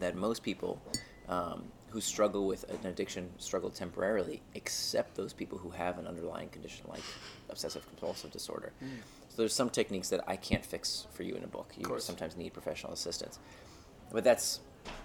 That 0.00 0.16
most 0.16 0.42
people 0.42 0.80
um, 1.28 1.64
who 1.96 2.00
struggle 2.02 2.46
with 2.46 2.68
an 2.68 2.86
addiction 2.86 3.30
struggle 3.38 3.70
temporarily, 3.70 4.42
except 4.54 5.14
those 5.14 5.32
people 5.32 5.56
who 5.56 5.70
have 5.70 5.96
an 5.98 6.06
underlying 6.06 6.50
condition 6.50 6.84
like 6.90 7.00
obsessive 7.48 7.86
compulsive 7.86 8.30
disorder. 8.30 8.70
Mm. 8.84 8.98
So 9.30 9.36
there's 9.38 9.54
some 9.54 9.70
techniques 9.70 10.10
that 10.10 10.22
I 10.26 10.36
can't 10.36 10.62
fix 10.62 11.06
for 11.14 11.22
you 11.22 11.34
in 11.36 11.42
a 11.42 11.46
book. 11.46 11.72
You 11.74 11.98
sometimes 11.98 12.36
need 12.36 12.52
professional 12.52 12.92
assistance, 12.92 13.38
but 14.12 14.24
that's 14.24 14.60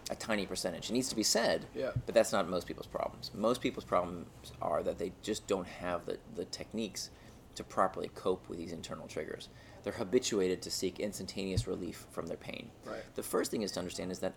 a 0.09 0.15
tiny 0.15 0.45
percentage. 0.45 0.89
It 0.89 0.93
needs 0.93 1.07
to 1.07 1.15
be 1.15 1.23
said, 1.23 1.65
Yeah. 1.73 1.91
but 2.05 2.13
that's 2.13 2.33
not 2.33 2.49
most 2.49 2.67
people's 2.67 2.87
problems. 2.87 3.31
Most 3.33 3.61
people's 3.61 3.85
problems 3.85 4.27
are 4.61 4.83
that 4.83 4.97
they 4.97 5.13
just 5.21 5.47
don't 5.47 5.67
have 5.67 6.05
the, 6.05 6.17
the 6.35 6.43
techniques 6.43 7.09
to 7.55 7.63
properly 7.63 8.11
cope 8.15 8.49
with 8.49 8.57
these 8.57 8.73
internal 8.73 9.07
triggers. 9.07 9.47
They're 9.83 9.93
habituated 9.93 10.61
to 10.63 10.69
seek 10.69 10.99
instantaneous 10.99 11.67
relief 11.67 12.05
from 12.11 12.27
their 12.27 12.35
pain. 12.35 12.69
Right. 12.83 12.99
The 13.15 13.23
first 13.23 13.49
thing 13.49 13.61
is 13.61 13.71
to 13.71 13.79
understand 13.79 14.11
is 14.11 14.19
that 14.19 14.33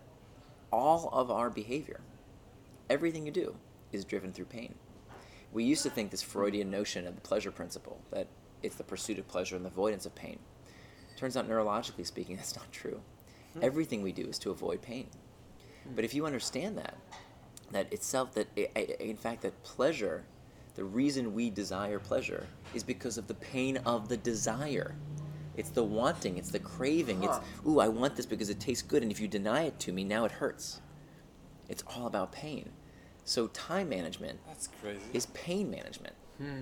all 0.71 1.09
of 1.11 1.29
our 1.29 1.49
behavior, 1.49 1.99
everything 2.89 3.25
you 3.25 3.31
do, 3.31 3.55
is 3.91 4.05
driven 4.05 4.31
through 4.33 4.45
pain. 4.45 4.75
We 5.53 5.63
used 5.63 5.83
to 5.83 5.89
think 5.89 6.11
this 6.11 6.21
Freudian 6.21 6.69
notion 6.69 7.07
of 7.07 7.15
the 7.15 7.21
pleasure 7.21 7.51
principle, 7.51 8.01
that 8.11 8.27
it's 8.61 8.75
the 8.75 8.83
pursuit 8.83 9.19
of 9.19 9.27
pleasure 9.27 9.55
and 9.55 9.63
the 9.63 9.69
avoidance 9.69 10.05
of 10.05 10.13
pain. 10.15 10.39
Turns 11.17 11.37
out, 11.37 11.47
neurologically 11.49 12.05
speaking, 12.05 12.35
that's 12.37 12.55
not 12.55 12.71
true. 12.71 12.99
Hmm. 13.53 13.59
Everything 13.61 14.01
we 14.01 14.11
do 14.11 14.23
is 14.27 14.37
to 14.39 14.51
avoid 14.51 14.81
pain. 14.81 15.07
Hmm. 15.87 15.95
But 15.95 16.03
if 16.05 16.13
you 16.13 16.25
understand 16.25 16.77
that, 16.77 16.97
that 17.71 17.91
itself, 17.93 18.33
that 18.33 18.47
i- 18.57 18.69
i- 18.75 18.95
in 18.99 19.15
fact, 19.17 19.41
that 19.43 19.63
pleasure, 19.63 20.25
the 20.75 20.83
reason 20.83 21.33
we 21.33 21.49
desire 21.49 21.99
pleasure 21.99 22.47
is 22.73 22.83
because 22.83 23.17
of 23.17 23.27
the 23.27 23.33
pain 23.35 23.77
of 23.85 24.09
the 24.09 24.17
desire. 24.17 24.95
It's 25.55 25.69
the 25.69 25.85
wanting, 25.85 26.37
it's 26.37 26.51
the 26.51 26.59
craving. 26.59 27.21
Huh. 27.21 27.39
It's, 27.41 27.65
ooh, 27.67 27.79
I 27.79 27.87
want 27.87 28.17
this 28.17 28.25
because 28.25 28.49
it 28.49 28.59
tastes 28.59 28.83
good, 28.83 29.03
and 29.03 29.11
if 29.11 29.21
you 29.21 29.27
deny 29.29 29.63
it 29.63 29.79
to 29.81 29.93
me, 29.93 30.03
now 30.03 30.25
it 30.25 30.33
hurts. 30.33 30.81
It's 31.69 31.83
all 31.95 32.07
about 32.07 32.33
pain. 32.33 32.71
So, 33.25 33.47
time 33.47 33.89
management 33.89 34.39
That's 34.47 34.69
crazy. 34.81 34.99
is 35.13 35.25
pain 35.27 35.69
management. 35.71 36.13
Hmm. 36.37 36.61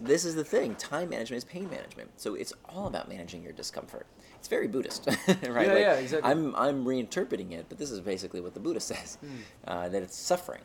this 0.00 0.24
is 0.24 0.34
the 0.34 0.44
thing 0.44 0.74
time 0.74 1.08
management 1.08 1.38
is 1.38 1.44
pain 1.44 1.70
management. 1.70 2.10
So, 2.20 2.34
it's 2.34 2.52
all 2.68 2.86
about 2.88 3.08
managing 3.08 3.42
your 3.42 3.52
discomfort. 3.52 4.06
It's 4.38 4.48
very 4.48 4.66
Buddhist, 4.68 5.06
right? 5.48 5.66
Yeah, 5.68 5.78
yeah, 5.78 5.94
exactly. 5.94 6.30
I'm, 6.30 6.54
I'm 6.56 6.84
reinterpreting 6.84 7.52
it, 7.52 7.66
but 7.68 7.78
this 7.78 7.90
is 7.90 8.00
basically 8.00 8.40
what 8.40 8.54
the 8.54 8.60
Buddha 8.60 8.80
says 8.92 9.16
Hmm. 9.20 9.36
uh, 9.66 9.88
that 9.88 10.02
it's 10.02 10.16
suffering. 10.16 10.62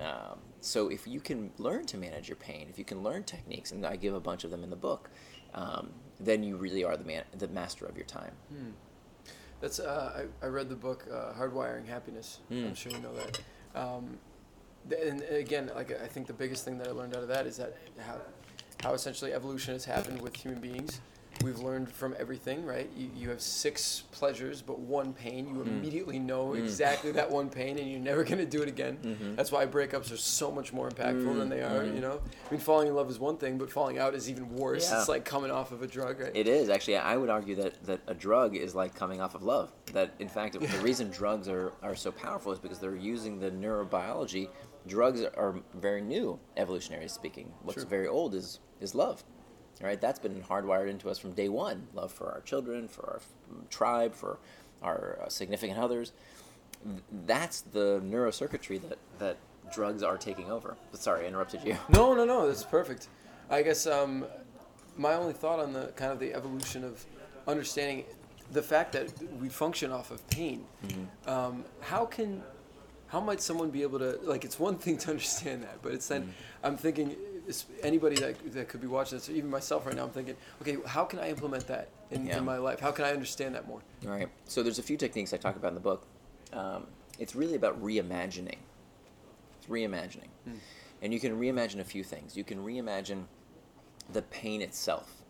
Um, 0.00 0.38
so, 0.60 0.88
if 0.88 1.06
you 1.06 1.20
can 1.20 1.50
learn 1.58 1.86
to 1.86 1.96
manage 1.96 2.28
your 2.28 2.36
pain, 2.36 2.66
if 2.68 2.78
you 2.78 2.84
can 2.84 3.02
learn 3.02 3.22
techniques, 3.22 3.70
and 3.72 3.86
I 3.86 3.96
give 3.96 4.12
a 4.14 4.20
bunch 4.20 4.42
of 4.44 4.50
them 4.50 4.64
in 4.64 4.70
the 4.70 4.76
book, 4.76 5.08
um, 5.54 5.90
then 6.18 6.42
you 6.42 6.56
really 6.56 6.82
are 6.82 6.96
the 6.96 7.04
man, 7.04 7.22
the 7.38 7.48
master 7.48 7.86
of 7.86 7.96
your 7.96 8.06
time. 8.06 8.32
Hmm. 8.48 8.70
That's 9.60 9.80
uh, 9.80 10.26
I, 10.42 10.46
I 10.46 10.48
read 10.48 10.68
the 10.68 10.74
book 10.76 11.06
uh, 11.10 11.32
Hardwiring 11.32 11.86
Happiness. 11.86 12.40
Mm. 12.50 12.66
I'm 12.68 12.74
sure 12.74 12.92
you 12.92 12.98
know 12.98 13.14
that. 13.14 13.40
Um, 13.76 14.18
and 14.90 15.22
again, 15.22 15.70
like 15.74 15.90
I 16.00 16.06
think 16.06 16.26
the 16.26 16.32
biggest 16.32 16.64
thing 16.64 16.78
that 16.78 16.88
I 16.88 16.92
learned 16.92 17.14
out 17.14 17.22
of 17.22 17.28
that 17.28 17.46
is 17.46 17.56
that 17.58 17.76
how, 17.98 18.16
how 18.82 18.94
essentially 18.94 19.32
evolution 19.32 19.74
has 19.74 19.84
happened 19.84 20.20
with 20.20 20.34
human 20.34 20.60
beings. 20.60 21.00
We've 21.44 21.58
learned 21.58 21.90
from 21.92 22.14
everything, 22.18 22.64
right? 22.64 22.90
You, 22.96 23.10
you 23.14 23.28
have 23.30 23.40
six 23.40 24.02
pleasures, 24.10 24.62
but 24.62 24.78
one 24.80 25.12
pain. 25.12 25.46
You 25.48 25.54
Mm. 25.56 25.66
immediately 25.66 26.18
know 26.18 26.48
Mm. 26.48 26.58
exactly 26.58 27.12
that 27.12 27.30
one 27.30 27.50
pain, 27.50 27.78
and 27.78 27.90
you're 27.90 28.00
never 28.00 28.24
gonna 28.24 28.46
do 28.46 28.62
it 28.62 28.68
again. 28.68 28.98
Mhm. 29.02 29.36
That's 29.36 29.52
why 29.52 29.66
breakups 29.66 30.10
are 30.12 30.16
so 30.16 30.50
much 30.50 30.72
more 30.72 30.88
impactful 30.88 31.36
than 31.38 31.48
Mm, 31.48 31.50
they 31.50 31.62
are. 31.62 31.82
mhm. 31.82 31.94
You 31.94 32.00
know, 32.00 32.20
I 32.46 32.50
mean, 32.50 32.60
falling 32.60 32.88
in 32.88 32.94
love 32.94 33.10
is 33.10 33.18
one 33.20 33.36
thing, 33.36 33.58
but 33.58 33.70
falling 33.70 33.98
out 33.98 34.14
is 34.14 34.30
even 34.30 34.56
worse. 34.56 34.90
Yeah. 34.90 34.98
It's 35.00 35.08
like 35.08 35.24
coming 35.24 35.50
off 35.50 35.72
of 35.72 35.82
a 35.82 35.86
drug, 35.86 36.20
right? 36.20 36.32
It 36.34 36.48
is 36.48 36.68
actually. 36.70 36.96
I 36.96 37.16
would 37.16 37.30
argue 37.30 37.54
that, 37.56 37.84
that 37.84 38.00
a 38.06 38.14
drug 38.14 38.56
is 38.56 38.74
like 38.74 38.94
coming 38.94 39.20
off 39.20 39.34
of 39.34 39.42
love. 39.42 39.72
That 39.92 40.12
in 40.18 40.28
fact, 40.28 40.58
the 40.60 40.78
reason 40.82 41.10
drugs 41.10 41.48
are, 41.48 41.72
are 41.82 41.94
so 41.94 42.10
powerful 42.12 42.50
is 42.52 42.58
because 42.58 42.78
they're 42.78 42.96
using 42.96 43.38
the 43.38 43.50
neurobiology. 43.50 44.48
Drugs 44.86 45.22
are 45.22 45.54
very 45.74 46.00
new, 46.00 46.38
evolutionary 46.56 47.08
speaking. 47.08 47.52
What's 47.62 47.84
very 47.84 48.08
old 48.08 48.34
is 48.34 48.60
is 48.80 48.94
love. 48.94 49.22
Right, 49.80 50.00
that's 50.00 50.18
been 50.18 50.42
hardwired 50.42 50.88
into 50.88 51.10
us 51.10 51.18
from 51.18 51.32
day 51.32 51.48
one. 51.50 51.86
Love 51.94 52.10
for 52.10 52.32
our 52.32 52.40
children, 52.40 52.88
for 52.88 53.04
our 53.06 53.20
tribe, 53.68 54.14
for 54.14 54.38
our 54.82 55.18
uh, 55.22 55.28
significant 55.28 55.78
others. 55.78 56.12
That's 57.26 57.60
the 57.60 58.00
neurocircuitry 58.04 58.80
that 58.88 58.98
that 59.18 59.36
drugs 59.72 60.02
are 60.02 60.16
taking 60.16 60.50
over. 60.50 60.76
But 60.90 61.00
sorry, 61.00 61.24
I 61.24 61.28
interrupted 61.28 61.62
you. 61.64 61.76
No, 61.90 62.14
no, 62.14 62.24
no. 62.24 62.46
That's 62.46 62.64
perfect. 62.64 63.08
I 63.50 63.62
guess 63.62 63.86
um, 63.86 64.24
my 64.96 65.14
only 65.14 65.32
thought 65.32 65.60
on 65.60 65.72
the 65.72 65.92
kind 65.96 66.12
of 66.12 66.20
the 66.20 66.32
evolution 66.34 66.84
of 66.84 67.04
understanding 67.46 68.04
the 68.52 68.62
fact 68.62 68.92
that 68.92 69.12
we 69.40 69.48
function 69.48 69.90
off 69.90 70.10
of 70.10 70.26
pain. 70.30 70.64
Mm-hmm. 70.86 71.30
Um, 71.30 71.64
how 71.80 72.04
can, 72.06 72.42
how 73.08 73.20
might 73.20 73.40
someone 73.40 73.70
be 73.70 73.82
able 73.82 73.98
to 73.98 74.18
like? 74.22 74.44
It's 74.44 74.58
one 74.58 74.78
thing 74.78 74.96
to 74.98 75.10
understand 75.10 75.62
that, 75.64 75.82
but 75.82 75.92
it's 75.92 76.08
then 76.08 76.22
Mm-hmm. 76.22 76.66
I'm 76.66 76.76
thinking 76.76 77.14
anybody 77.82 78.16
that 78.16 78.52
that 78.52 78.68
could 78.68 78.80
be 78.80 78.86
watching 78.86 79.18
this, 79.18 79.28
or 79.28 79.32
even 79.32 79.50
myself 79.50 79.86
right 79.86 79.94
now. 79.94 80.04
I'm 80.04 80.10
thinking, 80.10 80.36
okay, 80.62 80.76
how 80.86 81.04
can 81.04 81.18
I 81.18 81.28
implement 81.30 81.66
that 81.68 81.88
in, 82.10 82.26
Yeah. 82.26 82.38
in 82.38 82.44
my 82.44 82.58
life? 82.58 82.80
How 82.80 82.90
can 82.92 83.04
I 83.04 83.12
understand 83.12 83.54
that 83.54 83.66
more? 83.68 83.80
All 84.04 84.10
right. 84.10 84.28
So 84.46 84.62
there's 84.62 84.78
a 84.78 84.82
few 84.82 84.96
techniques 84.96 85.32
I 85.32 85.36
talk 85.36 85.56
about 85.56 85.68
in 85.68 85.74
the 85.74 85.80
book. 85.80 86.06
Um, 86.52 86.86
it's 87.18 87.34
really 87.34 87.54
about 87.54 87.82
reimagining. 87.82 88.58
It's 89.58 89.66
reimagining. 89.68 90.28
And 91.02 91.12
you 91.12 91.20
can 91.20 91.38
reimagine 91.38 91.80
a 91.80 91.84
few 91.84 92.02
things. 92.04 92.36
You 92.36 92.44
can 92.44 92.58
reimagine 92.64 93.24
the 94.12 94.22
pain 94.22 94.62
itself. 94.62 95.22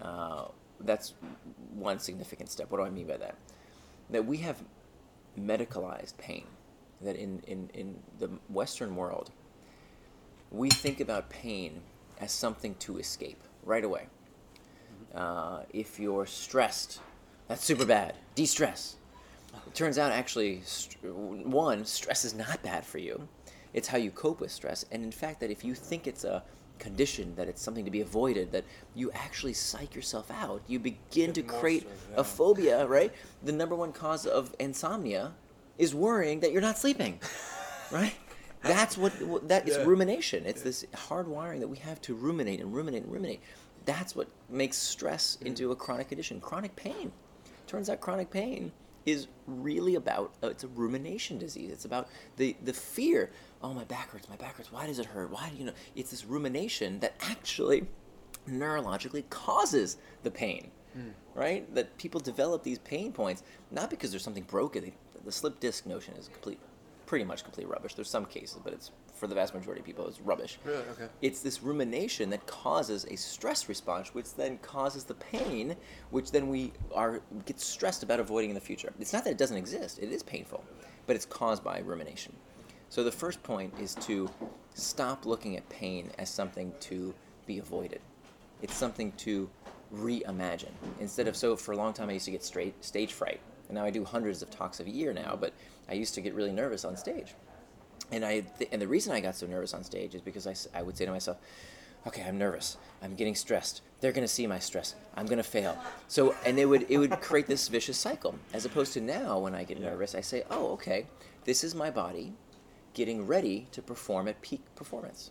Uh, 0.00 0.46
that's 0.80 1.14
one 1.74 1.98
significant 1.98 2.50
step. 2.50 2.70
What 2.70 2.78
do 2.78 2.84
I 2.84 2.90
mean 2.90 3.06
by 3.06 3.16
that? 3.18 3.36
That 4.10 4.24
we 4.26 4.38
have 4.38 4.62
medicalized 5.38 6.16
pain. 6.18 6.46
That 7.02 7.16
in, 7.16 7.42
in, 7.46 7.70
in 7.72 7.98
the 8.18 8.28
Western 8.48 8.94
world, 8.96 9.30
we 10.50 10.68
think 10.68 11.00
about 11.00 11.30
pain 11.30 11.80
as 12.20 12.32
something 12.32 12.74
to 12.76 12.98
escape 12.98 13.42
right 13.64 13.84
away. 13.84 14.06
Uh, 15.14 15.62
if 15.72 15.98
you're 15.98 16.26
stressed, 16.26 17.00
that's 17.48 17.64
super 17.64 17.84
bad. 17.84 18.14
De 18.34 18.46
stress. 18.46 18.96
It 19.66 19.74
turns 19.74 19.98
out, 19.98 20.12
actually, 20.12 20.62
st- 20.64 21.02
one, 21.04 21.84
stress 21.84 22.24
is 22.24 22.34
not 22.34 22.62
bad 22.62 22.84
for 22.84 22.98
you. 22.98 23.28
It's 23.72 23.88
how 23.88 23.98
you 23.98 24.10
cope 24.10 24.40
with 24.40 24.50
stress. 24.52 24.84
And 24.92 25.02
in 25.02 25.10
fact, 25.10 25.40
that 25.40 25.50
if 25.50 25.64
you 25.64 25.74
think 25.74 26.06
it's 26.06 26.24
a 26.24 26.42
condition, 26.78 27.34
that 27.36 27.48
it's 27.48 27.62
something 27.62 27.84
to 27.84 27.90
be 27.90 28.00
avoided, 28.00 28.52
that 28.52 28.64
you 28.94 29.10
actually 29.12 29.52
psych 29.52 29.94
yourself 29.94 30.30
out. 30.30 30.62
You 30.66 30.78
begin 30.78 31.32
to 31.32 31.42
create 31.42 31.82
stress, 31.82 32.18
a 32.18 32.24
phobia, 32.24 32.86
right? 32.86 33.12
The 33.44 33.52
number 33.52 33.74
one 33.74 33.92
cause 33.92 34.26
of 34.26 34.54
insomnia 34.58 35.32
is 35.78 35.94
worrying 35.94 36.40
that 36.40 36.52
you're 36.52 36.62
not 36.62 36.78
sleeping, 36.78 37.20
right? 37.90 38.14
That's 38.62 38.98
what, 38.98 39.48
that 39.48 39.68
is 39.68 39.76
Yeah. 39.76 39.84
rumination. 39.84 40.44
It's 40.46 40.62
this 40.62 40.84
hard 40.94 41.28
wiring 41.28 41.60
that 41.60 41.68
we 41.68 41.78
have 41.78 42.00
to 42.02 42.14
ruminate 42.14 42.60
and 42.60 42.74
ruminate 42.74 43.04
and 43.04 43.12
ruminate. 43.12 43.40
That's 43.86 44.14
what 44.14 44.28
makes 44.48 44.76
stress 44.76 45.38
into 45.40 45.72
a 45.72 45.76
chronic 45.76 46.08
condition. 46.08 46.40
Chronic 46.40 46.76
pain. 46.76 47.12
Turns 47.66 47.88
out 47.88 48.00
chronic 48.00 48.30
pain 48.30 48.72
is 49.06 49.28
really 49.46 49.94
about 49.94 50.34
uh, 50.42 50.48
it's 50.48 50.64
a 50.64 50.68
rumination 50.68 51.38
disease. 51.38 51.70
It's 51.70 51.86
about 51.86 52.08
the 52.36 52.54
the 52.64 52.72
fear. 52.74 53.30
Oh, 53.62 53.72
my 53.72 53.84
back 53.84 54.10
hurts. 54.10 54.28
My 54.28 54.36
back 54.36 54.56
hurts. 54.56 54.70
Why 54.70 54.86
does 54.86 54.98
it 54.98 55.06
hurt? 55.06 55.30
Why 55.30 55.48
do 55.50 55.56
you 55.56 55.64
know? 55.64 55.72
It's 55.96 56.10
this 56.10 56.26
rumination 56.26 57.00
that 57.00 57.14
actually 57.22 57.86
neurologically 58.48 59.28
causes 59.30 59.96
the 60.22 60.30
pain. 60.30 60.70
Right? 61.34 61.72
That 61.74 61.96
people 61.96 62.20
develop 62.20 62.64
these 62.64 62.80
pain 62.80 63.12
points 63.12 63.44
not 63.70 63.88
because 63.90 64.10
there's 64.10 64.24
something 64.24 64.42
broken. 64.42 64.82
The, 64.84 64.92
the 65.24 65.32
slip 65.32 65.60
disc 65.60 65.86
notion 65.86 66.14
is 66.16 66.26
complete, 66.28 66.58
pretty 67.10 67.24
much 67.24 67.42
complete 67.42 67.68
rubbish. 67.68 67.94
There's 67.94 68.08
some 68.08 68.24
cases, 68.24 68.60
but 68.62 68.72
it's 68.72 68.92
for 69.12 69.26
the 69.26 69.34
vast 69.34 69.52
majority 69.52 69.80
of 69.80 69.84
people, 69.84 70.06
it's 70.06 70.20
rubbish. 70.20 70.60
Really? 70.64 70.84
Okay. 70.92 71.08
It's 71.22 71.40
this 71.40 71.60
rumination 71.60 72.30
that 72.30 72.46
causes 72.46 73.04
a 73.10 73.16
stress 73.16 73.68
response, 73.68 74.14
which 74.14 74.32
then 74.36 74.58
causes 74.58 75.02
the 75.02 75.14
pain, 75.14 75.74
which 76.12 76.30
then 76.30 76.48
we 76.48 76.72
are 76.94 77.20
get 77.46 77.58
stressed 77.58 78.04
about 78.04 78.20
avoiding 78.20 78.50
in 78.50 78.54
the 78.54 78.60
future. 78.60 78.92
It's 79.00 79.12
not 79.12 79.24
that 79.24 79.30
it 79.30 79.38
doesn't 79.38 79.56
exist; 79.56 79.98
it 79.98 80.12
is 80.12 80.22
painful, 80.22 80.62
but 81.08 81.16
it's 81.16 81.26
caused 81.26 81.64
by 81.64 81.80
rumination. 81.80 82.32
So 82.90 83.02
the 83.02 83.10
first 83.10 83.42
point 83.42 83.74
is 83.80 83.96
to 84.06 84.30
stop 84.74 85.26
looking 85.26 85.56
at 85.56 85.68
pain 85.68 86.12
as 86.16 86.30
something 86.30 86.72
to 86.78 87.12
be 87.44 87.58
avoided. 87.58 88.02
It's 88.62 88.76
something 88.76 89.10
to 89.26 89.50
reimagine. 89.92 90.76
Instead 91.00 91.26
of 91.26 91.36
so 91.36 91.56
for 91.56 91.72
a 91.72 91.76
long 91.76 91.92
time 91.92 92.08
I 92.08 92.12
used 92.12 92.26
to 92.26 92.30
get 92.30 92.44
straight 92.44 92.84
stage 92.84 93.14
fright, 93.14 93.40
and 93.70 93.76
now 93.76 93.84
I 93.84 93.90
do 93.90 94.04
hundreds 94.04 94.42
of 94.42 94.50
talks 94.50 94.80
a 94.80 94.90
year 94.90 95.12
now. 95.12 95.38
But 95.40 95.52
I 95.88 95.94
used 95.94 96.14
to 96.16 96.20
get 96.20 96.34
really 96.34 96.52
nervous 96.52 96.84
on 96.84 96.96
stage 96.96 97.34
and 98.12 98.24
I 98.24 98.40
th- 98.40 98.68
and 98.72 98.82
the 98.82 98.88
reason 98.88 99.12
I 99.12 99.20
got 99.20 99.36
so 99.36 99.46
nervous 99.46 99.72
on 99.74 99.84
stage 99.84 100.14
is 100.14 100.20
because 100.22 100.46
I, 100.46 100.54
I 100.78 100.82
would 100.82 100.96
say 100.96 101.04
to 101.06 101.12
myself, 101.12 101.36
okay, 102.06 102.22
I'm 102.22 102.38
nervous, 102.38 102.76
I'm 103.02 103.14
getting 103.14 103.34
stressed. 103.34 103.82
They're 104.00 104.12
gonna 104.12 104.28
see 104.28 104.46
my 104.46 104.58
stress. 104.58 104.94
I'm 105.14 105.26
gonna 105.26 105.42
fail. 105.42 105.78
So 106.08 106.34
and 106.44 106.58
it 106.58 106.66
would 106.66 106.86
it 106.90 106.98
would 106.98 107.12
create 107.20 107.46
this 107.46 107.68
vicious 107.68 107.96
cycle. 107.98 108.34
As 108.52 108.64
opposed 108.64 108.92
to 108.94 109.00
now, 109.00 109.38
when 109.38 109.54
I 109.54 109.64
get 109.64 109.78
Yeah. 109.78 109.90
nervous, 109.90 110.14
I 110.14 110.20
say, 110.22 110.42
oh, 110.50 110.72
okay, 110.72 111.06
this 111.44 111.62
is 111.62 111.74
my 111.74 111.90
body 111.90 112.32
getting 112.94 113.26
ready 113.26 113.68
to 113.72 113.80
perform 113.82 114.26
at 114.26 114.40
peak 114.42 114.62
performance. 114.74 115.30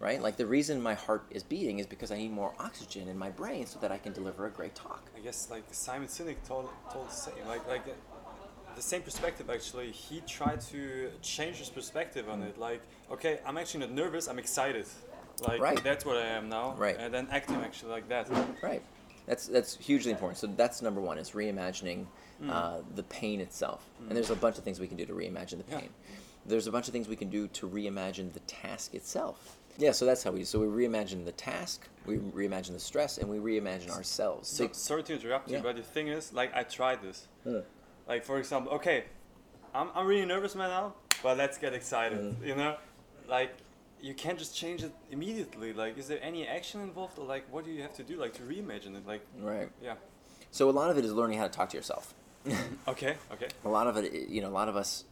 Right? 0.00 0.22
Like 0.22 0.36
the 0.36 0.46
reason 0.46 0.80
my 0.80 0.94
heart 0.94 1.24
is 1.30 1.42
beating 1.42 1.80
is 1.80 1.86
because 1.86 2.12
I 2.12 2.18
need 2.18 2.30
more 2.30 2.54
oxygen 2.60 3.08
in 3.08 3.18
my 3.18 3.30
brain 3.30 3.66
so 3.66 3.80
that 3.80 3.90
I 3.90 3.98
can 3.98 4.12
deliver 4.12 4.46
a 4.46 4.50
great 4.50 4.74
talk. 4.74 5.10
I 5.16 5.20
guess 5.20 5.48
like 5.50 5.64
Simon 5.72 6.06
Sinek 6.08 6.36
told 6.46 6.68
told 6.92 7.08
the 7.08 7.12
same 7.14 7.34
like 7.48 7.66
like 7.66 7.84
the 8.76 8.82
same 8.82 9.02
perspective 9.02 9.50
actually. 9.50 9.90
He 9.90 10.20
tried 10.20 10.60
to 10.72 11.10
change 11.20 11.56
his 11.56 11.68
perspective 11.68 12.28
on 12.28 12.42
it. 12.42 12.58
Like 12.58 12.80
okay, 13.10 13.40
I'm 13.44 13.58
actually 13.58 13.80
not 13.80 13.90
nervous. 13.90 14.28
I'm 14.28 14.38
excited. 14.38 14.86
Like 15.46 15.60
Right. 15.60 15.82
that's 15.82 16.04
what 16.04 16.16
I 16.16 16.26
am 16.26 16.48
now. 16.48 16.74
Right. 16.76 16.96
And 16.98 17.12
then 17.12 17.26
acting 17.30 17.56
actually 17.56 17.90
like 17.92 18.08
that. 18.08 18.28
Right. 18.62 18.82
That's 19.26 19.46
that's 19.48 19.76
hugely 19.76 20.12
important. 20.12 20.38
So 20.38 20.46
that's 20.46 20.80
number 20.80 21.00
one. 21.00 21.18
Is 21.18 21.30
reimagining 21.32 22.06
uh, 22.48 22.78
the 22.94 23.02
pain 23.02 23.40
itself. 23.40 23.84
And 24.08 24.16
there's 24.16 24.30
a 24.30 24.36
bunch 24.36 24.58
of 24.58 24.64
things 24.64 24.78
we 24.78 24.86
can 24.86 24.96
do 24.96 25.06
to 25.06 25.12
reimagine 25.12 25.58
the 25.58 25.64
pain. 25.64 25.72
Yeah. 25.72 25.78
pain. 25.80 25.90
There's 26.46 26.66
a 26.68 26.72
bunch 26.72 26.86
of 26.86 26.92
things 26.92 27.08
we 27.08 27.16
can 27.16 27.30
do 27.30 27.48
to 27.48 27.68
reimagine 27.68 28.32
the 28.32 28.40
task 28.40 28.94
itself. 28.94 29.58
Yeah. 29.78 29.92
So 29.92 30.04
that's 30.04 30.22
how 30.22 30.32
we. 30.32 30.44
So 30.44 30.60
we 30.60 30.66
reimagine 30.66 31.24
the 31.24 31.32
task. 31.32 31.88
We 32.04 32.16
reimagine 32.16 32.72
the 32.72 32.80
stress, 32.80 33.18
and 33.18 33.28
we 33.28 33.38
reimagine 33.38 33.90
ourselves. 33.90 34.48
So, 34.48 34.66
So, 34.66 34.72
sorry 34.72 35.02
to 35.04 35.14
interrupt 35.14 35.50
you, 35.50 35.60
but 35.60 35.76
the 35.76 35.82
thing 35.82 36.08
is, 36.08 36.32
like, 36.32 36.54
I 36.54 36.62
tried 36.62 37.02
this. 37.02 37.28
Mm. 37.46 37.62
Like, 38.08 38.24
for 38.24 38.38
example, 38.38 38.72
okay, 38.72 39.04
I'm, 39.74 39.90
I'm 39.94 40.06
really 40.06 40.24
nervous 40.24 40.56
right 40.56 40.68
now, 40.68 40.94
but 41.22 41.36
let's 41.36 41.58
get 41.58 41.74
excited. 41.74 42.18
Mm. 42.18 42.46
You 42.46 42.56
know, 42.56 42.76
like, 43.28 43.52
you 44.00 44.14
can't 44.14 44.38
just 44.38 44.56
change 44.56 44.82
it 44.82 44.92
immediately. 45.10 45.72
Like, 45.74 45.98
is 45.98 46.08
there 46.08 46.18
any 46.22 46.46
action 46.46 46.80
involved, 46.80 47.18
or 47.18 47.26
like, 47.26 47.44
what 47.52 47.64
do 47.66 47.70
you 47.70 47.82
have 47.82 47.94
to 47.96 48.02
do, 48.02 48.16
like, 48.16 48.32
to 48.34 48.42
reimagine 48.42 48.96
it? 48.96 49.06
Like, 49.06 49.20
right. 49.38 49.68
yeah. 49.82 49.94
So 50.50 50.70
a 50.70 50.72
lot 50.72 50.90
of 50.90 50.96
it 50.96 51.04
is 51.04 51.12
learning 51.12 51.38
how 51.38 51.44
to 51.44 51.52
talk 51.52 51.68
to 51.70 51.76
yourself. 51.76 52.14
Okay, 52.88 53.16
okay. 53.32 53.48
a 53.66 53.68
lot 53.68 53.86
of 53.86 53.98
it, 53.98 54.30
you 54.30 54.40
know, 54.40 54.48
a 54.48 54.56
lot 54.60 54.70
of 54.70 54.76
us 54.76 55.04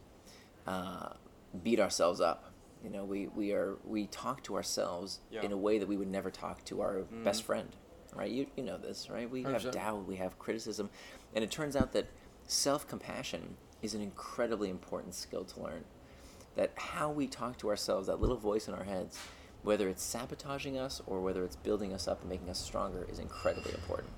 uh, 0.65 1.09
beat 1.61 1.79
ourselves 1.79 2.19
up. 2.19 2.46
You 2.83 2.89
know, 2.89 3.03
we, 3.03 3.27
we 3.27 3.51
are 3.53 3.77
we 3.83 4.07
talk 4.07 4.43
to 4.43 4.55
ourselves 4.55 5.19
Yeah. 5.31 5.43
in 5.43 5.51
a 5.51 5.57
way 5.57 5.77
that 5.79 5.87
we 5.87 5.97
would 5.97 6.07
never 6.09 6.29
talk 6.31 6.63
to 6.65 6.81
our 6.81 7.01
best 7.23 7.41
Mhm. 7.43 7.45
friend, 7.45 7.75
right? 8.15 8.29
You 8.31 8.47
you 8.55 8.63
know 8.63 8.77
this, 8.77 9.09
right? 9.09 9.29
We 9.29 9.43
have 9.43 9.51
100%. 9.63 9.71
doubt, 9.73 10.05
we 10.05 10.15
have 10.17 10.37
criticism, 10.39 10.89
and 11.33 11.43
it 11.43 11.51
turns 11.51 11.75
out 11.75 11.91
that 11.93 12.05
self 12.47 12.87
compassion 12.87 13.57
is 13.81 13.93
an 13.93 14.01
incredibly 14.01 14.69
important 14.69 15.15
skill 15.15 15.43
to 15.45 15.61
learn. 15.61 15.83
That 16.55 16.71
how 16.75 17.11
we 17.11 17.27
talk 17.27 17.57
to 17.59 17.69
ourselves, 17.69 18.07
that 18.07 18.19
little 18.19 18.37
voice 18.37 18.67
in 18.67 18.73
our 18.73 18.83
heads, 18.85 19.19
whether 19.63 19.87
it's 19.89 20.01
sabotaging 20.03 20.77
us 20.77 21.01
or 21.05 21.21
whether 21.21 21.43
it's 21.43 21.55
building 21.55 21.93
us 21.93 22.07
up 22.07 22.21
and 22.21 22.29
making 22.29 22.49
us 22.49 22.59
stronger, 22.59 23.05
is 23.11 23.19
incredibly 23.19 23.73
important. 23.73 24.09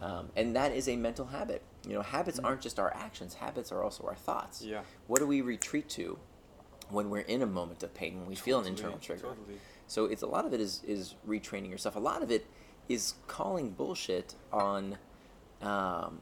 Um, 0.00 0.30
and 0.36 0.54
that 0.56 0.72
is 0.72 0.88
a 0.88 0.96
mental 0.96 1.26
habit. 1.26 1.62
You 1.86 1.94
know, 1.94 2.02
habits 2.02 2.38
aren't 2.38 2.60
just 2.60 2.78
our 2.78 2.92
actions; 2.94 3.34
habits 3.34 3.70
are 3.72 3.82
also 3.82 4.04
our 4.06 4.14
thoughts. 4.14 4.62
Yeah. 4.62 4.82
What 5.08 5.18
do 5.18 5.26
we 5.26 5.40
retreat 5.40 5.88
to 5.90 6.18
when 6.90 7.10
we're 7.10 7.20
in 7.20 7.42
a 7.42 7.46
moment 7.46 7.82
of 7.82 7.94
pain? 7.94 8.18
When 8.18 8.26
we 8.26 8.34
feel 8.34 8.60
an 8.60 8.66
internal 8.66 8.98
trigger. 8.98 9.22
Totally. 9.22 9.58
So 9.86 10.04
it's 10.06 10.22
a 10.22 10.26
lot 10.26 10.44
of 10.44 10.52
it 10.52 10.60
is 10.60 10.82
is 10.86 11.14
retraining 11.26 11.70
yourself. 11.70 11.96
A 11.96 12.00
lot 12.00 12.22
of 12.22 12.30
it 12.30 12.46
is 12.88 13.14
calling 13.26 13.70
bullshit 13.70 14.34
on 14.52 14.98
um, 15.62 16.20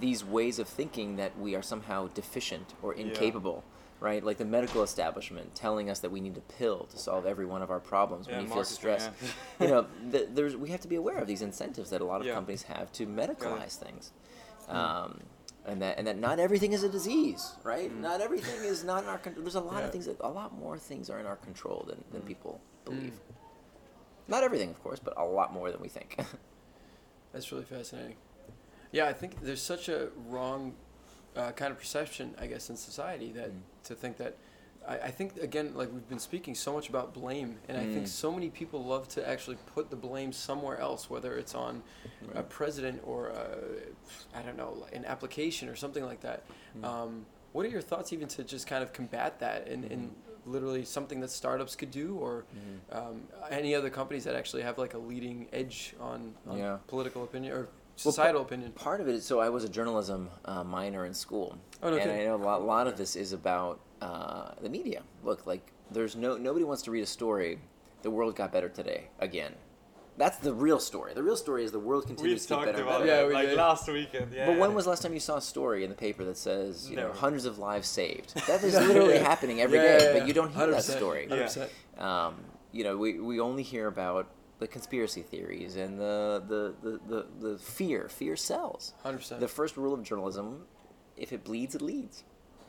these 0.00 0.24
ways 0.24 0.58
of 0.58 0.68
thinking 0.68 1.16
that 1.16 1.38
we 1.38 1.54
are 1.54 1.62
somehow 1.62 2.08
deficient 2.08 2.74
or 2.82 2.94
Yeah. 2.94 3.02
incapable. 3.06 3.64
Right, 4.00 4.22
like 4.22 4.38
the 4.38 4.44
medical 4.44 4.84
establishment 4.84 5.56
telling 5.56 5.90
us 5.90 5.98
that 5.98 6.10
we 6.12 6.20
need 6.20 6.36
a 6.36 6.40
pill 6.40 6.86
to 6.92 6.96
solve 6.96 7.26
every 7.26 7.44
one 7.46 7.62
of 7.62 7.70
our 7.72 7.80
problems 7.80 8.28
when 8.28 8.36
Yeah, 8.36 8.42
you 8.42 8.48
feel 8.48 8.62
stressed. 8.62 9.10
yeah. 9.20 9.28
you 9.66 9.66
know, 9.72 9.86
th- 10.12 10.28
there's 10.34 10.56
we 10.56 10.68
have 10.70 10.80
to 10.82 10.86
be 10.88 10.94
aware 10.94 11.18
of 11.18 11.26
these 11.26 11.42
incentives 11.42 11.90
that 11.90 12.00
a 12.00 12.04
lot 12.04 12.20
of 12.20 12.26
Yeah. 12.28 12.34
companies 12.34 12.62
have 12.62 12.92
to 12.92 13.08
medicalize 13.08 13.74
things, 13.74 14.12
um, 14.68 15.18
and 15.66 15.82
that 15.82 15.98
and 15.98 16.06
that 16.06 16.18
not 16.18 16.38
everything 16.38 16.72
is 16.72 16.82
a 16.82 16.88
disease, 16.88 17.52
right? 17.62 17.94
Not 17.94 18.20
everything 18.20 18.64
is 18.64 18.84
not 18.84 19.02
in 19.02 19.08
our 19.08 19.18
control. 19.18 19.42
There's 19.44 19.54
a 19.54 19.60
lot 19.60 19.78
Yeah. 19.80 19.84
of 19.86 19.92
things 19.92 20.06
that 20.06 20.16
a 20.20 20.28
lot 20.28 20.54
more 20.54 20.78
things 20.78 21.10
are 21.10 21.18
in 21.18 21.26
our 21.26 21.36
control 21.36 21.84
than, 21.86 22.02
than 22.12 22.22
people 22.22 22.60
believe. 22.84 23.14
Not 24.28 24.42
everything, 24.42 24.70
of 24.70 24.82
course, 24.82 24.98
but 25.00 25.14
a 25.16 25.24
lot 25.24 25.52
more 25.52 25.70
than 25.70 25.80
we 25.80 25.88
think. 25.88 26.18
That's 27.32 27.50
really 27.52 27.64
fascinating. 27.64 28.16
Yeah, 28.92 29.06
I 29.06 29.12
think 29.12 29.40
there's 29.42 29.60
such 29.62 29.88
a 29.88 30.08
wrong 30.28 30.74
uh, 31.36 31.52
kind 31.52 31.70
of 31.70 31.78
perception, 31.78 32.34
I 32.40 32.46
guess, 32.46 32.70
in 32.70 32.76
society 32.76 33.30
that 33.32 33.50
Mm. 33.50 33.60
to 33.84 33.94
think 33.94 34.16
that. 34.18 34.36
I, 34.88 34.94
I 34.94 35.10
think 35.10 35.36
again, 35.36 35.72
like 35.74 35.92
we've 35.92 36.08
been 36.08 36.18
speaking 36.18 36.54
so 36.54 36.72
much 36.72 36.88
about 36.88 37.12
blame, 37.14 37.58
and 37.68 37.76
I 37.78 37.84
think 37.84 38.06
Mm. 38.06 38.08
so 38.08 38.32
many 38.32 38.48
people 38.48 38.84
love 38.84 39.06
to 39.08 39.28
actually 39.28 39.58
put 39.74 39.90
the 39.90 39.96
blame 39.96 40.32
somewhere 40.32 40.78
else, 40.80 41.10
whether 41.10 41.36
it's 41.36 41.54
on 41.54 41.82
a 42.34 42.42
president 42.42 43.00
or 43.04 43.32
I 44.34 44.38
I 44.38 44.42
don't 44.42 44.56
know, 44.56 44.86
an 44.92 45.04
application 45.04 45.68
or 45.68 45.76
something 45.76 46.04
like 46.04 46.20
that. 46.20 46.44
Mm. 46.80 46.84
Um, 46.84 47.26
what 47.52 47.64
are 47.66 47.68
your 47.70 47.80
thoughts, 47.82 48.12
even 48.12 48.28
to 48.28 48.44
just 48.44 48.66
kind 48.66 48.82
of 48.82 48.92
combat 48.92 49.38
that, 49.40 49.68
and, 49.68 49.84
and 49.84 50.02
Mm-hmm. 50.10 50.52
literally 50.52 50.84
something 50.84 51.20
that 51.20 51.30
startups 51.30 51.76
could 51.76 51.90
do, 51.90 52.16
or 52.16 52.44
Mhm. 52.56 52.96
um, 52.98 53.22
any 53.50 53.74
other 53.74 53.90
companies 53.90 54.24
that 54.24 54.34
actually 54.34 54.62
have 54.62 54.78
like 54.78 54.94
a 54.94 54.98
leading 54.98 55.46
edge 55.52 55.94
on, 56.00 56.34
on 56.46 56.56
Yeah. 56.58 56.78
political 56.86 57.24
opinion 57.24 57.52
or 57.52 57.62
Well, 58.04 58.12
societal 58.12 58.42
opinion. 58.42 58.72
Part 58.72 59.00
of 59.02 59.08
it 59.08 59.14
is 59.16 59.26
so 59.26 59.40
I 59.40 59.48
was 59.50 59.64
a 59.64 59.68
journalism 59.68 60.30
uh, 60.44 60.62
minor 60.64 61.04
in 61.04 61.12
school, 61.14 61.58
Oh, 61.82 61.90
no 61.90 61.96
and 61.96 62.02
kidding. 62.04 62.20
I 62.20 62.24
know 62.24 62.36
a 62.36 62.44
lot, 62.50 62.62
lot 62.64 62.86
of 62.86 62.96
this 62.96 63.16
is 63.16 63.32
about 63.32 63.80
uh, 64.00 64.52
the 64.60 64.68
media. 64.68 65.02
Look, 65.24 65.46
like 65.46 65.72
there's 65.90 66.16
no 66.16 66.36
nobody 66.36 66.64
wants 66.64 66.82
to 66.84 66.90
read 66.90 67.02
a 67.02 67.06
story. 67.06 67.58
The 68.02 68.10
world 68.10 68.36
got 68.36 68.52
better 68.52 68.68
today 68.68 69.08
again, 69.18 69.54
That's 70.16 70.38
the 70.38 70.52
real 70.54 70.80
story. 70.80 71.14
The 71.14 71.22
real 71.22 71.36
story 71.36 71.64
is 71.64 71.72
the 71.72 71.80
world 71.80 72.04
We've 72.04 72.16
continues 72.16 72.46
to 72.46 72.56
get 72.56 72.64
better 72.66 72.78
and 72.78 72.86
about 72.88 73.00
better. 73.00 73.12
Yeah, 73.12 73.22
it 73.22 73.28
we 73.28 73.34
like 73.34 73.48
did. 73.48 73.56
last 73.56 73.88
weekend. 73.88 74.32
Yeah. 74.32 74.46
But 74.46 74.58
when 74.58 74.74
was 74.74 74.84
the 74.84 74.90
last 74.90 75.02
time 75.02 75.14
you 75.14 75.20
saw 75.20 75.36
a 75.36 75.40
story 75.42 75.84
in 75.84 75.90
the 75.90 75.96
paper 75.96 76.24
that 76.24 76.36
says 76.36 76.88
you 76.90 76.96
know 76.96 77.12
hundreds 77.12 77.44
of 77.44 77.58
lives 77.58 77.88
saved? 77.88 78.34
That 78.46 78.62
is 78.62 78.74
literally 78.74 79.14
yeah. 79.14 79.28
happening 79.28 79.60
every 79.60 79.78
Yeah, 79.78 79.98
day, 79.98 80.04
yeah, 80.04 80.12
but 80.12 80.22
yeah. 80.22 80.26
you 80.26 80.32
don't 80.34 80.52
hear 80.54 80.66
that 80.70 80.82
100%, 80.84 80.96
story. 80.96 81.26
100%. 81.30 81.68
Um, 82.00 82.34
you 82.72 82.84
know, 82.84 82.96
we, 82.96 83.18
we 83.20 83.40
only 83.40 83.62
hear 83.62 83.86
about 83.86 84.28
the 84.58 84.66
conspiracy 84.66 85.22
theories 85.22 85.76
and 85.76 85.98
the, 85.98 86.42
the, 86.48 86.74
the, 86.82 87.00
the, 87.08 87.26
the 87.48 87.58
fear. 87.58 88.08
Fear 88.08 88.36
sells. 88.36 88.94
100%. 89.04 89.40
The 89.40 89.48
first 89.48 89.76
rule 89.76 89.94
of 89.94 90.02
journalism, 90.02 90.66
if 91.16 91.32
it 91.32 91.44
bleeds, 91.44 91.74
it 91.74 91.82
leads. 91.82 92.24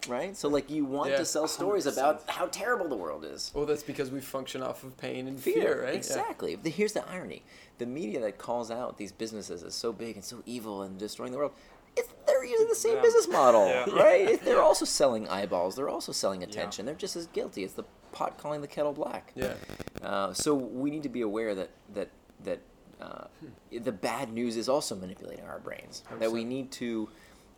Right? 0.07 0.35
So, 0.37 0.47
like, 0.47 0.69
you 0.69 0.85
want 0.85 1.11
Yeah, 1.11 1.17
to 1.17 1.25
sell 1.25 1.47
stories 1.47 1.85
100%. 1.85 1.91
about 1.93 2.29
how 2.29 2.45
terrible 2.47 2.87
the 2.87 2.95
world 2.95 3.25
is. 3.25 3.51
Well, 3.53 3.65
that's 3.65 3.83
because 3.83 4.11
we 4.11 4.21
function 4.21 4.61
off 4.61 4.83
of 4.83 4.97
pain 4.97 5.27
and 5.27 5.39
Fear, 5.39 5.53
fear, 5.53 5.83
right? 5.85 5.95
Exactly. 5.95 6.55
The- 6.55 6.69
Here's 6.69 6.93
the 6.93 7.07
irony: 7.09 7.43
the 7.79 7.85
media 7.85 8.19
that 8.21 8.37
calls 8.37 8.71
out 8.71 8.97
these 8.97 9.11
businesses 9.11 9.63
as 9.63 9.73
so 9.75 9.91
big 9.91 10.15
and 10.15 10.23
so 10.23 10.41
evil 10.45 10.81
and 10.83 10.97
destroying 10.97 11.31
the 11.31 11.37
world, 11.37 11.51
it's, 11.97 12.09
they're 12.27 12.45
using 12.45 12.67
the 12.67 12.75
same 12.75 12.95
Yeah. 12.95 13.01
business 13.01 13.27
model, 13.27 13.67
Yeah. 13.67 13.85
right? 13.93 14.29
If 14.29 14.45
They're 14.45 14.61
also 14.61 14.85
selling 14.85 15.27
eyeballs. 15.27 15.75
They're 15.75 15.89
also 15.89 16.11
selling 16.11 16.43
attention. 16.43 16.85
They're 16.85 16.95
just 16.95 17.15
as 17.15 17.27
guilty. 17.27 17.63
It's 17.63 17.73
the 17.73 17.83
pot 18.11 18.37
calling 18.37 18.61
the 18.61 18.67
kettle 18.67 18.93
black. 18.93 19.33
Yeah. 19.35 19.53
Uh, 20.01 20.33
so 20.33 20.53
we 20.55 20.89
need 20.91 21.03
to 21.03 21.09
be 21.09 21.21
aware 21.21 21.53
that 21.55 21.69
that 21.93 22.09
that 22.43 22.59
uh, 23.01 23.25
the 23.71 23.91
bad 23.91 24.31
news 24.31 24.55
is 24.57 24.67
also 24.69 24.95
manipulating 24.95 25.45
our 25.45 25.59
brains. 25.59 26.03
That 26.19 26.31
we 26.31 26.43
need 26.43 26.71
to 26.73 27.09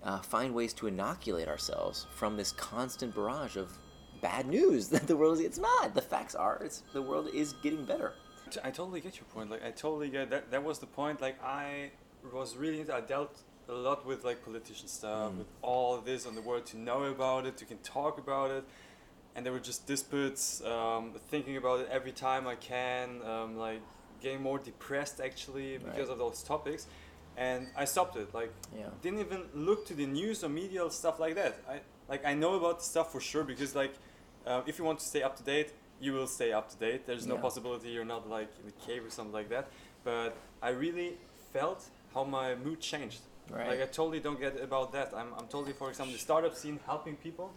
uh, 0.04 0.20
find 0.20 0.54
ways 0.54 0.74
to 0.74 0.88
inoculate 0.88 1.48
ourselves 1.48 2.08
from 2.12 2.38
this 2.38 2.52
constant 2.52 3.14
barrage 3.16 3.56
of 3.58 3.78
bad 4.22 4.48
news 4.48 4.88
that 4.94 5.08
the 5.08 5.16
world 5.16 5.40
is. 5.40 5.46
It's 5.46 5.58
not. 5.60 5.94
The 5.96 6.02
facts 6.02 6.36
are. 6.36 6.62
It's 6.64 6.84
the 6.94 7.02
world 7.02 7.30
is 7.34 7.54
getting 7.64 7.86
better. 7.86 8.14
I 8.64 8.70
totally 8.72 9.00
get 9.00 9.16
your 9.18 9.26
point. 9.34 9.50
Like 9.50 9.64
I 9.64 9.72
totally 9.72 10.10
get 10.10 10.30
that. 10.32 10.52
That 10.52 10.64
was 10.64 10.80
the 10.80 10.86
point. 10.88 11.22
Like 11.22 11.42
I 11.44 11.92
was 12.34 12.58
really 12.58 12.82
into. 12.82 12.94
I 12.94 13.02
dealt 13.02 13.38
a 13.70 13.74
lot 13.74 14.06
with 14.06 14.26
like 14.26 14.44
politician 14.44 14.88
stuff, 14.88 15.32
Mm. 15.32 15.38
with 15.38 15.48
all 15.62 15.96
of 15.96 16.04
this 16.06 16.26
on 16.26 16.36
the 16.36 16.42
world 16.42 16.66
to 16.68 16.78
know 16.78 17.04
about 17.06 17.46
it, 17.46 17.56
to 17.58 17.66
can 17.66 17.78
talk 17.80 18.18
about 18.18 18.52
it, 18.52 18.66
and 19.36 19.46
there 19.46 19.54
were 19.54 19.60
just 19.72 19.86
disputes. 19.88 20.62
Um, 20.66 21.14
thinking 21.30 21.56
about 21.58 21.80
it 21.82 21.88
every 21.90 22.12
time 22.12 22.48
I 22.48 22.56
can. 22.56 23.22
Um, 23.26 23.58
like 23.58 23.80
getting 24.22 24.42
more 24.42 24.60
depressed 24.60 25.20
actually 25.22 25.78
because 25.78 26.08
Right. 26.08 26.10
of 26.10 26.18
those 26.20 26.44
topics, 26.44 26.88
and 27.38 27.68
I 27.76 27.86
stopped 27.86 28.16
it. 28.18 28.34
Like 28.34 28.52
Yeah. 28.76 28.88
didn't 29.02 29.20
even 29.20 29.44
look 29.54 29.86
to 29.88 29.94
the 29.94 30.06
news 30.06 30.44
or 30.44 30.50
media 30.50 30.90
stuff 30.92 31.20
like 31.20 31.36
that. 31.36 31.56
I 31.70 31.82
like 32.10 32.26
I 32.26 32.34
know 32.34 32.56
about 32.56 32.80
the 32.80 32.86
stuff 32.86 33.12
for 33.12 33.22
sure 33.22 33.44
because 33.44 33.76
like 33.76 33.94
uh, 34.46 34.62
if 34.66 34.78
you 34.80 34.86
want 34.86 35.00
to 35.00 35.06
stay 35.06 35.24
up 35.24 35.36
to 35.38 35.44
date, 35.44 35.74
you 36.00 36.14
will 36.14 36.28
stay 36.28 36.52
up 36.52 36.70
to 36.70 36.78
date. 36.78 37.06
There's 37.06 37.26
no 37.28 37.36
Yeah. 37.36 37.42
possibility 37.42 37.90
you're 37.90 38.06
not 38.16 38.28
like 38.30 38.50
in 38.64 38.70
a 38.70 38.86
cave 38.88 39.06
or 39.06 39.10
something 39.10 39.34
like 39.34 39.50
that. 39.50 39.68
But 40.04 40.36
I 40.62 40.70
really 40.70 41.18
felt 41.54 41.90
how 42.14 42.24
my 42.24 42.56
mood 42.56 42.80
changed. 42.82 43.22
Right. 43.50 43.68
Like 43.68 43.82
I 43.82 43.86
totally 43.86 44.20
don't 44.20 44.40
get 44.40 44.60
about 44.62 44.92
that. 44.94 45.14
I'm 45.14 45.34
I'm 45.38 45.48
totally 45.48 45.74
for 45.74 45.90
example 45.90 46.14
the 46.14 46.20
startup 46.20 46.56
scene 46.56 46.80
helping 46.86 47.16
people 47.18 47.52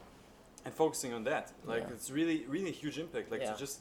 and 0.64 0.72
focusing 0.74 1.12
on 1.14 1.24
that. 1.24 1.52
Like 1.64 1.82
Yeah. 1.82 1.94
it's 1.96 2.10
really 2.10 2.44
really 2.48 2.70
a 2.70 2.78
huge 2.82 2.98
impact. 2.98 3.30
Like 3.30 3.44
to 3.44 3.56
just 3.56 3.80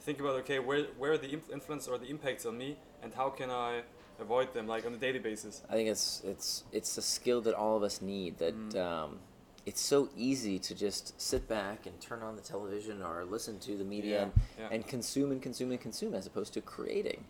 think 0.00 0.20
about 0.20 0.34
okay 0.42 0.58
where 0.58 0.84
where 1.00 1.12
are 1.12 1.18
the 1.18 1.30
influence 1.52 1.88
or 1.90 1.98
the 1.98 2.08
impacts 2.08 2.46
on 2.46 2.56
me 2.56 2.76
and 3.02 3.12
how 3.14 3.28
can 3.30 3.50
I 3.50 3.82
avoid 4.20 4.52
them 4.54 4.66
like 4.66 4.84
on 4.86 4.94
a 4.94 4.96
daily 4.96 5.18
basis. 5.18 5.62
I 5.68 5.74
think 5.74 5.88
it's 5.88 6.22
it's 6.24 6.64
it's 6.72 6.96
a 6.98 7.02
skill 7.02 7.40
that 7.42 7.54
all 7.54 7.76
of 7.76 7.82
us 7.82 8.00
need. 8.02 8.38
That 8.38 8.54
Mm. 8.56 8.76
um, 8.76 9.18
it's 9.66 9.80
so 9.82 10.08
easy 10.16 10.58
to 10.58 10.74
just 10.74 11.20
sit 11.20 11.46
back 11.46 11.84
and 11.86 12.00
turn 12.00 12.22
on 12.22 12.36
the 12.36 12.42
television 12.42 13.02
or 13.02 13.24
listen 13.24 13.58
to 13.60 13.76
the 13.76 13.84
media 13.84 14.10
Yeah, 14.16 14.22
and, 14.22 14.32
yeah. 14.58 14.68
and 14.72 14.86
consume 14.86 15.30
and 15.30 15.42
consume 15.42 15.70
and 15.72 15.80
consume 15.80 16.14
as 16.14 16.26
opposed 16.26 16.54
to 16.54 16.62
creating. 16.62 17.24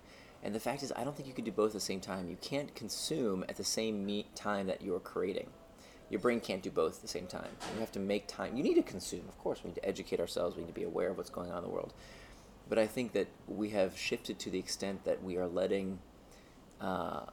And 0.45 0.55
the 0.55 0.61
fact 0.61 0.84
is, 0.84 0.93
I 0.95 1.03
don't 1.03 1.16
think 1.16 1.26
you 1.26 1.34
can 1.34 1.45
do 1.45 1.51
both 1.51 1.70
at 1.70 1.74
the 1.74 1.80
same 1.80 2.01
time. 2.01 2.28
You 2.30 2.36
can't 2.41 2.72
consume 2.76 3.45
at 3.49 3.57
the 3.57 3.64
same 3.64 4.07
me- 4.07 4.26
time 4.36 4.68
that 4.68 4.82
you're 4.82 5.01
creating. 5.01 5.51
Your 6.11 6.20
brain 6.20 6.39
can't 6.41 6.62
do 6.62 6.70
both 6.70 6.95
at 6.97 7.03
the 7.03 7.09
same 7.09 7.26
time. 7.26 7.51
You 7.74 7.80
have 7.80 7.91
to 7.93 7.99
make 7.99 8.28
time. 8.28 8.57
You 8.57 8.62
need 8.62 8.76
to 8.76 8.82
consume, 8.82 9.28
of 9.28 9.36
course. 9.39 9.64
We 9.64 9.70
need 9.70 9.74
to 9.82 9.84
educate 9.84 10.20
ourselves. 10.20 10.55
We 10.55 10.62
need 10.62 10.68
to 10.68 10.74
be 10.74 10.84
aware 10.84 11.11
of 11.11 11.16
what's 11.18 11.28
going 11.30 11.51
on 11.51 11.59
in 11.59 11.64
the 11.64 11.70
world. 11.70 11.93
But 12.68 12.78
I 12.78 12.86
think 12.86 13.12
that 13.14 13.26
we 13.49 13.70
have 13.70 13.99
shifted 13.99 14.39
to 14.39 14.51
the 14.51 14.61
extent 14.61 15.05
that 15.05 15.24
we 15.24 15.36
are 15.39 15.49
letting 15.49 15.99
uh, 16.81 17.26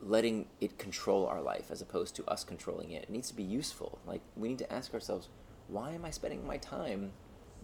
letting 0.00 0.46
it 0.60 0.78
control 0.78 1.26
our 1.26 1.40
life 1.42 1.70
as 1.70 1.82
opposed 1.82 2.14
to 2.16 2.24
us 2.26 2.44
controlling 2.44 2.92
it. 2.92 3.04
It 3.04 3.10
needs 3.10 3.28
to 3.28 3.36
be 3.36 3.42
useful. 3.42 3.98
Like 4.06 4.20
we 4.36 4.48
need 4.48 4.58
to 4.58 4.72
ask 4.72 4.94
ourselves, 4.94 5.28
why 5.68 5.92
am 5.92 6.04
I 6.04 6.10
spending 6.10 6.46
my 6.46 6.56
time 6.56 7.12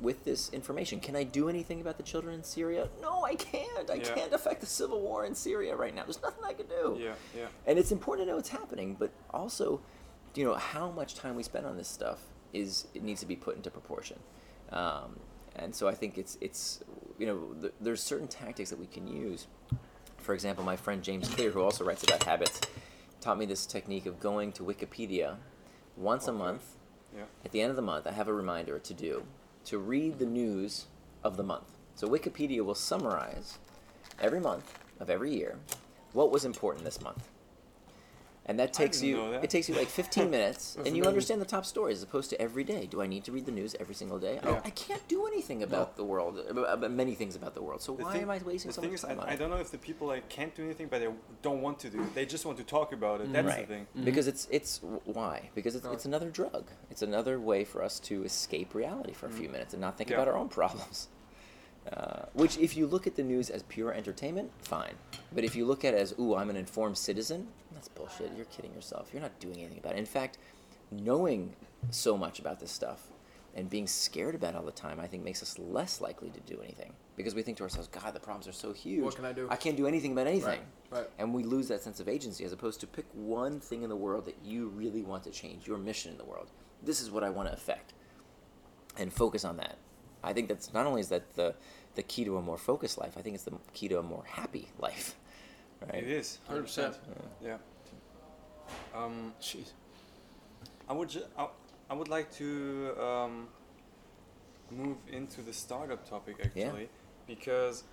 with 0.01 0.25
this 0.25 0.51
information? 0.53 0.99
Can 0.99 1.15
I 1.15 1.23
do 1.23 1.49
anything 1.49 1.81
about 1.81 1.97
the 1.97 2.03
children 2.03 2.35
in 2.35 2.43
Syria? 2.43 2.89
No, 3.01 3.25
I 3.25 3.37
can't. 3.37 3.89
I 3.91 3.95
Yeah. 3.95 4.15
can't 4.15 4.33
affect 4.33 4.61
the 4.61 4.67
civil 4.67 5.01
war 5.01 5.25
in 5.25 5.35
Syria 5.35 5.77
right 5.77 5.95
now. 5.95 6.03
There's 6.03 6.21
nothing 6.23 6.45
I 6.45 6.53
can 6.53 6.67
do. 6.67 6.97
Yeah, 7.01 7.15
yeah. 7.37 7.47
And 7.67 7.79
it's 7.79 7.93
important 7.93 8.27
to 8.27 8.31
know 8.33 8.37
what's 8.37 8.49
happening, 8.49 8.97
but 8.99 9.13
also, 9.31 9.81
you 10.35 10.45
know, 10.45 10.55
how 10.55 10.91
much 10.91 11.15
time 11.15 11.37
we 11.37 11.45
spend 11.45 11.65
on 11.67 11.77
this 11.77 11.89
stuff 11.89 12.19
is 12.53 12.89
it 12.95 13.03
needs 13.05 13.21
to 13.21 13.27
be 13.27 13.37
put 13.37 13.55
into 13.57 13.71
proportion. 13.71 14.19
Um, 14.73 15.21
and 15.57 15.73
so 15.75 15.87
I 15.87 15.95
think 15.95 16.19
it's 16.19 16.37
it's 16.41 16.83
you 17.17 17.27
know 17.27 17.39
th- 17.61 17.75
there's 17.81 18.03
certain 18.03 18.27
tactics 18.27 18.71
that 18.71 18.79
we 18.81 18.87
can 18.87 19.07
use. 19.07 19.47
For 20.25 20.33
example, 20.33 20.65
my 20.65 20.75
friend 20.75 21.03
James 21.03 21.29
Clear, 21.29 21.51
who 21.51 21.61
also 21.61 21.85
writes 21.85 22.03
about 22.03 22.23
habits, 22.23 22.59
taught 23.21 23.37
me 23.37 23.45
this 23.45 23.67
technique 23.67 24.07
of 24.07 24.21
going 24.21 24.53
to 24.53 24.63
Wikipedia 24.63 25.37
once 25.99 26.27
a 26.29 26.33
month. 26.33 26.77
Yeah. 27.15 27.25
At 27.45 27.53
the 27.53 27.61
end 27.61 27.69
of 27.69 27.77
the 27.77 27.83
month, 27.83 28.07
I 28.07 28.13
have 28.13 28.27
a 28.27 28.33
reminder 28.33 28.79
to 28.79 28.95
do 28.95 29.25
to 29.67 29.77
read 29.77 30.19
the 30.19 30.25
news 30.25 30.87
of 31.23 31.37
the 31.37 31.43
month. 31.43 31.67
So 31.95 32.09
Wikipedia 32.09 32.65
will 32.65 32.75
summarize 32.75 33.59
every 34.19 34.41
month 34.41 34.79
of 34.99 35.11
every 35.11 35.35
year 35.35 35.59
what 36.15 36.31
was 36.31 36.47
important 36.47 36.87
this 36.87 37.03
month. 37.03 37.29
And 38.47 38.59
that 38.59 38.73
takes 38.75 39.03
you 39.03 39.17
that. 39.31 39.45
it 39.45 39.51
takes 39.51 39.69
you 39.69 39.75
like 39.75 39.89
15 39.89 40.31
minutes 40.37 40.75
That's 40.75 40.87
and 40.87 40.97
you 40.97 41.03
amazing. 41.03 41.09
understand 41.09 41.41
the 41.41 41.47
top 41.47 41.65
stories 41.65 41.99
as 41.99 42.03
opposed 42.03 42.29
to 42.31 42.41
every 42.41 42.63
day. 42.63 42.87
Do 42.87 43.01
I 43.01 43.07
need 43.07 43.25
to 43.25 43.33
read 43.33 43.47
the 43.47 43.53
news 43.53 43.75
every 43.81 43.95
single 43.95 44.19
day? 44.19 44.39
I- 44.43 44.49
Yeah. 44.49 44.61
I, 44.65 44.71
can't 44.71 45.07
do 45.09 45.27
anything 45.27 45.63
about 45.63 45.97
the 45.97 46.05
world, 46.05 46.39
about, 46.51 46.73
about 46.75 46.91
many 46.91 47.15
things 47.15 47.37
about 47.37 47.55
the 47.55 47.63
world. 47.63 47.81
So 47.81 47.95
The 47.95 48.05
why 48.05 48.13
thing- 48.13 48.23
am 48.23 48.31
I 48.31 48.39
wasting 48.39 48.69
the 48.69 48.75
so 48.75 48.83
thing 48.83 48.91
much 48.91 48.97
is, 48.97 49.03
time 49.03 49.19
I, 49.19 49.23
on 49.23 49.29
I 49.31 49.33
it? 49.33 49.39
don't 49.39 49.51
know 49.51 49.57
if 49.57 49.71
the 49.71 49.79
people 49.79 50.07
like 50.09 50.29
can't 50.29 50.55
do 50.55 50.63
anything, 50.63 50.89
but 50.89 50.99
they 51.01 51.09
don't 51.41 51.63
want 51.63 51.79
to 51.81 51.89
do. 51.91 52.03
it. 52.03 52.15
They 52.15 52.27
just 52.27 52.45
want 52.45 52.59
to 52.59 52.65
talk 52.65 52.93
about 52.93 53.21
it. 53.23 53.33
That's 53.33 53.47
right. 53.47 53.67
the 53.67 53.75
thing. 53.75 53.87
Mm-hmm. 53.97 54.05
Because 54.05 54.27
it's 54.29 54.47
it's 54.51 54.81
why? 55.05 55.51
Because 55.55 55.75
it's, 55.75 55.85
No. 55.85 55.93
it's 55.93 56.05
another 56.05 56.31
drug. 56.31 56.71
It's 56.91 57.03
another 57.03 57.41
way 57.41 57.65
for 57.65 57.83
us 57.83 57.99
to 58.01 58.25
escape 58.25 58.75
reality 58.75 59.15
for 59.15 59.27
a 59.27 59.31
few 59.31 59.49
mm. 59.49 59.53
minutes 59.53 59.73
and 59.73 59.81
not 59.81 59.97
think 59.97 60.11
Yeah. 60.11 60.17
about 60.17 60.29
our 60.29 60.37
own 60.37 60.49
problems. 60.61 61.09
Uh, 61.93 62.25
which, 62.33 62.57
if 62.59 62.77
you 62.77 62.87
look 62.87 63.07
at 63.07 63.15
the 63.15 63.23
news 63.23 63.51
as 63.51 63.63
pure 63.65 63.93
entertainment, 63.93 64.51
fine. 64.63 64.95
But 65.35 65.45
if 65.45 65.55
you 65.55 65.67
look 65.67 65.85
at 65.85 65.93
it 65.93 66.01
as, 66.01 66.15
ooh, 66.19 66.35
I'm 66.35 66.49
an 66.49 66.57
informed 66.57 66.97
citizen, 66.97 67.49
that's 67.75 67.89
bullshit. 67.89 68.33
You're 68.37 68.47
kidding 68.47 68.73
yourself. 68.73 69.11
You're 69.13 69.23
not 69.23 69.39
doing 69.39 69.57
anything 69.57 69.79
about 69.79 69.95
it. 69.95 69.99
In 69.99 70.07
fact, 70.07 70.39
knowing 70.91 71.55
so 71.91 72.17
much 72.17 72.39
about 72.39 72.59
this 72.59 72.71
stuff 72.71 73.09
and 73.55 73.69
being 73.69 73.87
scared 73.87 74.35
about 74.35 74.55
it 74.55 74.57
all 74.57 74.65
the 74.65 74.73
time, 74.73 74.99
I 74.99 75.07
think 75.07 75.25
makes 75.25 75.43
us 75.43 75.59
less 75.59 76.01
likely 76.01 76.31
to 76.31 76.41
do 76.41 76.61
anything. 76.63 76.93
Because 77.17 77.35
we 77.35 77.43
think 77.43 77.59
to 77.59 77.63
ourselves, 77.63 77.89
God, 77.89 78.15
the 78.15 78.19
problems 78.19 78.49
are 78.49 78.53
so 78.53 78.73
huge. 78.73 79.05
What 79.05 79.15
can 79.15 79.27
I 79.27 79.33
do? 79.33 79.47
I 79.51 79.57
can't 79.57 79.77
do 79.77 79.87
anything 79.87 80.13
about 80.13 80.27
anything. 80.27 80.61
Right, 80.91 81.01
right. 81.01 81.11
And 81.19 81.35
we 81.35 81.45
lose 81.45 81.69
that 81.69 81.83
sense 81.83 82.01
of 82.01 82.09
agency 82.09 82.45
as 82.45 82.53
opposed 82.53 82.81
to 82.81 82.87
pick 82.87 83.05
one 83.13 83.61
thing 83.61 83.83
in 83.83 83.91
the 83.91 83.97
world 83.97 84.25
that 84.25 84.37
you 84.43 84.69
really 84.69 85.03
want 85.03 85.23
to 85.25 85.31
change, 85.31 85.67
your 85.67 85.79
mission 85.79 86.11
in 86.11 86.19
the 86.19 86.25
world. 86.25 86.51
This 86.83 87.01
is 87.01 87.11
what 87.11 87.23
I 87.23 87.31
want 87.31 87.49
to 87.49 87.55
affect. 87.55 87.93
And 88.97 89.13
focus 89.13 89.45
on 89.45 89.59
that. 89.59 89.77
I 90.25 90.33
think 90.33 90.49
that's 90.49 90.73
not 90.73 90.87
only 90.87 91.01
is 91.01 91.09
that 91.11 91.35
the, 91.35 91.55
the 91.95 92.03
key 92.03 92.25
to 92.25 92.37
a 92.39 92.43
more 92.43 92.57
focused 92.59 92.99
life, 92.99 93.15
I 93.17 93.23
think 93.23 93.35
it's 93.35 93.45
the 93.45 93.53
key 93.73 93.89
to 93.89 93.99
a 93.99 94.03
more 94.03 94.25
happy 94.27 94.69
life. 94.79 95.15
Right? 95.93 96.03
It 96.03 96.09
is. 96.09 96.39
100%. 96.49 96.95
Yeah. 97.45 97.59
Um, 98.95 99.35
Jeez. 99.39 99.73
I 100.89 100.95
would 100.95 101.11
ju- 101.11 101.27
I, 101.37 101.49
I 101.91 101.95
would 101.95 102.09
like 102.09 102.33
to 102.37 102.95
um, 102.99 103.49
move 104.71 104.97
into 105.13 105.43
the 105.43 105.53
startup 105.53 106.09
topic 106.09 106.37
Yeah. 106.39 106.67
actually 106.67 106.89
because 107.27 107.85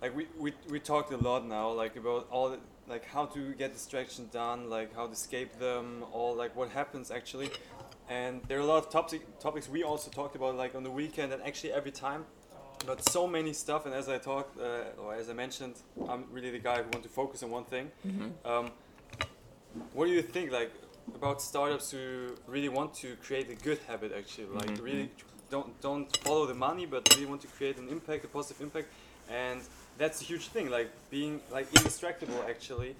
like 0.00 0.16
we, 0.16 0.28
we, 0.38 0.54
we 0.70 0.80
talked 0.80 1.12
a 1.12 1.16
lot 1.18 1.46
now 1.46 1.70
like 1.72 1.96
about 1.96 2.26
all 2.30 2.48
the, 2.50 2.58
like 2.88 3.04
how 3.04 3.26
to 3.26 3.52
get 3.54 3.74
distraction 3.74 4.28
done 4.32 4.70
like 4.70 4.94
how 4.94 5.06
to 5.06 5.12
escape 5.12 5.58
them 5.58 6.04
all 6.12 6.34
like 6.34 6.56
what 6.56 6.70
happens 6.70 7.10
actually 7.10 7.50
and 8.10 8.42
there 8.48 8.58
are 8.58 8.62
a 8.62 8.66
lot 8.66 8.78
of 8.84 8.90
topic, 8.90 9.22
topics 9.38 9.68
we 9.68 9.82
also 9.84 10.10
talked 10.10 10.34
about 10.36 10.56
like 10.56 10.74
on 10.74 10.82
the 10.82 10.90
weekend 10.90 11.32
and 11.32 11.40
actually 11.42 11.72
every 11.72 11.92
time. 11.92 12.26
But 12.86 13.08
so 13.08 13.26
many 13.26 13.52
stuff 13.52 13.84
and 13.86 13.94
as 13.94 14.08
i 14.08 14.18
talked 14.18 14.58
uh, 14.58 15.02
or 15.02 15.14
as 15.14 15.28
i 15.28 15.34
mentioned 15.34 15.74
i'm 16.08 16.24
really 16.32 16.50
the 16.50 16.58
guy 16.58 16.78
who 16.82 16.88
want 16.94 17.02
to 17.02 17.10
focus 17.10 17.42
on 17.42 17.50
one 17.50 17.64
thing. 17.64 17.90
Um, 18.44 18.70
what 19.92 20.06
do 20.06 20.12
you 20.12 20.22
think 20.22 20.50
like 20.50 20.72
about 21.14 21.40
startups 21.42 21.90
who 21.90 22.34
really 22.46 22.68
want 22.68 22.94
to 22.94 23.16
create 23.16 23.48
a 23.50 23.54
good 23.54 23.78
habit 23.86 24.12
actually? 24.20 24.48
Like 24.60 24.70
Mhm. 24.70 24.84
really 24.88 25.08
don't 25.50 25.68
don't 25.80 26.08
follow 26.24 26.46
the 26.46 26.58
money 26.68 26.86
but 26.86 27.00
really 27.14 27.26
want 27.32 27.42
to 27.42 27.48
create 27.58 27.76
an 27.82 27.88
impact 27.88 28.24
a 28.24 28.28
positive 28.28 28.62
impact. 28.66 28.88
And 29.28 29.60
that's 29.98 30.18
a 30.22 30.24
huge 30.24 30.46
thing 30.54 30.66
like 30.70 30.90
being 31.10 31.40
like 31.56 31.66
indistractable 31.78 32.40
actually. 32.48 32.92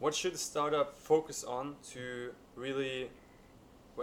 What 0.00 0.14
should 0.14 0.34
a 0.34 0.42
startup 0.50 0.88
focus 0.98 1.44
on 1.44 1.76
to 1.92 2.32
really 2.56 3.10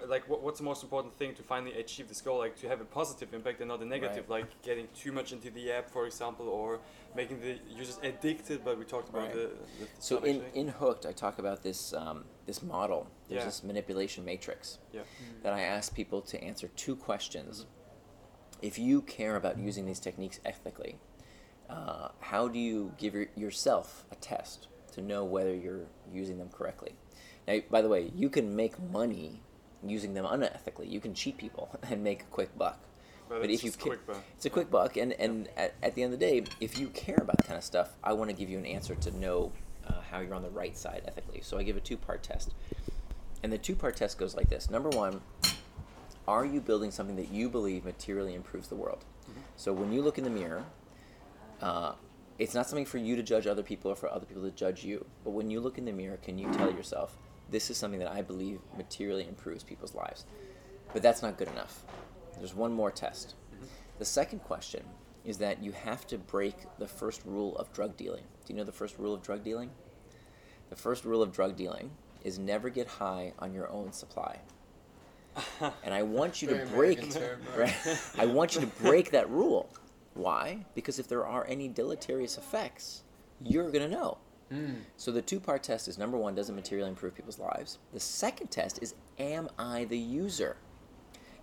like 0.08 0.28
what, 0.30 0.42
what's 0.42 0.60
the 0.60 0.66
most 0.66 0.84
important 0.84 1.18
thing 1.18 1.34
to 1.36 1.44
finally 1.44 1.74
achieve 1.74 2.08
this 2.08 2.22
goal 2.22 2.38
like 2.40 2.56
to 2.60 2.68
have 2.68 2.82
a 2.82 2.86
positive 2.86 3.34
impact 3.34 3.60
and 3.62 3.68
not 3.70 3.82
a 3.82 3.86
negative 3.86 4.30
like 4.30 4.62
getting 4.62 4.88
too 4.96 5.12
much 5.12 5.32
into 5.32 5.50
the 5.52 5.72
app 5.72 5.90
for 5.90 6.06
example 6.06 6.48
or 6.48 6.80
making 7.16 7.40
the 7.40 7.58
users 7.78 8.00
addicted 8.04 8.64
but 8.64 8.78
we 8.78 8.86
talked 8.86 9.10
about 9.10 9.24
Right. 9.24 9.34
the, 9.34 9.50
the 9.80 9.88
So 10.00 10.18
in, 10.18 10.42
actually. 10.42 10.60
in 10.62 10.68
Hooked, 10.68 11.06
I 11.06 11.12
talk 11.14 11.40
about 11.40 11.64
this 11.64 11.94
um, 11.94 12.26
this 12.46 12.62
model. 12.62 13.08
There's 13.28 13.40
Yeah. 13.42 13.46
this 13.46 13.64
manipulation 13.64 14.26
matrix 14.26 14.80
yeah 14.92 15.02
that 15.44 15.54
I 15.54 15.62
ask 15.62 15.94
people 15.96 16.22
to 16.24 16.44
answer 16.44 16.68
two 16.76 16.96
questions. 16.96 17.66
If 18.62 18.80
you 18.80 19.02
care 19.02 19.36
about 19.36 19.58
using 19.58 19.86
these 19.86 20.00
techniques 20.00 20.40
ethically, 20.46 20.98
uh, 21.70 22.10
how 22.20 22.48
do 22.48 22.60
you 22.60 22.94
give 22.98 23.14
your, 23.14 23.28
yourself 23.36 24.06
a 24.12 24.16
test 24.16 24.68
to 24.94 25.02
know 25.02 25.24
whether 25.24 25.54
you're 25.54 25.88
using 26.12 26.38
them 26.38 26.50
correctly? 26.50 26.96
Now, 27.48 27.60
by 27.70 27.82
the 27.82 27.90
way, 27.90 28.12
you 28.16 28.30
can 28.30 28.56
make 28.56 28.80
money 28.80 29.42
using 29.90 30.14
them 30.14 30.26
unethically. 30.26 30.90
You 30.90 31.00
can 31.00 31.14
cheat 31.14 31.38
people 31.38 31.70
and 31.90 32.04
make 32.04 32.22
a 32.22 32.26
quick 32.26 32.58
buck. 32.58 32.80
but, 33.30 33.42
but 33.42 33.50
it's 33.50 33.62
if 33.62 33.66
you 33.66 33.72
ca- 33.72 33.90
It's 34.36 34.46
a 34.46 34.50
quick 34.50 34.70
buck, 34.70 34.98
and, 34.98 35.14
and 35.14 35.50
at, 35.58 35.74
at 35.82 35.96
the 35.96 36.04
end 36.04 36.14
of 36.14 36.20
the 36.20 36.26
day, 36.26 36.44
if 36.60 36.78
you 36.78 36.88
care 36.90 37.18
about 37.20 37.38
that 37.38 37.48
kind 37.48 37.58
of 37.58 37.64
stuff, 37.64 37.94
I 38.04 38.14
want 38.14 38.30
to 38.30 38.36
give 38.36 38.50
you 38.50 38.58
an 38.58 38.66
answer 38.66 38.96
to 38.96 39.12
know 39.18 39.52
uh, 39.88 40.02
how 40.12 40.20
you're 40.20 40.36
on 40.36 40.44
the 40.44 40.50
right 40.50 40.78
side 40.78 41.04
ethically. 41.08 41.42
So 41.42 41.58
I 41.58 41.64
give 41.64 41.78
a 41.78 41.82
two 41.82 41.98
part 41.98 42.24
test. 42.24 42.54
And 43.44 43.52
the 43.54 43.58
two 43.58 43.76
part 43.76 43.96
test 43.96 44.18
goes 44.18 44.36
like 44.36 44.50
this 44.50 44.70
Number 44.70 44.90
one, 44.90 45.22
are 46.28 46.46
you 46.46 46.60
building 46.62 46.90
something 46.92 47.16
that 47.18 47.30
you 47.32 47.50
believe 47.50 47.86
materially 47.86 48.34
improves 48.34 48.68
the 48.68 48.76
world? 48.76 49.06
So 49.56 49.74
when 49.74 49.92
you 49.94 50.02
look 50.02 50.18
in 50.18 50.24
the 50.24 50.30
mirror, 50.30 50.66
uh, 51.62 51.94
it's 52.38 52.54
not 52.54 52.68
something 52.68 52.86
for 52.86 52.98
you 52.98 53.16
to 53.16 53.24
judge 53.24 53.48
other 53.48 53.64
people 53.64 53.92
or 53.92 53.96
for 53.96 54.10
other 54.12 54.26
people 54.26 54.44
to 54.44 54.52
judge 54.52 54.84
you. 54.84 55.06
But 55.24 55.32
when 55.32 55.50
you 55.50 55.60
look 55.62 55.78
in 55.78 55.86
the 55.86 55.92
mirror, 55.94 56.18
can 56.18 56.38
you 56.38 56.52
tell 56.52 56.72
yourself, 56.72 57.16
this 57.50 57.70
is 57.70 57.78
something 57.78 58.00
that 58.00 58.12
I 58.12 58.22
believe 58.22 58.60
materially 58.78 59.28
improves 59.28 59.64
people's 59.64 59.94
lives? 59.94 60.26
But 60.94 61.02
that's 61.02 61.22
not 61.22 61.38
good 61.38 61.50
enough. 61.50 61.84
There's 62.38 62.54
one 62.54 62.74
more 62.74 62.92
test. 62.92 63.36
The 64.00 64.06
second 64.06 64.40
question 64.40 64.84
is 65.24 65.38
that 65.40 65.64
you 65.64 65.72
have 65.72 66.06
to 66.08 66.18
break 66.18 66.56
the 66.78 66.88
first 66.88 67.22
rule 67.26 67.58
of 67.58 67.72
drug 67.74 67.98
dealing. 67.98 68.24
Do 68.46 68.54
you 68.54 68.58
know 68.58 68.64
the 68.64 68.72
first 68.72 68.98
rule 69.00 69.14
of 69.14 69.24
drug 69.24 69.44
dealing? 69.44 69.72
The 70.70 70.76
first 70.76 71.06
rule 71.06 71.22
of 71.22 71.32
drug 71.32 71.56
dealing 71.56 71.92
is 72.24 72.40
never 72.40 72.70
get 72.70 72.88
high 72.88 73.34
on 73.40 73.54
your 73.54 73.70
own 73.72 73.92
supply. 73.92 74.40
And 75.84 75.94
I 75.94 76.04
want 76.04 76.42
you 76.42 76.48
to 76.50 76.66
break 76.74 77.12
term, 77.12 77.42
right? 77.58 77.76
I 78.18 78.26
want 78.26 78.56
you 78.56 78.62
to 78.62 78.68
break 78.68 79.12
that 79.12 79.30
rule. 79.30 79.70
Why? 80.14 80.66
Because 80.76 80.98
if 80.98 81.08
there 81.08 81.26
are 81.26 81.46
any 81.48 81.68
deleterious 81.68 82.38
effects, 82.38 83.04
you're 83.44 83.70
going 83.70 83.90
to 83.90 83.96
know. 83.96 84.18
Mm. 84.54 84.82
So 84.98 85.12
the 85.12 85.22
two-part 85.22 85.64
test 85.64 85.88
is 85.88 85.98
number 85.98 86.18
1 86.18 86.36
does 86.36 86.50
it 86.50 86.54
materially 86.54 86.90
improve 86.90 87.16
people's 87.16 87.40
lives? 87.40 87.80
The 87.94 88.00
second 88.00 88.48
test 88.48 88.80
is 88.82 88.94
am 89.18 89.50
I 89.58 89.86
the 89.86 89.98
user? 89.98 90.58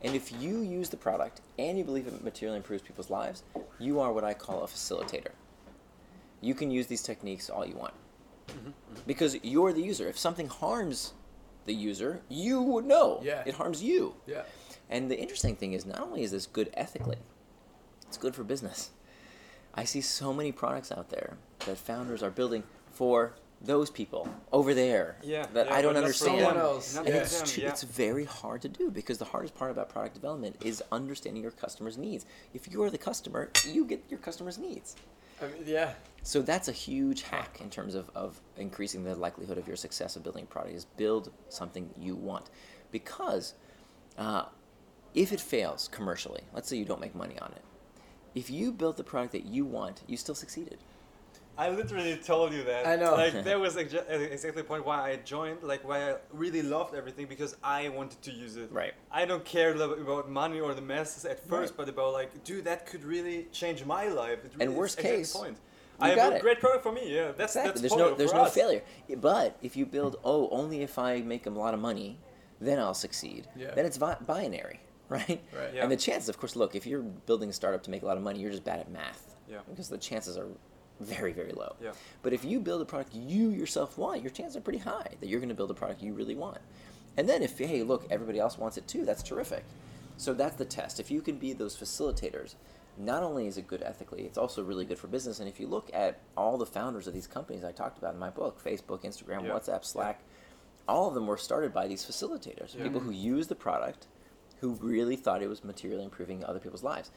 And 0.03 0.14
if 0.14 0.32
you 0.40 0.61
use 0.61 0.88
the 0.88 0.96
product 0.96 1.40
and 1.59 1.78
you 1.78 1.84
believe 1.84 2.07
it 2.07 2.24
materially 2.24 2.57
improves 2.57 2.82
people's 2.82 3.11
lives, 3.11 3.42
you 3.78 4.00
are 4.00 4.12
what 4.12 4.24
I 4.24 4.34
call 4.34 4.64
a 4.64 4.66
facilitator. 4.66 5.30
You 6.40 6.55
can 6.55 6.70
use 6.70 6.88
these 6.88 7.03
techniques 7.03 7.48
all 7.48 7.64
you 7.64 7.76
want. 7.76 7.94
Because 9.07 9.36
you're 9.42 9.72
the 9.72 9.82
user. 9.82 10.09
If 10.09 10.18
something 10.18 10.48
harms 10.48 11.12
the 11.64 11.72
user, 11.72 12.20
you 12.28 12.61
would 12.61 12.84
know. 12.84 13.20
Yeah. 13.22 13.42
It 13.46 13.55
harms 13.55 13.82
you. 13.82 14.14
Yeah. 14.26 14.42
And 14.90 15.11
the 15.11 15.18
interesting 15.18 15.57
thing 15.57 15.72
is, 15.72 15.86
not 15.86 16.00
only 16.00 16.22
is 16.22 16.32
this 16.32 16.46
good 16.46 16.70
ethically, 16.74 17.18
it's 18.09 18.18
good 18.18 18.34
for 18.34 18.44
business. 18.44 18.90
I 19.74 19.84
see 19.84 20.00
so 20.03 20.34
many 20.34 20.53
products 20.53 20.92
out 20.92 21.09
there 21.09 21.38
that 21.61 21.78
founders 21.78 22.22
are 22.22 22.30
building 22.30 22.64
for 23.03 23.34
those 23.62 23.90
people 23.90 24.28
over 24.53 24.74
there 24.74 25.16
yeah 25.24 25.44
that 25.55 25.66
yeah, 25.66 25.74
I 25.74 25.82
don't 25.82 25.94
but 25.94 26.03
not 26.03 26.14
for 26.14 26.28
understand. 26.28 26.40
Someone 26.40 26.57
else. 26.57 26.96
And 26.96 27.09
Yeah. 27.09 27.14
it's, 27.16 27.42
too, 27.53 27.61
yeah. 27.62 27.68
it's 27.70 27.82
very 27.82 28.24
hard 28.24 28.62
to 28.62 28.68
do 28.68 28.92
because 28.92 29.18
the 29.18 29.24
hardest 29.24 29.57
part 29.57 29.72
about 29.72 29.88
product 29.88 30.14
development 30.14 30.55
is 30.64 30.84
understanding 30.92 31.42
your 31.42 31.50
customer's 31.50 31.98
needs. 31.98 32.26
If 32.55 32.68
you're 32.68 32.90
the 32.90 32.98
customer, 32.98 33.50
you 33.66 33.84
get 33.86 34.05
your 34.09 34.20
customer's 34.20 34.57
needs. 34.57 34.94
I 35.40 35.46
mean, 35.46 35.64
yeah. 35.66 35.94
So 36.22 36.42
that's 36.42 36.68
a 36.68 36.72
huge 36.86 37.22
hack 37.22 37.59
in 37.61 37.70
terms 37.70 37.96
of, 37.96 38.09
of 38.14 38.40
increasing 38.57 39.03
the 39.03 39.16
likelihood 39.16 39.59
of 39.59 39.66
your 39.66 39.76
success 39.76 40.14
of 40.14 40.22
building 40.22 40.44
a 40.44 40.46
product 40.46 40.76
is 40.76 40.84
build 40.84 41.32
something 41.48 41.90
you 41.98 42.14
want. 42.14 42.50
Because 42.92 43.55
uh, 44.16 44.44
if 45.12 45.32
it 45.32 45.40
fails 45.40 45.88
commercially, 45.88 46.42
let's 46.55 46.68
say 46.68 46.76
you 46.76 46.84
don't 46.84 47.00
make 47.00 47.16
money 47.16 47.36
on 47.40 47.50
it, 47.50 47.62
if 48.36 48.48
you 48.48 48.70
built 48.70 48.96
the 48.96 49.05
product 49.05 49.32
that 49.32 49.44
you 49.44 49.64
want, 49.64 50.03
you 50.07 50.16
still 50.16 50.36
succeeded. 50.36 50.78
I 51.59 51.68
literally 51.70 52.16
told 52.16 52.53
you 52.53 52.64
that. 52.64 52.86
I 52.86 52.96
know. 52.96 53.14
Like 53.14 53.44
that 53.44 53.61
was 53.66 53.76
exa- 53.76 54.09
exactly 54.11 54.62
the 54.62 54.68
point 54.68 54.86
why 54.86 55.11
I 55.11 55.16
joined. 55.16 55.62
Like 55.62 55.86
why 55.86 56.11
I 56.12 56.16
really 56.32 56.62
loved 56.62 56.94
everything 56.94 57.26
because 57.26 57.57
I 57.62 57.88
wanted 57.90 58.22
to 58.22 58.32
use 58.32 58.57
it. 58.57 58.72
Right. 58.72 58.94
I 59.11 59.24
don't 59.26 59.44
care 59.44 59.72
about 59.74 60.30
money 60.30 60.61
or 60.61 60.72
the 60.74 60.80
masses 60.80 61.24
at 61.24 61.38
first, 61.46 61.72
Right. 61.72 61.76
but 61.78 61.88
about 61.90 62.12
like, 62.14 62.42
dude, 62.44 62.64
that 62.64 62.86
could 62.86 63.05
really 63.05 63.48
change 63.53 63.84
my 63.84 64.09
life. 64.09 64.44
It 64.44 64.53
really 64.55 64.66
And 64.66 64.76
worst 64.76 64.98
case, 64.98 65.34
point. 65.36 65.59
you 66.00 66.07
I 66.07 66.09
have 66.11 66.16
got 66.18 66.36
a 66.36 66.40
great 66.40 66.59
product 66.59 66.82
for 66.82 66.92
me. 66.92 67.14
Yeah, 67.14 67.32
that's 67.32 67.55
exactly. 67.55 67.68
that's 67.68 67.80
there's 67.82 67.96
no 67.96 68.14
there's 68.14 68.32
no 68.32 68.42
us. 68.44 68.55
failure. 68.55 68.82
But 69.18 69.57
if 69.62 69.76
you 69.76 69.84
build, 69.86 70.16
oh, 70.24 70.48
only 70.50 70.80
if 70.82 70.98
I 70.98 71.20
make 71.20 71.46
a 71.46 71.50
lot 71.50 71.74
of 71.74 71.80
money, 71.80 72.18
then 72.61 72.78
I'll 72.78 72.94
succeed. 72.94 73.46
Yeah. 73.55 73.72
Then 73.74 73.84
it's 73.84 73.98
vi- 73.98 74.16
binary, 74.26 74.80
right? 75.11 75.42
Right. 75.55 75.74
Yeah. 75.74 75.82
And 75.82 75.92
the 75.92 75.96
chances, 75.98 76.28
of 76.30 76.38
course, 76.38 76.57
look, 76.57 76.74
if 76.74 76.86
you're 76.86 77.03
building 77.03 77.50
a 77.50 77.53
startup 77.53 77.82
to 77.84 77.90
make 77.90 78.03
a 78.03 78.07
lot 78.07 78.16
of 78.16 78.22
money, 78.22 78.40
you're 78.40 78.50
just 78.53 78.64
bad 78.64 78.80
at 78.80 78.90
math. 78.90 79.36
Yeah. 79.50 79.59
Because 79.68 79.88
the 79.90 79.98
chances 79.98 80.38
are 80.38 80.46
very, 81.05 81.32
very 81.32 81.53
low. 81.53 81.76
Yeah. 81.82 81.92
But 82.22 82.32
if 82.32 82.44
you 82.44 82.61
build 82.61 82.82
a 82.82 82.84
product 82.84 83.14
you 83.14 83.50
yourself 83.50 83.98
want, 83.98 84.22
your 84.22 84.30
chances 84.30 84.57
are 84.57 84.61
pretty 84.61 84.78
high 84.78 85.09
that 85.20 85.28
you're 85.28 85.40
going 85.40 85.48
to 85.48 85.55
build 85.55 85.70
a 85.70 85.74
product 85.74 86.03
you 86.03 86.14
really 86.14 86.34
want. 86.34 86.59
And 87.16 87.28
then 87.28 87.42
if, 87.42 87.59
hey, 87.59 87.82
look, 87.82 88.07
everybody 88.11 88.38
else 88.38 88.59
wants 88.59 88.76
it 88.76 88.86
too, 88.88 89.05
that's 89.05 89.22
terrific. 89.22 89.64
So 90.16 90.34
that's 90.34 90.57
the 90.57 90.64
test. 90.64 91.00
If 91.00 91.11
you 91.11 91.20
can 91.20 91.36
be 91.36 91.53
those 91.53 91.76
facilitators, 91.76 92.55
not 92.98 93.22
only 93.22 93.46
is 93.46 93.57
it 93.57 93.66
good 93.66 93.82
ethically, 93.82 94.22
it's 94.22 94.38
also 94.38 94.62
really 94.62 94.84
good 94.84 94.98
for 94.98 95.09
business. 95.09 95.40
And 95.40 95.48
if 95.48 95.59
you 95.59 95.66
look 95.66 95.90
at 95.92 96.20
all 96.36 96.59
the 96.59 96.66
founders 96.66 97.07
of 97.07 97.14
these 97.14 97.26
companies 97.26 97.64
I 97.64 97.72
talked 97.72 97.98
about 97.98 98.14
in 98.14 98.20
my 98.20 98.30
book 98.30 98.62
Facebook, 98.62 99.03
Instagram, 99.05 99.44
Yeah. 99.44 99.53
WhatsApp, 99.53 99.84
Slack 99.84 100.20
all 100.88 101.09
of 101.09 101.14
them 101.14 101.26
were 101.26 101.36
started 101.36 101.72
by 101.72 101.86
these 101.86 102.05
facilitators, 102.05 102.76
Yeah. 102.76 102.82
people 102.82 103.00
who 103.00 103.11
used 103.11 103.48
the 103.48 103.55
product, 103.55 104.07
who 104.61 104.72
really 104.74 105.16
thought 105.16 105.42
it 105.42 105.48
was 105.48 105.64
materially 105.64 106.05
improving 106.05 106.44
other 106.44 106.59
people's 106.59 106.82
lives. 106.82 107.11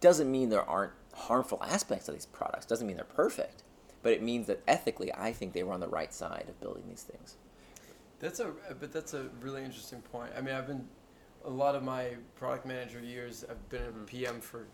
Doesn't 0.00 0.30
mean 0.30 0.48
there 0.48 0.68
aren't 0.68 0.92
harmful 1.18 1.62
aspects 1.62 2.08
of 2.08 2.14
these 2.14 2.26
products. 2.26 2.66
Doesn't 2.66 2.86
mean 2.86 2.96
they're 2.96 3.04
perfect, 3.04 3.62
but 4.02 4.12
it 4.12 4.22
means 4.22 4.46
that 4.46 4.62
ethically, 4.66 5.12
I 5.14 5.32
think 5.32 5.52
they 5.52 5.62
were 5.62 5.72
on 5.72 5.80
the 5.80 5.88
right 5.88 6.12
side 6.14 6.46
of 6.48 6.60
building 6.60 6.84
these 6.88 7.02
things. 7.02 7.36
That's 8.20 8.40
a 8.40 8.52
but 8.80 8.92
that's 8.92 9.14
a 9.14 9.28
really 9.40 9.62
interesting 9.64 10.00
point. 10.00 10.32
I 10.36 10.40
mean, 10.40 10.54
I've 10.54 10.66
been 10.66 10.86
a 11.44 11.50
lot 11.50 11.74
of 11.76 11.82
my 11.84 12.16
product 12.36 12.66
manager 12.66 13.00
years. 13.00 13.44
I've 13.48 13.68
been 13.68 13.84
a 13.84 13.90
Mhm. 13.90 14.06
PM 14.06 14.40
for 14.40 14.66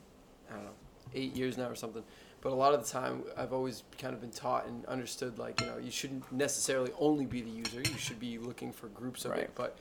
I 0.50 0.54
don't 0.54 0.64
know 0.64 0.70
eight 1.14 1.34
years 1.36 1.56
now 1.58 1.68
or 1.68 1.74
something. 1.74 2.02
But 2.40 2.52
a 2.52 2.54
lot 2.54 2.74
of 2.74 2.84
the 2.84 2.90
time, 2.90 3.24
I've 3.36 3.52
always 3.54 3.84
kind 3.98 4.12
of 4.14 4.20
been 4.20 4.30
taught 4.30 4.66
and 4.66 4.84
understood 4.86 5.38
like 5.38 5.60
you 5.60 5.66
know 5.66 5.78
you 5.78 5.90
shouldn't 5.90 6.30
necessarily 6.32 6.92
only 6.98 7.26
be 7.26 7.40
the 7.42 7.50
user. 7.50 7.80
You 7.80 7.98
should 7.98 8.20
be 8.20 8.38
looking 8.38 8.72
for 8.72 8.88
groups 8.88 9.24
of 9.24 9.32
Right. 9.32 9.40
it. 9.40 9.50
But 9.54 9.76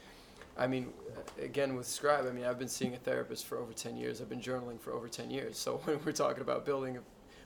I 0.58 0.68
mean, 0.68 0.94
again 1.42 1.76
with 1.76 1.88
Scribe, 1.88 2.26
I 2.28 2.32
mean 2.32 2.46
I've 2.46 2.60
been 2.60 2.68
seeing 2.68 2.94
a 2.94 2.98
therapist 2.98 3.46
for 3.46 3.58
over 3.58 3.74
ten 3.74 3.98
years. 3.98 4.22
I've 4.22 4.30
been 4.30 4.42
journaling 4.42 4.80
for 4.80 4.94
over 4.94 5.08
ten 5.08 5.30
years. 5.32 5.58
So 5.58 5.78
when 5.86 6.00
we're 6.06 6.12
talking 6.12 6.42
about 6.42 6.66
building 6.66 6.98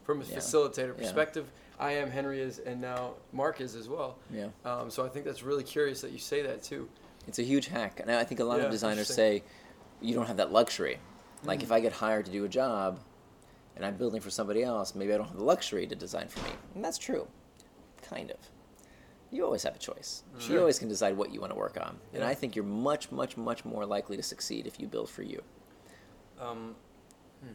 from 0.04 0.22
a 0.22 0.26
Yeah. 0.26 0.38
facilitator 0.38 0.88
Yeah. 0.98 1.04
perspective, 1.04 1.52
I 1.80 1.92
am 1.94 2.10
Henry 2.10 2.42
is, 2.42 2.60
and 2.60 2.82
now 2.82 3.14
Mark 3.34 3.62
is 3.62 3.76
as 3.76 3.88
well. 3.88 4.18
Yeah. 4.32 4.48
Um, 4.66 4.90
so 4.90 5.06
I 5.06 5.10
think 5.10 5.26
that's 5.26 5.44
really 5.44 5.64
curious 5.64 6.02
that 6.02 6.12
you 6.12 6.20
say 6.20 6.42
that 6.42 6.64
too. 6.64 6.90
It's 7.28 7.40
a 7.40 7.44
huge 7.44 7.68
hack. 7.68 8.00
And 8.00 8.10
I 8.12 8.24
think 8.24 8.40
a 8.40 8.44
lot 8.44 8.60
Yeah, 8.60 8.66
of 8.66 8.72
designers 8.72 9.08
say 9.08 9.44
you 10.02 10.14
don't 10.16 10.28
have 10.28 10.38
that 10.38 10.52
luxury. 10.52 11.00
Like 11.44 11.60
Mm. 11.60 11.64
if 11.64 11.72
I 11.72 11.80
get 11.80 11.94
hired 11.94 12.26
to 12.26 12.32
do 12.32 12.46
a 12.46 12.50
job 12.50 13.00
and 13.76 13.86
I'm 13.86 13.96
building 13.96 14.22
for 14.22 14.30
somebody 14.32 14.64
else, 14.64 14.96
maybe 14.96 15.14
I 15.14 15.18
don't 15.18 15.28
have 15.28 15.38
the 15.38 15.44
luxury 15.44 15.86
to 15.88 15.96
design 15.96 16.28
for 16.30 16.40
me. 16.42 16.52
And 16.74 16.84
that's 16.84 16.98
true. 16.98 17.28
Kind 18.02 18.32
of. 18.32 18.38
You 19.32 19.44
always 19.46 19.64
have 19.64 19.76
a 19.76 19.80
choice. 19.80 20.24
You 20.48 20.60
always 20.60 20.80
can 20.80 20.88
decide 20.88 21.18
what 21.18 21.32
you 21.34 21.42
want 21.42 21.52
to 21.52 21.58
work 21.60 21.78
on. 21.78 21.98
And 22.14 22.22
Yeah. 22.24 22.28
I 22.30 22.34
think 22.34 22.56
you're 22.56 22.66
much, 22.66 23.12
much, 23.12 23.36
much 23.38 23.66
more 23.66 23.86
likely 23.86 24.16
to 24.18 24.24
succeed 24.24 24.66
if 24.68 24.80
you 24.80 24.88
build 24.88 25.10
for 25.10 25.24
you. 25.24 25.42
Um, 26.40 26.76
Hmm. 27.42 27.54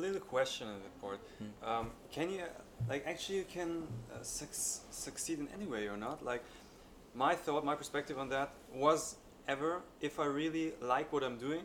little 0.00 0.20
question 0.20 0.68
on 0.68 0.80
the 0.80 0.88
board. 1.00 1.18
Hmm. 1.38 1.68
Um, 1.68 1.90
can 2.12 2.30
you, 2.30 2.44
like, 2.88 3.04
actually 3.06 3.38
you 3.38 3.44
can 3.44 3.88
uh, 4.12 4.22
suc- 4.22 4.84
succeed 4.90 5.38
in 5.40 5.48
any 5.48 5.66
way 5.66 5.88
or 5.88 5.96
not? 5.96 6.24
Like, 6.24 6.42
my 7.14 7.34
thought, 7.34 7.64
my 7.64 7.74
perspective 7.74 8.16
on 8.18 8.28
that 8.28 8.50
was 8.72 9.16
ever 9.48 9.82
if 10.00 10.18
I 10.20 10.26
really 10.26 10.72
like 10.80 11.12
what 11.12 11.22
I'm 11.24 11.36
doing, 11.38 11.64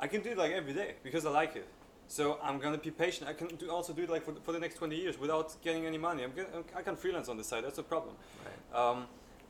I 0.00 0.06
can 0.08 0.22
do 0.22 0.30
it 0.30 0.38
like 0.38 0.52
every 0.52 0.72
day 0.72 0.94
because 1.02 1.24
I 1.26 1.30
like 1.30 1.56
it. 1.56 1.66
So 2.08 2.38
I'm 2.42 2.58
gonna 2.58 2.78
be 2.78 2.90
patient. 2.90 3.28
I 3.30 3.32
can 3.34 3.48
do, 3.56 3.70
also 3.70 3.92
do 3.92 4.02
it 4.02 4.10
like 4.10 4.24
for 4.24 4.32
the, 4.32 4.40
for 4.40 4.52
the 4.52 4.58
next 4.58 4.74
20 4.76 4.96
years 4.96 5.18
without 5.18 5.54
getting 5.62 5.86
any 5.86 5.96
money. 5.98 6.22
I'm 6.24 6.32
gonna, 6.34 6.48
I 6.74 6.82
can 6.82 6.96
freelance 6.96 7.28
on 7.28 7.36
the 7.36 7.44
side. 7.44 7.64
That's 7.64 7.78
a 7.78 7.82
problem. 7.82 8.14
Um, 8.74 9.06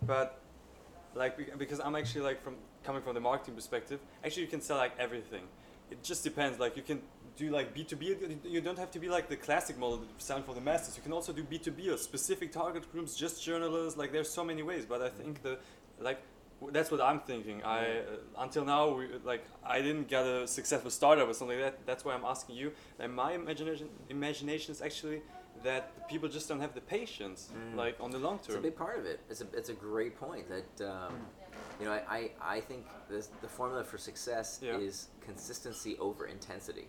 but 0.06 0.40
like 1.14 1.58
because 1.58 1.80
I'm 1.80 1.96
actually 1.96 2.22
like 2.22 2.42
from 2.42 2.56
coming 2.84 3.02
from 3.02 3.14
the 3.14 3.20
marketing 3.20 3.54
perspective, 3.54 4.00
actually 4.24 4.42
you 4.42 4.48
can 4.48 4.60
sell 4.60 4.76
like 4.76 4.92
everything. 4.98 5.42
It 5.90 6.02
just 6.02 6.24
depends. 6.24 6.58
Like 6.58 6.76
you 6.76 6.82
can 6.82 7.02
do 7.36 7.50
like 7.50 7.74
B2B. 7.74 8.02
You- 8.02 8.38
You 8.44 8.60
don't 8.60 8.78
have 8.78 8.90
to 8.92 8.98
be 8.98 9.08
like 9.08 9.28
the 9.28 9.36
classic 9.36 9.76
model 9.78 10.00
selling 10.18 10.44
for 10.44 10.54
the 10.54 10.60
masses. 10.60 10.96
You 10.96 11.02
can 11.02 11.12
also 11.12 11.32
do 11.32 11.42
B2B 11.42 11.92
or 11.92 11.96
specific 11.96 12.52
target 12.52 12.90
groups, 12.92 13.14
just 13.16 13.42
journalists. 13.42 13.98
Like 13.98 14.12
there's 14.12 14.30
so 14.30 14.44
many 14.44 14.62
ways. 14.62 14.84
But 14.86 15.00
I 15.02 15.08
think 15.08 15.42
the 15.42 15.58
like 16.00 16.20
that's 16.72 16.90
what 16.90 17.00
I'm 17.00 17.20
thinking. 17.20 17.62
I 17.64 17.80
uh, 17.98 18.42
until 18.44 18.64
now 18.64 18.88
we, 18.96 19.04
like 19.24 19.44
I 19.64 19.80
didn't 19.82 20.08
get 20.08 20.24
a 20.26 20.46
successful 20.46 20.90
startup 20.90 21.28
or 21.28 21.34
something 21.34 21.58
like 21.60 21.72
that. 21.72 21.86
That's 21.86 22.04
why 22.04 22.14
I'm 22.14 22.24
asking 22.24 22.56
you. 22.56 22.72
And 22.98 23.12
my 23.14 23.32
imagination 23.32 23.88
imagination 24.08 24.72
is 24.72 24.80
actually 24.82 25.20
that 25.64 26.08
people 26.08 26.28
just 26.28 26.48
don't 26.48 26.60
have 26.60 26.74
the 26.74 26.80
patience, 26.80 27.50
Mm. 27.52 27.76
like 27.76 27.96
on 28.00 28.10
the 28.10 28.18
long 28.18 28.38
term. 28.38 28.46
It's 28.48 28.54
a 28.56 28.60
big 28.60 28.76
part 28.76 28.98
of 28.98 29.06
it. 29.06 29.20
It's 29.30 29.40
a, 29.40 29.46
it's 29.54 29.70
a 29.70 29.72
great 29.72 30.16
point 30.20 30.46
that, 30.48 30.88
um, 30.88 31.14
you 31.80 31.86
know, 31.86 31.92
I, 31.92 32.02
I, 32.08 32.30
I 32.56 32.60
think 32.60 32.86
this, 33.08 33.30
the 33.40 33.48
formula 33.48 33.82
for 33.82 33.98
success 33.98 34.60
Yeah. 34.62 34.76
is 34.78 35.08
consistency 35.22 35.96
over 35.98 36.26
intensity. 36.26 36.86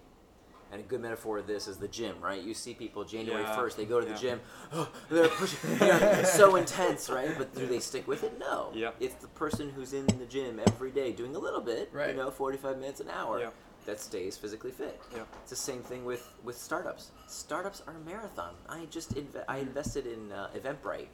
And 0.71 0.81
a 0.81 0.83
good 0.83 0.99
metaphor 0.99 1.37
of 1.37 1.47
this 1.47 1.67
is 1.67 1.77
the 1.77 1.87
gym, 1.87 2.15
right? 2.19 2.41
You 2.41 2.53
see 2.53 2.73
people 2.73 3.03
January 3.05 3.43
Yeah, 3.43 3.55
1st, 3.55 3.75
they 3.77 3.85
go 3.85 3.99
to 4.01 4.05
the 4.05 4.11
yeah. 4.13 4.17
gym, 4.17 4.41
they're 5.09 5.29
pushing, 5.29 5.71
you 5.71 5.77
know, 5.79 5.99
it's 6.19 6.33
so 6.33 6.55
intense, 6.57 7.09
right? 7.09 7.29
But 7.37 7.55
do 7.55 7.65
they 7.67 7.79
stick 7.79 8.07
with 8.07 8.23
it? 8.23 8.37
No. 8.39 8.71
Yeah. 8.73 8.91
It's 8.99 9.15
the 9.15 9.27
person 9.29 9.69
who's 9.69 9.93
in 9.93 10.05
the 10.07 10.25
gym 10.25 10.59
every 10.67 10.91
day 10.91 11.11
doing 11.13 11.35
a 11.35 11.39
little 11.39 11.61
bit, 11.61 11.89
Right. 11.93 12.09
you 12.09 12.15
know, 12.17 12.29
45 12.31 12.77
minutes 12.79 12.99
an 12.99 13.09
hour, 13.09 13.39
Yeah. 13.39 13.49
That 13.85 13.99
stays 13.99 14.35
physically 14.37 14.71
fit. 14.71 14.99
Yeah. 15.13 15.23
It's 15.41 15.49
the 15.51 15.55
same 15.55 15.81
thing 15.81 16.05
with, 16.05 16.27
with 16.43 16.57
startups. 16.57 17.11
Startups 17.27 17.81
are 17.87 17.93
a 17.95 17.99
marathon. 18.09 18.53
I 18.67 18.85
just 18.89 19.15
inve- 19.15 19.43
I 19.47 19.57
invested 19.59 20.07
in 20.07 20.31
uh, 20.31 20.49
Eventbrite 20.55 21.07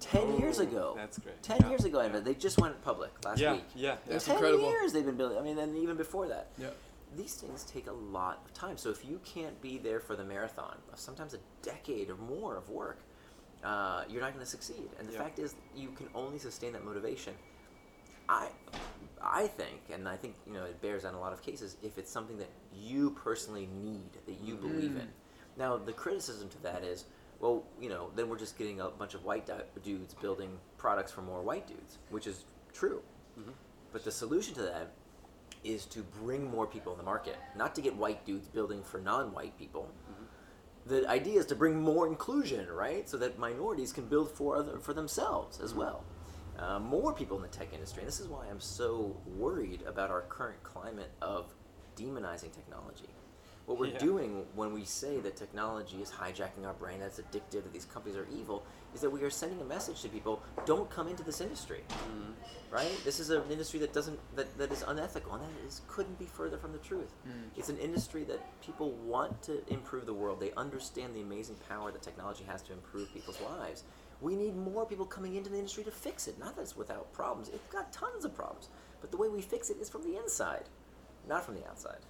10 0.00 0.38
years 0.38 0.60
Oh, 0.60 0.62
ago. 0.62 0.94
That's 0.96 1.18
great. 1.18 1.42
10 1.42 1.58
Yeah, 1.60 1.68
years 1.68 1.84
ago, 1.84 2.00
I 2.00 2.06
yeah. 2.06 2.20
They 2.20 2.34
just 2.34 2.58
went 2.58 2.80
public 2.82 3.10
last 3.24 3.38
Yeah, 3.38 3.52
week. 3.52 3.64
yeah, 3.74 3.90
yeah. 3.90 3.96
That's 4.12 4.24
10 4.24 4.36
incredible. 4.36 4.70
years 4.70 4.92
they've 4.92 5.04
been 5.04 5.16
building. 5.16 5.38
I 5.38 5.42
mean, 5.42 5.58
and 5.58 5.76
even 5.76 5.96
before 5.96 6.26
that. 6.28 6.48
Yeah. 6.58 6.68
These 7.16 7.34
things 7.34 7.64
take 7.64 7.88
a 7.88 7.92
lot 7.92 8.40
of 8.46 8.54
time. 8.54 8.76
So 8.78 8.88
if 8.90 9.04
you 9.04 9.20
can't 9.24 9.60
be 9.60 9.78
there 9.78 9.98
for 10.00 10.14
the 10.16 10.24
marathon, 10.24 10.76
sometimes 10.94 11.34
a 11.34 11.38
decade 11.62 12.08
or 12.08 12.16
more 12.16 12.56
of 12.56 12.70
work, 12.70 12.98
uh, 13.64 14.04
you're 14.08 14.20
not 14.22 14.32
going 14.32 14.44
to 14.44 14.50
succeed. 14.50 14.88
And 14.98 15.08
the 15.08 15.12
fact 15.12 15.38
is, 15.40 15.54
you 15.76 15.88
can 15.96 16.06
only 16.14 16.38
sustain 16.38 16.72
that 16.72 16.84
motivation. 16.84 17.34
I, 18.30 18.46
I 19.20 19.46
think, 19.48 19.80
and 19.92 20.08
I 20.08 20.16
think 20.16 20.36
you 20.46 20.52
know 20.54 20.64
it 20.64 20.80
bears 20.80 21.04
on 21.04 21.14
a 21.14 21.20
lot 21.20 21.32
of 21.32 21.42
cases, 21.42 21.76
if 21.82 21.98
it's 21.98 22.10
something 22.10 22.38
that 22.38 22.50
you 22.74 23.10
personally 23.10 23.68
need, 23.82 24.12
that 24.26 24.40
you 24.40 24.54
believe 24.54 24.92
in. 24.92 25.08
Mm. 25.08 25.58
Now 25.58 25.76
the 25.76 25.92
criticism 25.92 26.48
to 26.50 26.62
that 26.62 26.84
is, 26.84 27.06
well, 27.40 27.64
you 27.80 27.88
know, 27.88 28.10
then 28.14 28.28
we're 28.28 28.38
just 28.38 28.56
getting 28.56 28.80
a 28.80 28.88
bunch 28.88 29.14
of 29.14 29.24
white 29.24 29.50
dudes 29.82 30.14
building 30.14 30.58
products 30.78 31.10
for 31.10 31.22
more 31.22 31.42
white 31.42 31.66
dudes, 31.66 31.98
which 32.10 32.26
is 32.26 32.44
true. 32.72 33.02
Mm-hmm. 33.38 33.50
But 33.92 34.04
the 34.04 34.12
solution 34.12 34.54
to 34.54 34.62
that 34.62 34.92
is 35.64 35.84
to 35.86 36.02
bring 36.22 36.48
more 36.48 36.66
people 36.66 36.92
in 36.92 36.98
the 36.98 37.04
market, 37.04 37.36
not 37.56 37.74
to 37.74 37.80
get 37.82 37.94
white 37.96 38.24
dudes 38.24 38.46
building 38.46 38.82
for 38.82 39.00
non-white 39.00 39.58
people. 39.58 39.88
Mm-hmm. 40.10 40.94
The 40.94 41.08
idea 41.10 41.40
is 41.40 41.46
to 41.46 41.54
bring 41.54 41.80
more 41.80 42.06
inclusion, 42.06 42.70
right? 42.70 43.08
So 43.08 43.16
that 43.18 43.38
minorities 43.38 43.92
can 43.92 44.06
build 44.06 44.30
for 44.30 44.56
other 44.56 44.78
for 44.78 44.94
themselves 44.94 45.60
as 45.60 45.70
mm-hmm. 45.70 45.80
well. 45.80 46.04
Uh, 46.60 46.78
more 46.78 47.12
people 47.12 47.36
in 47.36 47.42
the 47.42 47.48
tech 47.48 47.72
industry. 47.72 48.02
And 48.02 48.08
this 48.08 48.20
is 48.20 48.28
why 48.28 48.44
I'm 48.50 48.60
so 48.60 49.16
worried 49.26 49.82
about 49.86 50.10
our 50.10 50.22
current 50.22 50.62
climate 50.62 51.10
of 51.22 51.54
demonizing 51.96 52.52
technology. 52.52 53.08
What 53.64 53.78
we're 53.78 53.86
Yeah. 53.86 53.98
doing 53.98 54.46
when 54.54 54.74
we 54.74 54.84
say 54.84 55.20
that 55.20 55.36
technology 55.36 56.02
is 56.02 56.10
hijacking 56.10 56.66
our 56.66 56.74
brain, 56.74 57.00
that's 57.00 57.18
addictive, 57.20 57.62
that 57.62 57.72
these 57.72 57.84
companies 57.86 58.16
are 58.16 58.26
evil, 58.30 58.64
is 58.94 59.00
that 59.00 59.10
we 59.10 59.22
are 59.22 59.30
sending 59.30 59.60
a 59.60 59.64
message 59.64 60.02
to 60.02 60.08
people: 60.08 60.42
don't 60.66 60.90
come 60.90 61.08
into 61.08 61.22
this 61.22 61.40
industry 61.40 61.84
right? 62.70 62.92
This 63.04 63.18
is 63.18 63.30
an 63.30 63.42
industry 63.50 63.80
that 63.80 63.92
doesn't 63.92 64.18
that, 64.36 64.56
that 64.58 64.72
is 64.72 64.82
unethical, 64.86 65.34
and 65.34 65.42
that 65.42 65.66
is 65.66 65.82
couldn't 65.88 66.18
be 66.18 66.26
further 66.26 66.56
from 66.56 66.72
the 66.72 66.78
truth. 66.78 67.12
It's 67.56 67.68
an 67.68 67.78
industry 67.78 68.24
that 68.24 68.40
people 68.62 68.92
want 68.92 69.42
to 69.42 69.62
improve 69.72 70.06
the 70.06 70.14
world. 70.14 70.40
They 70.40 70.52
understand 70.52 71.14
the 71.14 71.20
amazing 71.20 71.56
power 71.68 71.90
that 71.90 72.02
technology 72.02 72.44
has 72.44 72.62
to 72.62 72.72
improve 72.72 73.12
people's 73.12 73.40
lives. 73.40 73.84
We 74.20 74.36
need 74.36 74.56
more 74.56 74.84
people 74.86 75.06
coming 75.06 75.36
into 75.36 75.50
the 75.50 75.56
industry 75.56 75.84
to 75.84 75.90
fix 75.90 76.28
it. 76.28 76.38
Not 76.38 76.56
that 76.56 76.62
it's 76.62 76.76
without 76.76 77.12
problems; 77.12 77.48
it's 77.48 77.72
got 77.72 77.92
tons 77.92 78.24
of 78.24 78.34
problems. 78.34 78.68
But 79.00 79.10
the 79.10 79.16
way 79.16 79.28
we 79.28 79.40
fix 79.40 79.70
it 79.70 79.78
is 79.80 79.88
from 79.88 80.02
the 80.02 80.18
inside, 80.18 80.64
not 81.28 81.44
from 81.44 81.54
the 81.54 81.66
outside. 81.66 82.00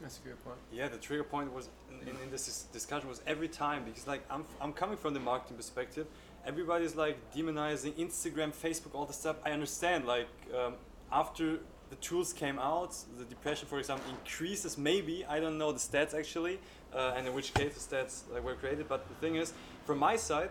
That's 0.00 0.18
a 0.18 0.28
good 0.28 0.44
point. 0.44 0.58
Yeah, 0.72 0.88
the 0.88 0.98
trigger 0.98 1.24
point 1.24 1.52
was 1.52 1.68
in, 1.90 2.08
in, 2.08 2.16
in 2.22 2.30
this 2.30 2.66
discussion 2.72 3.08
was 3.08 3.22
every 3.26 3.48
time 3.48 3.84
because 3.84 4.06
like 4.06 4.22
I'm, 4.30 4.44
I'm 4.60 4.72
coming 4.72 4.96
from 4.96 5.14
the 5.14 5.20
marketing 5.20 5.56
perspective. 5.56 6.06
Everybody's 6.46 6.94
like 6.94 7.18
demonizing 7.34 7.94
Instagram, 7.94 8.52
Facebook, 8.54 8.94
all 8.94 9.06
the 9.06 9.12
stuff. 9.12 9.36
I 9.44 9.52
understand. 9.52 10.06
Like 10.06 10.28
um, 10.56 10.74
after 11.10 11.60
the 11.90 11.96
tools 11.96 12.32
came 12.32 12.58
out, 12.58 12.96
the 13.18 13.24
depression, 13.24 13.68
for 13.68 13.78
example, 13.78 14.10
increases. 14.10 14.76
Maybe 14.76 15.24
I 15.24 15.40
don't 15.40 15.56
know 15.56 15.72
the 15.72 15.78
stats 15.78 16.14
actually, 16.14 16.58
uh, 16.94 17.14
and 17.16 17.26
in 17.26 17.34
which 17.34 17.54
case 17.54 17.74
the 17.74 17.96
stats 17.96 18.22
like, 18.32 18.44
were 18.44 18.54
created. 18.54 18.88
But 18.88 19.08
the 19.08 19.14
thing 19.14 19.36
is, 19.36 19.52
from 19.86 19.98
my 19.98 20.16
side, 20.16 20.50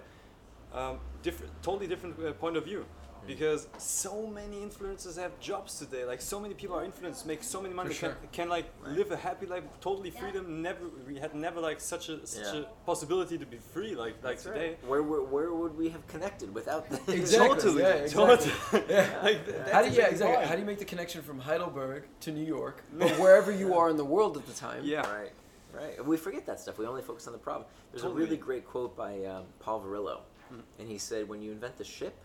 um, 0.76 1.00
different, 1.24 1.52
totally 1.64 1.88
different 1.88 2.16
uh, 2.24 2.34
point 2.34 2.58
of 2.58 2.66
view. 2.66 2.86
Because 3.28 3.68
so 3.80 4.28
many 4.28 4.58
influencers 4.58 5.18
have 5.18 5.40
jobs 5.40 5.80
today, 5.80 6.06
like 6.06 6.22
so 6.22 6.40
many 6.40 6.54
people 6.54 6.76
are 6.76 6.86
influencers, 6.86 7.26
make 7.26 7.42
so 7.42 7.60
many 7.60 7.74
money, 7.74 7.92
sure. 7.92 8.10
can, 8.10 8.30
can 8.32 8.50
like 8.50 8.68
live 8.86 9.10
a 9.12 9.18
happy 9.18 9.48
life, 9.48 9.64
totally 9.82 10.12
freedom. 10.12 10.62
Never, 10.62 10.82
we 11.08 11.16
had 11.18 11.34
never 11.34 11.60
like 11.60 11.82
such 11.82 12.10
a 12.10 12.24
such 12.28 12.54
Yeah. 12.54 12.62
a 12.62 12.86
possibility 12.86 13.40
to 13.40 13.46
be 13.48 13.58
free 13.58 13.96
like 13.96 14.24
like 14.24 14.40
today. 14.40 14.78
Where, 14.86 15.02
where 15.02 15.24
where 15.24 15.52
would 15.52 15.76
we 15.76 15.90
have 15.90 16.06
connected 16.06 16.54
without 16.54 16.88
the 16.88 16.98
Exactly. 17.12 17.50
Totally, 17.56 17.82
yeah, 17.82 17.94
exactly. 18.06 18.52
totally. 18.52 18.84
Yeah. 18.96 19.20
like 19.24 19.40
th- 19.48 19.58
How 19.74 19.82
do 19.82 19.90
you, 19.90 19.98
yeah, 19.98 20.08
exactly. 20.14 20.36
point. 20.36 20.48
How 20.48 20.54
do 20.54 20.62
you 20.62 20.68
make 20.68 20.78
the 20.86 20.86
connection 20.94 21.24
from 21.24 21.40
Heidelberg 21.40 22.04
to 22.26 22.32
New 22.32 22.46
York, 22.46 22.84
but 22.94 23.10
wherever 23.18 23.52
you 23.52 23.74
are 23.74 23.90
in 23.90 23.98
the 23.98 24.06
world 24.06 24.38
at 24.38 24.46
the 24.46 24.54
time? 24.54 24.82
Yeah. 24.84 25.02
Right, 25.20 25.32
right. 25.74 26.06
We 26.06 26.16
forget 26.18 26.46
that 26.46 26.60
stuff. 26.60 26.78
We 26.78 26.86
only 26.86 27.02
focus 27.02 27.26
on 27.26 27.34
the 27.34 27.40
problem. 27.40 27.66
There's 27.92 28.04
a 28.04 28.10
really 28.10 28.38
great 28.38 28.66
quote 28.68 28.96
by 28.96 29.24
um, 29.26 29.46
Paul 29.60 29.82
Virilio, 29.82 30.20
Hmm. 30.50 30.60
and 30.80 30.88
he 30.90 30.98
said, 30.98 31.28
"When 31.28 31.42
you 31.42 31.52
invent 31.52 31.78
the 31.78 31.84
ship, 31.84 32.16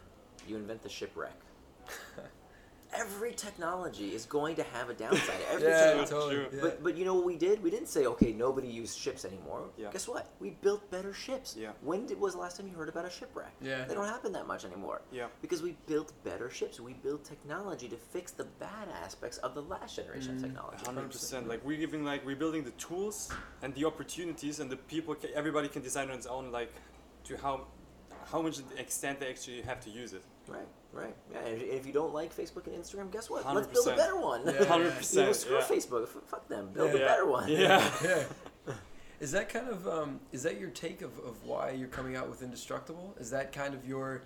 you 0.47 0.57
invent 0.57 0.83
the 0.83 0.89
shipwreck." 0.89 1.39
Every 2.93 3.33
technology 3.35 4.17
is 4.17 4.27
going 4.27 4.57
to 4.57 4.65
have 4.65 4.91
a 4.91 4.95
downside. 4.95 5.37
Every 5.53 5.69
Yeah, 5.69 5.79
technology. 6.03 6.11
totally. 6.11 6.35
True. 6.35 6.47
Yeah. 6.53 6.61
But 6.61 6.83
but 6.83 6.97
you 6.99 7.05
know 7.05 7.15
what 7.15 7.25
we 7.25 7.37
did? 7.37 7.63
We 7.63 7.71
didn't 7.71 7.87
say 7.89 8.07
okay, 8.07 8.33
nobody 8.33 8.67
used 8.67 8.99
ships 8.99 9.25
anymore. 9.25 9.63
Yeah. 9.79 9.91
Guess 9.93 10.09
what? 10.09 10.27
We 10.41 10.51
built 10.61 10.91
better 10.91 11.13
ships. 11.15 11.55
Yeah. 11.57 11.71
When 11.83 12.05
did 12.07 12.19
was 12.19 12.33
the 12.35 12.41
last 12.41 12.57
time 12.57 12.67
you 12.67 12.75
heard 12.75 12.89
about 12.89 13.05
a 13.05 13.11
shipwreck? 13.11 13.53
Yeah. 13.63 13.85
They 13.85 13.95
don't 13.95 14.09
happen 14.09 14.33
that 14.33 14.49
much 14.49 14.65
anymore. 14.65 15.03
Yeah. 15.13 15.29
Because 15.41 15.63
we 15.63 15.77
built 15.87 16.13
better 16.25 16.51
ships. 16.51 16.81
We 16.81 16.95
built 16.95 17.23
technology 17.25 17.87
to 17.89 17.97
fix 17.97 18.33
the 18.33 18.47
bad 18.59 18.89
aspects 19.05 19.39
of 19.39 19.55
the 19.55 19.63
last 19.63 19.95
generation 19.95 20.35
of 20.35 20.43
technology. 20.43 20.85
Hundred 20.85 21.13
percent. 21.13 21.47
Like 21.47 21.65
we're 21.65 21.79
giving, 21.79 22.03
like 22.05 22.27
we're 22.27 22.35
building 22.45 22.65
the 22.65 22.73
tools 22.73 23.31
and 23.63 23.73
the 23.77 23.85
opportunities, 23.85 24.59
and 24.59 24.69
the 24.69 24.77
people. 24.77 25.15
Ca- 25.15 25.29
everybody 25.37 25.69
can 25.69 25.83
design 25.83 26.09
on 26.11 26.17
its 26.17 26.27
own, 26.27 26.51
like 26.51 26.73
to 27.27 27.37
how 27.37 27.69
how 28.31 28.43
much 28.43 28.61
extent 28.79 29.21
they 29.21 29.29
actually 29.29 29.63
have 29.63 29.81
to 29.85 29.91
use 29.91 30.13
it. 30.13 30.23
Right, 30.47 30.67
right. 30.93 31.15
Yeah, 31.33 31.39
and 31.47 31.63
if 31.63 31.87
you 31.87 31.93
don't 31.93 32.13
like 32.15 32.35
Facebook 32.37 32.67
and 32.67 32.77
Instagram, 32.77 33.11
guess 33.11 33.29
what? 33.31 33.45
Let's 33.55 33.67
build 33.69 33.89
a 33.89 33.97
better 33.97 34.17
one. 34.19 34.43
Yeah, 34.47 34.53
yeah, 34.61 34.65
Hundred 34.67 34.85
you 34.85 34.91
know, 34.91 34.97
percent. 34.97 35.37
screw 35.37 35.57
Yeah. 35.57 35.63
Facebook. 35.63 36.03
F- 36.05 36.17
fuck 36.27 36.49
them. 36.49 36.71
Build 36.73 36.91
Yeah. 36.95 36.97
a 36.97 37.07
better 37.07 37.27
one. 37.27 37.49
Yeah. 37.49 37.91
yeah. 38.05 38.25
Is 39.21 39.33
that 39.33 39.49
kind 39.51 39.69
of 39.69 39.87
um, 39.87 40.21
is 40.33 40.43
that 40.45 40.59
your 40.59 40.71
take 40.71 41.03
of, 41.03 41.19
of 41.21 41.45
why 41.45 41.71
you're 41.73 41.89
coming 41.89 42.17
out 42.17 42.29
with 42.31 42.41
Indistractable? 42.43 43.19
Is 43.21 43.31
that 43.31 43.53
kind 43.53 43.75
of 43.75 43.87
your 43.87 44.23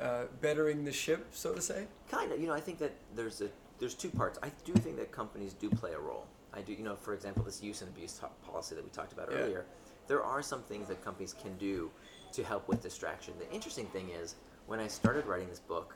uh, 0.00 0.24
bettering 0.42 0.84
the 0.84 0.92
ship, 0.92 1.28
so 1.32 1.54
to 1.54 1.60
say? 1.62 1.86
kind 2.10 2.30
of. 2.30 2.40
You 2.40 2.46
know, 2.48 2.52
I 2.52 2.60
think 2.60 2.78
that 2.78 2.92
there's 3.16 3.40
a 3.40 3.48
there's 3.78 3.94
two 3.94 4.10
parts. 4.10 4.38
I 4.42 4.50
do 4.64 4.72
think 4.74 4.96
that 4.96 5.10
companies 5.12 5.54
do 5.54 5.70
play 5.70 5.92
a 5.92 5.98
role. 5.98 6.26
I 6.52 6.60
do. 6.60 6.72
You 6.72 6.84
know, 6.84 6.94
for 6.96 7.14
example, 7.14 7.42
this 7.42 7.62
use 7.62 7.80
and 7.80 7.90
abuse 7.90 8.12
to- 8.18 8.28
policy 8.46 8.74
that 8.74 8.84
we 8.84 8.90
talked 8.90 9.12
about 9.12 9.28
Yeah. 9.30 9.38
earlier. 9.38 9.64
There 10.06 10.22
are 10.22 10.42
some 10.42 10.62
things 10.62 10.88
that 10.88 11.02
companies 11.02 11.34
can 11.42 11.56
do 11.56 11.90
to 12.34 12.44
help 12.44 12.68
with 12.68 12.82
distraction. 12.82 13.34
The 13.38 13.50
interesting 13.52 13.86
thing 13.86 14.10
is, 14.10 14.34
when 14.66 14.80
I 14.80 14.88
started 14.88 15.26
writing 15.26 15.48
this 15.48 15.60
book, 15.60 15.94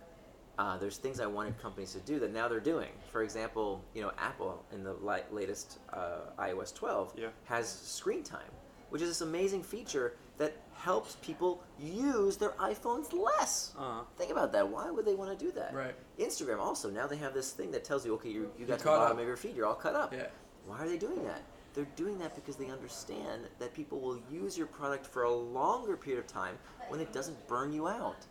uh, 0.58 0.76
there's 0.78 0.96
things 0.96 1.20
I 1.20 1.26
wanted 1.26 1.60
companies 1.60 1.92
to 1.92 2.00
do 2.00 2.18
that 2.20 2.32
now 2.32 2.48
they're 2.48 2.60
doing. 2.60 2.90
For 3.12 3.22
example, 3.22 3.82
you 3.94 4.02
know, 4.02 4.12
Apple 4.18 4.64
in 4.72 4.82
the 4.82 4.94
li- 4.94 5.22
latest 5.30 5.78
uh, 5.92 6.30
iOS 6.38 6.74
12 6.74 7.14
Yeah. 7.16 7.28
has 7.44 7.68
screen 7.68 8.22
time, 8.22 8.50
which 8.90 9.02
is 9.02 9.08
this 9.08 9.20
amazing 9.20 9.62
feature 9.62 10.14
that 10.38 10.56
helps 10.74 11.16
people 11.16 11.62
use 11.80 12.36
their 12.36 12.50
iPhones 12.50 13.12
less. 13.12 13.74
Uh-huh. 13.78 14.02
Think 14.16 14.30
about 14.30 14.52
that. 14.52 14.68
Why 14.68 14.90
would 14.90 15.04
they 15.04 15.14
want 15.14 15.36
to 15.36 15.44
do 15.44 15.50
that? 15.52 15.74
Right. 15.74 15.94
Instagram 16.18 16.58
also 16.60 16.88
now 16.90 17.06
they 17.06 17.16
have 17.16 17.34
this 17.34 17.52
thing 17.52 17.70
that 17.72 17.84
tells 17.84 18.04
you, 18.06 18.14
okay, 18.14 18.28
you 18.30 18.50
you 18.58 18.64
got 18.66 18.78
to 18.78 18.84
the 18.84 18.90
bottom 18.90 19.16
up. 19.16 19.20
of 19.22 19.26
your 19.26 19.36
feed, 19.36 19.56
you're 19.56 19.66
all 19.66 19.74
cut 19.74 19.94
up. 19.94 20.12
Yeah. 20.12 20.26
Why 20.66 20.78
are 20.80 20.88
they 20.88 20.98
doing 20.98 21.24
that? 21.24 21.42
They're 21.78 21.86
doing 21.94 22.18
that 22.18 22.34
because 22.34 22.56
they 22.56 22.70
understand 22.70 23.42
that 23.60 23.72
people 23.72 24.00
will 24.00 24.18
use 24.28 24.58
your 24.58 24.66
product 24.66 25.06
for 25.06 25.22
a 25.22 25.32
longer 25.32 25.96
period 25.96 26.18
of 26.18 26.26
time 26.26 26.58
when 26.88 26.98
it 26.98 27.12
doesn't 27.12 27.46
burn 27.46 27.72
you 27.72 27.86
out. 27.86 28.26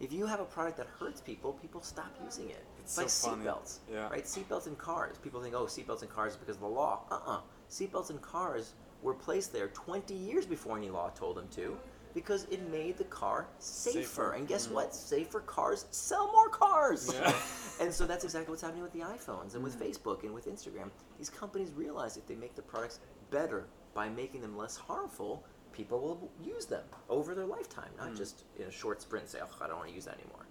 If 0.00 0.12
you 0.12 0.26
have 0.26 0.40
a 0.40 0.44
product 0.44 0.76
that 0.78 0.88
hurts 0.98 1.20
people, 1.20 1.52
people 1.52 1.82
stop 1.82 2.12
using 2.24 2.50
it. 2.50 2.64
It's 2.80 2.98
like 2.98 3.08
so 3.08 3.28
seatbelts, 3.30 3.78
Yeah. 3.88 4.08
right? 4.08 4.24
Seatbelts 4.24 4.66
in 4.66 4.74
cars. 4.74 5.18
People 5.18 5.40
think, 5.40 5.54
oh, 5.54 5.66
seatbelts 5.66 6.02
in 6.02 6.08
cars 6.08 6.32
is 6.32 6.38
because 6.38 6.56
of 6.56 6.62
the 6.62 6.66
law. 6.68 7.02
Uh-uh. 7.12 7.42
Seatbelts 7.70 8.10
in 8.10 8.18
cars 8.18 8.72
were 9.02 9.14
placed 9.14 9.52
there 9.52 9.68
20 9.68 10.12
years 10.12 10.44
before 10.44 10.76
any 10.76 10.90
law 10.90 11.10
told 11.10 11.36
them 11.36 11.46
to 11.54 11.78
because 12.14 12.44
it 12.50 12.68
made 12.70 12.98
the 12.98 13.04
car 13.04 13.46
safer. 13.58 13.98
Safer. 13.98 14.32
And 14.32 14.48
guess 14.48 14.66
mm. 14.66 14.72
what? 14.72 14.94
Safer 14.94 15.40
cars 15.40 15.86
sell 15.90 16.30
more 16.32 16.48
cars. 16.48 17.12
Yeah. 17.14 17.32
and 17.80 17.92
so 17.92 18.06
that's 18.06 18.24
exactly 18.24 18.50
what's 18.50 18.62
happening 18.62 18.82
with 18.82 18.92
the 18.92 19.00
iPhones 19.00 19.54
and 19.54 19.62
with 19.62 19.78
mm. 19.78 19.86
Facebook 19.86 20.22
and 20.24 20.34
with 20.34 20.48
Instagram. 20.48 20.90
These 21.18 21.30
companies 21.30 21.72
realize 21.72 22.16
if 22.16 22.26
they 22.26 22.34
make 22.34 22.54
the 22.54 22.62
products 22.62 23.00
better 23.30 23.66
by 23.94 24.08
making 24.08 24.40
them 24.40 24.56
less 24.56 24.76
harmful, 24.76 25.44
people 25.72 26.00
will 26.00 26.30
use 26.44 26.66
them 26.66 26.84
over 27.08 27.34
their 27.34 27.46
lifetime, 27.46 27.90
not 27.98 28.10
mm. 28.10 28.16
just 28.16 28.44
in 28.58 28.66
a 28.66 28.70
short 28.70 29.00
sprint 29.02 29.28
say, 29.28 29.38
oh, 29.42 29.48
I 29.60 29.66
don't 29.66 29.76
want 29.76 29.88
to 29.88 29.94
use 29.94 30.04
that 30.04 30.14
anymore. 30.14 30.46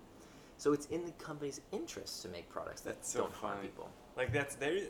So 0.57 0.73
it's 0.73 0.87
in 0.87 1.05
the 1.05 1.11
company's 1.13 1.61
interest 1.71 2.21
to 2.23 2.27
make 2.27 2.49
products 2.49 2.81
that 2.81 2.97
That's 2.97 3.13
don't 3.13 3.33
harm 3.33 3.59
people. 3.61 3.89
Like 4.17 4.33
that's 4.33 4.55
there. 4.55 4.87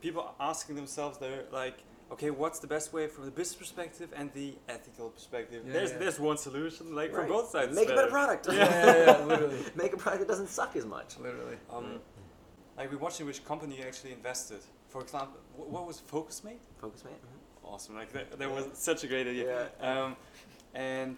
People 0.00 0.34
asking 0.40 0.74
themselves, 0.74 1.18
they're 1.18 1.44
like, 1.52 1.84
okay, 2.12 2.30
what's 2.30 2.58
the 2.58 2.66
best 2.66 2.92
way 2.92 3.06
from 3.08 3.24
the 3.24 3.30
business 3.30 3.56
perspective 3.56 4.10
and 4.16 4.32
the 4.34 4.54
ethical 4.68 5.08
perspective? 5.10 5.62
Yeah, 5.66 5.72
there's 5.72 5.90
yeah. 5.92 5.98
there's 5.98 6.20
one 6.20 6.36
solution, 6.36 6.94
like 6.94 7.10
for 7.12 7.20
Right. 7.20 7.28
both 7.28 7.48
sides. 7.50 7.74
Make 7.74 7.86
a 7.86 7.88
better 7.94 8.02
better. 8.02 8.10
product. 8.10 8.46
Yeah, 8.48 8.54
yeah, 8.54 9.18
yeah, 9.18 9.24
literally, 9.24 9.58
Make 9.74 9.92
a 9.92 9.96
product 9.96 10.20
that 10.22 10.28
doesn't 10.28 10.48
suck 10.48 10.76
as 10.76 10.86
much. 10.86 11.18
literally. 11.18 11.56
Um, 11.72 12.00
like 12.76 12.90
we're 12.90 12.98
watching 12.98 13.26
which 13.26 13.44
company 13.44 13.76
you 13.78 13.84
actually 13.84 14.12
invested. 14.12 14.60
For 14.88 15.00
example, 15.00 15.38
what 15.56 15.86
was 15.86 16.00
Focusmate? 16.10 16.60
FocusMate. 16.82 17.04
man. 17.04 17.32
Mhm. 17.64 17.64
Awesome, 17.72 17.94
like 17.94 18.12
that, 18.12 18.38
that 18.38 18.50
was 18.50 18.66
such 18.74 19.04
a 19.04 19.06
great 19.06 19.26
idea. 19.26 19.70
Um, 19.80 20.16
and 20.74 21.16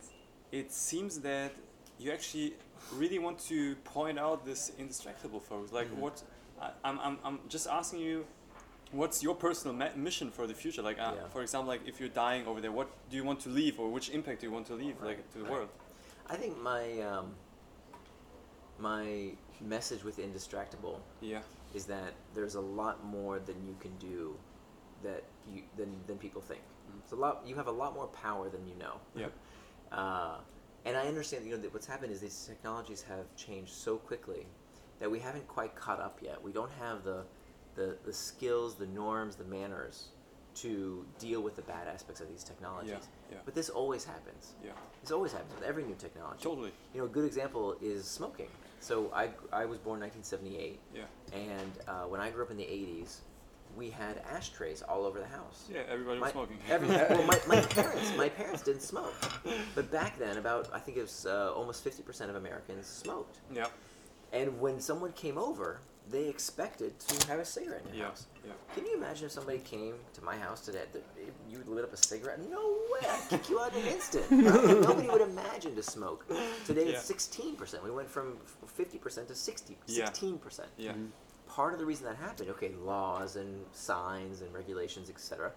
it 0.52 0.72
seems 0.72 1.20
that 1.20 1.52
you 1.98 2.12
actually 2.12 2.54
really 2.92 3.18
want 3.18 3.38
to 3.48 3.74
point 3.76 4.18
out 4.18 4.44
this 4.44 4.70
indistractable 4.78 5.40
focus. 5.42 5.72
Like 5.72 5.88
Mhm. 5.90 5.96
what 6.04 6.22
I, 6.60 6.70
I'm, 6.84 6.98
I'm, 7.00 7.18
I'm 7.24 7.38
just 7.48 7.66
asking 7.66 8.00
you, 8.00 8.24
what's 8.94 9.22
your 9.22 9.34
personal 9.34 9.74
ma- 9.74 9.94
mission 9.96 10.30
for 10.30 10.46
the 10.46 10.54
future? 10.54 10.82
Like, 10.82 10.98
uh, 10.98 11.12
Yeah. 11.16 11.28
for 11.28 11.42
example, 11.42 11.68
like 11.68 11.86
if 11.86 11.98
you're 12.00 12.08
dying 12.26 12.46
over 12.46 12.60
there, 12.60 12.72
what 12.72 12.88
do 13.10 13.16
you 13.16 13.24
want 13.24 13.40
to 13.40 13.48
leave, 13.48 13.78
or 13.80 13.90
which 13.90 14.08
impact 14.10 14.40
do 14.40 14.46
you 14.46 14.52
want 14.52 14.66
to 14.68 14.74
leave, 14.74 15.00
like 15.02 15.20
to 15.32 15.38
the 15.38 15.44
Right. 15.44 15.52
world? 15.52 15.68
I 16.26 16.36
think 16.36 16.56
my 16.58 17.00
um, 17.02 17.34
my 18.78 19.32
message 19.60 20.02
with 20.04 20.18
indistractable 20.18 20.98
Yeah. 21.20 21.42
is 21.74 21.86
that 21.86 22.14
there's 22.34 22.54
a 22.56 22.60
lot 22.60 23.04
more 23.04 23.38
than 23.38 23.56
you 23.66 23.76
can 23.80 23.96
do 23.98 24.36
that 25.02 25.22
you 25.52 25.62
than 25.76 25.90
than 26.06 26.18
people 26.18 26.40
think. 26.40 26.62
Mm. 26.62 26.98
It's 27.02 27.12
a 27.12 27.16
lot. 27.16 27.42
You 27.46 27.54
have 27.56 27.66
a 27.68 27.76
lot 27.82 27.94
more 27.94 28.06
power 28.08 28.48
than 28.48 28.66
you 28.66 28.74
know. 28.76 29.00
Yeah. 29.14 29.28
Uh, 29.92 30.38
and 30.86 30.96
I 30.96 31.06
understand. 31.06 31.44
You 31.44 31.52
know 31.52 31.62
that 31.62 31.72
what's 31.72 31.86
happened 31.86 32.10
is 32.10 32.20
these 32.20 32.46
technologies 32.46 33.02
have 33.02 33.26
changed 33.36 33.72
so 33.72 33.96
quickly 33.96 34.44
that 34.98 35.08
we 35.08 35.20
haven't 35.20 35.46
quite 35.46 35.76
caught 35.76 36.00
up 36.00 36.20
yet. 36.20 36.42
We 36.42 36.50
don't 36.52 36.72
have 36.80 37.04
the 37.04 37.24
the, 37.74 37.96
the 38.04 38.12
skills, 38.12 38.74
the 38.76 38.86
norms, 38.86 39.36
the 39.36 39.44
manners 39.44 40.08
to 40.56 41.04
deal 41.18 41.40
with 41.42 41.56
the 41.56 41.62
bad 41.62 41.88
aspects 41.88 42.20
of 42.20 42.28
these 42.28 42.44
technologies. 42.44 42.90
Yeah. 42.90 43.32
Yeah. 43.32 43.38
But 43.44 43.54
this 43.54 43.68
always 43.70 44.04
happens. 44.04 44.52
Yeah. 44.64 44.70
This 45.02 45.10
always 45.10 45.32
happens 45.32 45.52
with 45.54 45.64
every 45.64 45.82
new 45.82 45.96
technology. 45.96 46.42
Totally. 46.44 46.70
You 46.94 47.00
know, 47.00 47.06
a 47.06 47.08
good 47.08 47.24
example 47.24 47.76
is 47.82 48.04
smoking. 48.06 48.46
So 48.78 49.10
I, 49.14 49.30
I 49.52 49.64
was 49.64 49.78
born 49.78 49.96
in 50.02 50.08
1978, 50.10 50.78
Yeah. 50.94 51.02
and 51.32 51.72
uh, 51.88 52.02
when 52.06 52.20
I 52.20 52.30
grew 52.30 52.44
up 52.44 52.50
in 52.52 52.56
the 52.56 52.62
80s, 52.64 53.16
we 53.76 53.90
had 53.90 54.22
ashtrays 54.30 54.82
all 54.82 55.04
over 55.04 55.18
the 55.18 55.26
house. 55.26 55.64
Yeah. 55.72 55.80
Everybody 55.90 56.20
My, 56.20 56.26
was 56.26 56.32
smoking. 56.32 56.58
every, 56.70 56.88
well, 56.88 57.26
my, 57.26 57.40
my 57.48 57.60
parents, 57.70 58.12
my 58.16 58.28
parents 58.28 58.62
didn't 58.62 58.82
smoke, 58.82 59.14
but 59.74 59.90
back 59.90 60.16
then, 60.20 60.36
about 60.36 60.68
I 60.72 60.78
think 60.78 60.96
it 60.98 61.02
was 61.02 61.26
uh, 61.26 61.52
almost 61.52 61.84
50% 61.84 62.28
of 62.28 62.36
Americans 62.36 62.86
smoked. 62.86 63.38
yeah. 63.52 63.66
And 64.32 64.60
when 64.60 64.78
someone 64.80 65.12
came 65.12 65.38
over, 65.38 65.80
they 66.10 66.28
expected 66.28 66.98
to 67.00 67.26
have 67.28 67.38
a 67.40 67.44
cigarette 67.44 67.82
in 67.88 67.94
your 67.94 68.04
Yeah. 68.04 68.08
house. 68.10 68.26
Yeah. 68.44 68.52
Can 68.74 68.84
you 68.86 68.94
imagine 68.96 69.26
if 69.26 69.32
somebody 69.32 69.58
came 69.58 69.94
to 70.12 70.22
my 70.22 70.36
house 70.36 70.60
today, 70.60 70.82
that 70.92 71.02
if 71.16 71.32
you 71.48 71.62
lit 71.66 71.84
up 71.84 71.92
a 71.92 71.96
cigarette? 71.96 72.40
No 72.50 72.78
way! 72.92 73.08
I'd 73.08 73.28
kick 73.30 73.48
you 73.48 73.58
out 73.60 73.74
in 73.74 73.82
an 73.82 73.88
instant. 73.88 74.24
Right? 74.30 74.80
Nobody 74.80 75.08
would 75.08 75.22
imagine 75.22 75.74
to 75.76 75.82
smoke. 75.82 76.26
Today 76.66 76.86
it's 76.88 77.10
16%. 77.10 77.82
We 77.82 77.90
went 77.90 78.08
from 78.10 78.36
50% 78.78 79.28
to 79.28 79.34
60, 79.34 79.76
16%. 79.88 80.60
Yeah. 80.76 80.92
Mm-hmm. 80.92 81.06
Part 81.48 81.72
of 81.72 81.78
the 81.78 81.86
reason 81.86 82.06
that 82.06 82.16
happened, 82.16 82.50
okay, 82.50 82.72
laws 82.82 83.36
and 83.36 83.64
signs 83.72 84.40
and 84.42 84.52
regulations, 84.52 85.08
etc. 85.08 85.52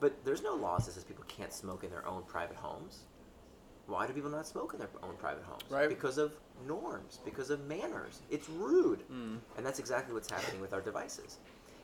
But 0.00 0.24
there's 0.24 0.42
no 0.42 0.54
laws 0.54 0.86
that 0.86 0.92
says 0.92 1.04
people 1.04 1.24
can't 1.28 1.52
smoke 1.52 1.84
in 1.84 1.90
their 1.90 2.06
own 2.06 2.22
private 2.22 2.56
homes. 2.56 3.00
Why 3.92 4.06
do 4.06 4.14
people 4.14 4.30
not 4.30 4.46
smoke 4.46 4.72
in 4.72 4.78
their 4.78 4.88
own 5.02 5.14
private 5.18 5.44
homes? 5.44 5.62
Right. 5.68 5.88
Because 5.88 6.16
of 6.16 6.32
norms, 6.66 7.18
because 7.26 7.50
of 7.50 7.66
manners. 7.66 8.22
It's 8.30 8.48
rude. 8.48 9.00
Mm. 9.12 9.38
And 9.58 9.66
that's 9.66 9.78
exactly 9.78 10.14
what's 10.14 10.30
happening 10.30 10.62
with 10.62 10.72
our 10.72 10.80
devices. 10.80 11.38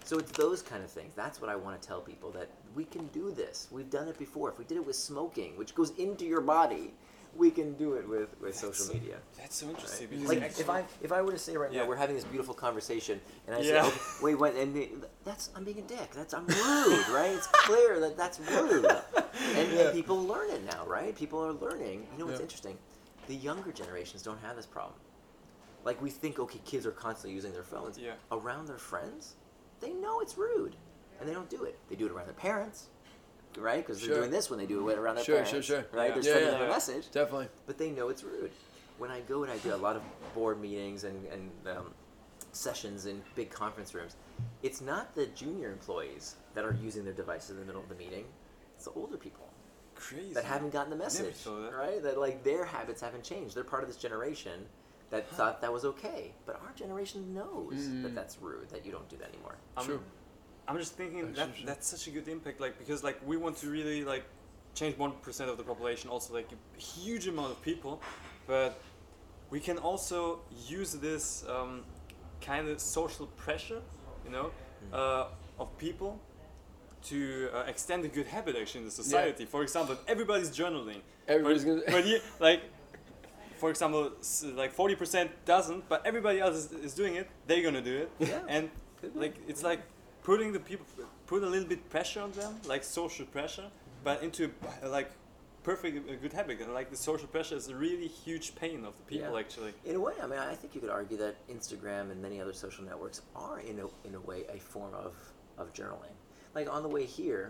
So 0.05 0.19
it's 0.19 0.33
those 0.33 0.63
kind 0.63 0.83
of 0.83 0.91
things. 0.91 1.13
That's 1.15 1.39
what 1.39 1.51
I 1.51 1.57
want 1.57 1.81
to 1.81 1.87
tell 1.87 2.01
people 2.01 2.31
that 2.31 2.49
we 2.75 2.85
can 2.85 3.09
do 3.09 3.31
this. 3.31 3.69
We've 3.71 3.91
done 3.91 4.09
it 4.09 4.19
before. 4.19 4.49
If 4.49 4.59
we 4.59 4.65
did 4.65 4.79
it 4.79 4.87
with 4.87 4.97
smoking, 4.97 5.55
which 5.59 5.75
goes 5.75 5.91
into 5.99 6.25
your 6.25 6.41
body, 6.41 6.95
we 7.39 7.51
can 7.53 7.75
do 7.75 7.95
it 7.95 8.07
with, 8.09 8.29
with 8.41 8.55
social 8.55 8.85
so- 8.87 8.93
media. 8.93 9.17
That's 9.39 9.57
so 9.57 9.69
interesting 9.69 10.09
because 10.11 10.29
Like 10.29 10.43
actually, 10.43 10.63
if 10.65 10.71
I 10.71 10.85
if 11.03 11.13
I 11.13 11.23
were 11.23 11.31
to 11.33 11.39
say 11.39 11.57
right 11.57 11.73
Yeah. 11.73 11.83
now 11.83 11.89
we're 11.89 11.97
having 11.97 12.17
this 12.17 12.25
beautiful 12.25 12.53
conversation 12.53 13.21
and 13.47 13.55
I 13.57 13.61
Yeah. 13.61 13.83
say 13.83 13.89
okay, 13.89 14.01
wait 14.21 14.35
what? 14.35 14.55
And 14.57 14.75
the, 14.75 14.91
that's 15.25 15.51
I'm 15.55 15.63
being 15.65 15.79
a 15.79 15.83
dick. 15.83 16.11
That's 16.13 16.35
I'm 16.35 16.47
rude 16.47 17.09
right? 17.09 17.31
It's 17.33 17.47
clear 17.47 18.01
that 18.01 18.17
that's 18.17 18.41
rude. 18.41 18.85
And, 18.85 19.73
Yeah. 19.73 19.81
and 19.87 19.93
people 19.95 20.23
learn 20.25 20.51
it 20.51 20.65
now 20.65 20.85
right? 20.87 21.15
People 21.17 21.39
are 21.45 21.53
learning. 21.53 22.07
You 22.13 22.19
know 22.19 22.27
what's 22.27 22.41
interesting? 22.41 22.77
The 23.29 23.37
younger 23.37 23.71
generations 23.73 24.23
don't 24.23 24.41
have 24.43 24.57
this 24.57 24.67
problem. 24.67 24.99
Like 25.85 26.03
we 26.03 26.11
think 26.11 26.41
okay 26.41 26.61
kids 26.65 26.85
are 26.87 26.91
constantly 26.91 27.35
using 27.37 27.53
their 27.53 27.63
phones. 27.63 27.99
Around 28.33 28.67
their 28.67 28.79
friends 28.79 29.37
they 29.81 29.93
know 29.93 30.19
it's 30.21 30.37
rude 30.37 30.75
and 31.21 31.29
they 31.29 31.33
don't 31.35 31.49
do 31.49 31.63
it. 31.65 31.79
They 31.89 31.95
do 31.95 32.07
it 32.07 32.11
around 32.13 32.27
their 32.27 32.35
parents 32.35 32.89
right 33.59 33.85
because 33.85 34.01
they're 34.01 34.09
Sure. 34.11 34.19
doing 34.19 34.31
this 34.31 34.51
when 34.51 34.59
they 34.59 34.67
do 34.67 34.89
it 34.89 34.99
around 34.99 35.17
their 35.17 35.25
Sure, 35.25 35.37
sure, 35.39 35.45
parents 35.45 35.67
sure. 35.67 35.87
right 35.93 36.09
Yeah. 36.09 36.15
they're 36.15 36.17
Yeah, 36.25 36.33
sending 36.33 36.53
yeah. 36.53 36.59
them 36.59 36.63
a 36.69 36.73
message 36.73 37.11
Definitely. 37.11 37.49
but 37.67 37.79
they 37.79 37.91
know 37.91 38.09
it's 38.09 38.23
rude. 38.25 38.51
When 38.99 39.11
I 39.11 39.21
go 39.21 39.43
and 39.45 39.53
I 39.53 39.59
do 39.59 39.75
a 39.75 39.77
lot 39.77 39.97
of 39.97 40.03
board 40.35 40.61
meetings 40.61 41.05
and, 41.05 41.27
and 41.27 41.51
um, 41.77 41.95
sessions 42.53 43.07
in 43.07 43.23
big 43.35 43.51
conference 43.51 43.95
rooms, 43.95 44.17
it's 44.63 44.81
not 44.81 45.15
the 45.15 45.27
junior 45.27 45.71
employees 45.71 46.37
that 46.55 46.65
are 46.65 46.77
using 46.83 47.05
their 47.05 47.13
devices 47.15 47.51
in 47.51 47.59
the 47.61 47.65
middle 47.67 47.81
of 47.83 47.89
the 47.89 47.95
meeting. 47.95 48.25
It's 48.77 48.85
the 48.87 48.93
older 48.93 49.17
people 49.17 49.49
crazy. 49.95 50.33
that 50.35 50.45
haven't 50.45 50.71
gotten 50.73 50.91
the 50.91 50.97
message, 50.97 51.45
that. 51.45 51.73
right? 51.77 52.03
That 52.03 52.19
like 52.19 52.43
their 52.45 52.65
habits 52.65 53.01
haven't 53.01 53.25
changed. 53.25 53.55
They're 53.55 53.65
part 53.65 53.83
of 53.83 53.89
this 53.89 53.97
generation 53.99 54.67
that 55.11 55.29
thought 55.31 55.61
that 55.61 55.73
was 55.73 55.85
okay, 55.85 56.33
but 56.45 56.61
our 56.65 56.73
generation 56.75 57.33
knows 57.33 57.73
that 58.03 58.13
Mm. 58.13 58.15
that's 58.15 58.39
rude. 58.43 58.69
That 58.71 58.85
you 58.85 58.93
don't 58.93 59.09
do 59.09 59.17
that 59.17 59.29
anymore. 59.31 59.57
I'm, 59.77 59.87
True. 59.87 60.01
I'm 60.69 60.77
just 60.79 60.95
thinking 60.95 61.33
that 61.33 61.49
that's 61.65 61.87
such 61.89 62.07
a 62.09 62.11
good 62.11 62.29
impact, 62.29 62.61
like 62.61 62.79
because 62.79 63.03
like 63.03 63.19
we 63.27 63.37
want 63.39 63.57
to 63.59 63.71
really 63.71 64.05
like 64.05 64.25
change 64.75 64.97
one 64.99 65.13
percent 65.23 65.49
of 65.51 65.57
the 65.57 65.65
population, 65.65 66.11
also 66.11 66.35
like 66.35 66.49
a 66.53 66.81
huge 66.81 67.27
amount 67.27 67.51
of 67.53 67.63
people, 67.63 68.03
but 68.47 68.79
we 69.51 69.61
can 69.61 69.79
also 69.79 70.41
use 70.67 70.93
this 70.93 71.45
um, 71.49 71.85
kind 72.43 72.69
of 72.69 72.81
social 72.81 73.27
pressure, 73.29 73.81
you 74.27 74.31
know, 74.31 74.51
uh, 74.93 75.27
of 75.59 75.77
people 75.79 76.21
to 77.05 77.49
uh, 77.55 77.61
extend 77.67 78.05
a 78.05 78.09
good 78.09 78.27
habit 78.27 78.55
actually 78.61 78.81
in 78.81 78.85
the 78.85 78.91
society. 78.91 79.47
For 79.47 79.63
example, 79.63 79.97
everybody's 80.07 80.51
journaling. 80.51 81.01
Everybody's 81.27 81.65
but, 81.65 81.71
gonna- 81.87 81.93
but 81.93 82.07
you, 82.11 82.19
like, 82.41 82.63
for 83.57 83.71
example, 83.71 84.13
like 84.55 84.73
forty 84.73 84.97
percent 84.97 85.31
doesn't, 85.47 85.89
but 85.89 86.05
everybody 86.05 86.41
else 86.41 86.57
is, 86.57 86.73
is 86.73 86.95
doing 86.95 87.15
it. 87.15 87.27
They're 87.47 87.63
gonna 87.63 87.81
do 87.81 87.97
it, 88.03 88.11
Yeah. 88.19 88.41
and 88.49 88.69
like 89.15 89.35
it's 89.49 89.63
like 89.63 89.81
putting 90.29 90.53
the 90.53 90.61
people 90.71 90.85
put 91.27 91.43
a 91.43 91.47
little 91.55 91.69
bit 91.75 91.83
pressure 91.95 92.21
on 92.21 92.31
them 92.33 92.53
like 92.73 92.83
social 92.85 93.25
pressure 93.37 93.69
but 94.05 94.23
into 94.23 94.43
like 94.99 95.11
perfect 95.69 95.95
a 96.11 96.17
good 96.25 96.35
habit 96.39 96.61
and 96.61 96.75
like 96.81 96.91
the 96.91 97.01
social 97.11 97.29
pressure 97.35 97.57
is 97.57 97.69
a 97.69 97.75
really 97.87 98.07
huge 98.25 98.55
pain 98.63 98.85
of 98.89 98.93
the 98.99 99.05
people 99.13 99.33
Yeah. 99.33 99.41
actually 99.45 99.73
In 99.91 99.97
a 99.97 100.03
way, 100.07 100.15
I 100.23 100.27
mean, 100.31 100.39
I 100.39 100.55
think 100.55 100.75
you 100.75 100.81
could 100.83 100.95
argue 101.01 101.17
that 101.25 101.35
Instagram 101.57 102.05
and 102.13 102.19
many 102.29 102.39
other 102.43 102.53
social 102.65 102.85
networks 102.91 103.19
are, 103.35 103.59
in 103.71 103.77
a, 103.85 103.87
in 104.09 104.15
a 104.21 104.23
way, 104.31 104.41
a 104.57 104.59
form 104.73 104.95
of, 105.07 105.13
of 105.63 105.67
journaling. 105.79 106.15
Like 106.55 106.69
on 106.77 106.83
the 106.87 106.93
way 106.97 107.05
here, 107.21 107.45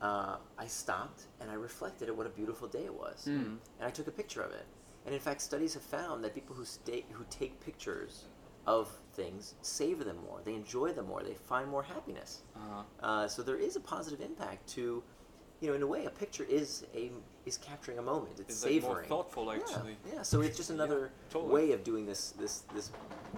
uh, 0.00 0.36
I 0.64 0.66
stopped 0.66 1.20
and 1.40 1.50
I 1.50 1.54
reflected 1.54 2.08
at 2.10 2.14
what 2.18 2.26
a 2.26 2.34
beautiful 2.40 2.66
day 2.68 2.84
it 2.92 2.94
was, 3.04 3.18
Mm. 3.28 3.58
and 3.78 3.84
I 3.90 3.90
took 3.90 4.06
a 4.14 4.16
picture 4.20 4.42
of 4.48 4.52
it. 4.60 4.66
And 5.04 5.14
in 5.18 5.20
fact, 5.20 5.40
studies 5.50 5.72
have 5.74 5.82
found 5.98 6.16
that 6.24 6.34
people 6.38 6.54
who 6.56 6.64
stay, 6.64 7.04
who 7.16 7.24
take 7.40 7.52
pictures 7.68 8.12
of 8.66 8.88
things 9.14 9.54
savor 9.62 10.04
them 10.04 10.18
more. 10.26 10.40
They 10.44 10.54
enjoy 10.54 10.92
them 10.92 11.06
more. 11.08 11.22
They 11.22 11.34
find 11.34 11.68
more 11.68 11.82
happiness. 11.82 12.42
uh, 12.56 12.82
Uh, 13.04 13.28
so 13.28 13.42
there 13.42 13.56
is 13.56 13.76
a 13.76 13.80
positive 13.80 14.20
impact 14.20 14.68
to, 14.70 15.02
you 15.60 15.68
know, 15.68 15.74
in 15.74 15.82
a 15.82 15.86
way, 15.86 16.04
a 16.06 16.10
picture 16.10 16.44
is 16.44 16.84
a 16.94 17.10
is 17.46 17.56
capturing 17.58 17.98
a 17.98 18.02
moment. 18.02 18.38
It's, 18.38 18.62
it's 18.62 18.64
like 18.64 18.72
more 18.82 18.90
savoring. 18.92 19.08
thoughtful 19.08 19.50
actually 19.50 19.96
Yeah, 20.12 20.22
so 20.22 20.40
it's 20.42 20.56
just 20.56 20.68
Yeah, 20.70 20.74
another 20.76 21.10
totally. 21.30 21.52
way 21.52 21.72
of 21.72 21.82
doing 21.84 22.06
this 22.06 22.30
this 22.32 22.64
this 22.74 22.90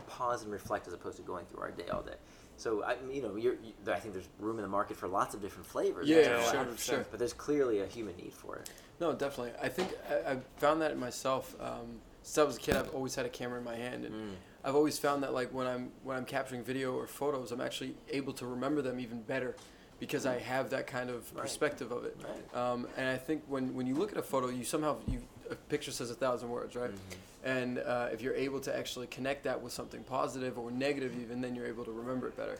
pause 0.09 0.43
and 0.43 0.53
reflect 0.53 0.87
as 0.89 0.93
opposed 0.93 1.17
to 1.17 1.23
going 1.23 1.47
through 1.47 1.61
our 1.61 1.71
day 1.71 1.87
all 1.89 2.03
day. 2.03 2.17
So 2.57 2.83
I 2.83 2.97
you 3.11 3.23
know 3.23 3.37
you're, 3.37 3.55
you, 3.55 3.73
I 3.91 3.99
think 4.01 4.15
there's 4.15 4.29
room 4.39 4.57
in 4.59 4.63
the 4.63 4.69
market 4.69 4.97
for 4.97 5.09
lots 5.09 5.35
of 5.35 5.41
different 5.41 5.67
flavors. 5.67 6.09
Yeah, 6.09 6.19
yeah, 6.19 6.37
allowed. 6.53 6.53
sure, 6.53 6.77
sure. 6.79 7.07
But 7.11 7.19
there's 7.19 7.33
clearly 7.33 7.81
a 7.81 7.87
human 7.87 8.17
need 8.17 8.33
for 8.35 8.57
it. 8.57 8.71
No, 9.01 9.13
definitely. 9.13 9.53
I 9.61 9.69
think 9.69 9.89
I, 10.11 10.33
I 10.33 10.37
found 10.59 10.81
that 10.83 10.91
in 10.93 10.99
myself. 11.01 11.55
Um, 11.61 12.01
since 12.25 12.39
I 12.39 12.45
was 12.45 12.57
a 12.57 12.61
kid, 12.61 12.77
I've 12.77 12.95
always 12.95 13.15
had 13.17 13.27
a 13.27 13.29
camera 13.29 13.59
in 13.59 13.65
my 13.65 13.75
hand, 13.75 14.05
and 14.05 14.15
Mm. 14.15 14.35
I've 14.65 14.75
always 14.77 14.99
found 14.99 15.23
that 15.23 15.35
like 15.35 15.53
when 15.53 15.67
I'm 15.67 15.91
when 16.05 16.17
I'm 16.17 16.25
capturing 16.25 16.63
video 16.63 16.95
or 16.95 17.07
photos, 17.07 17.51
I'm 17.53 17.61
actually 17.61 17.95
able 18.11 18.33
to 18.35 18.47
remember 18.47 18.81
them 18.83 19.01
even 19.01 19.23
better 19.23 19.57
because 19.99 20.27
I 20.27 20.39
have 20.39 20.71
that 20.71 20.87
kind 20.87 21.11
of 21.11 21.33
Right. 21.35 21.43
perspective 21.43 21.93
of 21.93 22.05
it. 22.05 22.17
Right. 22.23 22.57
Um, 22.61 22.89
and 22.97 23.09
I 23.09 23.17
think 23.17 23.43
when, 23.47 23.73
when 23.75 23.87
you 23.87 23.95
look 23.95 24.11
at 24.13 24.19
a 24.19 24.23
photo, 24.23 24.49
you 24.49 24.65
somehow 24.65 24.97
you 25.09 25.23
a 25.51 25.55
picture 25.55 25.91
says 25.91 26.11
a 26.11 26.15
thousand 26.15 26.49
words, 26.51 26.75
right? 26.77 26.91
Mhm. 26.91 26.99
And 27.45 27.79
uh, 27.79 28.09
if 28.13 28.23
you're 28.23 28.35
able 28.35 28.61
to 28.61 28.77
actually 28.77 29.09
connect 29.09 29.45
that 29.45 29.61
with 29.61 29.73
something 29.73 30.03
positive 30.05 30.59
or 30.59 30.71
negative, 30.71 31.13
even 31.21 31.41
then 31.41 31.55
you're 31.57 31.67
able 31.67 31.85
to 31.85 31.91
remember 31.93 32.29
it 32.29 32.37
better. 32.37 32.59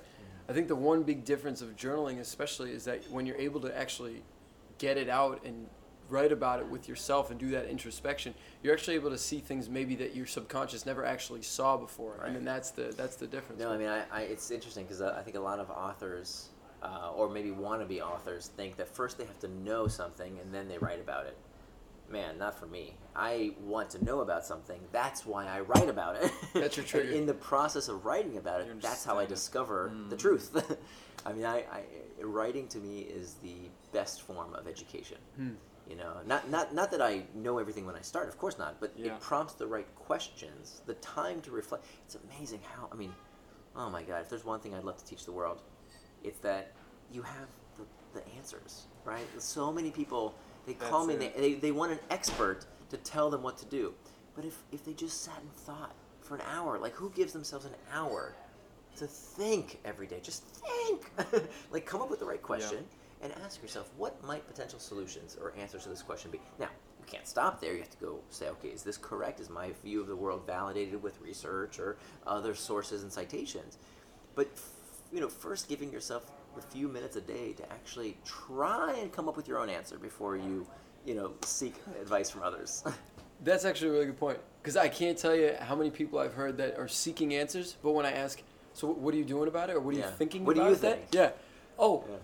I 0.49 0.53
think 0.53 0.67
the 0.67 0.77
one 0.77 1.05
big 1.05 1.25
difference 1.25 1.63
of 1.63 1.77
journaling, 1.77 2.19
especially, 2.19 2.73
is 2.73 2.85
that 2.85 3.09
when 3.11 3.25
you're 3.25 3.37
able 3.37 3.61
to 3.61 3.77
actually 3.79 4.23
get 4.79 4.97
it 4.99 5.09
out 5.09 5.45
and 5.45 5.69
write 6.13 6.31
about 6.33 6.61
it 6.61 6.67
with 6.69 6.89
yourself 6.89 7.31
and 7.31 7.41
do 7.41 7.49
that 7.51 7.67
introspection, 7.67 8.35
you're 8.63 8.73
actually 8.75 8.95
able 8.97 9.11
to 9.11 9.19
see 9.19 9.41
things 9.41 9.69
maybe 9.69 9.95
that 9.97 10.15
your 10.15 10.27
subconscious 10.27 10.85
never 10.87 11.05
actually 11.05 11.43
saw 11.43 11.77
before, 11.77 12.17
Right. 12.19 12.27
and 12.29 12.37
then 12.37 12.45
that's 12.45 12.71
the 12.71 12.93
that's 12.97 13.17
the 13.17 13.27
difference. 13.27 13.61
No, 13.61 13.71
I 13.73 13.77
mean, 13.79 13.89
I, 13.89 14.05
I 14.13 14.21
it's 14.23 14.51
interesting 14.51 14.85
because 14.85 15.01
I 15.03 15.23
think 15.23 15.37
a 15.37 15.41
lot 15.41 15.59
of 15.59 15.71
authors, 15.71 16.51
uh, 16.83 17.11
or 17.17 17.29
maybe 17.31 17.51
wannabe 17.51 18.01
authors, 18.01 18.51
think 18.57 18.77
that 18.77 18.89
first 18.89 19.19
they 19.19 19.25
have 19.25 19.41
to 19.41 19.49
know 19.49 19.89
something 19.89 20.39
and 20.41 20.53
then 20.55 20.69
they 20.69 20.79
write 20.79 21.01
about 21.01 21.27
it. 21.27 21.37
Man, 22.11 22.37
not 22.39 22.59
for 22.59 22.67
me. 22.67 22.95
I 23.17 23.55
want 23.65 23.89
to 23.91 24.05
know 24.05 24.21
about 24.21 24.45
something. 24.45 24.79
That's 24.93 25.25
why 25.25 25.47
I 25.47 25.61
write 25.61 25.89
about 25.89 26.17
it. 26.23 26.31
That's 26.53 26.77
your 26.77 26.85
trigger. 26.93 27.11
in 27.11 27.25
the 27.25 27.33
process 27.35 27.89
of 27.89 28.05
writing 28.05 28.37
about 28.37 28.61
it, 28.61 28.83
that's 28.83 29.03
how 29.05 29.19
I 29.19 29.25
discover 29.25 29.91
the 30.11 30.17
Mm. 30.17 30.19
truth. 30.19 30.79
I 31.27 31.33
mean, 31.33 31.47
I, 31.47 31.59
I 31.79 31.83
writing 32.23 32.67
to 32.69 32.79
me 32.79 33.01
is 33.01 33.35
the 33.43 33.55
best 33.93 34.23
form 34.23 34.53
of 34.55 34.67
education. 34.69 35.17
Hmm. 35.37 35.51
You 35.89 35.97
know, 35.97 36.21
not 36.27 36.49
not 36.49 36.75
not 36.75 36.91
that 36.93 37.03
I 37.03 37.23
know 37.35 37.59
everything 37.59 37.87
when 37.87 37.97
I 37.97 38.01
start, 38.01 38.29
of 38.29 38.39
course 38.39 38.59
not, 38.59 38.81
but 38.81 38.93
Yeah. 38.97 39.15
it 39.15 39.21
prompts 39.21 39.55
the 39.55 39.67
right 39.67 39.87
questions, 39.97 40.81
the 40.87 40.95
time 40.95 41.41
to 41.43 41.51
reflect. 41.51 41.85
It's 42.07 42.17
amazing 42.31 42.61
how 42.63 42.89
I 42.93 42.95
mean, 42.95 43.13
oh 43.77 43.91
my 43.91 44.03
god, 44.03 44.23
if 44.23 44.29
there's 44.29 44.45
one 44.45 44.61
thing 44.61 44.75
I'd 44.75 44.85
love 44.85 44.97
to 44.99 45.05
teach 45.05 45.25
the 45.25 45.33
world, 45.33 45.61
it's 46.23 46.39
that 46.41 46.73
you 47.11 47.23
have 47.23 47.49
the, 47.77 47.85
the 48.19 48.27
answers, 48.37 48.87
right? 49.05 49.27
So 49.39 49.73
many 49.73 49.91
people 49.91 50.35
they 50.67 50.75
call 50.75 51.05
me, 51.05 51.17
they, 51.17 51.29
they 51.31 51.55
they 51.55 51.73
want 51.73 51.93
an 51.93 51.99
expert 52.11 52.67
to 52.91 52.97
tell 52.99 53.29
them 53.29 53.43
what 53.43 53.59
to 53.59 53.67
do, 53.67 53.93
but 54.37 54.45
if 54.45 54.63
if 54.71 54.85
they 54.85 54.93
just 54.93 55.23
sat 55.23 55.41
and 55.41 55.53
thought 55.53 55.95
for 56.21 56.37
an 56.37 56.43
hour, 56.43 56.79
like 56.79 56.95
who 56.95 57.11
gives 57.11 57.33
themselves 57.33 57.65
an 57.65 57.75
hour 57.93 58.35
to 58.97 59.07
think 59.07 59.81
every 59.85 60.07
day? 60.07 60.21
Just 60.23 60.45
think, 60.45 61.11
like 61.73 61.87
come 61.87 62.01
up 62.01 62.11
with 62.11 62.21
the 62.21 62.27
right 62.27 62.43
question 62.43 62.85
and 63.23 63.33
ask 63.45 63.63
yourself 63.63 63.91
what 63.97 64.23
might 64.25 64.47
potential 64.47 64.79
solutions 64.79 65.37
or 65.41 65.53
answers 65.59 65.85
to 65.85 65.89
this 65.89 66.03
question 66.03 66.31
be. 66.31 66.41
Now, 66.59 66.69
you 66.99 67.05
can't 67.07 67.27
stop 67.27 67.61
there. 67.61 67.73
You 67.73 67.81
have 67.81 67.91
to 67.91 67.99
go 67.99 68.19
say, 68.31 68.49
okay, 68.49 68.69
is 68.69 68.83
this 68.83 68.97
correct? 68.97 69.41
Is 69.41 69.49
my 69.51 69.71
view 69.83 70.01
of 70.01 70.07
the 70.09 70.17
world 70.17 70.47
validated 70.47 71.03
with 71.03 71.21
research 71.21 71.79
or 71.79 71.97
other 72.27 72.55
sources 72.55 73.03
and 73.03 73.13
citations? 73.13 73.79
But 74.35 74.49
f- 74.55 74.71
you 75.13 75.21
know, 75.21 75.29
first 75.29 75.69
giving 75.69 75.93
yourself 75.93 76.31
a 76.57 76.61
few 76.63 76.89
minutes 76.89 77.17
a 77.17 77.21
day 77.21 77.53
to 77.55 77.73
actually 77.73 78.17
try 78.25 78.95
and 79.01 79.13
come 79.13 79.29
up 79.29 79.37
with 79.37 79.47
your 79.49 79.59
own 79.59 79.69
answer 79.69 79.99
before 79.99 80.37
you, 80.37 80.67
you 81.07 81.15
know, 81.15 81.33
seek 81.45 81.75
advice 82.01 82.31
from 82.31 82.43
others. 82.43 82.83
That's 83.45 83.65
actually 83.65 83.89
a 83.89 83.93
really 83.93 84.07
good 84.07 84.19
point 84.21 84.39
because 84.63 84.77
I 84.77 84.89
can't 84.89 85.19
tell 85.19 85.35
you 85.35 85.55
how 85.61 85.75
many 85.75 85.91
people 85.91 86.19
I've 86.19 86.35
heard 86.35 86.57
that 86.59 86.79
are 86.79 86.87
seeking 86.89 87.35
answers, 87.35 87.77
but 87.83 87.91
when 87.93 88.07
I 88.07 88.13
ask, 88.13 88.41
so 88.73 88.87
what 88.89 89.13
are 89.15 89.17
you 89.17 89.25
doing 89.25 89.49
about 89.49 89.69
it, 89.69 89.77
or 89.77 89.81
what 89.81 89.95
are 89.95 89.99
Yeah. 89.99 90.11
you 90.11 90.17
thinking 90.17 90.43
about? 90.43 90.47
What 90.47 90.55
do 90.55 90.61
about 90.61 90.71
you 90.71 90.77
that? 90.77 91.11
think? 91.11 91.15
Yeah. 91.15 91.31
Oh, 91.79 92.05
Yeah. 92.09 92.17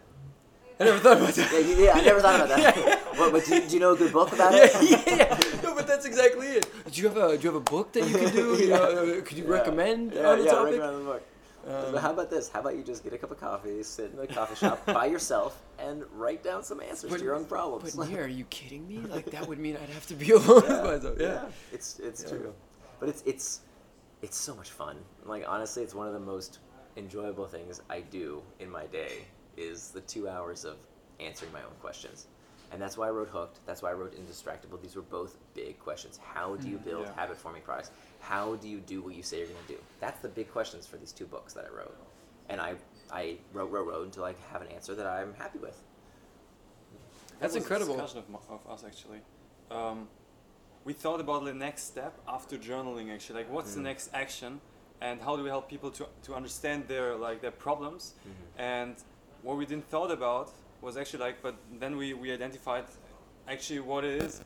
I 0.81 0.85
never 0.85 0.99
thought 0.99 1.17
about 1.19 1.35
that. 1.35 1.53
yeah, 1.53 1.59
you- 1.59 1.85
yeah, 1.85 1.93
I 1.95 2.01
never 2.03 2.21
thought 2.21 2.37
about 2.41 2.49
that. 2.59 3.17
Well, 3.19 3.33
but 3.33 3.45
do 3.45 3.55
you, 3.57 3.61
do 3.69 3.75
you 3.75 3.81
know 3.81 3.93
a 3.95 3.97
good 3.97 4.13
book 4.13 4.33
about 4.33 4.55
it? 4.55 4.71
yeah, 4.83 5.17
yeah. 5.17 5.61
No, 5.63 5.75
but 5.75 5.87
that's 5.87 6.07
exactly 6.07 6.47
it. 6.49 6.67
Do 6.93 7.01
you 7.03 7.09
have 7.09 7.17
a 7.17 7.37
Do 7.37 7.43
you 7.43 7.53
have 7.53 7.61
a 7.67 7.71
book 7.71 7.93
that 7.93 8.09
you 8.09 8.17
can 8.17 8.31
do? 8.33 8.55
You 8.57 8.69
know, 8.75 8.85
uh, 9.19 9.21
could 9.23 9.37
you 9.39 9.45
Yeah. 9.45 9.51
recommend 9.51 10.13
yeah, 10.15 10.29
on 10.31 10.39
the 10.39 10.45
yeah, 10.45 10.51
topic? 10.53 10.73
recommend 10.81 11.01
the 11.01 11.05
book. 11.05 11.23
Um, 11.67 11.93
but 11.93 12.01
how 12.01 12.13
about 12.13 12.31
this? 12.31 12.49
How 12.49 12.61
about 12.61 12.77
you 12.77 12.83
just 12.85 13.03
get 13.05 13.13
a 13.13 13.19
cup 13.19 13.31
of 13.33 13.41
coffee, 13.41 13.83
sit 13.83 14.13
in 14.13 14.19
a 14.21 14.27
coffee 14.27 14.55
shop 14.55 14.87
by 14.87 15.07
yourself, 15.07 15.61
and 15.79 16.05
write 16.15 16.43
down 16.43 16.63
some 16.63 16.81
answers 16.81 17.11
But- 17.11 17.19
to 17.19 17.25
your 17.25 17.35
own 17.35 17.45
problems? 17.45 17.95
But 17.97 18.09
here, 18.09 18.23
are 18.25 18.29
you 18.29 18.45
kidding 18.45 18.87
me? 18.89 18.99
Like 19.15 19.27
that 19.33 19.47
would 19.49 19.59
mean 19.59 19.77
I'd 19.77 19.91
have 19.91 20.07
to 20.07 20.15
be 20.15 20.31
alone 20.31 20.63
with 20.63 20.85
myself. 20.85 21.17
Yeah. 21.19 21.45
it's 21.73 21.99
it's 21.99 22.23
Yeah. 22.23 22.29
true, 22.31 22.55
but 23.01 23.09
it's 23.09 23.23
it's 23.27 23.61
it's 24.23 24.37
so 24.37 24.55
much 24.55 24.71
fun. 24.71 24.97
Like 25.27 25.45
honestly, 25.49 25.83
it's 25.83 25.95
one 25.95 26.07
of 26.07 26.13
the 26.15 26.21
most 26.35 26.61
enjoyable 26.97 27.47
things 27.47 27.83
I 27.91 28.01
do 28.01 28.43
in 28.61 28.71
my 28.71 28.87
day 28.87 29.25
is 29.59 29.91
the 29.91 30.01
two 30.01 30.29
hours 30.29 30.65
of 30.65 30.77
answering 31.21 31.53
my 31.53 31.61
own 31.63 31.75
questions. 31.81 32.27
And 32.71 32.81
that's 32.81 32.97
why 32.99 33.09
I 33.09 33.11
wrote 33.11 33.29
Hooked. 33.29 33.61
That's 33.67 33.83
why 33.83 33.91
I 33.91 33.95
wrote 33.95 34.15
Indistractable. 34.15 34.81
These 34.81 34.95
were 34.95 35.03
both 35.03 35.37
big 35.55 35.79
questions. 35.79 36.19
How 36.23 36.57
do 36.57 36.69
you 36.69 36.77
build 36.79 37.07
Yeah. 37.07 37.15
habit 37.15 37.39
forming 37.39 37.63
products? 37.63 37.91
How 38.21 38.57
do 38.57 38.69
you 38.69 38.79
do 38.81 39.01
what 39.01 39.15
you 39.15 39.23
say 39.23 39.39
you're 39.39 39.47
going 39.49 39.67
to 39.67 39.73
do? 39.75 39.79
That's 40.01 40.21
the 40.21 40.29
big 40.29 40.51
questions 40.53 40.87
for 40.87 40.97
these 40.99 41.13
two 41.13 41.27
books 41.27 41.55
that 41.55 41.65
I 41.65 41.75
wrote. 41.75 41.97
And 42.51 42.61
I, 42.61 42.75
I 43.11 43.39
wrote, 43.55 43.71
wrote, 43.71 43.87
wrote 43.89 44.05
until 44.05 44.25
I 44.25 44.35
have 44.53 44.61
an 44.61 44.69
answer 44.69 44.95
that 44.95 45.07
I'm 45.07 45.33
happy 45.35 45.59
with. 45.59 45.83
That's 47.41 47.41
That 47.41 47.47
was 47.47 47.55
a 47.55 47.59
incredible. 47.59 47.95
discussion 47.95 48.19
of, 48.35 48.43
of 48.51 48.71
us 48.71 48.85
actually. 48.85 49.21
Um, 49.71 50.09
we 50.85 50.93
thought 50.93 51.21
about 51.21 51.45
the 51.45 51.55
next 51.55 51.85
step 51.85 52.15
after 52.29 52.57
journaling. 52.59 53.13
Actually, 53.13 53.41
like 53.45 53.53
what's 53.53 53.75
the 53.75 53.81
Mm. 53.81 53.85
next 53.85 54.11
action, 54.13 54.61
and 55.01 55.21
how 55.23 55.37
do 55.37 55.43
we 55.43 55.49
help 55.49 55.69
people 55.69 55.91
to, 55.93 56.07
to 56.25 56.35
understand 56.35 56.89
their 56.89 57.15
like 57.17 57.41
their 57.41 57.51
problems, 57.51 58.15
and 58.57 58.97
what 59.43 59.57
we 59.57 59.67
didn't 59.67 59.89
thought 59.89 60.11
about 60.11 60.51
was 60.81 60.97
actually 60.97 61.21
like, 61.21 61.43
but 61.43 61.55
then 61.81 61.97
we, 61.97 62.15
we 62.15 62.33
identified 62.33 62.85
actually 63.49 63.81
what 63.81 64.05
it 64.05 64.23
is. 64.23 64.41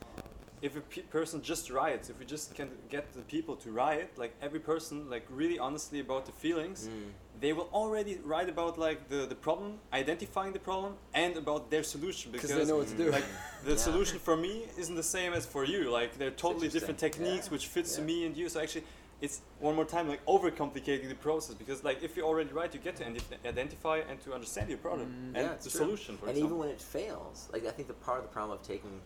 If 0.62 0.76
a 0.76 0.80
pe- 0.80 1.02
person 1.02 1.42
just 1.42 1.70
writes, 1.70 2.08
if 2.08 2.18
we 2.20 2.24
just 2.24 2.54
can 2.54 2.68
get 2.88 3.12
the 3.14 3.22
people 3.22 3.56
to 3.56 3.72
write, 3.72 4.16
like 4.16 4.32
every 4.40 4.60
person, 4.60 5.10
like 5.10 5.26
really 5.28 5.58
honestly 5.58 5.98
about 6.00 6.24
the 6.26 6.32
feelings, 6.32 6.88
Mm. 6.88 7.10
they 7.40 7.52
will 7.52 7.68
already 7.72 8.18
write 8.24 8.48
about 8.48 8.78
like 8.78 9.08
the, 9.08 9.26
the 9.26 9.34
problem, 9.34 9.78
identifying 9.92 10.52
the 10.52 10.60
problem, 10.60 10.94
and 11.14 11.36
about 11.36 11.68
their 11.72 11.82
solution 11.82 12.30
Because 12.30 12.50
they 12.54 12.64
know 12.64 12.76
what 12.76 12.86
to 12.88 12.96
do. 12.96 13.10
like 13.10 13.24
the 13.64 13.72
Yeah. 13.72 13.76
solution 13.88 14.18
for 14.20 14.36
me 14.36 14.66
isn't 14.78 14.94
the 14.94 15.02
same 15.02 15.32
as 15.32 15.44
for 15.44 15.64
you. 15.64 15.90
Like 15.90 16.16
they're 16.18 16.30
totally 16.30 16.68
different 16.68 16.98
techniques 17.00 17.46
Yeah. 17.46 17.52
which 17.52 17.66
fits 17.66 17.98
Yeah. 17.98 18.04
me 18.04 18.26
and 18.26 18.36
you. 18.36 18.48
So 18.48 18.60
actually, 18.60 18.84
it's 19.22 19.40
one 19.60 19.74
more 19.76 19.84
time 19.84 20.08
like 20.08 20.24
overcomplicating 20.26 21.08
the 21.08 21.14
process 21.14 21.54
because 21.54 21.82
like 21.84 22.02
if 22.02 22.16
you're 22.16 22.26
already 22.26 22.52
write, 22.52 22.74
you 22.74 22.80
get 22.80 22.96
to 22.96 23.06
identify 23.46 23.98
and 24.08 24.20
to 24.24 24.34
understand 24.34 24.68
your 24.68 24.78
problem 24.78 25.06
Mm. 25.08 25.26
and 25.36 25.36
Yeah, 25.36 25.54
the 25.54 25.70
true. 25.70 25.80
solution. 25.82 26.18
For 26.18 26.26
and 26.26 26.30
example. 26.36 26.46
even 26.46 26.58
when 26.58 26.68
it 26.68 26.80
fails, 26.80 27.48
like 27.52 27.64
I 27.64 27.70
think 27.70 27.86
the 27.88 27.94
part 27.94 28.18
of 28.18 28.24
the 28.24 28.30
problem 28.30 28.58
of 28.58 28.66
taking 28.66 29.00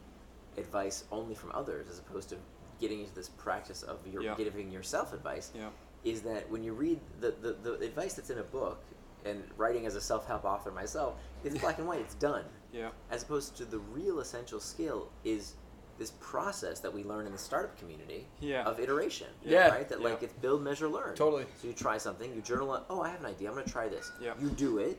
advice 0.56 1.04
only 1.12 1.34
from 1.34 1.50
others 1.52 1.88
as 1.88 1.98
opposed 1.98 2.30
to 2.30 2.36
getting 2.80 3.00
into 3.00 3.14
this 3.14 3.28
practice 3.28 3.82
of 3.82 3.98
your 4.06 4.22
Yeah. 4.22 4.34
giving 4.36 4.70
yourself 4.70 5.12
advice 5.12 5.52
yeah, 5.54 5.68
is 6.04 6.22
that 6.22 6.48
when 6.50 6.62
you 6.64 6.72
read 6.72 6.98
the, 7.20 7.30
the, 7.42 7.52
the 7.52 7.72
advice 7.84 8.14
that's 8.14 8.30
in 8.30 8.38
a 8.38 8.42
book 8.42 8.82
and 9.26 9.42
writing 9.58 9.84
as 9.86 9.96
a 9.96 10.00
self-help 10.00 10.44
author 10.44 10.70
myself, 10.70 11.16
it's 11.44 11.58
black 11.58 11.78
and 11.78 11.86
white, 11.86 12.00
it's 12.00 12.14
done. 12.14 12.44
yeah, 12.72 12.90
As 13.10 13.22
opposed 13.22 13.56
to 13.58 13.64
the 13.64 13.78
real 13.78 14.20
essential 14.20 14.60
skill 14.60 15.10
is 15.24 15.54
this 15.98 16.12
process 16.20 16.80
that 16.80 16.92
we 16.92 17.04
learn 17.04 17.26
in 17.26 17.32
the 17.32 17.38
startup 17.38 17.78
community 17.78 18.26
Yeah. 18.40 18.64
of 18.64 18.80
iteration. 18.80 19.28
Yeah. 19.44 19.68
Right? 19.68 19.88
That 19.88 20.02
like 20.02 20.22
it's 20.22 20.32
build, 20.34 20.62
measure, 20.62 20.88
learn. 20.88 21.14
Totally. 21.14 21.46
So 21.60 21.68
you 21.68 21.74
try 21.74 21.98
something, 21.98 22.34
you 22.34 22.40
journal 22.42 22.74
it, 22.74 22.82
oh 22.90 23.00
I 23.02 23.08
have 23.10 23.20
an 23.20 23.26
idea, 23.26 23.48
I'm 23.48 23.54
gonna 23.54 23.66
try 23.66 23.88
this. 23.88 24.12
Yeah. 24.20 24.34
You 24.40 24.50
do 24.50 24.78
it, 24.78 24.98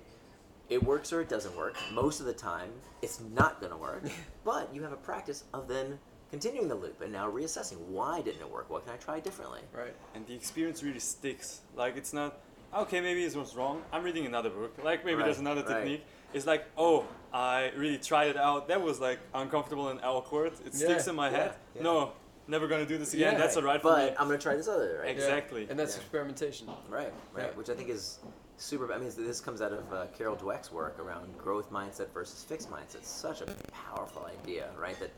it 0.69 0.83
works 0.83 1.13
or 1.13 1.21
it 1.21 1.29
doesn't 1.29 1.55
work. 1.55 1.75
Most 1.93 2.19
of 2.19 2.25
the 2.25 2.33
time 2.33 2.69
it's 3.01 3.21
not 3.33 3.61
gonna 3.61 3.77
work. 3.77 4.03
but 4.43 4.73
you 4.73 4.83
have 4.83 4.91
a 4.91 4.97
practice 4.97 5.43
of 5.53 5.67
then 5.67 5.99
continuing 6.31 6.67
the 6.67 6.75
loop 6.75 7.01
and 7.01 7.11
now 7.11 7.29
reassessing 7.29 7.79
why 7.87 8.21
didn't 8.21 8.41
it 8.41 8.51
work? 8.51 8.69
What 8.69 8.85
can 8.85 8.93
I 8.93 8.97
try 8.97 9.19
differently? 9.19 9.61
Right. 9.73 9.93
and 10.15 10.25
the 10.27 10.33
experience 10.33 10.83
really 10.83 10.99
sticks. 10.99 11.61
Like 11.75 11.95
it's 11.95 12.13
not 12.13 12.39
okay. 12.75 13.01
Maybe 13.01 13.23
it 13.23 13.35
was 13.35 13.55
wrong. 13.55 13.83
I'm 13.91 14.03
reading 14.03 14.25
another 14.25 14.49
book. 14.49 14.77
Like 14.83 15.05
maybe 15.05 15.21
there's 15.23 15.39
another 15.39 15.61
right. 15.63 15.79
technique. 15.79 16.05
It's 16.37 16.47
like 16.47 16.65
oh, 16.77 17.05
I 17.33 17.71
really 17.75 17.97
tried 17.97 18.29
it 18.29 18.37
out. 18.37 18.67
That 18.69 18.81
was 18.81 18.99
like 19.01 19.19
uncomfortable 19.33 19.89
and 19.89 19.99
awkward. 20.01 20.53
It 20.65 20.73
sticks 20.73 21.07
in 21.07 21.15
my 21.15 21.29
yeah, 21.29 21.37
head. 21.37 21.53
yeah. 21.75 21.81
No, 21.83 22.11
never 22.47 22.67
gonna 22.67 22.85
do 22.85 22.97
this 22.97 23.13
again. 23.13 23.33
Yeah. 23.33 23.39
That's 23.39 23.57
alright 23.57 23.81
for 23.81 23.89
But 23.91 24.11
me. 24.11 24.15
I'm 24.19 24.27
gonna 24.27 24.37
try 24.37 24.55
this 24.55 24.67
other, 24.67 24.99
right? 25.01 25.09
Ex- 25.09 25.23
Exactly. 25.23 25.67
And 25.69 25.77
that's 25.77 25.95
Yeah. 25.95 26.01
experimentation. 26.01 26.67
Right, 26.89 27.11
right. 27.33 27.47
Yeah. 27.47 27.57
Which 27.57 27.69
I 27.69 27.73
think 27.73 27.89
is 27.89 28.19
super. 28.57 28.91
I 28.93 28.97
mean, 28.97 29.11
this 29.17 29.41
comes 29.41 29.61
out 29.61 29.73
of 29.73 29.91
uh, 29.93 30.05
Carol 30.17 30.35
Dweck's 30.37 30.71
work 30.71 30.97
around 30.99 31.37
growth 31.37 31.71
mindset 31.71 32.09
versus 32.13 32.43
fixed 32.43 32.71
mindset. 32.71 33.03
Such 33.03 33.41
a 33.41 33.45
powerful 33.71 34.25
idea, 34.25 34.69
right? 34.79 34.95
That, 34.99 35.11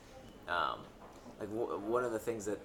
um, 0.54 0.80
like, 1.40 1.50
w- 1.52 1.78
one 1.80 2.04
of 2.04 2.12
the 2.12 2.20
things 2.20 2.46
that 2.46 2.60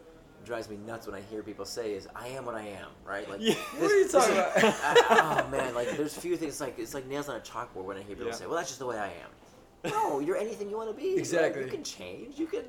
drives 0.45 0.69
me 0.69 0.77
nuts 0.87 1.07
when 1.07 1.15
I 1.17 1.21
hear 1.31 1.43
people 1.43 1.65
say 1.65 1.93
is, 1.95 2.07
"I 2.15 2.29
am 2.29 2.45
what 2.47 2.55
I 2.55 2.63
am," 2.63 2.89
right? 3.05 3.29
Like, 3.29 3.41
Yeah. 3.43 3.55
What 3.79 3.91
are 3.91 3.99
you 3.99 4.09
talking 4.09 4.35
about? 4.35 4.53
I- 4.65 5.45
oh 5.47 5.51
man, 5.51 5.75
like, 5.75 5.91
there's 5.97 6.17
a 6.17 6.21
few 6.21 6.37
things. 6.37 6.61
Like, 6.61 6.79
it's 6.79 6.95
like 6.95 7.07
nails 7.07 7.29
on 7.29 7.37
a 7.37 7.41
chalkboard 7.41 7.85
when 7.85 7.97
I 7.97 8.03
hear 8.03 8.15
people 8.17 8.27
Yeah. 8.33 8.39
say, 8.39 8.47
"Well, 8.47 8.57
that's 8.57 8.69
just 8.69 8.79
the 8.81 8.87
way 8.87 8.99
I 8.99 9.07
am." 9.09 9.91
No, 9.91 10.19
you're 10.21 10.37
anything 10.37 10.71
you 10.71 10.77
want 10.77 10.89
to 10.91 10.97
be. 10.97 11.17
Exactly. 11.17 11.65
You 11.65 11.71
can 11.71 11.85
change. 11.85 12.39
You 12.39 12.47
can. 12.47 12.65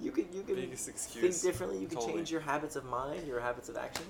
You 0.00 0.12
can. 0.12 0.26
You 0.32 0.42
can 0.42 0.54
Biggest 0.54 1.10
think 1.10 1.42
differently. 1.42 1.78
You 1.80 1.86
can 1.88 1.96
Totally. 1.98 2.14
change 2.14 2.30
your 2.30 2.40
habits 2.40 2.76
of 2.76 2.84
mind, 2.84 3.26
your 3.26 3.40
habits 3.40 3.68
of 3.68 3.76
action. 3.76 4.04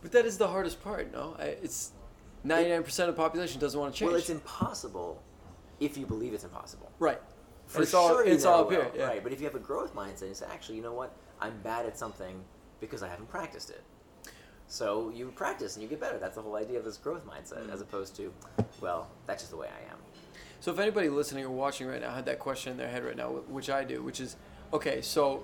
But 0.00 0.12
that 0.12 0.24
is 0.24 0.38
the 0.38 0.48
hardest 0.48 0.82
part, 0.82 1.12
no? 1.12 1.36
I, 1.38 1.44
it's 1.62 1.92
99% 2.46 2.86
of 3.00 3.06
the 3.08 3.12
population 3.12 3.60
doesn't 3.60 3.78
want 3.78 3.92
to 3.94 3.98
change. 3.98 4.08
Well, 4.10 4.18
it's 4.18 4.30
impossible 4.30 5.22
if 5.80 5.96
you 5.96 6.06
believe 6.06 6.32
it's 6.32 6.44
impossible. 6.44 6.90
right. 6.98 7.20
For 7.66 7.82
it's 7.82 7.94
all- 7.94 8.08
sure, 8.08 8.26
you 8.26 8.32
it's 8.32 8.44
all 8.44 8.62
up 8.64 8.70
here, 8.70 8.90
yeah. 8.94 9.06
Right, 9.06 9.22
but 9.22 9.32
if 9.32 9.40
you 9.40 9.46
have 9.46 9.54
a 9.54 9.58
growth 9.60 9.94
mindset, 9.94 10.22
it's 10.30 10.42
actually, 10.42 10.76
you 10.76 10.82
know 10.82 10.92
what? 10.92 11.14
I'm 11.42 11.58
bad 11.62 11.86
at 11.86 11.98
something 11.98 12.40
because 12.80 13.02
I 13.02 13.08
haven't 13.08 13.28
practiced 13.28 13.70
it. 13.70 13.82
So 14.68 15.10
you 15.14 15.30
practice 15.36 15.74
and 15.76 15.82
you 15.82 15.88
get 15.88 16.00
better. 16.00 16.18
That's 16.18 16.36
the 16.36 16.42
whole 16.42 16.56
idea 16.56 16.78
of 16.78 16.84
this 16.84 16.96
growth 16.96 17.26
mindset, 17.26 17.66
Mm. 17.66 17.72
as 17.72 17.80
opposed 17.80 18.16
to, 18.16 18.32
well, 18.80 19.08
that's 19.26 19.42
just 19.42 19.50
the 19.50 19.56
way 19.56 19.68
I 19.68 19.90
am. 19.92 19.98
So 20.60 20.70
if 20.72 20.78
anybody 20.78 21.08
listening 21.08 21.44
or 21.44 21.50
watching 21.50 21.86
right 21.88 22.00
now 22.00 22.12
had 22.12 22.24
that 22.26 22.38
question 22.38 22.70
in 22.72 22.78
their 22.78 22.88
head 22.88 23.04
right 23.04 23.16
now, 23.16 23.28
which 23.48 23.68
I 23.68 23.84
do, 23.84 24.02
which 24.02 24.20
is, 24.20 24.36
okay, 24.72 25.02
so 25.02 25.42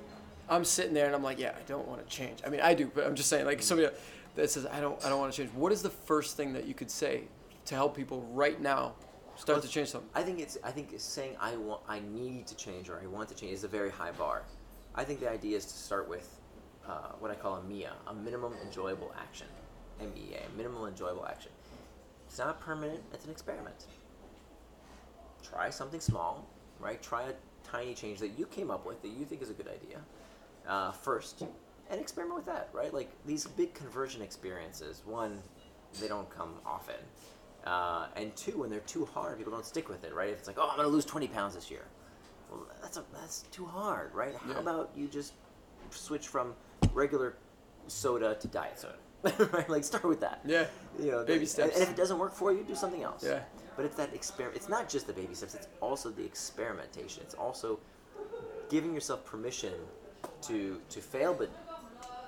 I'm 0.48 0.64
sitting 0.64 0.94
there 0.94 1.06
and 1.06 1.14
I'm 1.14 1.22
like, 1.22 1.38
yeah, 1.38 1.54
I 1.58 1.62
don't 1.66 1.86
want 1.86 2.00
to 2.08 2.16
change. 2.16 2.38
I 2.46 2.48
mean, 2.48 2.60
I 2.60 2.72
do, 2.74 2.90
but 2.94 3.04
I'm 3.04 3.14
just 3.16 3.28
saying, 3.28 3.44
like 3.44 3.60
somebody 3.60 3.90
that 4.36 4.50
says, 4.50 4.64
I 4.66 4.80
don't, 4.80 5.04
I 5.04 5.08
don't 5.08 5.18
want 5.18 5.32
to 5.32 5.36
change. 5.36 5.52
What 5.54 5.72
is 5.72 5.82
the 5.82 5.90
first 5.90 6.36
thing 6.36 6.52
that 6.52 6.66
you 6.66 6.72
could 6.74 6.90
say 6.90 7.24
to 7.66 7.74
help 7.74 7.94
people 7.96 8.22
right 8.32 8.58
now 8.62 8.94
start 9.36 9.56
Well, 9.56 9.62
to 9.62 9.68
change 9.68 9.88
something. 9.90 10.08
I 10.14 10.22
think 10.22 10.40
it's 10.40 10.56
I 10.64 10.70
think 10.70 10.92
saying 10.96 11.36
I 11.40 11.56
want 11.56 11.82
I 11.88 12.00
need 12.00 12.46
to 12.48 12.56
change 12.56 12.88
or 12.88 12.98
I 13.00 13.06
want 13.06 13.28
to 13.28 13.34
change 13.36 13.52
is 13.52 13.62
a 13.64 13.68
very 13.68 13.90
high 13.90 14.10
bar. 14.12 14.42
I 14.98 15.04
think 15.04 15.20
the 15.20 15.30
idea 15.30 15.56
is 15.56 15.64
to 15.64 15.74
start 15.74 16.08
with 16.08 16.28
uh, 16.84 17.12
what 17.20 17.30
I 17.30 17.36
call 17.36 17.54
a 17.54 17.62
MIA, 17.62 17.92
a 18.08 18.14
minimum 18.14 18.54
enjoyable 18.66 19.14
action, 19.16 19.46
MEA, 20.00 20.40
minimal 20.56 20.88
enjoyable 20.88 21.24
action. 21.24 21.52
It's 22.26 22.38
not 22.38 22.60
permanent. 22.60 23.00
It's 23.14 23.24
an 23.24 23.30
experiment. 23.30 23.86
Try 25.40 25.70
something 25.70 26.00
small, 26.00 26.48
right? 26.80 27.00
Try 27.00 27.28
a 27.28 27.32
tiny 27.62 27.94
change 27.94 28.18
that 28.18 28.36
you 28.36 28.46
came 28.46 28.72
up 28.72 28.84
with 28.84 29.00
that 29.02 29.10
you 29.10 29.24
think 29.24 29.40
is 29.40 29.50
a 29.50 29.52
good 29.52 29.68
idea 29.68 30.00
uh, 30.66 30.90
first, 30.90 31.44
and 31.90 32.00
experiment 32.00 32.34
with 32.34 32.46
that, 32.46 32.68
right? 32.72 32.92
Like 32.92 33.08
these 33.24 33.46
big 33.46 33.74
conversion 33.74 34.20
experiences. 34.20 35.02
One, 35.06 35.38
they 36.00 36.08
don't 36.08 36.28
come 36.28 36.54
often. 36.66 36.96
Uh, 37.64 38.08
and 38.16 38.34
two, 38.34 38.58
when 38.58 38.68
they're 38.68 38.80
too 38.80 39.04
hard, 39.04 39.38
people 39.38 39.52
don't 39.52 39.64
stick 39.64 39.88
with 39.88 40.02
it, 40.02 40.12
right? 40.12 40.30
If 40.30 40.40
it's 40.40 40.48
like, 40.48 40.58
oh, 40.58 40.68
I'm 40.68 40.76
going 40.76 40.88
to 40.88 40.92
lose 40.92 41.04
20 41.04 41.28
pounds 41.28 41.54
this 41.54 41.70
year, 41.70 41.84
well, 42.50 42.66
that's 42.82 42.96
a, 42.96 43.04
that's 43.12 43.42
too 43.50 43.66
hard, 43.66 44.14
right? 44.14 44.34
How 44.36 44.52
Yeah. 44.52 44.58
about 44.60 44.90
you 44.96 45.08
just 45.08 45.32
switch 45.90 46.28
from 46.28 46.54
regular 46.92 47.36
soda 47.86 48.34
to 48.36 48.48
diet 48.48 48.78
soda, 48.78 48.96
right? 49.52 49.68
Like 49.68 49.84
start 49.84 50.04
with 50.04 50.20
that. 50.20 50.40
Yeah. 50.44 50.66
You 50.98 51.10
know, 51.12 51.24
Baby 51.24 51.40
and- 51.40 51.48
steps. 51.48 51.74
And 51.74 51.82
if 51.82 51.90
it 51.90 51.96
doesn't 51.96 52.18
work 52.18 52.34
for 52.34 52.52
you, 52.52 52.62
do 52.64 52.74
something 52.74 53.02
else. 53.02 53.24
Yeah. 53.24 53.40
But 53.76 53.84
it's 53.84 53.96
that 53.96 54.12
experiment. 54.12 54.56
It's 54.56 54.68
not 54.68 54.88
just 54.88 55.06
the 55.06 55.12
baby 55.12 55.34
steps. 55.34 55.54
It's 55.54 55.68
also 55.80 56.10
the 56.10 56.24
experimentation. 56.24 57.22
It's 57.22 57.34
also 57.34 57.78
giving 58.68 58.92
yourself 58.92 59.24
permission 59.24 59.72
to 60.42 60.80
to 60.90 61.00
fail, 61.00 61.32
but 61.34 61.48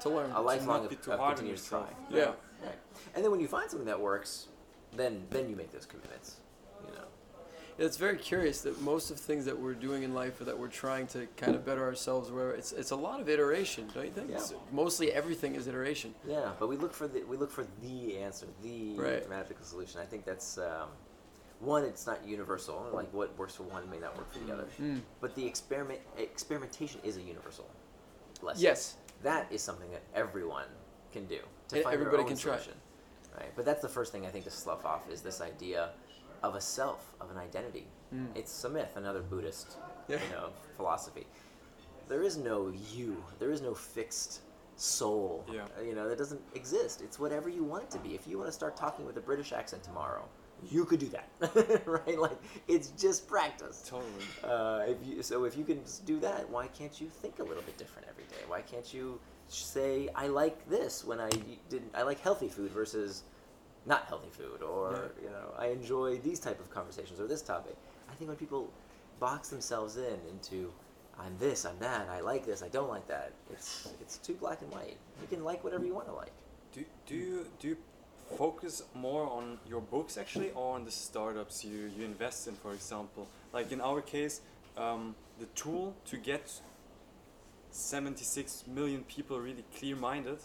To 0.03 0.09
learn. 0.11 0.31
a 0.33 0.41
lifelong 0.41 0.87
of, 0.87 0.93
of 0.93 1.03
continuous 1.03 1.67
try. 1.67 1.81
yourself. 2.11 2.37
Yeah. 2.63 2.67
Right. 2.67 2.79
And 3.15 3.25
then 3.25 3.31
when 3.33 3.41
you 3.41 3.49
find 3.49 3.69
something 3.69 3.87
that 3.87 4.01
works, 4.01 4.47
then 4.97 5.27
then 5.31 5.51
you 5.51 5.57
make 5.57 5.73
those 5.73 5.87
commitments. 5.87 6.37
It's 7.81 7.97
very 7.97 8.19
curious 8.19 8.61
that 8.61 8.79
most 8.83 9.11
of 9.11 9.17
the 9.17 9.23
things 9.23 9.47
that 9.47 9.59
we're 9.59 9.73
doing 9.73 10.03
in 10.03 10.13
life 10.13 10.39
or 10.39 10.45
that 10.45 10.59
we're 10.59 10.69
trying 10.69 11.07
to 11.09 11.27
kind 11.39 11.55
of 11.57 11.65
better 11.65 11.83
ourselves, 11.83 12.31
whatever, 12.31 12.53
it's 12.53 12.73
it's 12.73 12.91
a 12.91 12.97
lot 12.97 13.21
of 13.21 13.29
iteration, 13.31 13.89
don't 13.95 14.05
you 14.05 14.11
think? 14.11 14.29
Yeah. 14.29 14.37
It's- 14.37 14.53
mostly 14.71 15.13
everything 15.13 15.55
is 15.55 15.67
iteration. 15.67 16.15
Yeah, 16.29 16.51
but 16.59 16.69
we 16.69 16.77
look 16.77 16.93
for 16.93 17.09
the 17.09 17.23
we 17.25 17.39
look 17.39 17.51
for 17.51 17.67
the 17.83 18.19
answer, 18.19 18.47
the 18.63 18.95
Right. 18.97 19.29
magical 19.31 19.65
solution. 19.65 19.99
I 19.99 20.05
think 20.05 20.27
that's 20.27 20.59
um, 20.59 20.91
one. 21.61 21.85
It's 21.85 22.07
not 22.07 22.23
universal. 22.27 22.87
Like 22.93 23.11
what 23.15 23.35
works 23.39 23.55
for 23.55 23.63
one 23.63 23.89
may 23.91 23.99
not 23.99 24.15
work 24.15 24.31
for 24.31 24.41
the 24.41 24.53
other. 24.53 24.67
Mm. 24.79 25.01
But 25.23 25.35
the 25.35 25.47
experiment 25.47 26.01
experimentation 26.19 27.01
is 27.03 27.17
a 27.17 27.23
universal 27.23 27.67
lesson. 28.43 28.63
Yes. 28.63 28.97
that 29.23 29.51
is 29.51 29.63
something 29.63 29.91
that 29.91 30.03
everyone 30.15 30.69
can 31.13 31.25
do 31.27 31.39
to 31.69 31.77
And 31.77 31.85
find 31.85 31.95
everybody 31.95 32.19
their 32.19 32.23
own 32.25 32.29
can 32.29 32.37
try. 32.37 32.57
solution. 32.57 32.79
Right, 33.39 33.53
but 33.57 33.65
that's 33.65 33.81
the 33.81 33.89
first 33.89 34.13
thing 34.13 34.27
I 34.27 34.29
think 34.29 34.45
to 34.45 34.51
slough 34.51 34.85
off 34.85 35.09
is 35.09 35.23
this 35.23 35.41
idea 35.41 35.91
of 36.43 36.55
a 36.55 36.61
self, 36.61 37.15
of 37.21 37.31
an 37.31 37.37
identity. 37.39 37.87
Mm. 38.15 38.29
It's 38.35 38.65
a 38.65 38.69
myth, 38.69 38.93
another 38.97 39.21
Buddhist, 39.21 39.77
Yeah. 40.09 40.19
you 40.25 40.31
know, 40.35 40.51
philosophy. 40.77 41.27
There 42.09 42.23
is 42.23 42.37
no 42.37 42.73
you. 42.93 43.23
There 43.39 43.53
is 43.53 43.61
no 43.63 43.75
fixed 43.75 44.41
soul. 44.77 45.45
Yeah. 45.53 45.67
You 45.85 45.95
know, 45.95 46.09
that 46.09 46.19
doesn't 46.19 46.41
exist. 46.55 47.03
It's 47.03 47.19
whatever 47.19 47.49
you 47.49 47.63
want 47.63 47.85
it 47.85 47.91
to 47.93 47.99
be. 47.99 48.15
If 48.15 48.27
you 48.27 48.37
want 48.39 48.49
to 48.49 48.53
start 48.53 48.77
talking 48.77 49.05
with 49.05 49.17
a 49.17 49.21
British 49.21 49.53
accent 49.53 49.83
tomorrow, 49.85 50.25
you 50.71 50.85
could 50.85 51.01
do 51.01 51.09
that, 51.09 51.29
right? 51.87 52.19
Like 52.19 52.39
it's 52.69 52.89
just 52.91 53.27
practice. 53.29 53.89
Totally. 53.89 54.11
Uh, 54.45 54.85
if 54.93 54.97
you, 55.07 55.23
so 55.23 55.45
if 55.45 55.57
you 55.57 55.65
can 55.65 55.81
do 56.05 56.19
that, 56.21 56.49
why 56.51 56.67
can't 56.69 57.01
you 57.01 57.09
think 57.09 57.39
a 57.39 57.43
little 57.43 57.63
bit 57.63 57.79
different 57.79 58.09
every 58.11 58.25
day? 58.25 58.43
Why 58.47 58.61
can't 58.61 58.93
you 58.93 59.19
say 59.49 60.09
I 60.15 60.27
like 60.29 60.69
this 60.69 61.05
when 61.05 61.19
I 61.21 61.31
didn't? 61.71 61.91
I 61.95 62.03
like 62.03 62.21
healthy 62.21 62.49
food 62.49 62.71
versus 62.73 63.23
not 63.87 64.05
healthy 64.07 64.31
food, 64.31 64.63
or 64.63 65.13
you 65.23 65.31
know 65.31 65.55
I 65.59 65.69
enjoy 65.69 66.19
these 66.19 66.39
type 66.39 66.61
of 66.61 66.71
conversations 66.71 67.21
or 67.21 67.27
this 67.27 67.43
topic. 67.43 67.77
I 68.11 68.15
think 68.15 68.29
when 68.29 68.37
people 68.37 68.71
box 69.19 69.49
themselves 69.49 69.97
in 69.97 70.19
into 70.31 70.73
I'm 71.19 71.37
this, 71.39 71.67
I'm 71.67 71.79
that, 71.81 72.09
I 72.09 72.21
like 72.21 72.47
this, 72.47 72.63
I 72.63 72.69
don't 72.69 72.89
like 72.89 73.07
that. 73.09 73.33
It's 73.53 73.93
it's 74.01 74.19
too 74.19 74.35
black 74.35 74.63
and 74.63 74.71
white. 74.71 74.97
You 75.21 75.29
can 75.29 75.45
like 75.45 75.63
whatever 75.65 75.85
you 75.85 75.95
want 75.95 76.07
to 76.07 76.15
like. 76.15 76.33
Do, 76.73 76.85
do 77.07 77.15
you 77.15 77.47
do 77.59 77.69
you 77.69 77.77
focus 78.37 78.83
more 78.95 79.25
on 79.25 79.59
your 79.69 79.81
books 79.81 80.17
actually 80.17 80.51
or 80.53 80.77
on 80.77 80.85
the 80.85 80.91
startups 80.91 81.65
you, 81.65 81.91
you 81.97 82.05
invest 82.05 82.47
in 82.47 82.55
for 82.55 82.73
example 82.73 83.27
like 83.53 83.73
in 83.73 83.81
our 83.81 84.01
case 84.01 84.41
um, 84.77 85.17
the 85.41 85.47
tool 85.47 85.97
to 86.07 86.17
get 86.17 86.61
76 87.73 88.65
million 88.69 89.03
people 89.05 89.41
really 89.41 89.65
clear-minded 89.77 90.39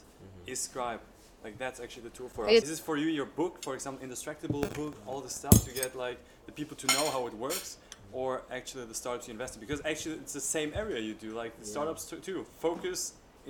is 0.47 0.59
scribe 0.59 0.99
like 1.45 1.57
that's 1.59 1.79
actually 1.79 2.03
the 2.09 2.15
tool 2.17 2.27
for 2.35 2.41
us 2.45 2.49
It's- 2.51 2.63
this 2.63 2.71
is 2.79 2.79
for 2.89 2.95
you 2.97 3.07
your 3.19 3.27
book 3.41 3.53
for 3.63 3.73
example 3.77 3.99
Indistractable 4.07 4.63
book 4.81 4.93
all 5.07 5.21
the 5.21 5.29
stuff 5.41 5.57
to 5.67 5.71
get 5.81 5.95
like 6.05 6.17
the 6.47 6.51
people 6.59 6.75
to 6.83 6.87
know 6.95 7.05
how 7.15 7.21
it 7.29 7.33
works 7.47 7.77
or 8.19 8.29
actually 8.57 8.85
the 8.93 8.99
startups 9.03 9.27
you 9.27 9.33
invest 9.37 9.51
in 9.55 9.59
because 9.65 9.81
actually 9.91 10.15
it's 10.23 10.33
the 10.33 10.45
same 10.57 10.71
area 10.83 10.99
you 11.07 11.13
do 11.27 11.29
like 11.41 11.53
the 11.61 11.65
Yeah. 11.65 11.71
startups 11.75 12.01
too, 12.09 12.17
too 12.29 12.39
focus 12.67 12.99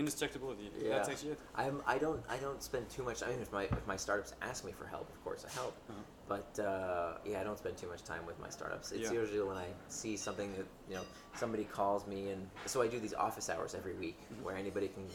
indistractability 0.02 0.66
that's 0.94 1.08
actually 1.14 1.32
it 1.36 1.40
I'm 1.64 1.76
I 1.94 1.98
don't 2.04 2.22
I 2.36 2.38
don't 2.46 2.62
spend 2.70 2.86
too 2.96 3.04
much. 3.10 3.24
I 3.24 3.28
mean, 3.32 3.42
if 3.48 3.52
my 3.58 3.64
if 3.80 3.86
my 3.94 3.96
startups 4.06 4.32
ask 4.50 4.60
me 4.70 4.74
for 4.80 4.86
help, 4.96 5.08
of 5.16 5.20
course 5.26 5.42
I 5.50 5.52
help. 5.62 5.76
Uh-huh. 5.90 6.02
But 6.34 6.50
uh, 6.72 7.30
yeah, 7.30 7.40
I 7.42 7.44
don't 7.48 7.58
spend 7.64 7.76
too 7.84 7.90
much 7.94 8.04
time 8.04 8.24
with 8.30 8.38
my 8.46 8.50
startups. 8.58 8.88
It's 8.92 9.04
Yeah. 9.10 9.20
usually 9.22 9.44
when 9.52 9.60
I 9.68 9.70
see 9.88 10.14
something 10.28 10.50
that 10.58 10.68
you 10.90 10.96
know 10.98 11.06
somebody 11.42 11.64
calls 11.80 12.02
me, 12.14 12.20
and 12.34 12.42
so 12.66 12.76
I 12.86 12.88
do 12.96 13.00
these 13.06 13.14
office 13.28 13.48
hours 13.54 13.72
every 13.82 13.96
week 14.06 14.18
Mm-hmm. 14.20 14.44
where 14.46 14.56
anybody 14.64 14.90
can 14.96 15.06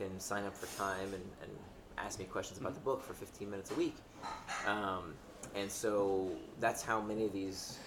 can 0.00 0.12
sign 0.30 0.44
up 0.48 0.56
for 0.60 0.68
time 0.86 1.10
and, 1.18 1.26
and 1.44 1.52
ask 1.98 2.18
me 2.18 2.24
questions 2.24 2.58
about 2.60 2.74
the 2.74 2.80
book 2.80 3.02
for 3.02 3.14
15 3.14 3.50
minutes 3.50 3.70
a 3.70 3.74
week. 3.74 3.96
Um, 4.66 5.14
and 5.54 5.70
so 5.70 6.30
that's 6.60 6.82
how 6.82 7.00
many 7.00 7.24
of 7.26 7.32
these 7.32 7.78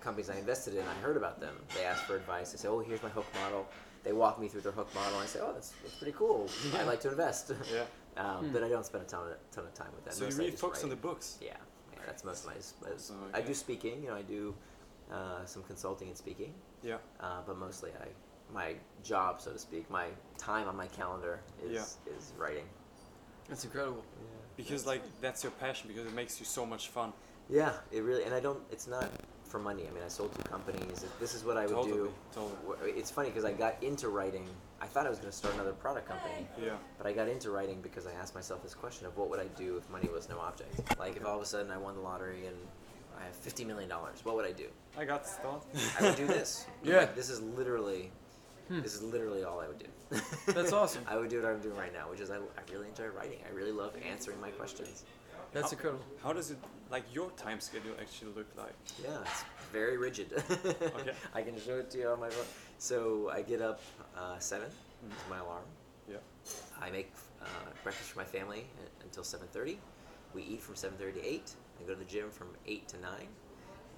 companies 0.00 0.30
I 0.30 0.36
invested 0.36 0.74
in, 0.74 0.82
I 0.86 0.94
heard 1.02 1.16
about 1.16 1.40
them. 1.40 1.54
They 1.74 1.84
ask 1.84 2.04
for 2.04 2.16
advice. 2.16 2.52
They 2.52 2.58
say, 2.58 2.68
"Oh, 2.68 2.78
here's 2.78 3.02
my 3.02 3.08
hook 3.08 3.26
model." 3.42 3.66
They 4.04 4.12
walk 4.12 4.38
me 4.40 4.46
through 4.46 4.60
their 4.60 4.72
hook 4.72 4.94
model. 4.94 5.18
I 5.18 5.26
say, 5.26 5.40
"Oh, 5.42 5.52
that's, 5.52 5.70
that's 5.82 5.96
pretty 5.96 6.12
cool. 6.16 6.48
I 6.76 6.84
like 6.84 7.00
to 7.00 7.10
invest." 7.10 7.52
yeah 7.74 7.84
um, 8.16 8.50
But 8.52 8.62
I 8.62 8.68
don't 8.68 8.86
spend 8.86 9.04
a 9.04 9.06
ton 9.06 9.26
of, 9.26 9.36
ton 9.50 9.64
of 9.64 9.74
time 9.74 9.90
with 9.94 10.04
that. 10.04 10.14
So 10.14 10.20
you 10.20 10.26
Mostly 10.28 10.44
I 10.44 10.46
really 10.46 10.56
focus 10.56 10.84
on 10.84 10.90
the 10.90 10.96
books. 10.96 11.38
Yeah, 11.40 11.56
yeah, 11.92 11.98
that's 12.06 12.24
most 12.24 12.44
of 12.44 12.50
my. 12.50 12.88
my- 12.88 12.96
So, 12.96 13.14
I 13.34 13.40
do 13.40 13.52
speaking. 13.52 14.02
You 14.02 14.10
know, 14.10 14.16
I 14.16 14.22
do 14.22 14.54
uh, 15.12 15.44
some 15.44 15.62
consulting 15.64 16.08
and 16.08 16.16
speaking. 16.16 16.54
Yeah. 16.82 16.98
Uh, 17.20 17.40
but 17.46 17.58
mostly, 17.58 17.90
I 18.00 18.06
my 18.54 18.74
job, 19.02 19.40
so 19.40 19.50
to 19.52 19.58
speak, 19.58 19.90
my 19.90 20.06
time 20.38 20.68
on 20.68 20.76
my 20.76 20.86
calendar 20.86 21.40
is 21.64 21.98
Yeah. 22.06 22.14
is 22.16 22.32
writing. 22.38 22.66
That's 23.48 23.64
incredible. 23.64 24.04
Because 24.56 24.86
like 24.86 25.02
that's 25.20 25.42
your 25.42 25.52
passion 25.52 25.88
because 25.88 26.06
it 26.06 26.14
makes 26.14 26.40
you 26.40 26.46
so 26.46 26.64
much 26.64 26.88
fun. 26.88 27.12
Yeah, 27.48 27.72
it 27.92 28.02
really, 28.02 28.24
and 28.24 28.34
I 28.34 28.40
don't. 28.40 28.60
It's 28.72 28.86
not 28.88 29.08
for 29.44 29.58
money. 29.60 29.84
I 29.88 29.94
mean, 29.94 30.02
I 30.04 30.08
sold 30.08 30.34
two 30.34 30.42
companies. 30.42 31.04
This 31.20 31.34
is 31.34 31.44
what 31.44 31.56
I 31.56 31.66
would 31.66 31.74
Totally, 31.74 31.92
do. 31.92 32.12
totally. 32.34 32.90
It's 32.92 33.10
funny 33.10 33.28
because 33.28 33.44
I 33.44 33.52
got 33.52 33.80
into 33.82 34.08
writing. 34.08 34.48
I 34.80 34.86
thought 34.86 35.06
I 35.06 35.10
was 35.10 35.18
going 35.18 35.30
to 35.30 35.36
start 35.36 35.54
another 35.54 35.72
product 35.72 36.08
company. 36.08 36.46
Yeah. 36.60 36.70
But 36.98 37.06
I 37.06 37.12
got 37.12 37.28
into 37.28 37.50
writing 37.50 37.80
because 37.82 38.06
I 38.06 38.12
asked 38.12 38.34
myself 38.34 38.62
this 38.62 38.74
question 38.74 39.06
of 39.06 39.16
what 39.16 39.30
would 39.30 39.38
I 39.38 39.46
do 39.56 39.76
if 39.76 39.88
money 39.90 40.08
was 40.12 40.28
no 40.28 40.38
object? 40.40 40.98
Like 40.98 41.16
if 41.16 41.24
all 41.24 41.36
of 41.36 41.42
a 41.42 41.46
sudden 41.46 41.70
I 41.70 41.78
won 41.78 41.94
the 41.94 42.00
lottery 42.00 42.46
and 42.46 42.56
I 43.20 43.24
have 43.24 43.34
fifty 43.34 43.64
million 43.64 43.88
dollars, 43.88 44.24
what 44.24 44.34
would 44.34 44.44
I 44.46 44.52
do? 44.52 44.66
I 44.98 45.04
got 45.04 45.22
this 45.22 45.34
thought. 45.34 45.64
I 46.00 46.02
would 46.08 46.16
do 46.16 46.26
this. 46.26 46.66
Yeah. 46.82 46.98
Like, 46.98 47.14
this 47.14 47.30
is 47.30 47.40
literally, 47.40 48.10
this 48.68 48.94
is 48.94 49.02
literally 49.02 49.44
all 49.44 49.60
I 49.60 49.68
would 49.68 49.78
do. 49.78 49.86
That's 50.46 50.72
awesome. 50.80 51.02
I 51.08 51.16
would 51.16 51.30
do 51.30 51.42
what 51.42 51.50
I'm 51.50 51.60
doing 51.60 51.76
right 51.76 51.92
now, 51.92 52.10
which 52.10 52.20
is 52.20 52.30
I, 52.30 52.36
I 52.36 52.62
really 52.72 52.88
enjoy 52.88 53.06
writing. 53.08 53.38
I 53.48 53.54
really 53.54 53.72
love 53.72 53.92
answering 54.08 54.40
my 54.40 54.50
questions. 54.50 55.04
That's 55.52 55.66
How- 55.70 55.76
incredible. 55.76 56.04
How 56.22 56.32
does 56.32 56.50
it 56.50 56.58
like 56.90 57.04
your 57.12 57.30
time 57.32 57.60
schedule 57.60 57.92
actually 58.00 58.32
look 58.34 58.46
like? 58.56 58.74
Yeah, 59.02 59.20
it's 59.22 59.44
very 59.72 59.96
rigid. 59.96 60.32
Okay. 60.32 61.12
I 61.34 61.42
can 61.42 61.58
show 61.60 61.78
it 61.78 61.90
to 61.92 61.98
you 61.98 62.08
on 62.08 62.20
my 62.20 62.28
phone. 62.30 62.46
So 62.78 63.30
I 63.32 63.42
get 63.42 63.60
up 63.62 63.80
uh, 64.16 64.38
7 64.38 64.66
Mhm. 64.68 65.10
is 65.10 65.30
my 65.30 65.38
alarm. 65.38 65.64
Yeah. 66.08 66.16
I 66.80 66.90
make 66.90 67.12
uh, 67.42 67.46
breakfast 67.82 68.10
for 68.10 68.18
my 68.20 68.24
family 68.24 68.66
until 69.02 69.22
7:30. 69.24 69.76
We 70.34 70.42
eat 70.42 70.60
from 70.62 70.74
7:30 70.74 71.14
to 71.14 71.24
8. 71.26 71.54
I 71.80 71.82
go 71.86 71.92
to 71.94 71.98
the 71.98 72.04
gym 72.04 72.30
from 72.30 72.48
8 72.66 72.88
to 72.88 72.96
9. 73.00 73.10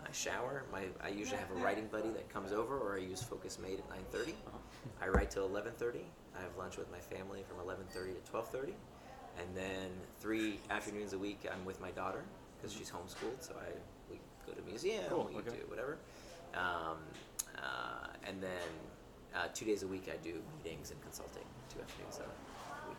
I 0.00 0.12
shower. 0.12 0.64
My 0.72 0.84
I 1.02 1.08
usually 1.08 1.38
have 1.38 1.50
a 1.50 1.54
writing 1.64 1.86
buddy 1.88 2.08
that 2.10 2.28
comes 2.32 2.52
over, 2.52 2.78
or 2.78 2.96
I 2.96 3.00
use 3.00 3.22
Focusmate 3.22 3.78
at 3.78 3.88
9:30. 3.90 4.30
Uh-huh. 4.30 4.58
I 5.00 5.08
write 5.08 5.30
till 5.30 5.48
11:30. 5.48 6.00
I 6.36 6.40
have 6.42 6.56
lunch 6.56 6.76
with 6.76 6.90
my 6.90 6.98
family 7.00 7.44
from 7.48 7.58
11:30 7.66 8.14
to 8.24 8.30
12:30, 8.32 8.72
and 9.38 9.48
then 9.56 9.90
three 10.20 10.58
afternoons 10.70 11.12
a 11.12 11.18
week 11.18 11.46
I'm 11.50 11.64
with 11.64 11.80
my 11.80 11.90
daughter 11.90 12.22
because 12.56 12.72
she's 12.76 12.90
homeschooled. 12.90 13.40
So 13.40 13.54
I 13.60 13.70
we 14.10 14.18
go 14.46 14.52
to 14.52 14.62
museum, 14.62 15.04
Cool, 15.08 15.28
we 15.32 15.36
okay. 15.40 15.50
do 15.50 15.64
whatever, 15.68 15.98
um, 16.54 16.98
uh, 17.56 18.06
and 18.26 18.42
then 18.42 18.68
uh, 19.34 19.48
two 19.54 19.64
days 19.64 19.82
a 19.82 19.86
week 19.86 20.08
I 20.12 20.16
do 20.24 20.42
meetings 20.62 20.90
and 20.90 21.00
consulting. 21.02 21.44
Two 21.72 21.80
afternoons 21.80 22.18
a 22.18 22.88
week. 22.88 22.96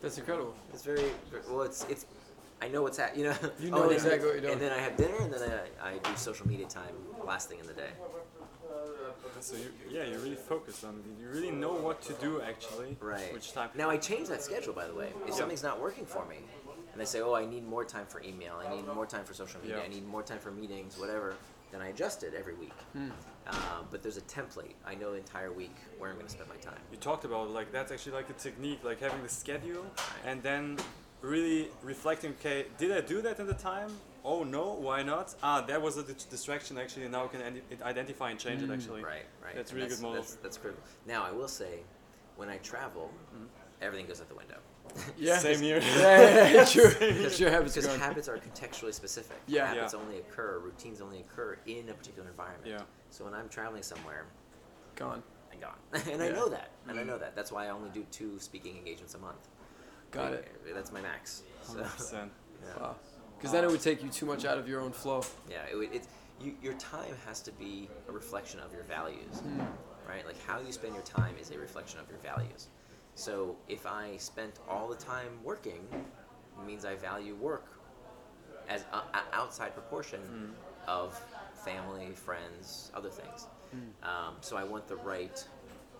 That's 0.00 0.18
incredible. 0.18 0.54
It's 0.72 0.84
very 0.84 1.10
well. 1.48 1.62
It's 1.62 1.84
it's. 1.88 2.06
I 2.60 2.66
know 2.68 2.82
what's 2.82 2.98
happening. 2.98 3.24
You 3.24 3.30
know. 3.30 3.36
You 3.60 3.68
Oh, 3.72 3.78
know 3.78 3.82
then- 3.86 3.92
exactly 3.92 4.26
what 4.26 4.32
you're 4.34 4.40
doing. 4.40 4.52
And 4.54 4.60
then 4.62 4.72
I 4.72 4.78
have 4.78 4.96
dinner, 4.96 5.16
and 5.20 5.32
then 5.32 5.60
I, 5.82 5.90
I 5.90 5.98
do 5.98 6.16
social 6.16 6.46
media 6.46 6.66
time 6.66 6.94
last 7.24 7.48
thing 7.48 7.58
in 7.60 7.66
the 7.66 7.72
day. 7.72 7.90
So 9.40 9.56
you, 9.56 9.70
yeah, 9.90 10.04
you're 10.04 10.18
really 10.20 10.34
focused 10.36 10.84
on 10.84 10.94
it. 10.96 11.22
You 11.22 11.28
really 11.28 11.50
know 11.50 11.72
what 11.72 12.02
to 12.02 12.12
do 12.14 12.40
actually. 12.40 12.96
Right. 13.00 13.32
Which 13.32 13.52
time? 13.52 13.70
Now 13.74 13.88
I 13.90 13.96
change 13.96 14.28
that 14.28 14.42
schedule, 14.42 14.72
by 14.72 14.86
the 14.86 14.94
way. 14.94 15.12
If 15.24 15.28
Yeah. 15.30 15.34
something's 15.34 15.62
not 15.62 15.80
working 15.80 16.06
for 16.06 16.24
me, 16.26 16.36
and 16.92 17.00
they 17.00 17.04
say, 17.04 17.20
"Oh, 17.20 17.34
I 17.34 17.44
need 17.46 17.64
more 17.66 17.84
time 17.84 18.06
for 18.06 18.20
email. 18.22 18.54
I 18.64 18.74
need 18.74 18.86
more 18.86 19.06
time 19.06 19.24
for 19.24 19.34
social 19.34 19.60
media. 19.60 19.78
Yeah. 19.78 19.84
I 19.84 19.88
need 19.88 20.06
more 20.06 20.22
time 20.22 20.38
for 20.38 20.50
meetings, 20.50 20.98
whatever." 20.98 21.34
Then 21.70 21.82
I 21.82 21.88
adjust 21.88 22.22
it 22.22 22.32
every 22.34 22.54
week. 22.54 22.72
Hmm. 22.94 23.10
Uh, 23.46 23.54
but 23.90 24.02
there's 24.02 24.16
a 24.16 24.22
template. 24.22 24.72
I 24.86 24.94
know 24.94 25.10
the 25.12 25.18
entire 25.18 25.52
week 25.52 25.76
where 25.98 26.08
I'm 26.10 26.16
going 26.16 26.26
to 26.26 26.32
spend 26.32 26.48
my 26.48 26.56
time. 26.56 26.80
you 26.90 26.96
talked 26.98 27.24
about 27.26 27.50
like 27.50 27.70
that's 27.72 27.92
actually 27.92 28.12
like 28.12 28.30
a 28.30 28.34
technique 28.34 28.80
like 28.82 29.00
having 29.00 29.22
the 29.22 29.28
schedule 29.28 29.84
and 30.24 30.42
then 30.42 30.78
really 31.22 31.68
reflecting 31.82 32.30
okay 32.38 32.66
did 32.78 32.92
i 32.92 33.00
do 33.00 33.20
that 33.20 33.38
in 33.40 33.46
the 33.46 33.54
time 33.54 33.90
oh 34.24 34.42
no 34.44 34.72
why 34.74 35.02
not 35.02 35.34
ah 35.42 35.60
that 35.60 35.80
was 35.80 35.96
a 35.96 36.02
distraction 36.02 36.76
actually 36.78 37.02
and 37.04 37.12
now 37.12 37.22
we 37.24 37.28
can 37.28 37.42
ide- 37.42 37.82
identify 37.82 38.30
and 38.30 38.38
change 38.38 38.62
it 38.62 38.70
actually 38.70 39.02
Right, 39.02 39.24
right. 39.44 39.54
That's 39.54 39.70
And 39.70 39.78
really 39.80 39.90
good 39.90 40.00
model. 40.02 40.16
That's, 40.22 40.34
that's 40.36 40.56
critical. 40.58 40.82
Now, 41.06 41.24
I 41.24 41.30
will 41.32 41.48
say, 41.48 41.80
when 42.36 42.48
I 42.48 42.56
travel, 42.58 43.10
everything 43.80 44.06
goes 44.06 44.20
out 44.20 44.28
the 44.28 44.34
window. 44.34 44.58
Yeah. 45.18 45.38
same 45.48 45.60
here 45.60 45.78
Yeah, 45.98 46.20
yeah, 46.20 46.48
yeah, 46.48 46.64
sure. 46.64 46.90
habits 46.90 47.74
Because 47.74 47.96
habits 47.96 48.28
are 48.28 48.38
contextually 48.38 48.92
specific. 48.94 49.38
Yeah. 49.46 49.66
Habits 49.68 49.92
Yeah. 49.94 50.00
only 50.00 50.18
occur, 50.18 50.58
routines 50.58 51.00
only 51.00 51.20
occur 51.20 51.58
in 51.66 51.88
a 51.88 51.94
particular 51.94 52.28
environment. 52.28 52.66
Yeah. 52.66 52.82
So 53.10 53.24
when 53.24 53.34
I'm 53.34 53.48
traveling 53.48 53.82
somewhere, 53.82 54.24
Gone. 54.96 55.22
I'm 55.52 55.60
gone. 55.60 55.76
and 56.12 56.22
I 56.22 56.30
know 56.30 56.48
that. 56.48 56.70
And 56.88 56.98
I 56.98 57.02
Mm. 57.02 57.06
know 57.06 57.18
that. 57.18 57.36
That's 57.36 57.52
why 57.52 57.66
I 57.66 57.70
only 57.70 57.90
do 57.90 58.04
two 58.10 58.38
speaking 58.40 58.76
engagements 58.76 59.14
a 59.14 59.18
month. 59.18 59.48
Got 60.10 60.30
Like, 60.32 60.40
it. 60.66 60.74
That's 60.74 60.90
my 60.92 61.00
max. 61.02 61.42
So, 61.62 61.74
100% 61.74 62.30
yeah. 62.64 62.82
Wow. 62.82 62.96
Because 63.38 63.52
then 63.52 63.64
it 63.64 63.70
would 63.70 63.80
take 63.80 64.02
you 64.02 64.08
too 64.10 64.26
much 64.26 64.44
out 64.44 64.58
of 64.58 64.68
your 64.68 64.80
own 64.80 64.92
flow. 64.92 65.22
Yeah, 65.48 65.58
it, 65.70 65.76
would- 65.76 65.92
it's 65.94 66.08
you, 66.40 66.54
your 66.62 66.74
time 66.74 67.14
has 67.26 67.40
to 67.42 67.52
be 67.52 67.88
a 68.08 68.12
reflection 68.12 68.60
of 68.60 68.72
your 68.72 68.82
values, 68.84 69.38
Hmm. 69.40 69.60
right? 70.08 70.24
Like 70.26 70.40
how 70.46 70.60
you 70.60 70.72
spend 70.72 70.94
your 70.94 71.02
time 71.02 71.34
is 71.40 71.50
a 71.50 71.58
reflection 71.58 71.98
of 72.00 72.08
your 72.08 72.18
values. 72.18 72.68
So 73.14 73.56
if 73.68 73.86
I 73.86 74.16
spent 74.18 74.54
all 74.68 74.88
the 74.88 74.94
time 74.96 75.30
working, 75.42 75.86
it 75.92 76.66
means 76.66 76.84
I 76.84 76.94
value 76.94 77.34
work 77.34 77.66
as 78.68 78.84
a, 78.92 78.96
a 78.98 79.22
outside 79.32 79.72
proportion 79.74 80.54
of 80.86 81.20
family, 81.64 82.12
friends, 82.14 82.92
other 82.94 83.10
things. 83.10 83.46
Um, 84.02 84.36
so 84.40 84.56
I 84.56 84.62
want 84.64 84.86
the 84.88 84.96
right 84.96 85.44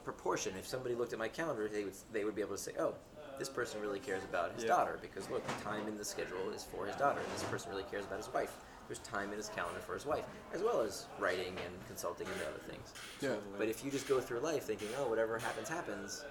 proportion. 0.05 0.55
If 0.59 0.67
somebody 0.67 0.95
looked 0.95 1.13
at 1.13 1.19
my 1.19 1.29
calendar, 1.29 1.69
they 1.69 1.85
would 1.85 1.95
they 2.13 2.25
would 2.25 2.35
be 2.35 2.41
able 2.43 2.57
to 2.57 2.63
say, 2.63 2.73
oh. 2.79 2.95
This 3.39 3.49
person 3.49 3.81
really 3.81 4.01
cares 4.01 4.25
about 4.25 4.53
his 4.55 4.65
Yeah. 4.65 4.71
daughter 4.71 4.99
because 5.01 5.29
look, 5.31 5.47
the 5.47 5.65
time 5.65 5.87
in 5.87 5.97
the 5.97 6.05
schedule 6.05 6.51
is 6.55 6.65
for 6.65 6.87
his 6.87 6.97
daughter. 6.97 7.21
and 7.21 7.33
This 7.33 7.45
person 7.45 7.71
really 7.71 7.85
cares 7.85 8.05
about 8.05 8.19
his 8.19 8.29
wife. 8.33 8.53
There's 8.89 8.99
time 9.01 9.31
in 9.33 9.37
his 9.37 9.49
calendar 9.51 9.81
for 9.81 9.95
his 9.95 10.07
wife, 10.07 10.25
as 10.53 10.63
well 10.63 10.81
as 10.81 11.07
writing 11.19 11.55
and 11.65 11.87
consulting 11.87 12.27
and 12.27 12.37
other 12.43 12.59
things. 12.71 12.95
Yeah. 13.21 13.37
But 13.59 13.69
if 13.69 13.85
you 13.85 13.91
just 13.91 14.09
go 14.09 14.19
through 14.21 14.41
life 14.41 14.65
thinking, 14.65 14.89
oh, 14.99 15.09
whatever 15.09 15.39
happens, 15.39 15.69
happens, 15.69 16.25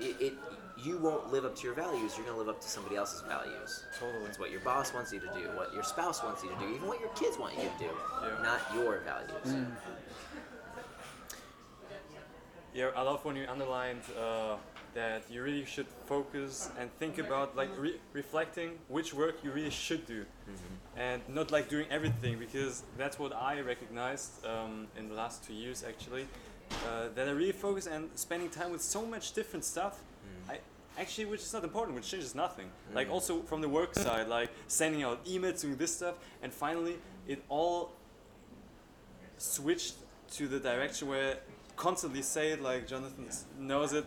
it, 0.00 0.16
it 0.20 0.34
you 0.76 0.98
won't 0.98 1.30
live 1.30 1.44
up 1.44 1.54
to 1.56 1.62
your 1.64 1.74
values. 1.74 2.16
You're 2.16 2.26
going 2.26 2.36
to 2.36 2.44
live 2.44 2.48
up 2.48 2.60
to 2.60 2.68
somebody 2.68 2.96
else's 2.96 3.20
values. 3.22 3.84
Totally. 4.00 4.24
It's 4.24 4.38
what 4.38 4.50
your 4.50 4.60
boss 4.60 4.92
wants 4.92 5.12
you 5.12 5.20
to 5.20 5.26
do, 5.28 5.48
what 5.56 5.72
your 5.72 5.84
spouse 5.84 6.22
wants 6.24 6.42
you 6.42 6.48
to 6.50 6.56
do, 6.56 6.68
even 6.74 6.88
what 6.88 6.98
your 6.98 7.10
kids 7.10 7.38
want 7.38 7.54
you 7.56 7.62
to 7.62 7.78
do, 7.78 7.90
Yeah. 8.20 8.42
not 8.42 8.60
your 8.74 8.98
values. 9.00 9.68
Yeah, 12.74 12.90
I 12.96 13.02
love 13.02 13.24
when 13.24 13.36
you 13.36 13.46
underlined 13.48 14.00
uh, 14.18 14.56
that 14.94 15.22
you 15.30 15.42
really 15.42 15.64
should 15.64 15.86
focus 16.06 16.70
and 16.78 16.90
think 16.98 17.18
about 17.18 17.56
like 17.56 17.70
re- 17.78 17.98
reflecting 18.12 18.70
which 18.88 19.14
work 19.14 19.36
you 19.42 19.50
really 19.50 19.70
should 19.70 20.04
do, 20.06 20.24
and 20.96 21.22
not 21.28 21.50
like 21.50 21.68
doing 21.68 21.86
everything 21.90 22.38
because 22.38 22.82
that's 22.98 23.18
what 23.18 23.32
I 23.34 23.60
recognized 23.60 24.44
um, 24.46 24.86
in 24.98 25.08
the 25.08 25.14
last 25.14 25.44
two 25.46 25.54
years 25.54 25.82
actually. 25.86 26.26
Uh, 26.88 27.08
that 27.14 27.28
I 27.28 27.32
really 27.32 27.52
focus 27.52 27.86
and 27.86 28.08
spending 28.14 28.48
time 28.48 28.72
with 28.72 28.80
so 28.82 29.04
much 29.04 29.32
different 29.32 29.64
stuff. 29.64 30.00
I 30.48 30.58
actually, 30.98 31.26
which 31.26 31.40
is 31.42 31.52
not 31.52 31.64
important, 31.64 31.94
which 31.96 32.08
changes 32.10 32.34
nothing. 32.34 32.68
Like 32.94 33.10
also 33.10 33.40
from 33.42 33.60
the 33.60 33.68
work 33.68 33.94
side, 33.94 34.26
like 34.28 34.50
sending 34.68 35.02
out 35.02 35.24
emails, 35.26 35.60
doing 35.60 35.76
this 35.76 35.94
stuff, 35.96 36.14
and 36.42 36.50
finally 36.52 36.96
it 37.28 37.42
all 37.50 37.92
switched 39.38 39.94
to 40.32 40.48
the 40.48 40.58
direction 40.60 41.08
where 41.08 41.38
constantly 41.76 42.22
say 42.22 42.52
it 42.52 42.62
like 42.62 42.86
Jonathan 42.86 43.26
s- 43.28 43.44
knows 43.58 43.92
it. 43.92 44.04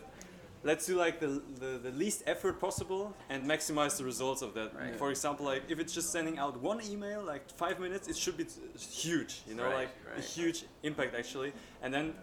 Let's 0.66 0.88
do 0.88 0.96
like 0.96 1.20
the, 1.20 1.44
the, 1.60 1.78
the 1.78 1.92
least 1.92 2.24
effort 2.26 2.60
possible 2.60 3.16
and 3.30 3.44
maximize 3.46 3.98
the 4.00 4.04
results 4.04 4.42
of 4.42 4.56
that. 4.56 4.74
Right. 4.76 4.96
For 4.96 5.12
example, 5.12 5.46
like 5.46 5.64
if 5.70 5.80
it's 5.80 5.94
just 5.94 6.12
sending 6.12 6.40
out 6.40 6.60
one 6.60 6.82
email, 6.84 7.22
like 7.24 7.48
five 7.52 7.80
minutes, 7.80 8.08
it 8.08 8.18
should 8.18 8.36
be 8.36 8.48
huge, 8.80 9.42
you 9.48 9.54
know, 9.54 9.66
Right, 9.66 9.76
like 9.76 9.90
a 10.18 10.22
huge 10.22 10.66
impact 10.82 11.14
actually. 11.16 11.54
And 11.84 11.94
then 11.94 12.16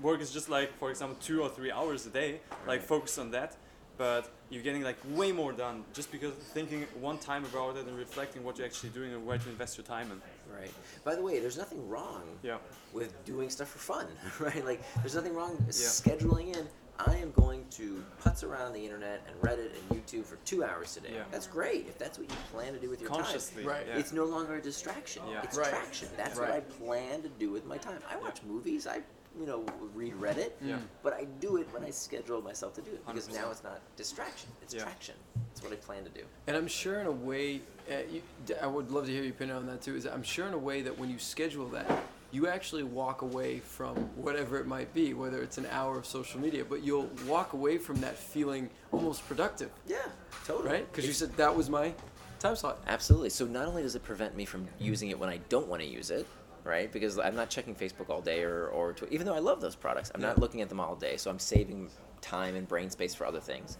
work 0.00 0.20
is 0.20 0.30
just 0.30 0.48
like, 0.48 0.78
for 0.78 0.90
example, 0.90 1.16
two 1.20 1.42
or 1.42 1.48
three 1.48 1.72
hours 1.72 2.06
a 2.06 2.10
day, 2.10 2.40
like 2.68 2.82
focus 2.82 3.18
on 3.18 3.32
that. 3.32 3.56
But 3.98 4.30
you're 4.48 4.62
getting 4.62 4.82
like 4.82 4.96
way 5.10 5.32
more 5.32 5.52
done 5.52 5.84
just 5.92 6.12
because 6.12 6.32
thinking 6.54 6.86
one 7.00 7.18
time 7.18 7.44
about 7.44 7.76
it 7.76 7.86
and 7.86 7.98
reflecting 7.98 8.44
what 8.44 8.58
you're 8.58 8.66
actually 8.66 8.90
doing 8.90 9.12
and 9.12 9.26
where 9.26 9.38
to 9.38 9.48
invest 9.48 9.76
your 9.76 9.84
time 9.84 10.08
in. 10.12 10.20
Right. 10.56 10.70
By 11.04 11.14
the 11.16 11.22
way, 11.22 11.40
there's 11.40 11.58
nothing 11.58 11.88
wrong 11.88 12.22
Yeah. 12.44 12.58
with 12.92 13.12
doing 13.24 13.50
stuff 13.50 13.68
for 13.68 13.78
fun, 13.78 14.06
right? 14.40 14.64
Like, 14.64 14.82
there's 15.00 15.14
nothing 15.16 15.34
wrong 15.34 15.56
scheduling 15.68 16.56
in. 16.56 16.66
I 17.04 17.16
am 17.16 17.32
going 17.32 17.64
to 17.70 18.04
putz 18.22 18.44
around 18.44 18.72
the 18.74 18.84
internet 18.84 19.26
and 19.26 19.40
Reddit 19.40 19.70
and 19.90 20.00
YouTube 20.04 20.24
for 20.24 20.36
two 20.44 20.62
hours 20.64 20.94
today. 20.94 21.10
Yeah. 21.14 21.22
That's 21.30 21.46
great 21.46 21.86
if 21.88 21.98
that's 21.98 22.18
what 22.18 22.28
you 22.30 22.36
plan 22.52 22.72
to 22.72 22.78
do 22.78 22.88
with 22.90 23.00
your 23.00 23.10
time. 23.10 23.22
Consciously. 23.22 23.64
Right. 23.64 23.86
Yeah. 23.88 23.98
It's 23.98 24.12
no 24.12 24.24
longer 24.24 24.56
a 24.56 24.62
distraction. 24.62 25.22
Yeah. 25.30 25.42
It's 25.42 25.56
Right. 25.58 25.68
traction. 25.70 26.08
That's 26.16 26.38
what 26.38 26.50
I 26.50 26.60
plan 26.60 27.22
to 27.22 27.28
do 27.28 27.50
with 27.50 27.64
my 27.66 27.76
time. 27.78 27.98
I 28.10 28.16
watch 28.16 28.40
movies. 28.46 28.86
I, 28.86 29.00
you 29.38 29.46
know, 29.46 29.64
read 29.94 30.14
Reddit. 30.14 30.52
Yeah. 30.62 30.78
But 31.02 31.14
I 31.14 31.24
do 31.40 31.56
it 31.56 31.66
when 31.72 31.82
I 31.84 31.90
schedule 31.90 32.40
myself 32.42 32.74
to 32.74 32.82
do 32.82 32.92
it 32.92 33.04
because 33.06 33.26
100%. 33.28 33.34
now 33.34 33.50
it's 33.50 33.64
not 33.64 33.80
distraction. 33.96 34.50
It's 34.62 34.74
Yeah. 34.74 34.82
traction. 34.82 35.14
It's 35.50 35.62
what 35.62 35.72
I 35.72 35.76
plan 35.76 36.04
to 36.04 36.10
do. 36.10 36.22
And 36.46 36.56
I'm 36.56 36.68
sure 36.68 37.00
in 37.00 37.06
a 37.06 37.10
way, 37.12 37.62
uh, 37.90 37.94
you, 38.10 38.22
d- 38.46 38.54
I 38.62 38.66
would 38.66 38.90
love 38.90 39.06
to 39.06 39.12
hear 39.12 39.22
your 39.22 39.32
opinion 39.32 39.56
on 39.56 39.66
that 39.66 39.82
too. 39.82 39.96
Is 39.96 40.04
that 40.04 40.12
I'm 40.12 40.22
sure 40.22 40.46
in 40.46 40.54
a 40.54 40.58
way 40.58 40.82
that 40.82 40.98
when 40.98 41.10
you 41.10 41.18
schedule 41.18 41.66
that, 41.70 42.04
you 42.32 42.48
actually 42.48 42.82
walk 42.82 43.22
away 43.22 43.58
from 43.60 43.94
whatever 44.16 44.58
it 44.58 44.66
might 44.66 44.92
be, 44.94 45.12
whether 45.14 45.42
it's 45.42 45.58
an 45.58 45.66
hour 45.70 45.98
of 45.98 46.06
social 46.06 46.40
media, 46.40 46.64
but 46.64 46.82
you'll 46.82 47.10
walk 47.26 47.52
away 47.52 47.76
from 47.78 48.00
that 48.00 48.16
feeling 48.16 48.70
almost 48.90 49.26
productive, 49.28 49.70
Yeah, 49.86 49.98
totally. 50.46 50.70
right? 50.70 50.90
Because 50.90 51.06
you 51.06 51.12
said 51.12 51.36
that 51.36 51.54
was 51.54 51.68
my 51.68 51.92
time 52.40 52.56
slot. 52.56 52.78
Absolutely. 52.86 53.28
So 53.30 53.44
not 53.46 53.66
only 53.66 53.82
does 53.82 53.94
it 53.94 54.02
prevent 54.02 54.34
me 54.34 54.44
from 54.46 54.66
using 54.78 55.10
it 55.10 55.18
when 55.18 55.28
I 55.28 55.36
don't 55.50 55.68
want 55.68 55.82
to 55.82 55.86
use 55.88 56.10
it, 56.10 56.26
right? 56.64 56.90
Because 56.90 57.18
I'm 57.18 57.36
not 57.36 57.50
checking 57.50 57.74
Facebook 57.74 58.08
all 58.08 58.22
day 58.22 58.42
or, 58.42 58.66
or 58.68 58.94
even 59.10 59.26
though 59.26 59.34
I 59.34 59.38
love 59.40 59.60
those 59.60 59.74
products, 59.76 60.10
I'm 60.14 60.20
not 60.22 60.38
looking 60.38 60.62
at 60.62 60.68
them 60.70 60.80
all 60.80 60.96
day. 60.96 61.16
So 61.18 61.30
I'm 61.30 61.38
saving 61.38 61.90
time 62.22 62.54
and 62.56 62.66
brain 62.66 62.88
space 62.88 63.14
for 63.14 63.26
other 63.26 63.40
things. 63.40 63.76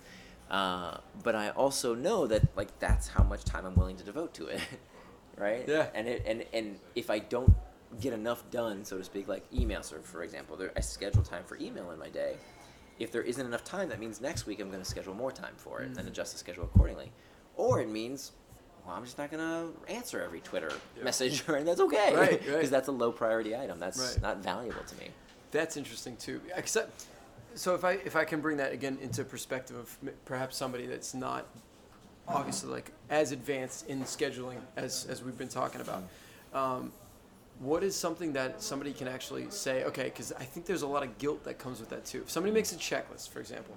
Uh, 0.50 0.98
but 1.22 1.34
I 1.34 1.50
also 1.50 1.94
know 1.94 2.26
that 2.26 2.42
like 2.56 2.78
that's 2.78 3.08
how 3.08 3.24
much 3.24 3.44
time 3.44 3.64
I'm 3.64 3.74
willing 3.74 3.96
to 3.96 4.04
devote 4.04 4.34
to 4.34 4.48
it, 4.48 4.60
right? 5.38 5.64
Yeah. 5.66 5.86
And 5.94 6.06
it, 6.06 6.22
and 6.26 6.44
and 6.52 6.78
if 6.94 7.08
I 7.08 7.20
don't 7.20 7.54
get 8.01 8.12
enough 8.12 8.48
done, 8.51 8.85
so 8.85 8.98
to 8.98 9.05
speak, 9.05 9.28
like 9.28 9.44
email. 9.52 9.81
or 9.81 9.98
for 10.01 10.23
example, 10.23 10.56
there, 10.56 10.73
I 10.77 10.81
schedule 10.81 11.23
time 11.23 11.44
for 11.44 11.56
email 11.59 11.90
in 11.90 11.98
my 11.98 12.09
day. 12.09 12.36
If 12.98 13.10
there 13.10 13.23
isn't 13.23 13.44
enough 13.44 13.64
time, 13.64 13.89
that 13.89 13.98
means 14.01 14.20
next 14.20 14.47
week 14.47 14.60
I'm 14.60 14.69
going 14.70 14.82
to 14.82 14.89
schedule 14.89 15.14
more 15.14 15.32
time 15.32 15.55
for 15.56 15.82
it 15.82 15.97
and 15.97 16.09
adjust 16.09 16.32
the 16.32 16.39
schedule 16.39 16.64
accordingly. 16.64 17.10
Or 17.56 17.81
it 17.81 17.89
means, 17.89 18.32
well, 18.86 18.94
I'm 18.94 19.05
just 19.05 19.19
not 19.19 19.31
going 19.31 19.43
to 19.43 19.93
answer 19.93 20.23
every 20.23 20.40
Twitter 20.40 20.73
Yeah. 20.97 21.05
message, 21.05 21.43
and 21.48 21.66
that's 21.66 21.81
okay, 21.81 22.39
Because 22.39 22.55
right. 22.55 22.70
that's 22.70 22.89
a 22.89 22.93
low 22.93 23.10
priority 23.12 23.56
item. 23.56 23.78
That's 23.81 23.98
Right. 23.98 24.23
not 24.23 24.39
valuable 24.39 24.85
to 24.85 24.97
me. 24.97 25.09
That's 25.51 25.77
interesting 25.77 26.16
too. 26.16 26.40
Except, 26.55 27.06
so 27.55 27.74
if 27.74 27.85
I 27.85 27.93
if 27.93 28.16
I 28.16 28.24
can 28.24 28.40
bring 28.40 28.56
that 28.59 28.73
again 28.73 28.98
into 29.02 29.23
perspective 29.24 29.77
of 29.77 29.98
perhaps 30.24 30.56
somebody 30.56 30.86
that's 30.86 31.12
not 31.12 31.47
obviously 32.28 32.70
like 32.70 32.90
as 33.10 33.32
advanced 33.32 33.86
in 33.89 34.02
scheduling 34.05 34.56
as 34.77 35.06
as 35.10 35.23
we've 35.23 35.36
been 35.36 35.48
talking 35.48 35.81
about, 35.82 36.05
um, 36.55 36.93
what 37.60 37.82
is 37.84 37.94
something 37.94 38.32
that 38.32 38.62
somebody 38.62 38.92
can 38.92 39.08
actually 39.08 39.50
say? 39.50 39.84
Okay, 39.84 40.04
because 40.04 40.32
I 40.32 40.44
think 40.44 40.66
there's 40.66 40.82
a 40.82 40.86
lot 40.86 41.02
of 41.02 41.18
guilt 41.18 41.44
that 41.44 41.58
comes 41.58 41.80
with 41.80 41.90
that 41.90 42.04
too. 42.04 42.22
If 42.22 42.30
somebody 42.30 42.52
makes 42.52 42.72
a 42.72 42.76
checklist, 42.76 43.28
for 43.30 43.40
example. 43.40 43.76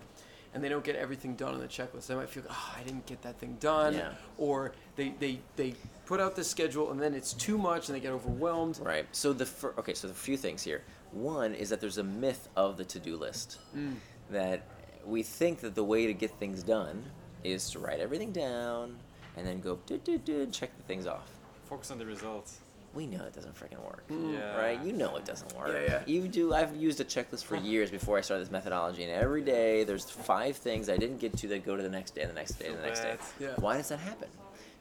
And 0.53 0.63
they 0.63 0.69
don't 0.69 0.85
get 0.85 0.95
everything 0.95 1.35
done 1.35 1.53
on 1.53 1.59
the 1.59 1.67
checklist. 1.67 2.07
They 2.07 2.15
might 2.15 2.29
feel, 2.29 2.43
oh, 2.49 2.73
I 2.79 2.81
didn't 2.83 3.05
get 3.05 3.21
that 3.23 3.37
thing 3.39 3.57
done. 3.59 3.93
Yeah. 3.93 4.13
Or 4.37 4.71
they, 4.95 5.09
they, 5.19 5.39
they 5.57 5.75
put 6.05 6.21
out 6.21 6.37
the 6.37 6.45
schedule 6.45 6.91
and 6.91 7.01
then 7.01 7.13
it's 7.13 7.33
too 7.33 7.57
much 7.57 7.89
and 7.89 7.95
they 7.95 7.99
get 7.99 8.13
overwhelmed. 8.13 8.79
Right. 8.81 9.05
So 9.11 9.33
the 9.33 9.45
fir- 9.45 9.73
okay. 9.77 9.93
So 9.93 10.07
the 10.07 10.13
few 10.13 10.37
things 10.37 10.63
here. 10.63 10.81
One 11.11 11.53
is 11.53 11.67
that 11.71 11.81
there's 11.81 11.97
a 11.97 12.05
myth 12.05 12.47
of 12.55 12.77
the 12.77 12.85
to-do 12.85 13.17
list 13.17 13.59
Mm. 13.75 13.95
that 14.31 14.65
we 15.05 15.23
think 15.23 15.59
that 15.59 15.75
the 15.75 15.83
way 15.83 16.07
to 16.07 16.13
get 16.13 16.31
things 16.39 16.63
done 16.63 17.03
is 17.43 17.69
to 17.71 17.79
write 17.79 17.99
everything 17.99 18.31
down 18.31 18.95
and 19.35 19.45
then 19.45 19.59
go 19.59 19.77
do 19.85 19.97
do 19.97 20.17
do 20.17 20.45
check 20.47 20.75
the 20.77 20.83
things 20.83 21.05
off. 21.05 21.29
Focus 21.69 21.91
on 21.91 21.99
the 21.99 22.05
results. 22.05 22.59
We 22.95 23.05
know 23.05 23.23
it 23.25 23.33
doesn't 23.33 23.55
freaking 23.55 23.83
work. 23.83 24.05
Yeah. 24.09 24.57
Right? 24.57 24.81
You 24.81 24.93
know 24.93 25.17
it 25.17 25.25
doesn't 25.25 25.55
work. 25.57 25.67
Yeah, 25.73 25.81
yeah. 25.83 26.03
You 26.07 26.27
do. 26.29 26.53
I've 26.53 26.75
used 26.75 27.01
a 27.01 27.03
checklist 27.03 27.43
for 27.43 27.57
years 27.57 27.91
before 27.91 28.17
I 28.17 28.21
started 28.21 28.45
this 28.45 28.51
methodology, 28.51 29.03
and 29.03 29.11
every 29.11 29.41
day 29.41 29.83
there's 29.83 30.09
five 30.09 30.55
things 30.55 30.89
I 30.89 30.95
didn't 30.95 31.19
get 31.19 31.35
to 31.37 31.47
that 31.49 31.65
go 31.65 31.75
to 31.75 31.83
the 31.83 31.89
next 31.89 32.15
day, 32.15 32.21
and 32.21 32.31
the 32.31 32.35
next 32.35 32.53
day, 32.53 32.67
and 32.67 32.77
the 32.77 32.83
next 32.83 33.01
day. 33.01 33.17
Yeah. 33.39 33.49
Why 33.57 33.75
does 33.75 33.89
that 33.89 33.99
happen? 33.99 34.29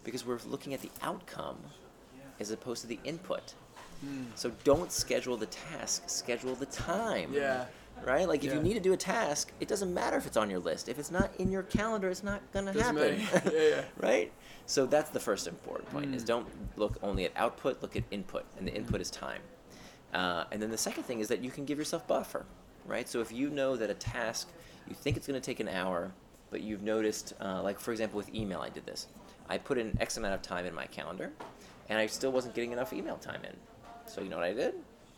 Because 0.04 0.24
we're 0.24 0.38
looking 0.46 0.74
at 0.74 0.80
the 0.80 0.90
outcome 1.02 1.58
as 2.38 2.52
opposed 2.52 2.82
to 2.82 2.86
the 2.86 3.00
input. 3.04 3.54
Hmm. 4.00 4.24
So 4.36 4.52
don't 4.62 4.92
schedule 4.92 5.36
the 5.36 5.46
task, 5.46 6.08
schedule 6.08 6.54
the 6.54 6.66
time. 6.66 7.32
Yeah. 7.32 7.64
Right? 8.02 8.26
Like 8.28 8.44
if 8.44 8.50
Yeah. 8.50 8.56
you 8.58 8.62
need 8.62 8.74
to 8.74 8.80
do 8.80 8.92
a 8.92 8.96
task, 8.96 9.52
it 9.60 9.68
doesn't 9.68 9.92
matter 9.92 10.16
if 10.16 10.26
it's 10.26 10.36
on 10.36 10.50
your 10.50 10.58
list. 10.60 10.88
If 10.88 10.98
it's 10.98 11.10
not 11.10 11.30
in 11.38 11.50
your 11.52 11.62
calendar, 11.62 12.08
it's 12.08 12.22
not 12.22 12.40
gonna 12.52 12.72
Doesn't 12.72 12.96
happen. 12.96 13.52
Yeah, 13.52 13.60
yeah. 13.62 13.84
right? 13.98 14.32
So 14.66 14.86
that's 14.86 15.10
the 15.10 15.20
first 15.20 15.46
important 15.46 15.90
point: 15.90 16.14
is 16.14 16.22
Mm. 16.22 16.26
don't 16.26 16.78
look 16.78 16.98
only 17.02 17.24
at 17.24 17.32
output, 17.36 17.82
look 17.82 17.96
at 17.96 18.04
input, 18.10 18.44
and 18.58 18.66
the 18.66 18.74
input 18.74 19.00
is 19.00 19.10
time. 19.10 19.42
Uh, 20.12 20.44
and 20.52 20.62
then 20.62 20.70
the 20.70 20.78
second 20.78 21.02
thing 21.04 21.20
is 21.20 21.28
that 21.28 21.40
you 21.42 21.50
can 21.50 21.64
give 21.64 21.76
yourself 21.78 22.06
buffer, 22.06 22.46
right? 22.86 23.08
So 23.08 23.20
if 23.20 23.32
you 23.32 23.50
know 23.50 23.76
that 23.76 23.90
a 23.90 23.94
task 23.94 24.48
you 24.88 24.94
think 24.94 25.16
it's 25.16 25.26
going 25.26 25.40
to 25.40 25.44
take 25.44 25.60
an 25.60 25.68
hour, 25.68 26.12
but 26.50 26.60
you've 26.60 26.82
noticed, 26.82 27.32
uh, 27.40 27.62
like 27.62 27.80
for 27.80 27.90
example 27.90 28.16
with 28.18 28.32
email, 28.34 28.60
I 28.60 28.68
did 28.68 28.84
this. 28.86 29.06
I 29.48 29.58
put 29.58 29.76
in 29.78 29.96
X 30.00 30.16
amount 30.18 30.34
of 30.34 30.42
time 30.42 30.66
in 30.66 30.74
my 30.74 30.86
calendar, 30.86 31.32
and 31.88 31.98
I 31.98 32.06
still 32.06 32.30
wasn't 32.32 32.54
getting 32.54 32.70
enough 32.72 32.92
email 32.92 33.16
time 33.16 33.42
in. 33.44 33.56
So 34.06 34.20
you 34.20 34.28
know 34.28 34.36
what 34.36 34.44
I 34.46 34.52
did? 34.52 34.74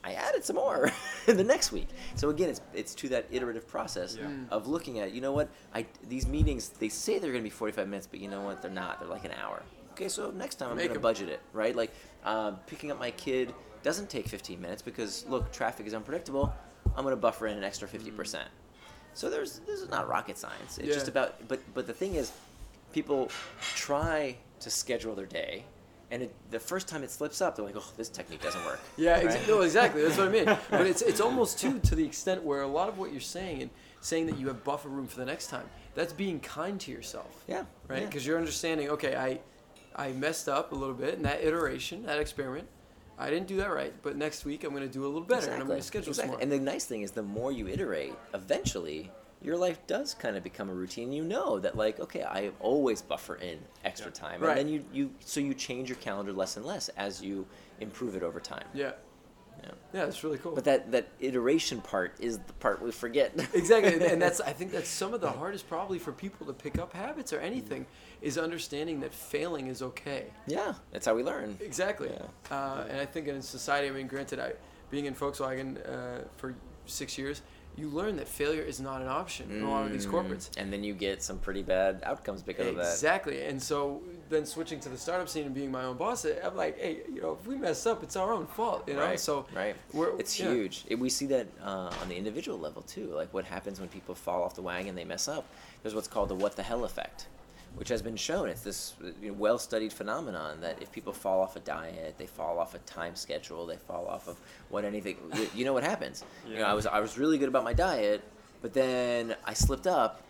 I 0.07 0.13
added 0.13 0.45
some 0.45 0.57
more 0.57 0.91
in 1.27 1.37
the 1.43 1.45
next 1.45 1.73
week. 1.73 1.89
So 2.15 2.31
again, 2.31 2.49
it's 2.49 2.61
it's 2.73 2.95
to 2.97 3.09
that 3.09 3.27
iterative 3.31 3.67
process 3.67 4.17
Yeah. 4.17 4.27
Mm. 4.29 4.49
of 4.51 4.69
looking 4.69 5.01
at 5.01 5.13
you 5.13 5.21
know 5.21 5.33
what 5.33 5.49
I 5.75 5.87
these 6.09 6.27
meetings 6.29 6.69
they 6.69 6.89
say 6.89 7.19
they're 7.19 7.33
going 7.33 7.43
to 7.43 7.51
be 7.51 7.51
45 7.51 7.89
minutes, 7.89 8.07
but 8.07 8.21
you 8.21 8.29
know 8.29 8.43
what 8.43 8.63
they're 8.63 8.71
not. 8.71 9.01
They're 9.01 9.09
like 9.09 9.25
an 9.25 9.33
hour. 9.43 9.63
Okay, 9.93 10.09
so 10.09 10.31
next 10.31 10.57
time 10.57 10.71
I'm 10.71 10.77
going 10.77 10.93
to 10.93 11.01
budget 11.01 11.29
it 11.29 11.41
right. 11.53 11.75
Like 11.75 11.91
um, 12.25 12.59
picking 12.67 12.91
up 12.93 12.99
my 13.01 13.11
kid 13.11 13.53
doesn't 13.83 14.09
take 14.09 14.29
15 14.29 14.61
minutes 14.61 14.83
because 14.83 15.27
look, 15.27 15.51
traffic 15.53 15.87
is 15.87 15.95
unpredictable. 15.95 16.55
I'm 16.97 17.03
going 17.03 17.13
to 17.13 17.21
buffer 17.21 17.47
in 17.49 17.57
an 17.59 17.65
extra 17.65 17.89
50 17.89 18.11
percent. 18.13 18.49
So 19.15 19.29
there's 19.31 19.61
this 19.61 19.81
is 19.81 19.89
not 19.91 20.09
rocket 20.09 20.39
science. 20.39 20.79
It's 20.79 20.95
just 20.95 21.09
about 21.09 21.49
but 21.49 21.61
but 21.75 21.87
the 21.87 21.95
thing 21.95 22.15
is, 22.15 22.31
people 22.93 23.29
try 23.75 24.37
to 24.61 24.71
schedule 24.71 25.15
their 25.15 25.27
day. 25.27 25.65
And 26.11 26.23
it, 26.23 26.35
the 26.53 26.61
first 26.61 26.87
time 26.87 27.03
it 27.03 27.11
slips 27.11 27.41
up, 27.41 27.57
they're 27.57 27.65
like, 27.65 27.75
"Oh, 27.77 27.93
this 27.97 28.09
technique 28.09 28.41
doesn't 28.43 28.65
work." 28.65 28.79
Yeah, 28.97 29.21
Right? 29.25 29.49
no, 29.49 29.63
exactly. 29.63 30.03
That's 30.03 30.17
what 30.17 30.29
I 30.29 30.31
mean. 30.31 30.45
But 30.71 30.87
it's 30.87 31.03
it's 31.03 31.21
almost 31.21 31.59
too 31.59 31.81
to 31.81 31.95
the 31.97 32.05
extent 32.05 32.45
where 32.45 32.63
a 32.63 32.67
lot 32.69 32.89
of 32.89 32.97
what 32.99 33.11
you're 33.13 33.21
saying 33.21 33.63
and 33.63 33.71
saying 34.01 34.27
that 34.27 34.39
you 34.39 34.47
have 34.49 34.63
buffer 34.63 34.89
room 34.89 35.09
for 35.09 35.19
the 35.19 35.25
next 35.27 35.49
time. 35.49 35.69
That's 35.97 36.13
being 36.13 36.39
kind 36.41 36.79
to 36.83 36.93
yourself, 36.93 37.43
Yeah. 37.49 37.65
right? 37.89 38.01
yeah. 38.03 38.07
Because 38.07 38.25
you're 38.27 38.39
understanding. 38.39 38.89
Okay, 38.91 39.17
I 39.17 39.41
I 39.97 40.13
messed 40.13 40.49
up 40.49 40.71
a 40.73 40.75
little 40.77 40.95
bit 40.95 41.15
in 41.15 41.23
that 41.23 41.43
iteration, 41.43 42.05
that 42.07 42.19
experiment. 42.21 42.69
I 43.19 43.31
didn't 43.31 43.47
do 43.49 43.57
that 43.57 43.73
right, 43.73 43.95
but 44.03 44.15
next 44.17 44.45
week 44.45 44.63
I'm 44.63 44.71
going 44.71 44.83
to 44.87 44.93
do 44.93 45.05
a 45.05 45.09
little 45.09 45.23
better, 45.23 45.51
and 45.51 45.61
I'm 45.61 45.67
going 45.67 45.81
to 45.81 45.85
schedule 45.87 46.11
exactly. 46.11 46.33
smart. 46.33 46.43
And 46.43 46.53
the 46.53 46.61
nice 46.61 46.85
thing 46.85 47.01
is, 47.01 47.13
the 47.13 47.23
more 47.23 47.51
you 47.51 47.67
iterate, 47.67 48.13
eventually 48.35 49.11
your 49.43 49.57
life 49.57 49.87
does 49.87 50.15
kind 50.15 50.37
of 50.37 50.43
become 50.43 50.69
a 50.71 50.75
routine. 50.75 51.13
You 51.13 51.23
know 51.25 51.59
that, 51.61 51.77
like, 51.77 52.01
okay, 52.01 52.23
I 52.23 52.51
always 52.61 53.03
buffer 53.03 53.37
in 53.37 53.59
extra 53.85 54.11
Yeah. 54.11 54.21
time, 54.21 54.41
Right. 54.41 54.59
and 54.59 54.69
then 54.69 54.75
you, 54.75 54.85
you 54.93 55.11
so 55.21 55.41
you 55.41 55.55
change 55.55 55.89
your 55.89 55.99
calendar 55.99 56.33
less 56.33 56.57
and 56.57 56.65
less 56.67 56.89
as 56.91 57.23
you 57.23 57.47
improve 57.81 58.17
it 58.17 58.23
over 58.23 58.41
time. 58.41 58.65
yeah, 58.75 58.93
Yeah. 59.63 59.71
yeah, 59.93 60.05
that's 60.07 60.23
really 60.25 60.39
cool. 60.39 60.53
But 60.55 60.65
that 60.65 60.91
that 60.93 61.09
iteration 61.21 61.81
part 61.81 62.15
is 62.19 62.39
the 62.39 62.53
part 62.55 62.81
we 62.83 62.91
forget. 62.93 63.33
exactly 63.55 63.95
and- 64.07 64.21
that's 64.27 64.41
i 64.41 64.53
think 64.53 64.71
that's 64.73 64.89
some 64.89 65.13
of 65.15 65.21
the 65.21 65.31
hardest 65.31 65.69
probably 65.69 65.99
for 65.99 66.13
people 66.13 66.47
to 66.47 66.53
pick 66.53 66.79
up 66.79 66.93
habits 66.93 67.33
or 67.33 67.41
anything 67.41 67.87
is 68.23 68.39
understanding 68.39 69.01
that 69.01 69.13
failing 69.15 69.67
is 69.69 69.83
okay 69.83 70.27
yeah, 70.47 70.75
that's 70.93 71.07
how 71.07 71.15
we 71.15 71.23
learn. 71.23 71.57
exactly 71.61 72.11
Yeah. 72.11 72.55
uh, 72.57 72.85
and 72.91 72.99
i 73.01 73.07
think 73.07 73.29
in 73.29 73.41
society 73.43 73.89
i 73.89 73.91
mean 73.91 74.07
granted 74.07 74.39
i 74.41 74.53
being 74.91 75.07
in 75.07 75.15
volkswagen 75.15 75.69
uh, 75.89 76.25
for 76.37 76.55
six 76.87 77.19
years 77.19 77.43
you 77.77 77.89
learn 77.91 78.17
that 78.17 78.27
failure 78.27 78.63
is 78.63 78.81
not 78.81 79.03
an 79.03 79.09
option 79.09 79.51
in 79.51 79.63
a 79.63 79.71
lot 79.71 79.85
of 79.87 79.93
these 79.93 80.07
Mm, 80.07 80.13
corporates 80.13 80.49
and 80.57 80.73
then 80.73 80.83
you 80.83 80.95
get 80.95 81.23
some 81.23 81.39
pretty 81.39 81.63
bad 81.63 82.03
outcomes 82.05 82.43
because 82.43 82.69
of 82.69 82.77
that. 82.77 82.93
exactly 82.93 83.43
and 83.45 83.63
so 83.63 84.03
then 84.31 84.47
switching 84.47 84.81
to 84.81 84.89
the 84.89 84.97
startup 84.99 85.29
scene 85.29 85.45
and 85.47 85.55
being 85.55 85.71
my 85.71 85.85
own 85.85 85.97
boss 85.97 86.25
i'm 86.25 86.57
like 86.57 86.79
hey 86.79 87.01
you 87.15 87.21
know 87.21 87.33
if 87.41 87.47
we 87.47 87.55
mess 87.57 87.85
up 87.87 88.03
it's 88.03 88.17
our 88.17 88.33
own 88.33 88.47
fault 88.47 88.83
you 88.89 88.95
know 88.95 89.01
Right, 89.01 89.21
so 89.21 89.47
right. 89.55 89.77
It's 90.19 90.39
yeah. 90.41 90.51
huge. 90.53 90.85
We 90.99 91.11
see 91.11 91.27
that 91.27 91.47
uh, 91.63 91.93
on 92.03 92.09
the 92.09 92.17
individual 92.17 92.59
level 92.59 92.83
too. 92.83 93.07
Like 93.15 93.33
what 93.35 93.45
happens 93.45 93.79
when 93.81 93.89
people 93.89 94.15
fall 94.15 94.43
off 94.43 94.55
the 94.55 94.63
wagon, 94.63 94.95
they 94.95 95.05
mess 95.05 95.29
up. 95.29 95.45
There's 95.83 95.95
what's 95.95 96.09
called 96.09 96.29
the 96.31 96.35
what 96.35 96.57
the 96.57 96.63
hell 96.63 96.85
effect, 96.85 97.27
which 97.77 97.89
has 97.91 98.03
been 98.03 98.17
shown. 98.17 98.49
It's 98.49 98.63
this 98.63 98.95
you 99.23 99.29
know, 99.29 99.35
well-studied 99.35 99.93
phenomenon 99.93 100.61
that 100.63 100.81
if 100.83 100.91
people 100.91 101.13
fall 101.13 101.41
off 101.41 101.57
a 101.57 101.61
diet, 101.61 102.17
they 102.19 102.27
fall 102.27 102.59
off 102.59 102.75
a 102.75 102.79
time 102.81 103.15
schedule, 103.15 103.67
they 103.67 103.77
fall 103.77 104.07
off 104.07 104.29
of 104.29 104.37
what 104.71 104.85
anything. 104.85 105.17
you, 105.55 105.65
know 105.65 105.73
what 105.75 105.85
happens? 105.85 106.25
You 106.49 106.59
know, 106.59 106.65
I 106.65 106.75
was 106.75 106.87
I 106.87 107.01
was 107.01 107.19
really 107.19 107.39
good 107.39 107.49
about 107.49 107.65
my 107.65 107.75
diet, 107.75 108.23
but 108.63 108.73
then 108.73 109.37
I 109.45 109.55
slipped 109.55 109.87
up. 109.87 110.23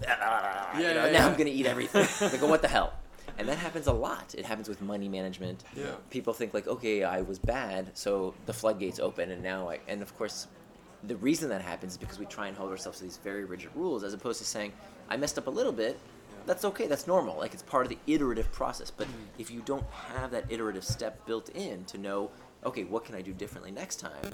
you 0.00 0.06
know, 0.06 0.14
yeah, 0.78 0.92
now 0.92 1.06
yeah. 1.06 1.26
I'm 1.26 1.36
gonna 1.36 1.50
eat 1.50 1.66
everything. 1.66 2.06
go, 2.40 2.46
what 2.46 2.62
the 2.62 2.68
hell? 2.68 2.92
And 3.38 3.48
that 3.48 3.58
happens 3.58 3.86
a 3.86 3.92
lot. 3.92 4.34
It 4.36 4.44
happens 4.44 4.68
with 4.68 4.80
money 4.82 5.08
management 5.08 5.64
Yeah. 5.74 5.92
people 6.10 6.32
think 6.34 6.52
like 6.52 6.66
okay 6.66 7.04
i 7.04 7.22
was 7.22 7.38
bad 7.38 7.90
so 7.94 8.34
the 8.46 8.52
floodgates 8.52 8.98
open 9.00 9.30
and 9.30 9.42
now 9.42 9.68
i 9.70 9.78
and 9.88 10.02
of 10.02 10.16
course 10.18 10.46
the 11.04 11.16
reason 11.16 11.48
that 11.48 11.62
happens 11.62 11.92
is 11.92 11.98
because 11.98 12.18
we 12.18 12.26
try 12.26 12.48
and 12.48 12.56
hold 12.56 12.70
ourselves 12.70 12.98
to 12.98 13.04
these 13.04 13.16
very 13.24 13.44
rigid 13.44 13.70
rules 13.74 14.04
as 14.04 14.12
opposed 14.12 14.38
to 14.38 14.44
saying 14.44 14.72
i 15.08 15.16
messed 15.16 15.38
up 15.38 15.46
a 15.46 15.50
little 15.50 15.72
bit 15.72 15.98
that's 16.46 16.64
okay 16.64 16.86
that's 16.86 17.06
normal 17.06 17.36
like 17.38 17.52
it's 17.54 17.62
part 17.62 17.84
of 17.86 17.90
the 17.90 17.98
iterative 18.06 18.50
process 18.52 18.90
but 18.90 19.06
if 19.38 19.50
you 19.50 19.60
don't 19.64 19.84
have 19.90 20.30
that 20.30 20.44
iterative 20.48 20.84
step 20.84 21.24
built 21.26 21.48
in 21.50 21.84
to 21.84 21.98
know 21.98 22.30
okay 22.64 22.84
what 22.84 23.04
can 23.04 23.14
i 23.14 23.22
do 23.22 23.32
differently 23.32 23.70
next 23.70 23.96
time 23.96 24.32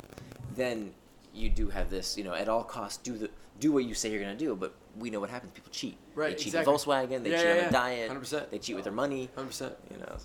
then 0.55 0.93
you 1.35 1.49
do 1.51 1.69
have 1.69 1.91
this 1.91 2.17
you 2.17 2.25
know 2.25 2.33
at 2.35 2.49
all 2.49 2.65
costs 2.65 2.99
do 3.03 3.17
the 3.19 3.31
do 3.61 3.73
what 3.73 3.85
you 3.85 3.95
say 3.95 4.11
you're 4.11 4.21
going 4.23 4.37
to 4.37 4.45
do 4.45 4.55
but 4.55 4.75
we 4.99 5.11
know 5.11 5.21
what 5.21 5.31
happens 5.31 5.51
people 5.53 5.71
cheat 5.73 5.97
Right, 6.15 6.29
they 6.31 6.35
cheat 6.37 6.47
exactly. 6.55 6.73
with 6.73 6.83
volkswagen 6.85 7.23
they 7.23 7.31
Yeah, 7.31 7.37
cheat 7.37 7.47
yeah, 7.47 7.53
on 7.53 7.59
yeah. 7.59 7.69
a 7.69 7.73
diet 7.73 8.11
100%. 8.11 8.51
they 8.51 8.59
cheat 8.59 8.75
with 8.75 8.85
their 8.85 8.93
money 8.93 9.29
100% 9.37 9.75
you 9.91 9.99
know 9.99 10.17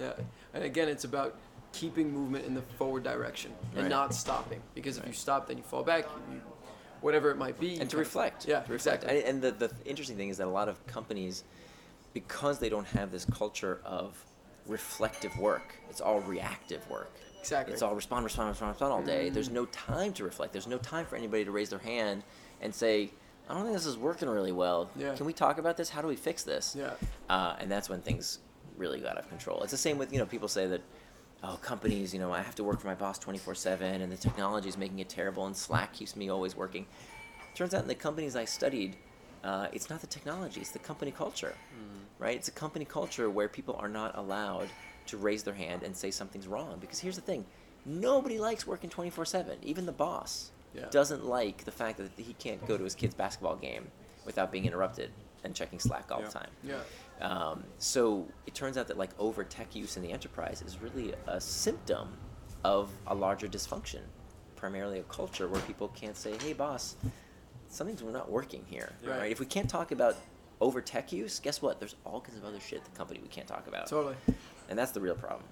Yeah, 0.00 0.12
and 0.54 0.62
again, 0.62 0.88
it's 0.88 1.02
about 1.02 1.34
keeping 1.72 2.12
movement 2.12 2.44
in 2.46 2.54
the 2.54 2.62
forward 2.78 3.02
direction 3.02 3.50
and 3.74 3.82
Right. 3.82 3.88
not 3.90 4.14
stopping. 4.14 4.60
Because 4.76 4.96
if 4.96 5.02
Right. 5.02 5.08
you 5.08 5.14
stop, 5.14 5.48
then 5.48 5.56
you 5.58 5.64
fall 5.64 5.82
back. 5.82 6.04
You, 6.30 6.40
whatever 7.00 7.30
it 7.30 7.36
might 7.36 7.58
be. 7.60 7.70
and 7.70 7.76
to 7.76 7.84
kind 7.84 7.92
of- 7.94 7.98
reflect. 7.98 8.46
Yeah, 8.46 8.60
to 8.60 8.72
reflect. 8.72 9.02
exactly. 9.04 9.24
And, 9.24 9.42
and 9.44 9.58
the, 9.60 9.68
the 9.68 9.74
interesting 9.84 10.16
thing 10.16 10.28
is 10.28 10.38
that 10.38 10.46
a 10.46 10.50
lot 10.50 10.68
of 10.68 10.84
companies, 10.86 11.44
because 12.14 12.58
they 12.58 12.68
don't 12.68 12.86
have 12.88 13.10
this 13.10 13.24
culture 13.24 13.80
of 13.84 14.16
reflective 14.66 15.36
work, 15.38 15.74
it's 15.90 16.00
all 16.00 16.20
reactive 16.20 16.88
work. 16.90 17.10
Exactly. 17.40 17.72
It's 17.72 17.82
all 17.82 17.94
respond, 17.94 18.24
respond, 18.24 18.48
respond, 18.50 18.70
respond 18.72 18.92
all 18.92 19.02
day. 19.02 19.30
There's 19.30 19.50
no 19.50 19.64
time 19.66 20.12
to 20.14 20.24
reflect. 20.24 20.52
There's 20.52 20.66
no 20.66 20.78
time 20.78 21.06
for 21.06 21.16
anybody 21.16 21.44
to 21.44 21.50
raise 21.50 21.70
their 21.70 21.78
hand 21.78 22.22
and 22.60 22.74
say, 22.74 23.10
I 23.48 23.54
don't 23.54 23.62
think 23.62 23.74
this 23.74 23.86
is 23.86 23.96
working 23.96 24.28
really 24.28 24.52
well. 24.52 24.90
Yeah. 24.96 25.14
Can 25.14 25.24
we 25.24 25.32
talk 25.32 25.58
about 25.58 25.76
this? 25.76 25.88
How 25.88 26.02
do 26.02 26.08
we 26.08 26.16
fix 26.16 26.42
this? 26.42 26.76
Yeah. 26.78 26.90
Uh, 27.30 27.56
and 27.60 27.70
that's 27.70 27.88
when 27.88 28.00
things 28.02 28.40
really 28.76 29.00
got 29.00 29.12
out 29.12 29.18
of 29.24 29.28
control. 29.30 29.62
It's 29.62 29.70
the 29.70 29.78
same 29.78 29.96
with, 29.98 30.12
you 30.12 30.18
know, 30.18 30.26
people 30.26 30.48
say 30.48 30.66
that, 30.66 30.82
oh, 31.42 31.58
companies, 31.62 32.12
you 32.12 32.20
know, 32.20 32.32
I 32.32 32.42
have 32.42 32.54
to 32.56 32.64
work 32.64 32.80
for 32.80 32.86
my 32.86 32.94
boss 32.94 33.18
24 33.18 33.54
7 33.54 34.00
and 34.02 34.10
the 34.10 34.16
technology 34.16 34.68
is 34.68 34.76
making 34.76 34.98
it 34.98 35.08
terrible 35.08 35.46
and 35.46 35.56
Slack 35.56 35.92
keeps 35.92 36.16
me 36.16 36.28
always 36.28 36.56
working. 36.56 36.86
Turns 37.54 37.74
out 37.74 37.82
in 37.82 37.88
the 37.88 37.94
companies 37.94 38.36
I 38.36 38.44
studied, 38.44 38.96
uh, 39.44 39.68
it's 39.72 39.90
not 39.90 40.00
the 40.00 40.06
technology, 40.06 40.60
it's 40.60 40.70
the 40.70 40.78
company 40.78 41.10
culture, 41.10 41.54
right? 42.18 42.36
It's 42.36 42.48
a 42.48 42.52
company 42.52 42.84
culture 42.84 43.30
where 43.30 43.48
people 43.48 43.76
are 43.80 43.88
not 43.88 44.16
allowed 44.16 44.68
to 45.06 45.16
raise 45.16 45.42
their 45.42 45.54
hand 45.54 45.82
and 45.82 45.96
say 45.96 46.10
something's 46.10 46.46
wrong. 46.46 46.78
Because 46.80 46.98
here's 47.00 47.16
the 47.16 47.22
thing 47.22 47.44
nobody 47.84 48.38
likes 48.38 48.66
working 48.66 48.90
24 48.90 49.24
7, 49.24 49.58
even 49.62 49.86
the 49.86 49.92
boss 49.92 50.50
Yeah. 50.74 50.86
doesn't 50.90 51.24
like 51.24 51.64
the 51.64 51.70
fact 51.70 51.98
that 51.98 52.10
he 52.16 52.34
can't 52.34 52.64
go 52.66 52.76
to 52.76 52.84
his 52.84 52.94
kid's 52.94 53.14
basketball 53.14 53.56
game 53.56 53.90
without 54.26 54.52
being 54.52 54.66
interrupted 54.66 55.10
and 55.44 55.54
checking 55.54 55.78
Slack 55.78 56.10
all 56.10 56.20
Yeah. 56.20 56.26
the 56.26 56.32
time. 56.32 56.50
Yeah. 56.62 56.80
Um, 57.20 57.64
so 57.78 58.26
it 58.46 58.54
turns 58.54 58.76
out 58.76 58.86
that 58.88 58.96
like 58.98 59.10
over 59.18 59.44
tech 59.44 59.74
use 59.74 59.96
in 59.96 60.02
the 60.02 60.12
enterprise 60.12 60.62
is 60.62 60.80
really 60.80 61.14
a 61.26 61.40
symptom 61.40 62.16
of 62.64 62.90
a 63.06 63.14
larger 63.14 63.48
dysfunction, 63.48 64.00
primarily 64.56 64.98
a 65.00 65.02
culture 65.04 65.48
where 65.48 65.60
people 65.62 65.88
can't 65.88 66.16
say, 66.16 66.36
"Hey, 66.38 66.52
boss, 66.52 66.96
something's 67.68 68.02
not 68.02 68.30
working 68.30 68.64
here." 68.68 68.92
Yeah. 69.02 69.16
Right? 69.18 69.32
If 69.32 69.40
we 69.40 69.46
can't 69.46 69.68
talk 69.70 69.90
about 69.92 70.16
over 70.60 70.80
tech 70.80 71.12
use, 71.12 71.38
guess 71.38 71.62
what? 71.62 71.78
There's 71.78 71.94
all 72.04 72.20
kinds 72.20 72.36
of 72.38 72.44
other 72.44 72.60
shit 72.60 72.84
the 72.84 72.90
company 72.96 73.20
we 73.22 73.28
can't 73.28 73.46
talk 73.46 73.66
about, 73.68 73.86
Totally. 73.86 74.16
and 74.68 74.78
that's 74.78 74.90
the 74.92 75.00
real 75.00 75.14
problem. 75.14 75.44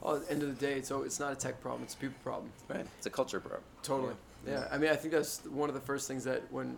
Well, 0.00 0.16
at 0.16 0.26
the 0.26 0.32
end 0.32 0.42
of 0.42 0.48
the 0.58 0.66
day, 0.66 0.78
it's 0.78 0.90
oh, 0.90 1.02
it's 1.02 1.20
not 1.20 1.32
a 1.32 1.36
tech 1.36 1.60
problem; 1.60 1.82
it's 1.82 1.94
a 1.94 1.98
people 1.98 2.16
problem. 2.22 2.50
Right? 2.68 2.86
It's 2.98 3.06
a 3.06 3.10
culture 3.10 3.40
problem. 3.40 3.62
Totally. 3.82 4.14
Yeah. 4.46 4.66
I 4.70 4.78
mean, 4.78 4.90
I 4.90 4.96
think 4.96 5.12
that's 5.12 5.44
one 5.44 5.68
of 5.68 5.74
the 5.74 5.80
first 5.82 6.08
things 6.08 6.24
that 6.24 6.42
when 6.50 6.76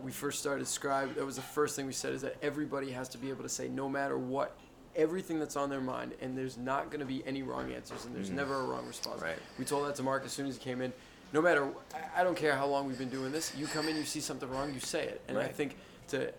we 0.00 0.10
first 0.12 0.40
started 0.40 0.66
Scribe, 0.66 1.14
that 1.14 1.24
was 1.26 1.36
the 1.36 1.42
first 1.42 1.76
thing 1.76 1.86
we 1.86 1.92
said 1.92 2.12
is 2.12 2.22
that 2.22 2.36
everybody 2.42 2.90
has 2.90 3.08
to 3.10 3.18
be 3.18 3.30
able 3.30 3.42
to 3.42 3.48
say 3.48 3.68
no 3.68 3.88
matter 3.88 4.16
what, 4.18 4.56
everything 4.94 5.38
that's 5.38 5.56
on 5.56 5.70
their 5.70 5.80
mind, 5.80 6.12
and 6.20 6.36
there's 6.36 6.56
not 6.58 6.86
going 6.90 7.00
to 7.00 7.06
be 7.06 7.22
any 7.26 7.42
wrong 7.42 7.72
answers, 7.72 8.04
and 8.04 8.14
there's 8.14 8.30
Mhm. 8.30 8.34
never 8.34 8.54
a 8.56 8.64
wrong 8.64 8.86
response. 8.86 9.22
Right. 9.22 9.38
We 9.58 9.64
told 9.64 9.86
that 9.88 9.94
to 9.96 10.02
Mark 10.02 10.24
as 10.24 10.32
soon 10.32 10.46
as 10.46 10.56
he 10.56 10.62
came 10.62 10.80
in. 10.82 10.92
No 11.32 11.40
matter, 11.40 11.72
I- 11.94 12.20
I 12.20 12.24
don't 12.24 12.36
care 12.36 12.54
how 12.56 12.66
long 12.66 12.86
we've 12.86 12.98
been 12.98 13.08
doing 13.08 13.32
this. 13.32 13.54
You 13.54 13.66
come 13.66 13.88
in, 13.88 13.96
you 13.96 14.04
see 14.04 14.20
something 14.20 14.50
wrong, 14.50 14.74
you 14.74 14.80
say 14.80 15.04
it, 15.06 15.22
and 15.28 15.38
I 15.38 15.48
think 15.48 15.76
to 16.08 16.32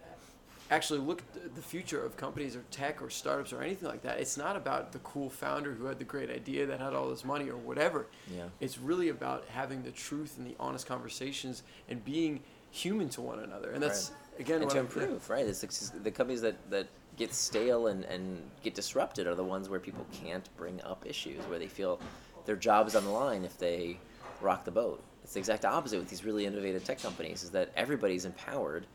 actually 0.69 0.99
look 0.99 1.23
at 1.35 1.55
the 1.55 1.61
future 1.61 2.03
of 2.03 2.15
companies 2.15 2.55
or 2.55 2.63
tech 2.71 3.01
or 3.01 3.09
startups 3.09 3.51
or 3.53 3.61
anything 3.61 3.88
like 3.89 4.01
that, 4.03 4.19
it's 4.19 4.38
not 4.38 4.55
about 4.55 4.91
the 4.91 4.99
cool 4.99 5.30
founder 5.31 5.73
who 5.73 5.85
had 5.85 5.97
the 5.99 6.03
great 6.05 6.30
idea 6.30 6.65
that 6.67 6.80
had 6.80 6.93
all 6.93 7.09
this 7.09 7.25
money 7.25 7.49
or 7.49 7.57
whatever. 7.57 8.05
Yeah. 8.27 8.49
It's 8.59 8.77
really 8.77 9.09
about 9.09 9.45
having 9.49 9.81
the 9.84 9.91
truth 9.91 10.38
and 10.38 10.45
the 10.47 10.55
honest 10.59 10.85
conversations 10.88 11.63
and 11.89 12.03
being 12.05 12.43
human 12.73 13.07
to 13.07 13.21
one 13.21 13.39
another. 13.39 13.71
And 13.71 13.81
that's 13.81 14.11
again 14.39 14.61
and 14.61 14.69
to 14.71 14.77
I'm- 14.77 14.85
improve, 14.85 15.29
right? 15.29 15.45
It's, 15.45 15.63
it's 15.63 15.89
the 15.89 16.11
companies 16.11 16.41
that, 16.41 16.55
that 16.71 16.87
get 17.17 17.33
stale 17.33 17.87
and, 17.87 18.03
and 18.05 18.41
get 18.63 18.73
disrupted 18.73 19.27
are 19.27 19.35
the 19.35 19.43
ones 19.43 19.69
where 19.69 19.79
people 19.79 20.05
can't 20.11 20.49
bring 20.57 20.81
up 20.81 21.05
issues, 21.05 21.43
where 21.45 21.59
they 21.59 21.67
feel 21.67 21.99
their 22.45 22.55
job 22.55 22.87
is 22.87 22.95
on 22.95 23.03
the 23.05 23.11
line 23.11 23.45
if 23.45 23.57
they 23.59 23.97
rock 24.41 24.65
the 24.65 24.71
boat. 24.71 25.01
it's 25.23 25.33
the 25.33 25.39
exact 25.39 25.63
opposite 25.63 25.99
with 25.99 26.09
these 26.09 26.25
really 26.25 26.45
innovative 26.47 26.83
tech 26.83 26.99
companies. 26.99 27.43
Is 27.43 27.51
that 27.51 27.71
everybody's 27.77 28.25
empowered 28.25 28.87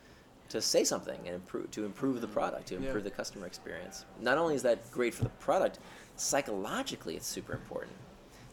to 0.48 0.60
say 0.60 0.82
something 0.82 1.18
and 1.26 1.34
improve 1.36 1.70
to 1.70 1.84
improve 1.84 2.20
the 2.20 2.26
product, 2.26 2.66
to 2.68 2.74
Yeah. 2.74 2.86
improve 2.86 3.04
the 3.04 3.10
customer 3.10 3.46
experience. 3.46 4.04
Not 4.20 4.38
only 4.38 4.56
is 4.56 4.62
that 4.64 4.90
great 4.90 5.14
for 5.14 5.22
the 5.22 5.30
product, 5.46 5.78
psychologically 6.16 7.14
it's 7.16 7.26
super 7.26 7.52
important. 7.52 7.92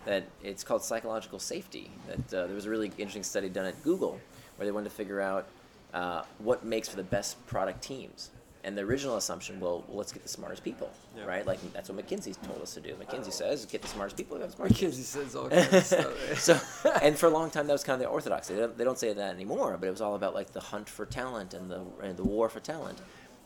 That 0.05 0.23
it's 0.43 0.63
called 0.63 0.83
psychological 0.83 1.39
safety. 1.39 1.89
That 2.07 2.33
uh, 2.43 2.45
there 2.45 2.55
was 2.55 2.67
a 2.67 2.69
really 2.69 2.91
interesting 2.99 3.23
study 3.23 3.49
done 3.49 3.65
at 3.65 3.81
Google 3.83 4.19
where 4.57 4.65
they 4.65 4.71
wanted 4.71 4.89
to 4.89 4.95
figure 4.95 5.21
out 5.21 5.47
uh, 5.93 6.23
what 6.39 6.63
makes 6.65 6.87
for 6.89 6.95
the 6.97 7.03
best 7.03 7.43
product 7.47 7.81
teams. 7.81 8.31
And 8.63 8.75
the 8.75 8.81
original 8.81 9.15
assumption, 9.17 9.59
well, 9.59 9.83
well 9.87 9.97
let's 9.97 10.11
get 10.11 10.23
the 10.23 10.29
smartest 10.29 10.63
people, 10.63 10.89
Yeah. 11.15 11.25
right? 11.25 11.45
Like 11.45 11.59
that's 11.71 11.87
what 11.87 12.03
McKinsey 12.03 12.35
told 12.47 12.61
us 12.63 12.73
to 12.73 12.81
do. 12.81 12.95
McKinsey 12.95 13.31
says, 13.31 13.63
get 13.67 13.83
the 13.83 13.87
smartest 13.87 14.17
people, 14.17 14.37
get 14.39 14.47
the 14.49 14.55
smartest 14.55 14.79
people 14.79 14.91
McKinsey 14.95 15.03
says 15.03 15.35
all 15.35 15.49
kinds 15.49 15.73
of 15.73 15.83
stuff. 15.85 16.39
so 16.39 16.59
and 17.03 17.15
for 17.15 17.27
a 17.27 17.29
long 17.29 17.51
time 17.51 17.67
that 17.67 17.73
was 17.73 17.83
kind 17.83 17.93
of 17.93 17.99
the 17.99 18.07
orthodoxy. 18.07 18.55
They 18.55 18.61
don't, 18.61 18.75
they 18.77 18.83
don't 18.83 18.97
say 18.97 19.13
that 19.13 19.33
anymore, 19.35 19.77
but 19.79 19.85
it 19.87 19.91
was 19.91 20.01
all 20.01 20.15
about 20.15 20.33
like 20.33 20.51
the 20.51 20.59
hunt 20.61 20.89
for 20.89 21.05
talent 21.05 21.53
and 21.53 21.69
the 21.69 21.81
and 22.01 22.17
the 22.17 22.23
war 22.23 22.49
for 22.49 22.59
talent. 22.59 22.97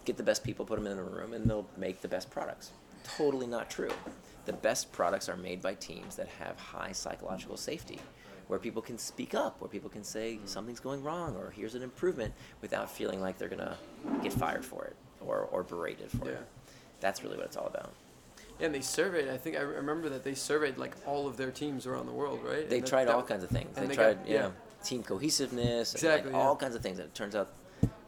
Get 0.06 0.16
the 0.16 0.24
best 0.24 0.42
people, 0.44 0.66
put 0.66 0.78
them 0.82 0.88
in 0.88 0.98
a 0.98 1.04
room, 1.04 1.34
and 1.34 1.50
they'll 1.50 1.68
make 1.76 2.00
the 2.02 2.08
best 2.08 2.30
products. 2.32 2.72
Totally 3.18 3.46
not 3.46 3.70
true. 3.70 3.92
The 4.46 4.54
best 4.54 4.92
products 4.94 5.28
are 5.28 5.36
made 5.36 5.62
by 5.62 5.74
teams 5.76 6.16
that 6.16 6.28
have 6.40 6.58
high 6.58 6.94
psychological 6.94 7.58
safety, 7.58 8.00
where 8.50 8.58
people 8.58 8.82
can 8.82 8.98
speak 8.98 9.36
up, 9.36 9.62
where 9.62 9.70
people 9.70 9.92
can 9.92 10.04
say 10.04 10.40
mm. 10.42 10.48
something's 10.48 10.80
going 10.80 11.04
wrong 11.04 11.36
or 11.36 11.52
here's 11.52 11.76
an 11.76 11.84
improvement 11.84 12.34
without 12.62 12.90
feeling 12.90 13.22
like 13.22 13.38
they're 13.38 13.48
gonna 13.48 13.78
get 14.24 14.34
fired 14.34 14.66
for 14.66 14.86
it 14.86 14.96
or, 15.22 15.48
or 15.52 15.62
berated 15.62 16.10
for 16.10 16.26
Yeah. 16.26 16.32
it. 16.32 16.48
That's 17.00 17.24
really 17.24 17.38
what 17.38 17.46
it's 17.46 17.56
all 17.56 17.68
about. 17.68 17.94
Yeah, 18.60 18.66
and 18.66 18.76
they 18.76 18.82
surveyed. 18.82 19.30
I 19.30 19.38
think 19.38 19.56
I 19.56 19.62
remember 19.62 20.10
that 20.10 20.24
they 20.24 20.34
surveyed 20.34 20.80
like 20.80 20.96
all 21.06 21.28
of 21.28 21.38
their 21.38 21.52
teams 21.52 21.86
around 21.86 22.08
the 22.08 22.12
world, 22.12 22.40
right? 22.44 22.68
They 22.68 22.80
And 22.80 22.88
tried 22.88 23.06
that- 23.06 23.14
all 23.16 23.22
kinds 23.22 23.44
of 23.44 23.52
things. 23.52 23.76
They, 23.76 23.86
they 23.86 23.94
tried, 23.96 24.18
got- 24.18 24.28
you 24.28 24.34
yeah. 24.34 24.52
team 24.84 25.04
cohesiveness, 25.04 25.94
and, 25.94 26.04
Exactly, 26.04 26.32
like, 26.32 26.42
all 26.42 26.56
kinds 26.56 26.74
of 26.74 26.82
things. 26.82 26.98
And 26.98 27.08
it 27.08 27.14
turns 27.14 27.36
out 27.36 27.54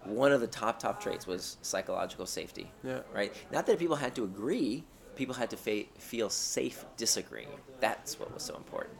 one 0.05 0.31
of 0.31 0.41
the 0.41 0.47
top 0.47 0.79
top 0.79 0.99
traits 0.99 1.27
was 1.27 1.57
psychological 1.61 2.25
safety. 2.25 2.71
Yeah. 2.83 3.01
Right. 3.13 3.31
Not 3.51 3.67
that 3.67 3.77
people 3.77 3.95
had 3.95 4.15
to 4.15 4.23
agree. 4.23 4.83
People 5.15 5.35
had 5.35 5.51
to 5.51 5.57
fa- 5.57 5.83
feel 5.99 6.31
safe 6.31 6.83
disagreeing. 6.97 7.49
That's 7.79 8.19
what 8.19 8.33
was 8.33 8.41
so 8.41 8.55
important. 8.55 8.97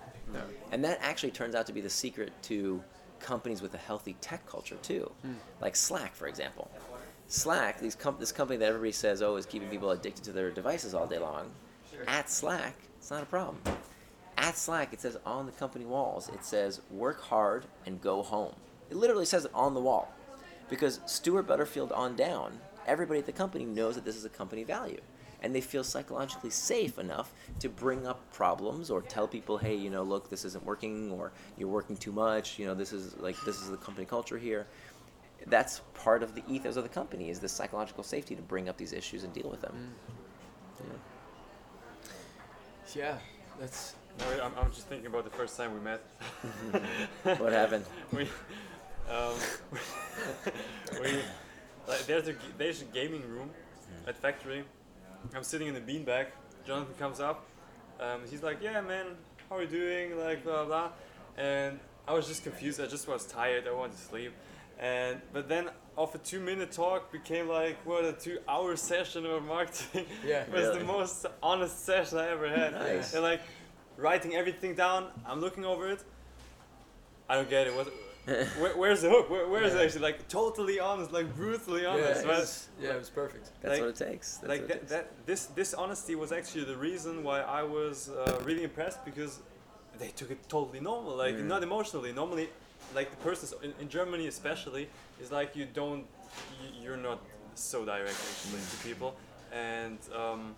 And 0.72 0.84
that 0.84 1.00
actually 1.02 1.32
turns 1.32 1.56
out 1.56 1.66
to 1.68 1.74
be 1.74 1.82
the 1.82 1.90
secret 1.90 2.32
to 2.44 2.84
companies 3.20 3.62
with 3.62 3.74
a 3.74 3.78
healthy 3.78 4.16
tech 4.22 4.46
culture 4.48 4.78
too, 4.82 5.12
Hmm. 5.22 5.34
like 5.60 5.76
Slack, 5.76 6.16
for 6.16 6.28
example. 6.28 6.70
Slack, 7.28 7.80
these 7.80 7.96
com- 7.96 8.18
this 8.20 8.32
company 8.32 8.58
that 8.58 8.66
everybody 8.68 8.92
says, 8.92 9.22
oh, 9.22 9.36
is 9.36 9.46
keeping 9.46 9.70
people 9.70 9.92
addicted 9.92 10.24
to 10.26 10.32
their 10.32 10.52
devices 10.52 10.94
all 10.94 11.08
day 11.08 11.20
long. 11.20 11.52
At 12.08 12.30
Slack, 12.30 12.76
it's 12.98 13.12
not 13.12 13.24
a 13.24 13.26
problem. 13.28 13.58
At 14.38 14.58
Slack, 14.58 14.92
it 14.92 15.00
says 15.02 15.18
on 15.26 15.46
the 15.46 15.52
company 15.52 15.86
walls, 15.86 16.30
it 16.30 16.44
says 16.44 16.82
work 16.90 17.22
hard 17.22 17.66
and 17.86 18.02
go 18.02 18.24
home. 18.24 18.56
It 18.90 18.98
literally 18.98 19.26
says 19.26 19.46
it 19.46 19.52
on 19.54 19.74
the 19.76 19.80
wall, 19.80 20.12
because 20.70 21.00
Stewart 21.06 21.48
Butterfield 21.48 21.92
on 21.92 22.16
down, 22.16 22.60
everybody 22.88 23.20
at 23.20 23.26
the 23.28 23.32
company 23.32 23.66
knows 23.66 23.96
that 23.96 24.04
this 24.04 24.16
is 24.16 24.26
a 24.26 24.30
company 24.30 24.64
value 24.64 25.00
and 25.42 25.56
they 25.56 25.62
feel 25.62 25.84
psychologically 25.84 26.50
safe 26.50 27.00
enough 27.00 27.34
to 27.60 27.70
bring 27.70 28.06
up 28.06 28.32
problems 28.32 28.90
or 28.90 29.02
tell 29.02 29.28
people, 29.28 29.58
hey, 29.58 29.76
you 29.76 29.90
know, 29.90 30.04
look, 30.04 30.30
this 30.30 30.46
isn't 30.46 30.64
working, 30.64 31.12
or 31.12 31.32
you're 31.58 31.70
working 31.70 31.98
too 31.98 32.12
much. 32.12 32.60
You 32.60 32.68
know, 32.68 32.76
this 32.76 32.94
is 32.94 33.18
like 33.18 33.36
this 33.46 33.62
is 33.62 33.70
the 33.70 33.78
company 33.78 34.06
culture 34.06 34.38
here. 34.38 34.68
That's 35.48 35.82
part 35.96 36.22
of 36.22 36.36
the 36.36 36.44
ethos 36.48 36.76
of 36.76 36.84
the 36.84 36.90
company 36.90 37.30
is 37.30 37.40
this 37.40 37.52
psychological 37.52 38.04
safety 38.04 38.36
to 38.36 38.42
bring 38.44 38.70
up 38.70 38.78
these 38.78 38.94
issues 38.94 39.24
and 39.24 39.34
deal 39.34 39.50
with 39.50 39.62
them. 39.62 39.74
Mm. 39.76 40.84
Yeah, 42.96 43.18
that's 43.60 43.96
No, 44.20 44.44
I'm, 44.44 44.52
I'm 44.58 44.72
just 44.72 44.88
thinking 44.88 45.08
about 45.08 45.24
the 45.24 45.30
first 45.30 45.56
time 45.58 45.74
we 45.74 45.80
met. 45.80 46.04
Mm-hmm. 46.44 47.44
What 47.44 47.54
happened? 47.54 47.86
we, 48.12 48.24
um, 49.10 49.34
we, 51.02 51.20
like, 51.88 52.06
there's 52.06 52.28
a 52.28 52.36
there's 52.58 52.82
a 52.82 52.86
gaming 52.86 53.28
room 53.30 53.50
mm. 53.50 54.10
at 54.10 54.18
factory. 54.18 54.64
I'm 55.36 55.44
sitting 55.44 55.68
in 55.68 55.74
the 55.74 55.82
beanbag. 55.82 56.28
Jonathan 56.66 56.94
comes 57.00 57.20
up. 57.20 57.46
Um, 58.00 58.22
he's 58.30 58.44
like, 58.44 58.62
"Yeah, 58.62 58.82
man, 58.82 59.08
how 59.50 59.58
are 59.58 59.62
you 59.62 59.68
doing?" 59.68 60.18
Like 60.18 60.44
blah 60.44 60.66
blah. 60.66 60.90
And 61.38 61.80
I 62.08 62.14
was 62.14 62.28
just 62.28 62.44
confused. 62.44 62.82
I 62.82 62.88
just 62.88 63.08
was 63.08 63.26
tired. 63.26 63.68
I 63.68 63.72
wanted 63.72 63.94
to 63.98 64.02
sleep. 64.02 64.34
And 64.80 65.22
but 65.32 65.48
then, 65.48 65.70
off 65.96 66.16
a 66.16 66.18
two-minute 66.18 66.72
talk, 66.72 67.12
became 67.12 67.48
like 67.48 67.78
what 67.86 68.04
a 68.04 68.14
two-hour 68.14 68.76
session 68.76 69.26
of 69.26 69.44
marketing. 69.44 70.06
Yeah. 70.26 70.42
it 70.42 70.52
was 70.52 70.62
Really? 70.64 70.80
the 70.80 70.86
most 70.86 71.26
honest 71.44 71.86
session 71.86 72.18
I 72.18 72.30
ever 72.30 72.50
had. 72.50 72.74
Nice. 72.74 73.14
And 73.14 73.24
like 73.24 73.42
writing 73.98 74.36
everything 74.36 74.74
down. 74.76 75.08
I'm 75.26 75.40
looking 75.40 75.66
over 75.66 75.90
it. 75.90 76.04
I 77.30 77.36
don't 77.36 77.50
get 77.50 77.68
it. 77.68 77.76
What? 77.76 77.88
Where, 78.26 78.78
where's 78.78 79.02
the 79.02 79.10
hook? 79.10 79.30
Where, 79.30 79.48
where 79.48 79.64
is 79.64 79.74
Yeah. 79.74 79.82
actually? 79.82 80.02
Like 80.02 80.28
totally 80.28 80.80
honest, 80.80 81.12
like 81.12 81.34
brutally 81.36 81.82
yeah, 81.84 81.90
honest. 81.90 82.22
it 82.22 82.28
was, 82.28 82.68
yeah, 82.80 82.92
it 82.94 83.00
was 83.00 83.10
perfect. 83.10 83.50
That's 83.62 83.72
Like- 83.74 83.82
what 83.82 83.90
it 84.02 84.12
takes. 84.12 84.38
That's 84.38 84.50
like 84.50 84.62
what 84.62 84.70
it 84.72 84.74
that, 84.74 84.80
takes. 84.80 84.92
that 84.92 85.26
this 85.26 85.46
this 85.56 85.74
honesty 85.74 86.16
was 86.16 86.32
actually 86.32 86.66
the 86.66 86.78
reason 86.78 87.24
why 87.24 87.42
I 87.42 87.64
was 87.64 88.10
uh, 88.10 88.40
really 88.44 88.64
impressed 88.64 89.04
because 89.06 89.40
they 89.98 90.10
took 90.10 90.30
it 90.32 90.38
totally 90.50 90.80
normal, 90.80 91.16
like 91.16 91.36
Mm. 91.36 91.46
not 91.54 91.64
emotionally. 91.64 92.12
Normally, 92.14 92.50
like 92.94 93.10
the 93.10 93.18
person 93.18 93.48
in, 93.64 93.74
in 93.82 93.90
Germany 93.90 94.28
especially 94.28 94.88
is 95.20 95.32
like 95.32 95.56
you 95.56 95.66
don't 95.74 96.06
you, 96.62 96.70
you're 96.84 96.98
not 97.10 97.20
so 97.56 97.86
direct 97.86 98.20
actually 98.30 98.62
to 98.72 98.78
people, 98.88 99.16
and 99.52 99.98
um, 100.16 100.56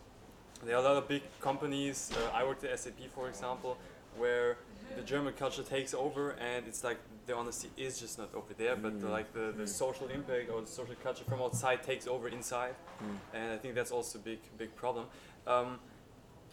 there 0.66 0.76
are 0.76 0.82
a 0.86 0.88
lot 0.90 0.98
of 0.98 1.08
big 1.08 1.24
companies. 1.40 2.12
Uh, 2.12 2.40
I 2.40 2.44
worked 2.44 2.64
at 2.66 2.78
SAP 2.80 3.00
for 3.16 3.30
example, 3.30 3.78
where 4.18 4.58
the 4.98 5.02
German 5.02 5.34
culture 5.34 5.64
takes 5.64 5.94
over, 5.94 6.32
and 6.50 6.68
it's 6.68 6.84
like 6.84 7.00
the 7.26 7.36
honesty 7.36 7.70
is 7.78 8.00
just 8.00 8.18
not 8.18 8.30
over 8.36 8.54
there, 8.54 8.76
but 8.76 9.00
the, 9.00 9.08
Mm. 9.08 9.12
like 9.12 9.34
the, 9.34 9.54
the 9.58 9.68
social 9.68 10.08
impact 10.10 10.50
or 10.50 10.62
the 10.62 10.68
social 10.68 10.96
culture 11.04 11.24
from 11.24 11.42
outside 11.42 11.82
takes 11.84 12.06
over 12.08 12.28
inside 12.28 12.76
Mm. 13.02 13.18
and 13.34 13.52
I 13.54 13.58
think 13.58 13.76
that's 13.76 13.92
also 13.92 14.20
a 14.20 14.22
big 14.22 14.40
big 14.58 14.76
problem. 14.76 15.06
Um, 15.48 15.80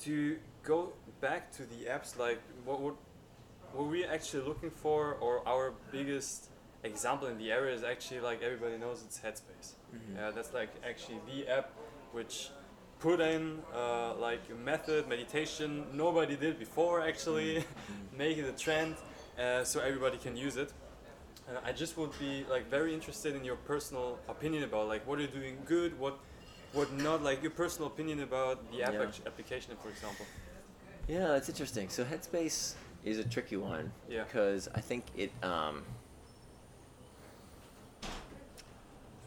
to 0.05 0.39
go 0.63 0.93
back 1.21 1.51
to 1.53 1.63
the 1.65 1.81
apps, 1.95 2.17
like 2.19 2.41
what 2.65 2.81
what 2.81 2.95
what 3.73 3.87
we're 3.89 4.11
actually 4.11 4.45
looking 4.51 4.71
for, 4.71 5.15
or 5.21 5.47
our 5.47 5.73
biggest 5.93 6.49
example 6.83 7.29
in 7.29 7.37
the 7.39 7.53
area 7.53 7.75
is 7.75 7.83
actually 7.85 8.21
like 8.21 8.43
everybody 8.43 8.77
knows 8.79 9.03
it's 9.07 9.19
Headspace. 9.21 9.69
Mhm. 9.95 10.19
Uh, 10.19 10.31
that's 10.33 10.53
like 10.55 10.71
actually 10.91 11.21
the 11.31 11.47
app 11.59 11.69
which 12.13 12.51
put 12.99 13.21
in 13.21 13.63
uh, 13.75 14.15
like 14.15 14.43
method 14.65 15.07
meditation 15.09 15.87
nobody 15.93 16.37
did 16.37 16.59
before 16.59 17.01
actually 17.13 17.65
make 18.23 18.37
it 18.39 18.47
a 18.55 18.57
trend 18.65 18.95
uh, 19.41 19.65
so 19.65 19.81
everybody 19.81 20.19
can 20.19 20.37
use 20.37 20.57
it 20.57 20.73
and 21.49 21.57
i 21.65 21.73
just 21.73 21.97
would 21.97 22.17
be 22.19 22.45
like 22.51 22.69
very 22.71 22.93
interested 22.95 23.35
in 23.35 23.45
your 23.45 23.57
personal 23.57 24.19
opinion 24.29 24.63
about 24.65 24.87
like 24.89 25.07
what 25.07 25.19
you're 25.19 25.29
you 25.29 25.41
doing 25.41 25.57
good 25.65 25.99
what 25.99 26.19
what 26.73 26.93
not 26.93 27.23
like 27.23 27.43
your 27.43 27.51
personal 27.51 27.87
opinion 27.89 28.21
about 28.21 28.57
the 28.71 28.83
app 28.83 28.93
Yeah. 28.93 29.07
application 29.27 29.75
for 29.83 29.89
example 29.89 30.27
Yeah, 31.09 31.27
that's 31.35 31.49
interesting. 31.49 31.89
So 31.89 32.05
Headspace 32.05 32.75
is 33.05 33.19
a 33.19 33.25
tricky 33.25 33.57
one 33.57 33.91
Yeah. 34.09 34.23
because 34.25 34.69
I 34.79 34.81
think 34.81 35.03
it. 35.17 35.33
Um, 35.43 35.83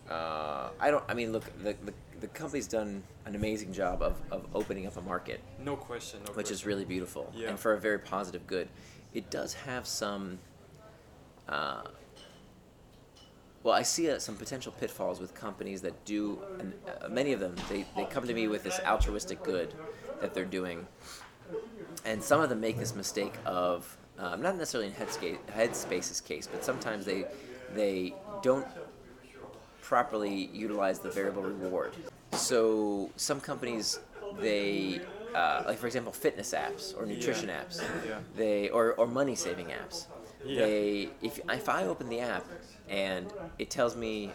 uh, 0.10 0.70
I 0.80 0.92
don't. 0.92 1.04
I 1.10 1.14
mean, 1.14 1.34
look, 1.34 1.44
the, 1.62 1.76
the 1.84 1.94
the 2.22 2.28
company's 2.28 2.68
done 2.68 3.04
an 3.26 3.36
amazing 3.36 3.74
job 3.74 4.02
of, 4.02 4.16
of 4.32 4.46
opening 4.54 4.88
up 4.88 4.96
a 4.96 5.02
market, 5.02 5.42
no 5.60 5.76
question 5.76 6.20
no 6.26 6.32
which 6.34 6.52
is 6.52 6.66
really 6.66 6.86
beautiful 6.86 7.26
Yeah. 7.36 7.50
and 7.50 7.60
for 7.60 7.74
a 7.74 7.80
very 7.80 8.00
positive 8.00 8.46
good. 8.48 8.68
It 9.14 9.30
does 9.30 9.54
have 9.54 9.86
some. 9.86 10.40
Uh, 11.48 11.84
well, 13.64 13.74
I 13.74 13.84
see 13.84 14.10
uh, 14.10 14.20
some 14.20 14.36
potential 14.36 14.74
pitfalls 14.78 15.20
with 15.22 15.34
companies 15.34 15.82
that 15.82 16.04
do, 16.04 16.40
and 16.60 16.74
uh, 17.02 17.08
many 17.08 17.32
of 17.32 17.40
them, 17.40 17.56
they, 17.70 17.86
they 17.96 18.06
come 18.06 18.28
to 18.28 18.34
me 18.34 18.48
with 18.50 18.64
this 18.64 18.80
altruistic 18.86 19.42
good 19.42 19.74
that 20.20 20.34
they're 20.34 20.44
doing. 20.44 20.86
And 22.04 22.22
some 22.22 22.42
of 22.42 22.50
them 22.50 22.60
make 22.60 22.78
this 22.78 22.94
mistake 22.94 23.34
of, 23.46 23.98
um, 24.20 24.42
not 24.42 24.58
necessarily 24.58 24.90
in 24.90 24.96
Headspace, 24.96 25.38
Headspace's 25.50 26.20
case, 26.20 26.46
but 26.46 26.66
sometimes 26.66 27.06
they, 27.06 27.26
they 27.74 28.14
don't 28.42 28.68
properly 29.82 30.50
utilize 30.54 31.00
the 31.00 31.10
variable 31.10 31.44
reward. 31.44 31.94
So 32.34 33.12
some 33.16 33.40
companies, 33.40 34.00
they, 34.40 35.00
uh, 35.36 35.64
like 35.66 35.78
for 35.78 35.88
example, 35.88 36.12
fitness 36.12 36.54
apps 36.54 36.98
or 36.98 37.06
nutrition 37.06 37.50
Yeah. 37.50 37.62
apps, 37.64 37.82
Yeah. 38.08 38.20
they 38.36 38.70
or, 38.70 38.94
or 38.94 39.08
money 39.08 39.36
saving 39.36 39.68
apps. 39.68 40.08
Yeah. 40.46 40.60
They 40.66 41.10
if 41.22 41.40
if 41.50 41.70
I 41.70 41.86
open 41.86 42.10
the 42.10 42.20
app 42.20 42.46
and 42.90 43.32
it 43.60 43.70
tells 43.70 43.96
me 43.96 44.32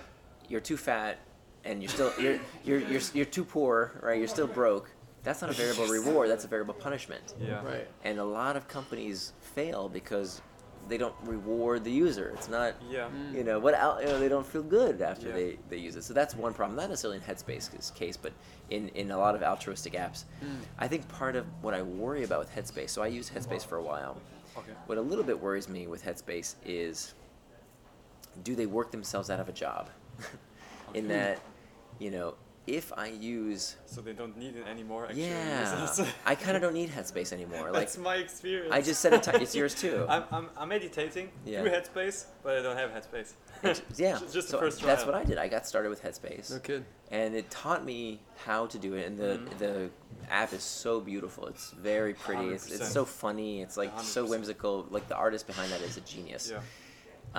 you're 0.49 0.61
too 0.61 0.77
fat 0.77 1.19
and 1.65 1.83
you're 1.83 1.91
still 1.91 2.13
you're 2.19 2.39
you're 2.65 2.81
you're, 2.81 3.03
you're 3.15 3.25
too 3.27 3.45
poor, 3.45 3.93
right? 4.03 4.19
You're 4.19 4.29
still 4.29 4.47
broke. 4.47 4.91
That's 5.25 5.43
not 5.43 5.51
a 5.51 5.55
variable 5.55 5.87
reward. 5.99 6.31
That's 6.31 6.45
a 6.45 6.49
variable 6.49 6.75
punishment. 6.75 7.35
yeah 7.41 7.63
Right. 7.65 7.87
And 8.05 8.19
a 8.19 8.25
lot 8.25 8.57
of 8.57 8.69
companies 8.69 9.33
fail 9.41 9.89
because 9.89 10.41
they 10.89 10.99
don't 10.99 11.15
reward 11.25 11.85
the 11.85 11.91
user. 11.91 12.33
It's 12.35 12.49
not 12.49 12.75
yeah 12.91 13.09
you 13.33 13.45
know 13.45 13.59
what 13.59 13.75
out 13.75 14.01
you 14.01 14.07
know, 14.07 14.19
they 14.19 14.29
don't 14.29 14.47
feel 14.47 14.63
good 14.63 15.01
after 15.03 15.29
Yeah. 15.29 15.35
they, 15.35 15.59
they 15.69 15.77
use 15.77 15.97
it 15.97 16.05
so 16.05 16.15
that's 16.15 16.35
one 16.35 16.55
problem 16.55 16.77
not 16.77 16.89
necessarily 16.89 17.19
in 17.19 17.25
headspace's 17.25 17.91
case 17.93 18.17
but 18.17 18.33
in, 18.71 18.89
in 18.91 19.11
a 19.11 19.19
lot 19.19 19.35
of 19.35 19.43
altruistic 19.43 19.93
apps 19.95 20.25
hmm. 20.41 20.57
i 20.79 20.89
think 20.89 21.07
part 21.09 21.37
of 21.37 21.45
what 21.63 21.75
i 21.75 21.83
worry 21.83 22.25
about 22.25 22.41
with 22.41 22.55
headspace 22.55 22.91
so 22.91 23.03
i 23.03 23.07
used 23.07 23.33
headspace 23.35 23.65
for 23.65 23.77
a 23.77 23.83
while 23.83 24.21
Okay. 24.59 24.73
What 24.87 24.99
a 24.99 25.01
little 25.01 25.25
bit 25.25 25.41
worries 25.41 25.69
me 25.69 25.87
with 25.87 26.05
Headspace 26.05 26.57
is 26.65 27.15
do 28.43 28.55
they 28.55 28.67
work 28.67 28.91
themselves 28.91 29.31
out 29.31 29.41
of 29.41 29.49
a 29.49 29.53
job? 29.53 29.91
In 30.95 31.05
Okay. 31.05 31.15
that, 31.15 31.41
you 31.99 32.11
know, 32.11 32.35
if 32.77 32.93
I 32.97 33.09
use 33.09 33.77
So 33.87 34.01
they 34.01 34.13
don't 34.13 34.37
need 34.37 34.55
it 34.57 34.67
anymore. 34.67 35.07
Actually. 35.07 35.29
yeah, 35.29 35.89
I 36.27 36.35
kind 36.35 36.57
of 36.57 36.63
don't 36.63 36.75
need 36.75 36.91
Headspace 36.91 37.33
anymore. 37.33 37.71
Like 37.73 37.81
That's 37.83 37.99
my 37.99 38.17
experience. 38.17 38.73
I 38.73 38.81
just 38.83 39.01
said 39.01 39.13
it. 39.15 39.23
T- 39.23 39.31
it's 39.35 39.55
yours 39.55 39.75
too. 39.85 40.05
I'm, 40.09 40.25
I'm, 40.31 40.47
I'm 40.57 40.69
meditating 40.69 41.31
Yeah. 41.45 41.63
through 41.63 41.73
Headspace, 41.73 42.27
but 42.43 42.59
I 42.59 42.63
don't 42.63 42.77
have 42.77 42.91
Headspace. 42.91 43.33
yeah, 43.97 44.19
just 44.33 44.49
so 44.49 44.57
the 44.57 44.63
first 44.65 44.83
that's 44.83 45.05
what 45.05 45.15
I 45.15 45.25
did. 45.25 45.39
I 45.39 45.49
got 45.49 45.67
started 45.67 45.89
with 45.91 46.03
Headspace. 46.03 46.51
No 46.51 46.59
kid. 46.61 46.85
and 47.11 47.35
it 47.35 47.51
taught 47.51 47.85
me 47.85 48.21
how 48.47 48.67
to 48.67 48.79
do 48.79 48.95
it 48.95 49.07
and 49.09 49.19
the 49.19 49.33
Mhm. 49.39 49.59
the 49.59 49.91
app 50.31 50.53
is 50.53 50.63
so 50.63 51.01
beautiful 51.01 51.47
it's 51.47 51.71
very 51.73 52.13
pretty 52.15 52.49
it's, 52.55 52.71
it's 52.71 52.93
so 52.99 53.05
funny 53.05 53.63
it's 53.65 53.77
like 53.83 53.93
so 54.01 54.25
100%. 54.27 54.29
whimsical 54.31 54.87
like 54.91 55.07
the 55.09 55.17
artist 55.17 55.47
behind 55.47 55.73
that 55.73 55.81
is 55.81 55.97
a 55.97 56.03
genius 56.03 56.45
Yeah. 56.53 56.61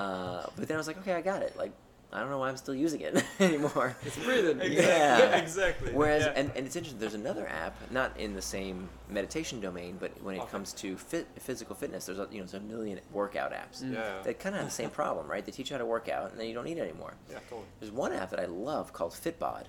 uh, 0.01 0.45
but 0.56 0.68
then 0.68 0.76
i 0.76 0.80
was 0.84 0.88
like 0.88 0.97
okay 1.01 1.14
i 1.14 1.22
got 1.22 1.41
it 1.43 1.56
like 1.56 1.72
i 2.11 2.19
don't 2.19 2.30
know 2.30 2.38
why 2.40 2.49
i'm 2.49 2.57
still 2.57 2.73
using 2.73 3.02
it 3.02 3.23
anymore 3.40 3.95
It's 4.03 4.18
breathing. 4.18 4.60
Exactly. 4.60 4.76
Yeah. 4.76 5.38
exactly. 5.38 5.91
whereas 5.94 6.23
yeah. 6.26 6.34
and, 6.36 6.52
and 6.56 6.65
it's 6.65 6.76
interesting 6.76 6.99
there's 6.99 7.14
another 7.14 7.48
app 7.48 7.76
not 7.91 8.18
in 8.19 8.34
the 8.34 8.41
same 8.41 8.90
meditation 9.10 9.60
domain 9.61 9.98
but 9.99 10.11
when 10.23 10.36
it 10.36 10.40
Okay. 10.41 10.52
comes 10.52 10.73
to 10.73 10.98
fit, 10.98 11.27
physical 11.40 11.76
fitness 11.76 12.06
there's 12.07 12.19
a, 12.19 12.27
you 12.31 12.40
know 12.40 12.45
there's 12.45 12.53
a 12.56 12.65
million 12.65 12.99
workout 13.14 13.52
apps 13.53 13.84
Mm. 13.84 13.94
yeah. 13.94 14.22
that 14.23 14.40
kind 14.40 14.56
of 14.56 14.61
have 14.61 14.69
the 14.69 14.76
same 14.76 14.90
problem 14.90 15.27
right 15.27 15.45
they 15.45 15.52
teach 15.52 15.69
you 15.69 15.76
how 15.76 15.80
to 15.80 15.86
work 15.86 16.10
out 16.10 16.31
and 16.31 16.40
then 16.40 16.48
you 16.48 16.53
don't 16.53 16.65
need 16.65 16.77
it 16.77 16.81
anymore 16.81 17.14
yeah, 17.30 17.40
totally. 17.49 17.68
there's 17.80 17.91
one 17.91 18.11
app 18.14 18.30
that 18.31 18.40
I 18.40 18.45
love 18.45 18.91
called 18.94 19.11
Fitbod, 19.11 19.65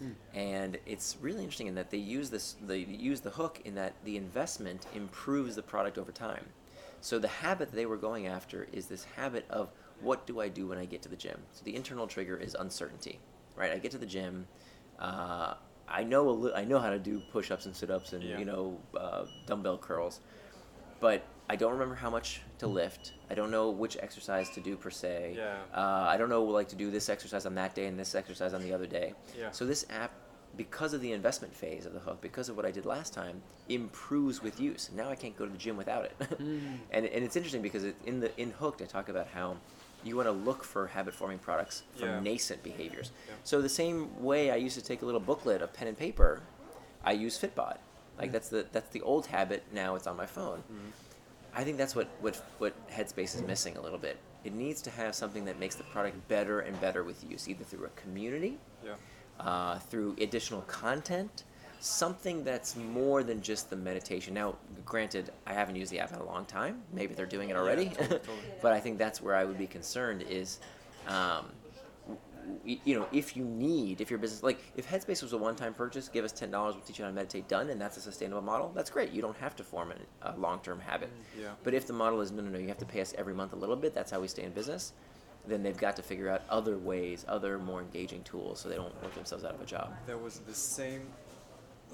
Hmm. 0.00 0.10
and 0.34 0.76
it's 0.86 1.16
really 1.20 1.38
interesting 1.38 1.68
in 1.68 1.76
that 1.76 1.90
they 1.92 1.98
use 1.98 2.28
this. 2.28 2.56
They 2.66 2.78
use 2.78 3.20
the 3.20 3.30
hook 3.30 3.60
in 3.64 3.76
that 3.76 3.92
the 4.04 4.16
investment 4.16 4.86
improves 4.92 5.54
the 5.54 5.62
product 5.62 5.98
over 5.98 6.10
time. 6.10 6.46
So 7.00 7.20
the 7.20 7.28
habit 7.28 7.70
that 7.70 7.76
they 7.76 7.86
were 7.86 7.96
going 7.96 8.26
after 8.26 8.66
is 8.72 8.86
this 8.88 9.04
habit 9.16 9.44
of 9.48 9.68
what 10.00 10.26
do 10.26 10.40
I 10.40 10.48
do 10.48 10.66
when 10.68 10.78
I 10.78 10.84
get 10.84 11.02
to 11.02 11.08
the 11.08 11.16
gym? 11.16 11.40
So 11.52 11.62
the 11.64 11.74
internal 11.76 12.06
trigger 12.06 12.36
is 12.36 12.54
uncertainty, 12.54 13.18
right? 13.56 13.72
I 13.72 13.78
get 13.78 13.90
to 13.92 13.98
the 13.98 14.06
gym. 14.06 14.46
Uh, 14.98 15.54
I 15.88 16.02
know 16.04 16.28
a 16.28 16.32
li- 16.32 16.52
I 16.54 16.64
know 16.64 16.78
how 16.78 16.90
to 16.90 16.98
do 16.98 17.20
push-ups 17.32 17.66
and 17.66 17.74
sit-ups 17.76 18.12
and 18.12 18.22
Yeah. 18.22 18.38
you 18.38 18.44
know 18.44 18.78
uh, 18.96 19.26
dumbbell 19.46 19.78
curls, 19.78 20.20
but 21.00 21.22
I 21.48 21.56
don't 21.56 21.72
remember 21.72 21.94
how 21.94 22.08
much 22.10 22.40
to 22.58 22.66
lift. 22.66 23.12
I 23.30 23.34
don't 23.34 23.50
know 23.50 23.70
which 23.70 23.96
exercise 24.00 24.48
to 24.50 24.60
do 24.60 24.76
per 24.76 24.90
se. 24.90 25.34
Yeah. 25.36 25.58
Uh, 25.74 26.06
I 26.08 26.16
don't 26.16 26.30
know 26.30 26.42
like 26.44 26.68
to 26.68 26.76
do 26.76 26.90
this 26.90 27.08
exercise 27.10 27.44
on 27.44 27.54
that 27.56 27.74
day 27.74 27.86
and 27.86 27.98
this 27.98 28.14
exercise 28.14 28.54
on 28.54 28.62
the 28.62 28.72
other 28.72 28.86
day. 28.86 29.12
Yeah. 29.38 29.50
So 29.50 29.66
this 29.66 29.84
app, 29.90 30.10
because 30.56 30.94
of 30.94 31.02
the 31.02 31.12
investment 31.12 31.54
phase 31.54 31.84
of 31.84 31.92
the 31.92 32.00
hook, 32.00 32.22
because 32.22 32.48
of 32.48 32.56
what 32.56 32.64
I 32.64 32.70
did 32.70 32.86
last 32.86 33.12
time, 33.12 33.42
improves 33.68 34.42
with 34.42 34.58
use. 34.58 34.88
Now 34.94 35.10
I 35.10 35.16
can't 35.16 35.36
go 35.36 35.44
to 35.44 35.52
the 35.52 35.58
gym 35.58 35.76
without 35.76 36.04
it. 36.06 36.14
Mm. 36.40 36.78
and 36.90 37.04
and 37.06 37.24
it's 37.24 37.36
interesting 37.36 37.60
because 37.62 37.84
it, 37.84 37.96
in 38.06 38.20
the 38.20 38.30
in 38.40 38.50
Hooked 38.52 38.80
I 38.80 38.86
talk 38.86 39.08
about 39.10 39.28
how 39.28 39.56
you 40.04 40.16
want 40.16 40.28
to 40.28 40.32
look 40.32 40.62
for 40.64 40.86
habit 40.88 41.14
forming 41.14 41.38
products 41.38 41.82
from 41.96 42.08
Yeah. 42.08 42.20
nascent 42.20 42.62
behaviors. 42.62 43.10
Yeah. 43.26 43.34
So 43.44 43.62
the 43.62 43.68
same 43.68 44.22
way 44.22 44.50
I 44.50 44.56
used 44.56 44.76
to 44.78 44.84
take 44.84 45.02
a 45.02 45.04
little 45.06 45.20
booklet 45.20 45.62
of 45.62 45.72
pen 45.72 45.88
and 45.88 45.98
paper, 45.98 46.42
I 47.04 47.12
use 47.12 47.38
Fitbod. 47.38 47.78
Like 48.18 48.30
that's 48.30 48.48
the 48.48 48.66
that's 48.70 48.90
the 48.90 49.00
old 49.02 49.26
habit. 49.26 49.64
Now 49.72 49.94
it's 49.96 50.06
on 50.06 50.16
my 50.16 50.26
phone. 50.26 50.62
Mhm. 50.70 50.92
I 51.56 51.62
think 51.64 51.76
that's 51.78 51.94
what, 51.94 52.08
what, 52.20 52.34
what 52.58 52.74
Headspace 52.90 53.34
is 53.36 53.42
missing 53.42 53.76
a 53.76 53.80
little 53.80 53.98
bit. 53.98 54.16
It 54.42 54.52
needs 54.54 54.82
to 54.82 54.90
have 54.90 55.14
something 55.14 55.44
that 55.44 55.58
makes 55.60 55.76
the 55.76 55.84
product 55.84 56.26
better 56.26 56.60
and 56.60 56.78
better 56.80 57.04
with 57.04 57.22
use, 57.30 57.48
either 57.48 57.62
through 57.62 57.84
a 57.86 57.90
community, 57.90 58.58
Yeah. 58.84 58.94
uh, 59.38 59.78
through 59.78 60.16
additional 60.20 60.62
content, 60.62 61.44
something 61.84 62.42
that's 62.44 62.76
more 62.76 63.22
than 63.22 63.42
just 63.42 63.68
the 63.68 63.76
meditation. 63.76 64.32
Now, 64.34 64.56
granted, 64.84 65.30
I 65.46 65.52
haven't 65.52 65.76
used 65.76 65.92
the 65.92 65.98
app 66.00 66.12
in 66.12 66.18
a 66.18 66.24
long 66.24 66.46
time. 66.46 66.82
Maybe 66.92 67.14
they're 67.14 67.26
doing 67.26 67.50
it 67.50 67.52
Yeah, 67.52 67.58
already. 67.60 67.86
totally, 67.90 68.08
totally. 68.20 68.38
but 68.62 68.72
I 68.72 68.80
think 68.80 68.96
that's 68.98 69.20
where 69.20 69.34
I 69.34 69.44
would 69.44 69.58
be 69.58 69.66
concerned 69.66 70.22
is, 70.22 70.60
um, 71.08 71.46
you 72.64 72.98
know, 72.98 73.06
if 73.12 73.36
you 73.36 73.44
need, 73.44 74.00
if 74.00 74.08
your 74.10 74.18
business, 74.18 74.42
like, 74.42 74.58
if 74.76 74.88
Headspace 74.88 75.22
was 75.22 75.32
a 75.34 75.38
one-time 75.38 75.74
purchase, 75.74 76.08
give 76.08 76.24
us 76.24 76.32
ten 76.32 76.50
dollars, 76.50 76.74
we'll 76.74 76.84
teach 76.84 76.98
you 76.98 77.04
how 77.04 77.10
to 77.10 77.14
meditate, 77.14 77.48
done, 77.48 77.68
and 77.70 77.80
that's 77.80 77.96
a 77.96 78.00
sustainable 78.00 78.42
model. 78.42 78.70
That's 78.74 78.90
great. 78.90 79.12
You 79.12 79.20
don't 79.22 79.36
have 79.38 79.54
to 79.56 79.64
form 79.64 79.92
a 80.22 80.36
long-term 80.38 80.80
habit. 80.80 81.10
Yeah. 81.38 81.48
But 81.64 81.74
if 81.74 81.86
the 81.86 81.92
model 81.94 82.20
is 82.22 82.32
no, 82.32 82.42
no, 82.42 82.50
no, 82.50 82.58
you 82.58 82.68
have 82.68 82.78
to 82.78 82.84
pay 82.86 83.00
us 83.00 83.14
every 83.18 83.34
month 83.34 83.52
a 83.52 83.56
little 83.56 83.76
bit. 83.76 83.94
That's 83.94 84.10
how 84.10 84.20
we 84.20 84.28
stay 84.28 84.42
in 84.44 84.52
business. 84.52 84.92
Then 85.46 85.62
they've 85.62 85.76
got 85.76 85.96
to 85.96 86.02
figure 86.02 86.30
out 86.30 86.42
other 86.48 86.78
ways, 86.78 87.24
other 87.28 87.58
more 87.58 87.80
engaging 87.82 88.22
tools, 88.22 88.60
so 88.60 88.68
they 88.70 88.76
don't 88.76 88.94
work 89.02 89.14
themselves 89.14 89.44
out 89.44 89.54
of 89.54 89.60
a 89.60 89.66
job. 89.66 89.94
There 90.06 90.16
was 90.18 90.38
the 90.40 90.54
same, 90.54 91.02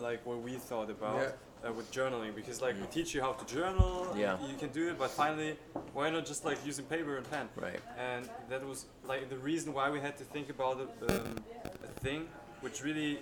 like 0.01 0.25
what 0.27 0.41
we 0.43 0.55
thought 0.55 0.91
about 0.91 1.21
Yeah. 1.21 1.69
uh, 1.69 1.73
with 1.73 1.91
journaling, 1.93 2.35
because 2.35 2.61
like 2.63 2.75
we 2.81 2.87
teach 2.87 3.15
you 3.15 3.21
how 3.21 3.33
to 3.33 3.45
journal. 3.55 4.13
Yeah. 4.17 4.39
You 4.47 4.57
can 4.57 4.71
do 4.71 4.89
it, 4.91 4.99
but 4.99 5.11
finally, 5.11 5.57
why 5.93 6.11
not 6.11 6.25
just 6.27 6.45
like 6.45 6.59
using 6.65 6.85
paper 6.87 7.17
and 7.17 7.31
pen? 7.31 7.49
Right. 7.57 7.81
And 7.99 8.29
that 8.49 8.67
was 8.67 8.87
like 9.07 9.29
the 9.29 9.39
reason 9.39 9.73
why 9.73 9.91
we 9.91 10.01
had 10.01 10.17
to 10.19 10.25
think 10.25 10.49
about 10.51 10.77
a, 10.81 11.21
um, 11.21 11.37
a 11.65 12.01
thing 12.01 12.27
which 12.63 12.83
really 12.83 13.21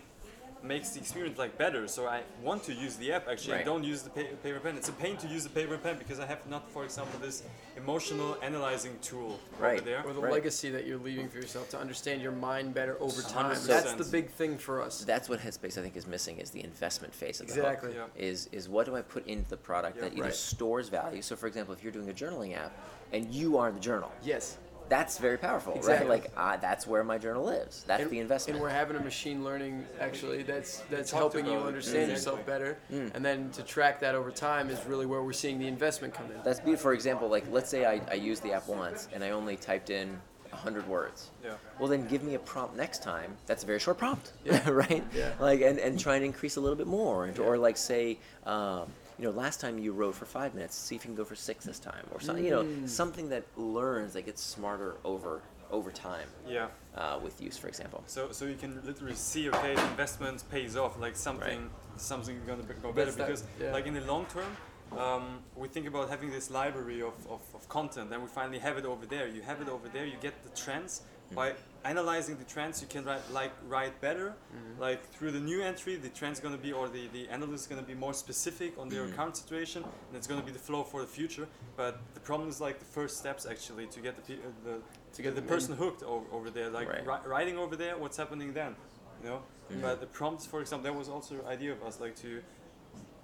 makes 0.62 0.90
the 0.90 1.00
experience 1.00 1.38
like 1.38 1.56
better. 1.58 1.86
So 1.88 2.06
I 2.06 2.22
want 2.42 2.62
to 2.64 2.72
use 2.74 2.96
the 2.96 3.12
app 3.12 3.28
actually. 3.28 3.56
I 3.56 3.62
don't 3.62 3.84
use 3.84 4.02
the 4.02 4.10
pa- 4.10 4.34
paper 4.42 4.60
pen. 4.60 4.76
It's 4.76 4.88
a 4.88 4.92
pain 4.92 5.16
to 5.18 5.26
use 5.28 5.44
the 5.44 5.50
paper 5.50 5.78
pen 5.78 5.96
because 5.98 6.18
I 6.20 6.26
have 6.26 6.46
not, 6.48 6.70
for 6.70 6.84
example, 6.84 7.18
this 7.20 7.42
emotional 7.76 8.36
analyzing 8.42 8.98
tool 9.00 9.38
Right. 9.58 9.80
over 9.80 9.84
there. 9.84 10.02
Or 10.06 10.12
the 10.12 10.20
Right. 10.20 10.32
legacy 10.32 10.70
that 10.70 10.86
you're 10.86 10.98
leaving 10.98 11.28
for 11.28 11.36
yourself 11.38 11.68
to 11.70 11.78
understand 11.78 12.20
your 12.22 12.32
mind 12.32 12.74
better 12.74 12.96
over 13.00 13.22
time. 13.22 13.46
100%. 13.52 13.66
That's 13.66 13.92
the 13.94 14.04
big 14.10 14.30
thing 14.30 14.58
for 14.58 14.82
us. 14.82 15.04
That's 15.04 15.28
what 15.28 15.40
Headspace 15.40 15.78
I 15.78 15.82
think 15.82 15.96
is 15.96 16.06
missing 16.06 16.38
is 16.38 16.50
the 16.50 16.62
investment 16.64 17.14
phase 17.14 17.40
of 17.40 17.46
the 17.46 17.54
Exactly. 17.54 17.92
hook. 17.94 18.10
Yeah. 18.16 18.22
Is 18.28 18.48
is 18.52 18.68
what 18.68 18.86
do 18.86 18.96
I 18.96 19.02
put 19.02 19.26
into 19.26 19.48
the 19.48 19.56
product 19.56 19.96
Yeah. 19.96 20.02
that 20.04 20.12
either 20.14 20.22
Right. 20.24 20.34
stores 20.34 20.88
value? 20.88 21.22
So, 21.22 21.36
for 21.36 21.46
example, 21.46 21.72
if 21.74 21.82
you're 21.82 21.92
doing 21.92 22.10
a 22.10 22.14
journaling 22.14 22.56
app 22.56 22.72
and 23.12 23.32
you 23.32 23.56
are 23.58 23.70
the 23.70 23.80
journal, 23.80 24.10
Yes. 24.22 24.58
That's 24.88 25.18
very 25.18 25.38
powerful, 25.38 25.74
Exactly. 25.74 26.08
right? 26.08 26.22
Like 26.22 26.32
uh, 26.36 26.56
that's 26.56 26.86
where 26.86 27.04
my 27.04 27.18
journal 27.18 27.44
lives. 27.44 27.84
That's 27.86 28.02
and, 28.02 28.10
the 28.10 28.18
investment. 28.20 28.56
And 28.56 28.62
we're 28.62 28.70
having 28.70 28.96
a 28.96 29.00
machine 29.00 29.44
learning 29.44 29.84
actually 30.00 30.42
that's 30.42 30.80
that's 30.90 31.10
helping 31.10 31.46
you 31.46 31.58
understand 31.58 32.08
Mm. 32.08 32.14
yourself 32.14 32.44
better. 32.46 32.78
Mm. 32.92 33.14
And 33.14 33.24
then 33.24 33.50
to 33.52 33.62
track 33.62 34.00
that 34.00 34.14
over 34.14 34.30
time 34.30 34.70
is 34.70 34.84
really 34.86 35.06
where 35.06 35.22
we're 35.22 35.32
seeing 35.32 35.58
the 35.58 35.66
investment 35.66 36.14
come 36.14 36.26
in. 36.26 36.38
That's 36.44 36.60
beautiful. 36.60 36.82
For 36.84 36.92
example, 36.94 37.28
like 37.28 37.44
let's 37.50 37.68
say 37.70 37.84
I, 37.84 38.00
I 38.10 38.14
used 38.14 38.42
the 38.42 38.52
app 38.52 38.68
once 38.68 39.08
and 39.12 39.22
I 39.24 39.30
only 39.30 39.56
typed 39.56 39.90
in 39.90 40.18
hundred 40.50 40.88
words. 40.88 41.30
Yeah. 41.44 41.50
Well, 41.78 41.88
then 41.90 42.06
give 42.08 42.22
me 42.22 42.34
a 42.34 42.38
prompt 42.38 42.74
next 42.74 43.02
time. 43.02 43.36
That's 43.46 43.64
a 43.64 43.66
very 43.66 43.78
short 43.78 43.98
prompt, 43.98 44.32
Yeah. 44.46 44.66
right? 44.84 45.04
Yeah. 45.14 45.32
Like, 45.38 45.60
and, 45.60 45.78
and 45.78 46.00
try 46.00 46.16
and 46.16 46.24
increase 46.24 46.56
a 46.56 46.60
little 46.60 46.74
bit 46.76 46.86
more, 46.86 47.26
and, 47.26 47.38
or 47.38 47.58
like 47.58 47.76
say, 47.76 48.18
um, 48.46 48.90
you 49.18 49.24
know, 49.24 49.30
last 49.32 49.60
time 49.60 49.78
you 49.78 49.92
wrote 49.92 50.14
for 50.14 50.24
five 50.26 50.54
minutes, 50.54 50.76
see 50.76 50.94
if 50.94 51.04
you 51.04 51.08
can 51.08 51.16
go 51.16 51.24
for 51.24 51.34
six 51.34 51.64
this 51.64 51.78
time, 51.78 52.06
or 52.12 52.20
something. 52.20 52.44
You 52.44 52.50
know, 52.50 52.62
Mm. 52.64 52.88
something 52.88 53.28
that 53.30 53.44
learns, 53.56 54.12
that 54.14 54.22
gets 54.26 54.42
smarter 54.42 54.96
over 55.04 55.42
over 55.70 55.90
time 55.90 56.26
Yeah. 56.46 56.68
uh, 56.96 57.18
with 57.22 57.42
use, 57.42 57.58
for 57.58 57.68
example. 57.68 58.02
So, 58.06 58.32
so 58.32 58.46
you 58.46 58.54
can 58.56 58.80
literally 58.86 59.14
see, 59.14 59.50
okay, 59.50 59.74
the 59.74 59.86
investment 59.88 60.42
pays 60.50 60.76
off, 60.76 60.98
like 60.98 61.14
something, 61.14 61.68
something 61.98 62.40
gonna 62.46 62.62
be- 62.62 62.72
go 62.80 62.90
better 62.90 63.10
that- 63.10 63.26
because, 63.26 63.44
yeah. 63.60 63.70
like 63.74 63.84
in 63.84 63.92
the 63.92 64.00
long 64.00 64.24
term, 64.36 64.56
um, 64.98 65.40
we 65.54 65.68
think 65.68 65.86
about 65.86 66.08
having 66.08 66.30
this 66.30 66.50
library 66.50 67.02
of, 67.02 67.12
of, 67.28 67.42
of 67.54 67.68
content, 67.68 68.10
and 68.14 68.22
we 68.22 68.28
finally 68.28 68.58
have 68.60 68.78
it 68.78 68.86
over 68.86 69.04
there. 69.04 69.26
You 69.28 69.42
have 69.42 69.60
it 69.60 69.68
over 69.68 69.88
there. 69.90 70.06
You 70.06 70.16
get 70.22 70.42
the 70.42 70.48
trends 70.58 71.02
by 71.34 71.52
analyzing 71.84 72.36
the 72.36 72.44
trends. 72.44 72.80
You 72.82 72.88
can 72.88 73.04
write 73.04 73.20
like 73.32 73.52
write 73.68 74.00
better, 74.00 74.34
like 74.78 75.04
through 75.10 75.32
the 75.32 75.40
new 75.40 75.62
entry, 75.62 75.96
the 75.96 76.08
trend's 76.08 76.40
gonna 76.40 76.56
be, 76.56 76.72
or 76.72 76.88
the 76.88 77.08
the 77.08 77.28
analyst 77.28 77.64
is 77.64 77.66
gonna 77.66 77.82
be 77.86 77.94
more 77.94 78.14
specific 78.14 78.78
on 78.78 78.88
their 78.88 79.06
Mhm. 79.06 79.16
current 79.16 79.36
situation, 79.36 79.82
and 79.84 80.16
it's 80.16 80.26
gonna 80.26 80.42
be 80.42 80.52
the 80.52 80.58
flow 80.58 80.82
for 80.84 81.00
the 81.00 81.06
future. 81.06 81.46
But 81.76 81.98
the 82.14 82.20
problem 82.20 82.48
is 82.48 82.60
like 82.60 82.78
the 82.78 82.84
first 82.98 83.18
steps 83.18 83.46
actually 83.46 83.86
to 83.86 84.00
get 84.00 84.16
the 84.16 84.22
pe- 84.22 84.42
uh, 84.42 84.50
the 84.64 84.80
to 85.14 85.22
get 85.22 85.34
the 85.34 85.40
them 85.40 85.48
person 85.48 85.76
hooked 85.76 86.02
over, 86.02 86.26
over 86.32 86.50
there, 86.50 86.70
like 86.70 86.88
Right. 86.88 87.06
ri- 87.06 87.26
writing 87.30 87.56
over 87.58 87.76
there, 87.76 87.96
what's 87.96 88.16
happening 88.16 88.52
then, 88.52 88.76
you 89.22 89.28
know? 89.30 89.42
Mhm. 89.70 89.80
But 89.82 90.00
the 90.00 90.06
prompts, 90.06 90.46
for 90.46 90.60
example, 90.60 90.84
that 90.90 90.98
was 90.98 91.08
also 91.08 91.34
an 91.40 91.46
idea 91.46 91.72
of 91.72 91.82
us, 91.82 92.00
like 92.00 92.14
to 92.16 92.42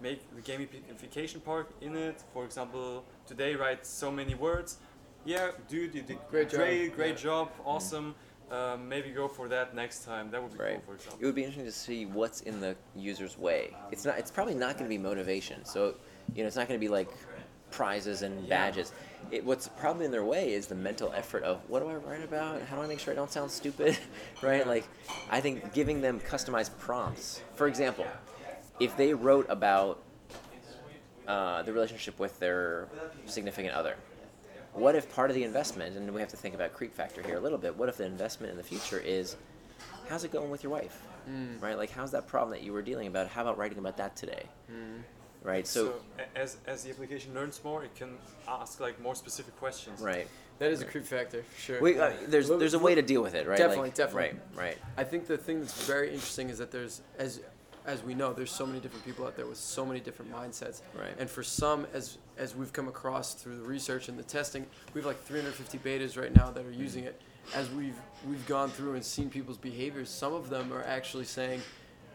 make 0.01 0.21
the 0.37 0.43
gamification 0.43 1.43
part 1.43 1.67
in 1.81 1.97
it. 1.97 2.23
For 2.33 2.45
example, 2.45 3.05
today 3.27 3.55
write 3.55 3.87
so 3.87 4.11
many 4.11 4.35
words. 4.35 4.79
Yeah, 5.25 5.51
dude, 5.69 5.95
you 5.95 6.03
did 6.03 6.19
Great 6.31 6.51
job. 6.51 6.61
great, 6.61 6.95
great 6.95 7.09
Yeah. 7.17 7.23
job, 7.23 7.51
awesome. 7.65 8.15
Um, 8.51 8.89
maybe 8.89 9.11
go 9.11 9.27
for 9.27 9.49
that 9.49 9.75
next 9.75 10.05
time. 10.05 10.31
That 10.31 10.43
would 10.43 10.53
be 10.53 10.59
Right. 10.59 10.75
cool, 10.75 10.83
for 10.87 10.95
example. 10.95 11.19
It 11.21 11.27
would 11.27 11.35
be 11.35 11.43
interesting 11.45 11.65
to 11.65 11.73
see 11.73 12.05
what's 12.07 12.43
in 12.43 12.61
the 12.61 12.77
user's 12.95 13.39
way. 13.39 13.75
It's 13.91 14.05
not. 14.05 14.19
It's 14.19 14.31
probably 14.31 14.55
not 14.55 14.75
going 14.75 14.85
to 14.85 14.89
be 14.89 14.99
motivation. 14.99 15.65
So, 15.65 15.95
you 16.35 16.43
know, 16.43 16.47
it's 16.47 16.57
not 16.57 16.69
going 16.69 16.79
to 16.79 16.85
be 16.85 16.91
like 16.91 17.09
prizes 17.71 18.21
and 18.23 18.43
Yeah. 18.43 18.49
badges. 18.51 18.93
It, 19.31 19.45
what's 19.45 19.69
probably 19.69 20.05
in 20.05 20.11
their 20.11 20.25
way 20.25 20.53
is 20.53 20.67
the 20.67 20.75
mental 20.75 21.11
effort 21.15 21.43
of 21.43 21.59
what 21.69 21.81
do 21.81 21.89
I 21.89 21.95
write 21.95 22.23
about? 22.23 22.61
How 22.63 22.77
do 22.77 22.83
I 22.83 22.87
make 22.87 23.01
sure 23.01 23.13
I 23.13 23.17
don't 23.17 23.33
sound 23.33 23.51
stupid? 23.51 23.97
right? 24.43 24.67
Like, 24.67 24.85
I 25.31 25.41
think 25.41 25.73
giving 25.73 26.03
them 26.03 26.21
customized 26.21 26.77
prompts. 26.79 27.41
For 27.55 27.67
example, 27.67 28.07
if 28.79 28.95
they 28.97 29.15
wrote 29.15 29.47
about 29.49 30.03
uh, 31.27 31.63
the 31.63 31.73
relationship 31.73 32.19
with 32.19 32.39
their 32.39 32.87
significant 33.25 33.75
other. 33.75 33.97
What 34.75 34.97
if 34.97 35.13
part 35.15 35.31
of 35.31 35.37
the 35.37 35.45
investment, 35.45 35.97
and 35.97 36.13
we 36.13 36.21
have 36.21 36.31
to 36.31 36.37
think 36.37 36.55
about 36.55 36.73
creep 36.75 36.93
factor 36.93 37.23
here 37.23 37.37
a 37.37 37.41
little 37.41 37.59
bit, 37.59 37.77
what 37.77 37.89
if 37.89 37.97
the 37.97 38.05
investment 38.05 38.51
in 38.51 38.57
the 38.57 38.63
future 38.63 38.99
is 38.99 39.37
how's 40.09 40.25
it 40.25 40.33
going 40.33 40.51
with 40.51 40.63
your 40.63 40.73
wife? 40.73 41.01
Mm. 41.31 41.63
Right? 41.63 41.79
Like, 41.79 41.91
how's 41.91 42.11
that 42.11 42.27
problem 42.27 42.51
that 42.51 42.63
you 42.63 42.73
were 42.73 42.83
dealing 42.83 43.07
about? 43.07 43.29
How 43.29 43.43
about 43.43 43.57
writing 43.57 43.79
about 43.79 43.97
that 43.97 44.17
today? 44.17 44.45
Mm. 44.71 45.03
right? 45.43 45.67
So, 45.67 45.95
a- 46.19 46.39
as 46.39 46.57
as 46.67 46.83
the 46.83 46.91
application 46.91 47.33
learns 47.35 47.61
more, 47.63 47.85
it 47.85 47.95
can 47.95 48.17
ask 48.49 48.81
like 48.81 49.01
more 49.01 49.15
specific 49.15 49.57
questions. 49.59 50.01
right. 50.01 50.27
That 50.61 50.71
is 50.71 50.81
a 50.83 50.85
creep 50.85 51.05
factor, 51.05 51.43
for 51.43 51.61
sure. 51.61 51.81
We, 51.81 51.99
uh, 51.99 52.13
there's 52.29 52.49
there's 52.49 52.75
a 52.75 52.79
way 52.79 52.95
to 52.95 53.03
deal 53.03 53.23
with 53.23 53.35
it, 53.35 53.47
right? 53.47 53.59
Definitely, 53.59 53.89
Like- 53.89 53.95
definitely. 53.95 54.39
Right, 54.57 54.65
right. 54.67 54.79
I 54.97 55.03
think 55.03 55.27
the 55.27 55.37
thing 55.37 55.59
that's 55.61 55.85
very 55.85 56.09
interesting 56.11 56.49
is 56.49 56.59
that 56.59 56.71
there's 56.71 57.01
as 57.19 57.41
as 57.87 58.03
we 58.03 58.15
know, 58.15 58.33
there's 58.33 58.51
so 58.51 58.67
many 58.67 58.81
different 58.81 59.05
people 59.05 59.27
out 59.27 59.37
there 59.37 59.47
with 59.47 59.59
so 59.59 59.85
many 59.85 60.01
different 60.01 60.33
mindsets. 60.33 60.81
Right. 60.99 61.15
And 61.19 61.29
for 61.29 61.43
some, 61.43 61.87
as 61.93 62.19
as 62.39 62.55
we've 62.57 62.73
come 62.73 62.89
across 62.89 63.35
through 63.35 63.57
the 63.59 63.65
research 63.65 64.09
and 64.09 64.19
the 64.19 64.23
testing, 64.23 64.67
we 64.95 65.01
have 65.01 65.07
like 65.07 65.23
350 65.23 65.79
betas 65.79 66.21
right 66.21 66.35
now 66.35 66.51
that 66.51 66.65
are 66.65 66.73
using 66.73 67.05
it. 67.05 67.21
As 67.55 67.69
we've 67.71 67.99
we've 68.27 68.47
gone 68.47 68.71
through 68.71 68.95
and 68.95 69.05
seen 69.05 69.29
people's 69.31 69.59
behaviors, 69.59 70.09
some 70.09 70.33
of 70.33 70.49
them 70.49 70.73
are 70.73 70.83
actually 70.85 71.25
saying, 71.27 71.61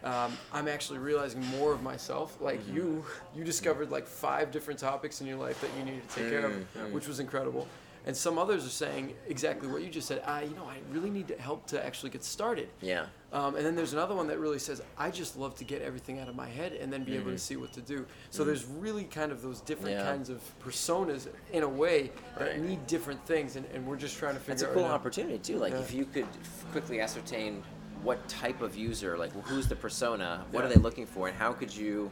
um, 0.04 0.36
"I'm 0.52 0.68
actually 0.68 0.98
realizing 1.00 1.46
more 1.48 1.72
of 1.72 1.84
myself." 1.84 2.42
Like 2.42 2.60
you, 2.74 3.06
you 3.36 3.44
discovered 3.44 3.92
like 3.92 4.08
five 4.08 4.50
different 4.52 4.80
topics 4.80 5.22
in 5.22 5.28
your 5.28 5.38
life 5.38 5.62
that 5.62 5.70
you 5.78 5.86
needed 5.86 6.08
to 6.10 6.16
take 6.16 6.30
care 6.32 6.46
of, 6.48 6.52
Mm. 6.54 6.92
which 6.92 7.08
was 7.08 7.20
incredible. 7.20 7.68
And 8.08 8.18
some 8.18 8.40
others 8.40 8.66
are 8.66 8.70
saying 8.70 9.14
exactly 9.28 9.68
what 9.68 9.84
you 9.84 9.90
just 9.90 10.08
said. 10.08 10.24
Ah, 10.26 10.40
you 10.40 10.56
know, 10.56 10.64
I 10.66 10.78
really 10.92 11.12
need 11.12 11.30
help 11.38 11.68
to 11.68 11.86
actually 11.86 12.10
get 12.10 12.24
started. 12.24 12.70
Yeah. 12.82 13.06
Um, 13.32 13.56
and 13.56 13.64
then 13.66 13.76
there's 13.76 13.94
another 13.94 14.16
one 14.16 14.28
that 14.28 14.40
really 14.40 14.58
says, 14.58 14.82
I 14.98 15.12
just 15.12 15.38
love 15.38 15.56
to 15.58 15.64
get 15.64 15.84
everything 15.84 16.20
out 16.20 16.30
of 16.30 16.36
my 16.36 16.48
head 16.48 16.74
and 16.74 16.92
then 16.92 17.04
be 17.04 17.16
able 17.16 17.30
to 17.32 17.38
see 17.38 17.58
what 17.58 17.72
to 17.74 17.82
do. 17.82 18.06
So 18.32 18.44
there's 18.44 18.66
really 18.66 19.04
kind 19.04 19.32
of 19.32 19.42
those 19.44 19.62
different 19.62 19.96
Mm-hmm. 19.96 20.06
Yeah. 20.06 20.12
kinds 20.12 20.30
of 20.30 20.42
personas 20.64 21.28
in 21.54 21.62
a 21.64 21.68
way 21.70 22.12
that 22.38 22.48
Right. 22.48 22.60
need 22.60 22.88
different 22.88 23.24
things, 23.28 23.56
and, 23.56 23.66
and 23.74 23.86
we're 23.86 23.98
just 23.98 24.18
trying 24.18 24.34
to 24.34 24.40
figure 24.40 24.54
That's 24.56 24.64
a 24.64 24.68
out 24.70 24.74
cool 24.74 24.84
right 24.84 24.90
now. 24.90 24.96
opportunity 24.96 25.38
too. 25.38 25.58
Like 25.58 25.74
Yeah. 25.74 25.80
if 25.80 25.94
you 25.94 26.06
could 26.06 26.26
quickly 26.72 27.02
ascertain 27.02 27.62
what 28.02 28.28
type 28.28 28.62
of 28.62 28.76
user, 28.76 29.16
like 29.18 29.32
who's 29.46 29.68
the 29.68 29.76
persona, 29.76 30.44
what 30.52 30.62
Yeah. 30.62 30.66
are 30.66 30.74
they 30.74 30.80
looking 30.80 31.06
for, 31.06 31.28
and 31.28 31.38
how 31.38 31.54
could 31.54 31.76
you 31.76 32.12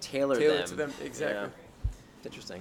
tailor, 0.00 0.36
Tailor 0.36 0.54
them? 0.54 0.62
it 0.62 0.66
to 0.66 0.74
them, 0.74 0.92
exactly. 1.02 1.50
It's 2.18 2.26
interesting. 2.26 2.60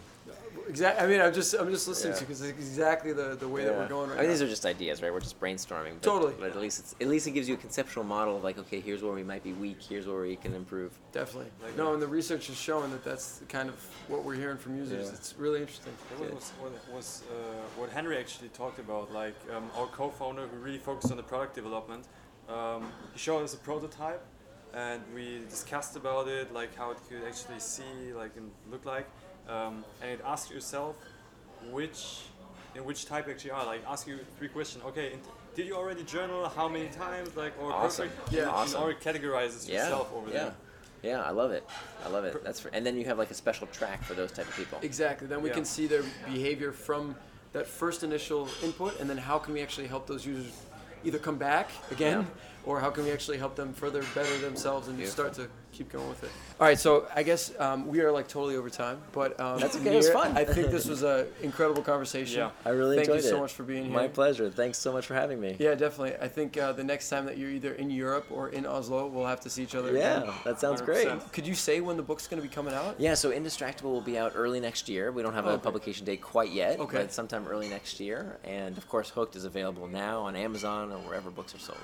Exactly. 0.67 1.05
I 1.05 1.09
mean, 1.09 1.21
I'm 1.21 1.33
just 1.33 1.53
I'm 1.53 1.69
just 1.71 1.87
listening 1.87 2.13
Yeah. 2.13 2.19
to 2.19 2.25
because 2.25 2.41
it's 2.41 2.51
exactly 2.51 3.13
the, 3.13 3.35
the 3.35 3.47
way 3.47 3.63
that 3.63 3.73
we're 3.75 3.87
going 3.87 4.09
right 4.09 4.17
I 4.17 4.21
mean, 4.21 4.27
now. 4.29 4.33
these 4.33 4.41
are 4.41 4.47
just 4.47 4.65
ideas, 4.65 5.01
right? 5.01 5.11
We're 5.13 5.19
just 5.19 5.39
brainstorming. 5.39 5.93
But, 5.93 6.03
Totally. 6.03 6.33
But 6.39 6.49
at 6.49 6.57
least 6.57 6.79
it's 6.79 6.95
at 6.99 7.07
least 7.07 7.27
it 7.27 7.31
gives 7.31 7.47
you 7.47 7.55
a 7.55 7.57
conceptual 7.57 8.03
model 8.03 8.37
of 8.37 8.43
like, 8.43 8.57
okay, 8.57 8.79
here's 8.79 9.01
where 9.03 9.13
we 9.13 9.23
might 9.23 9.43
be 9.43 9.53
weak. 9.53 9.77
Here's 9.81 10.07
where 10.07 10.21
we 10.21 10.35
can 10.35 10.53
improve. 10.53 10.91
Definitely. 11.11 11.51
Like- 11.63 11.77
no, 11.77 11.93
and 11.93 12.01
the 12.01 12.07
research 12.07 12.49
is 12.49 12.57
showing 12.57 12.91
that 12.91 13.03
that's 13.03 13.41
kind 13.49 13.69
of 13.69 13.75
what 14.07 14.23
we're 14.23 14.35
hearing 14.35 14.57
from 14.57 14.75
users. 14.77 15.07
Yeah. 15.07 15.13
It's 15.13 15.35
really 15.37 15.61
interesting. 15.61 15.93
That 16.09 16.19
was, 16.19 16.33
was, 16.33 16.51
what, 16.59 16.95
was 16.95 17.23
uh, 17.31 17.35
what 17.79 17.89
Henry 17.89 18.17
actually 18.17 18.49
talked 18.49 18.79
about. 18.79 19.13
Like 19.13 19.35
um, 19.55 19.69
our 19.77 19.87
co-founder, 19.87 20.47
who 20.47 20.57
really 20.57 20.77
focused 20.79 21.11
on 21.11 21.17
the 21.17 21.23
product 21.23 21.55
development, 21.55 22.05
um, 22.49 22.91
he 23.13 23.19
showed 23.19 23.43
us 23.43 23.53
a 23.53 23.57
prototype, 23.57 24.23
and 24.73 25.01
we 25.13 25.41
discussed 25.49 25.95
about 25.95 26.27
it, 26.27 26.53
like 26.53 26.75
how 26.75 26.91
it 26.91 26.97
could 27.09 27.23
actually 27.27 27.59
see, 27.59 28.13
like 28.15 28.31
and 28.37 28.51
look 28.71 28.85
like, 28.85 29.07
um, 29.49 29.83
and 30.01 30.11
it 30.11 30.21
asked 30.25 30.51
yourself 30.51 30.95
which 31.71 32.21
in 32.75 32.83
which 32.85 33.05
type 33.05 33.27
actually 33.29 33.51
are. 33.51 33.65
Like 33.65 33.81
ask 33.87 34.07
you 34.07 34.19
three 34.37 34.47
questions. 34.47 34.83
Okay, 34.85 35.13
and 35.13 35.21
did 35.55 35.67
you 35.67 35.75
already 35.75 36.03
journal? 36.03 36.47
How 36.49 36.67
many 36.67 36.87
times? 36.89 37.35
Like 37.35 37.53
or 37.61 37.71
Awesome. 37.71 38.09
perfect? 38.09 38.33
Yeah. 38.33 38.49
Awesome. 38.49 38.83
Or 38.83 38.93
categorizes 38.93 39.67
Yeah. 39.67 39.83
yourself 39.83 40.11
over 40.13 40.27
yeah. 40.29 40.33
there. 40.33 40.53
Yeah, 41.03 41.21
I 41.21 41.29
love 41.31 41.51
it. 41.51 41.63
I 42.05 42.09
love 42.09 42.25
it. 42.25 42.43
That's 42.43 42.59
for, 42.59 42.69
and 42.69 42.85
then 42.85 42.97
you 42.97 43.05
have 43.05 43.17
like 43.17 43.31
a 43.31 43.35
special 43.35 43.67
track 43.67 44.03
for 44.03 44.13
those 44.13 44.31
type 44.31 44.47
of 44.47 44.55
people. 44.55 44.79
Exactly. 44.81 45.27
Then 45.27 45.41
we 45.41 45.49
Yeah. 45.49 45.55
can 45.55 45.65
see 45.65 45.87
their 45.87 46.03
behavior 46.25 46.71
from 46.71 47.15
that 47.53 47.67
first 47.67 48.03
initial 48.03 48.49
input, 48.63 48.99
and 48.99 49.09
then 49.09 49.17
how 49.17 49.37
can 49.37 49.53
we 49.53 49.61
actually 49.61 49.87
help 49.87 50.07
those 50.07 50.25
users 50.25 50.51
either 51.03 51.19
come 51.19 51.37
back 51.37 51.69
again, 51.91 52.21
Yeah. 52.21 52.25
or 52.71 52.79
how 52.79 52.89
can 52.89 53.03
we 53.03 53.11
actually 53.11 53.37
help 53.37 53.55
them 53.55 53.73
further 53.73 54.03
better 54.15 54.37
themselves 54.39 54.87
and 54.87 54.97
Beautiful. 54.97 55.31
start 55.31 55.33
to 55.35 55.49
keep 55.77 55.91
going 55.91 56.09
with 56.09 56.23
it. 56.23 56.31
All 56.59 56.65
right, 56.65 56.79
so 56.79 57.07
I 57.15 57.21
guess 57.21 57.53
um, 57.59 57.87
we 57.87 58.01
are 58.01 58.11
like 58.11 58.27
totally 58.27 58.55
over 58.55 58.69
time, 58.69 58.99
but 59.11 59.39
um, 59.39 59.59
That's 59.59 59.75
okay, 59.75 59.93
it 59.93 59.97
was 59.97 60.09
fun. 60.09 60.35
I 60.35 60.43
think 60.43 60.71
this 60.71 60.87
was 60.87 61.03
an 61.03 61.27
incredible 61.43 61.83
conversation. 61.83 62.39
Yeah. 62.39 62.49
I 62.65 62.69
really 62.69 62.95
Thank 62.97 63.09
you 63.09 63.21
so 63.21 63.39
much 63.39 63.53
for 63.53 63.63
being 63.63 63.85
here. 63.85 63.93
My 63.93 64.07
pleasure. 64.07 64.49
Thanks 64.49 64.79
so 64.79 64.91
much 64.91 65.05
for 65.05 65.13
having 65.13 65.39
me. 65.39 65.55
Yeah, 65.59 65.75
definitely. 65.75 66.15
I 66.19 66.27
think 66.27 66.57
uh, 66.57 66.71
the 66.71 66.83
next 66.83 67.09
time 67.09 67.25
that 67.27 67.37
you're 67.37 67.51
either 67.51 67.73
in 67.73 67.91
Europe 67.91 68.25
or 68.31 68.49
in 68.49 68.65
Oslo, 68.65 69.07
we'll 69.07 69.27
have 69.27 69.41
to 69.41 69.49
see 69.49 69.61
each 69.61 69.75
other. 69.75 69.93
Yeah, 69.95 70.23
again. 70.23 70.33
that 70.45 70.59
sounds 70.59 70.81
great. 70.81 71.07
100%. 71.07 71.31
Could 71.31 71.45
you 71.45 71.53
say 71.55 71.79
when 71.79 71.95
the 71.95 72.03
book's 72.03 72.27
going 72.27 72.41
to 72.41 72.47
be 72.47 72.53
coming 72.53 72.73
out? 72.73 72.95
Yeah, 72.99 73.13
so 73.13 73.31
Indistractable 73.31 73.83
will 73.83 74.01
be 74.01 74.17
out 74.17 74.33
early 74.35 74.59
next 74.59 74.89
year. 74.89 75.11
We 75.11 75.21
don't 75.21 75.33
have 75.33 75.45
a 75.45 75.51
Okay. 75.51 75.63
publication 75.63 76.05
date 76.05 76.21
quite 76.21 76.51
yet, 76.51 76.79
Okay. 76.79 76.97
but 76.97 77.13
sometime 77.13 77.47
early 77.47 77.69
next 77.69 77.99
year. 77.99 78.37
And 78.43 78.77
of 78.77 78.87
course, 78.89 79.09
Hooked 79.09 79.35
is 79.35 79.45
available 79.45 79.87
now 79.87 80.21
on 80.21 80.35
Amazon 80.35 80.91
or 80.91 80.97
wherever 80.99 81.29
books 81.29 81.53
are 81.53 81.59
sold. 81.59 81.77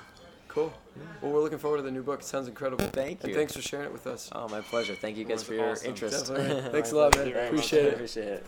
Cool. 0.54 0.72
Well, 1.20 1.32
we're 1.32 1.40
looking 1.40 1.58
forward 1.58 1.78
to 1.78 1.82
the 1.82 1.90
new 1.90 2.04
book. 2.04 2.20
It 2.20 2.26
sounds 2.26 2.46
incredible. 2.46 2.86
Thank 2.86 3.24
you. 3.24 3.30
And 3.30 3.34
thanks 3.34 3.56
for 3.56 3.62
sharing 3.62 3.86
it 3.86 3.92
with 3.92 4.06
us. 4.06 4.30
Oh, 4.32 4.48
my 4.48 4.60
pleasure. 4.60 4.94
Thank 4.94 5.16
you 5.16 5.24
guys 5.24 5.42
for 5.42 5.54
your 5.54 5.70
awesome. 5.70 5.88
interest. 5.88 6.26
Thanks 6.26 6.92
a 6.92 6.96
lot, 6.96 7.16
man. 7.16 7.26
Appreciate 7.28 7.86
it. 7.86 7.94
Appreciate 7.94 8.28
it. 8.28 8.46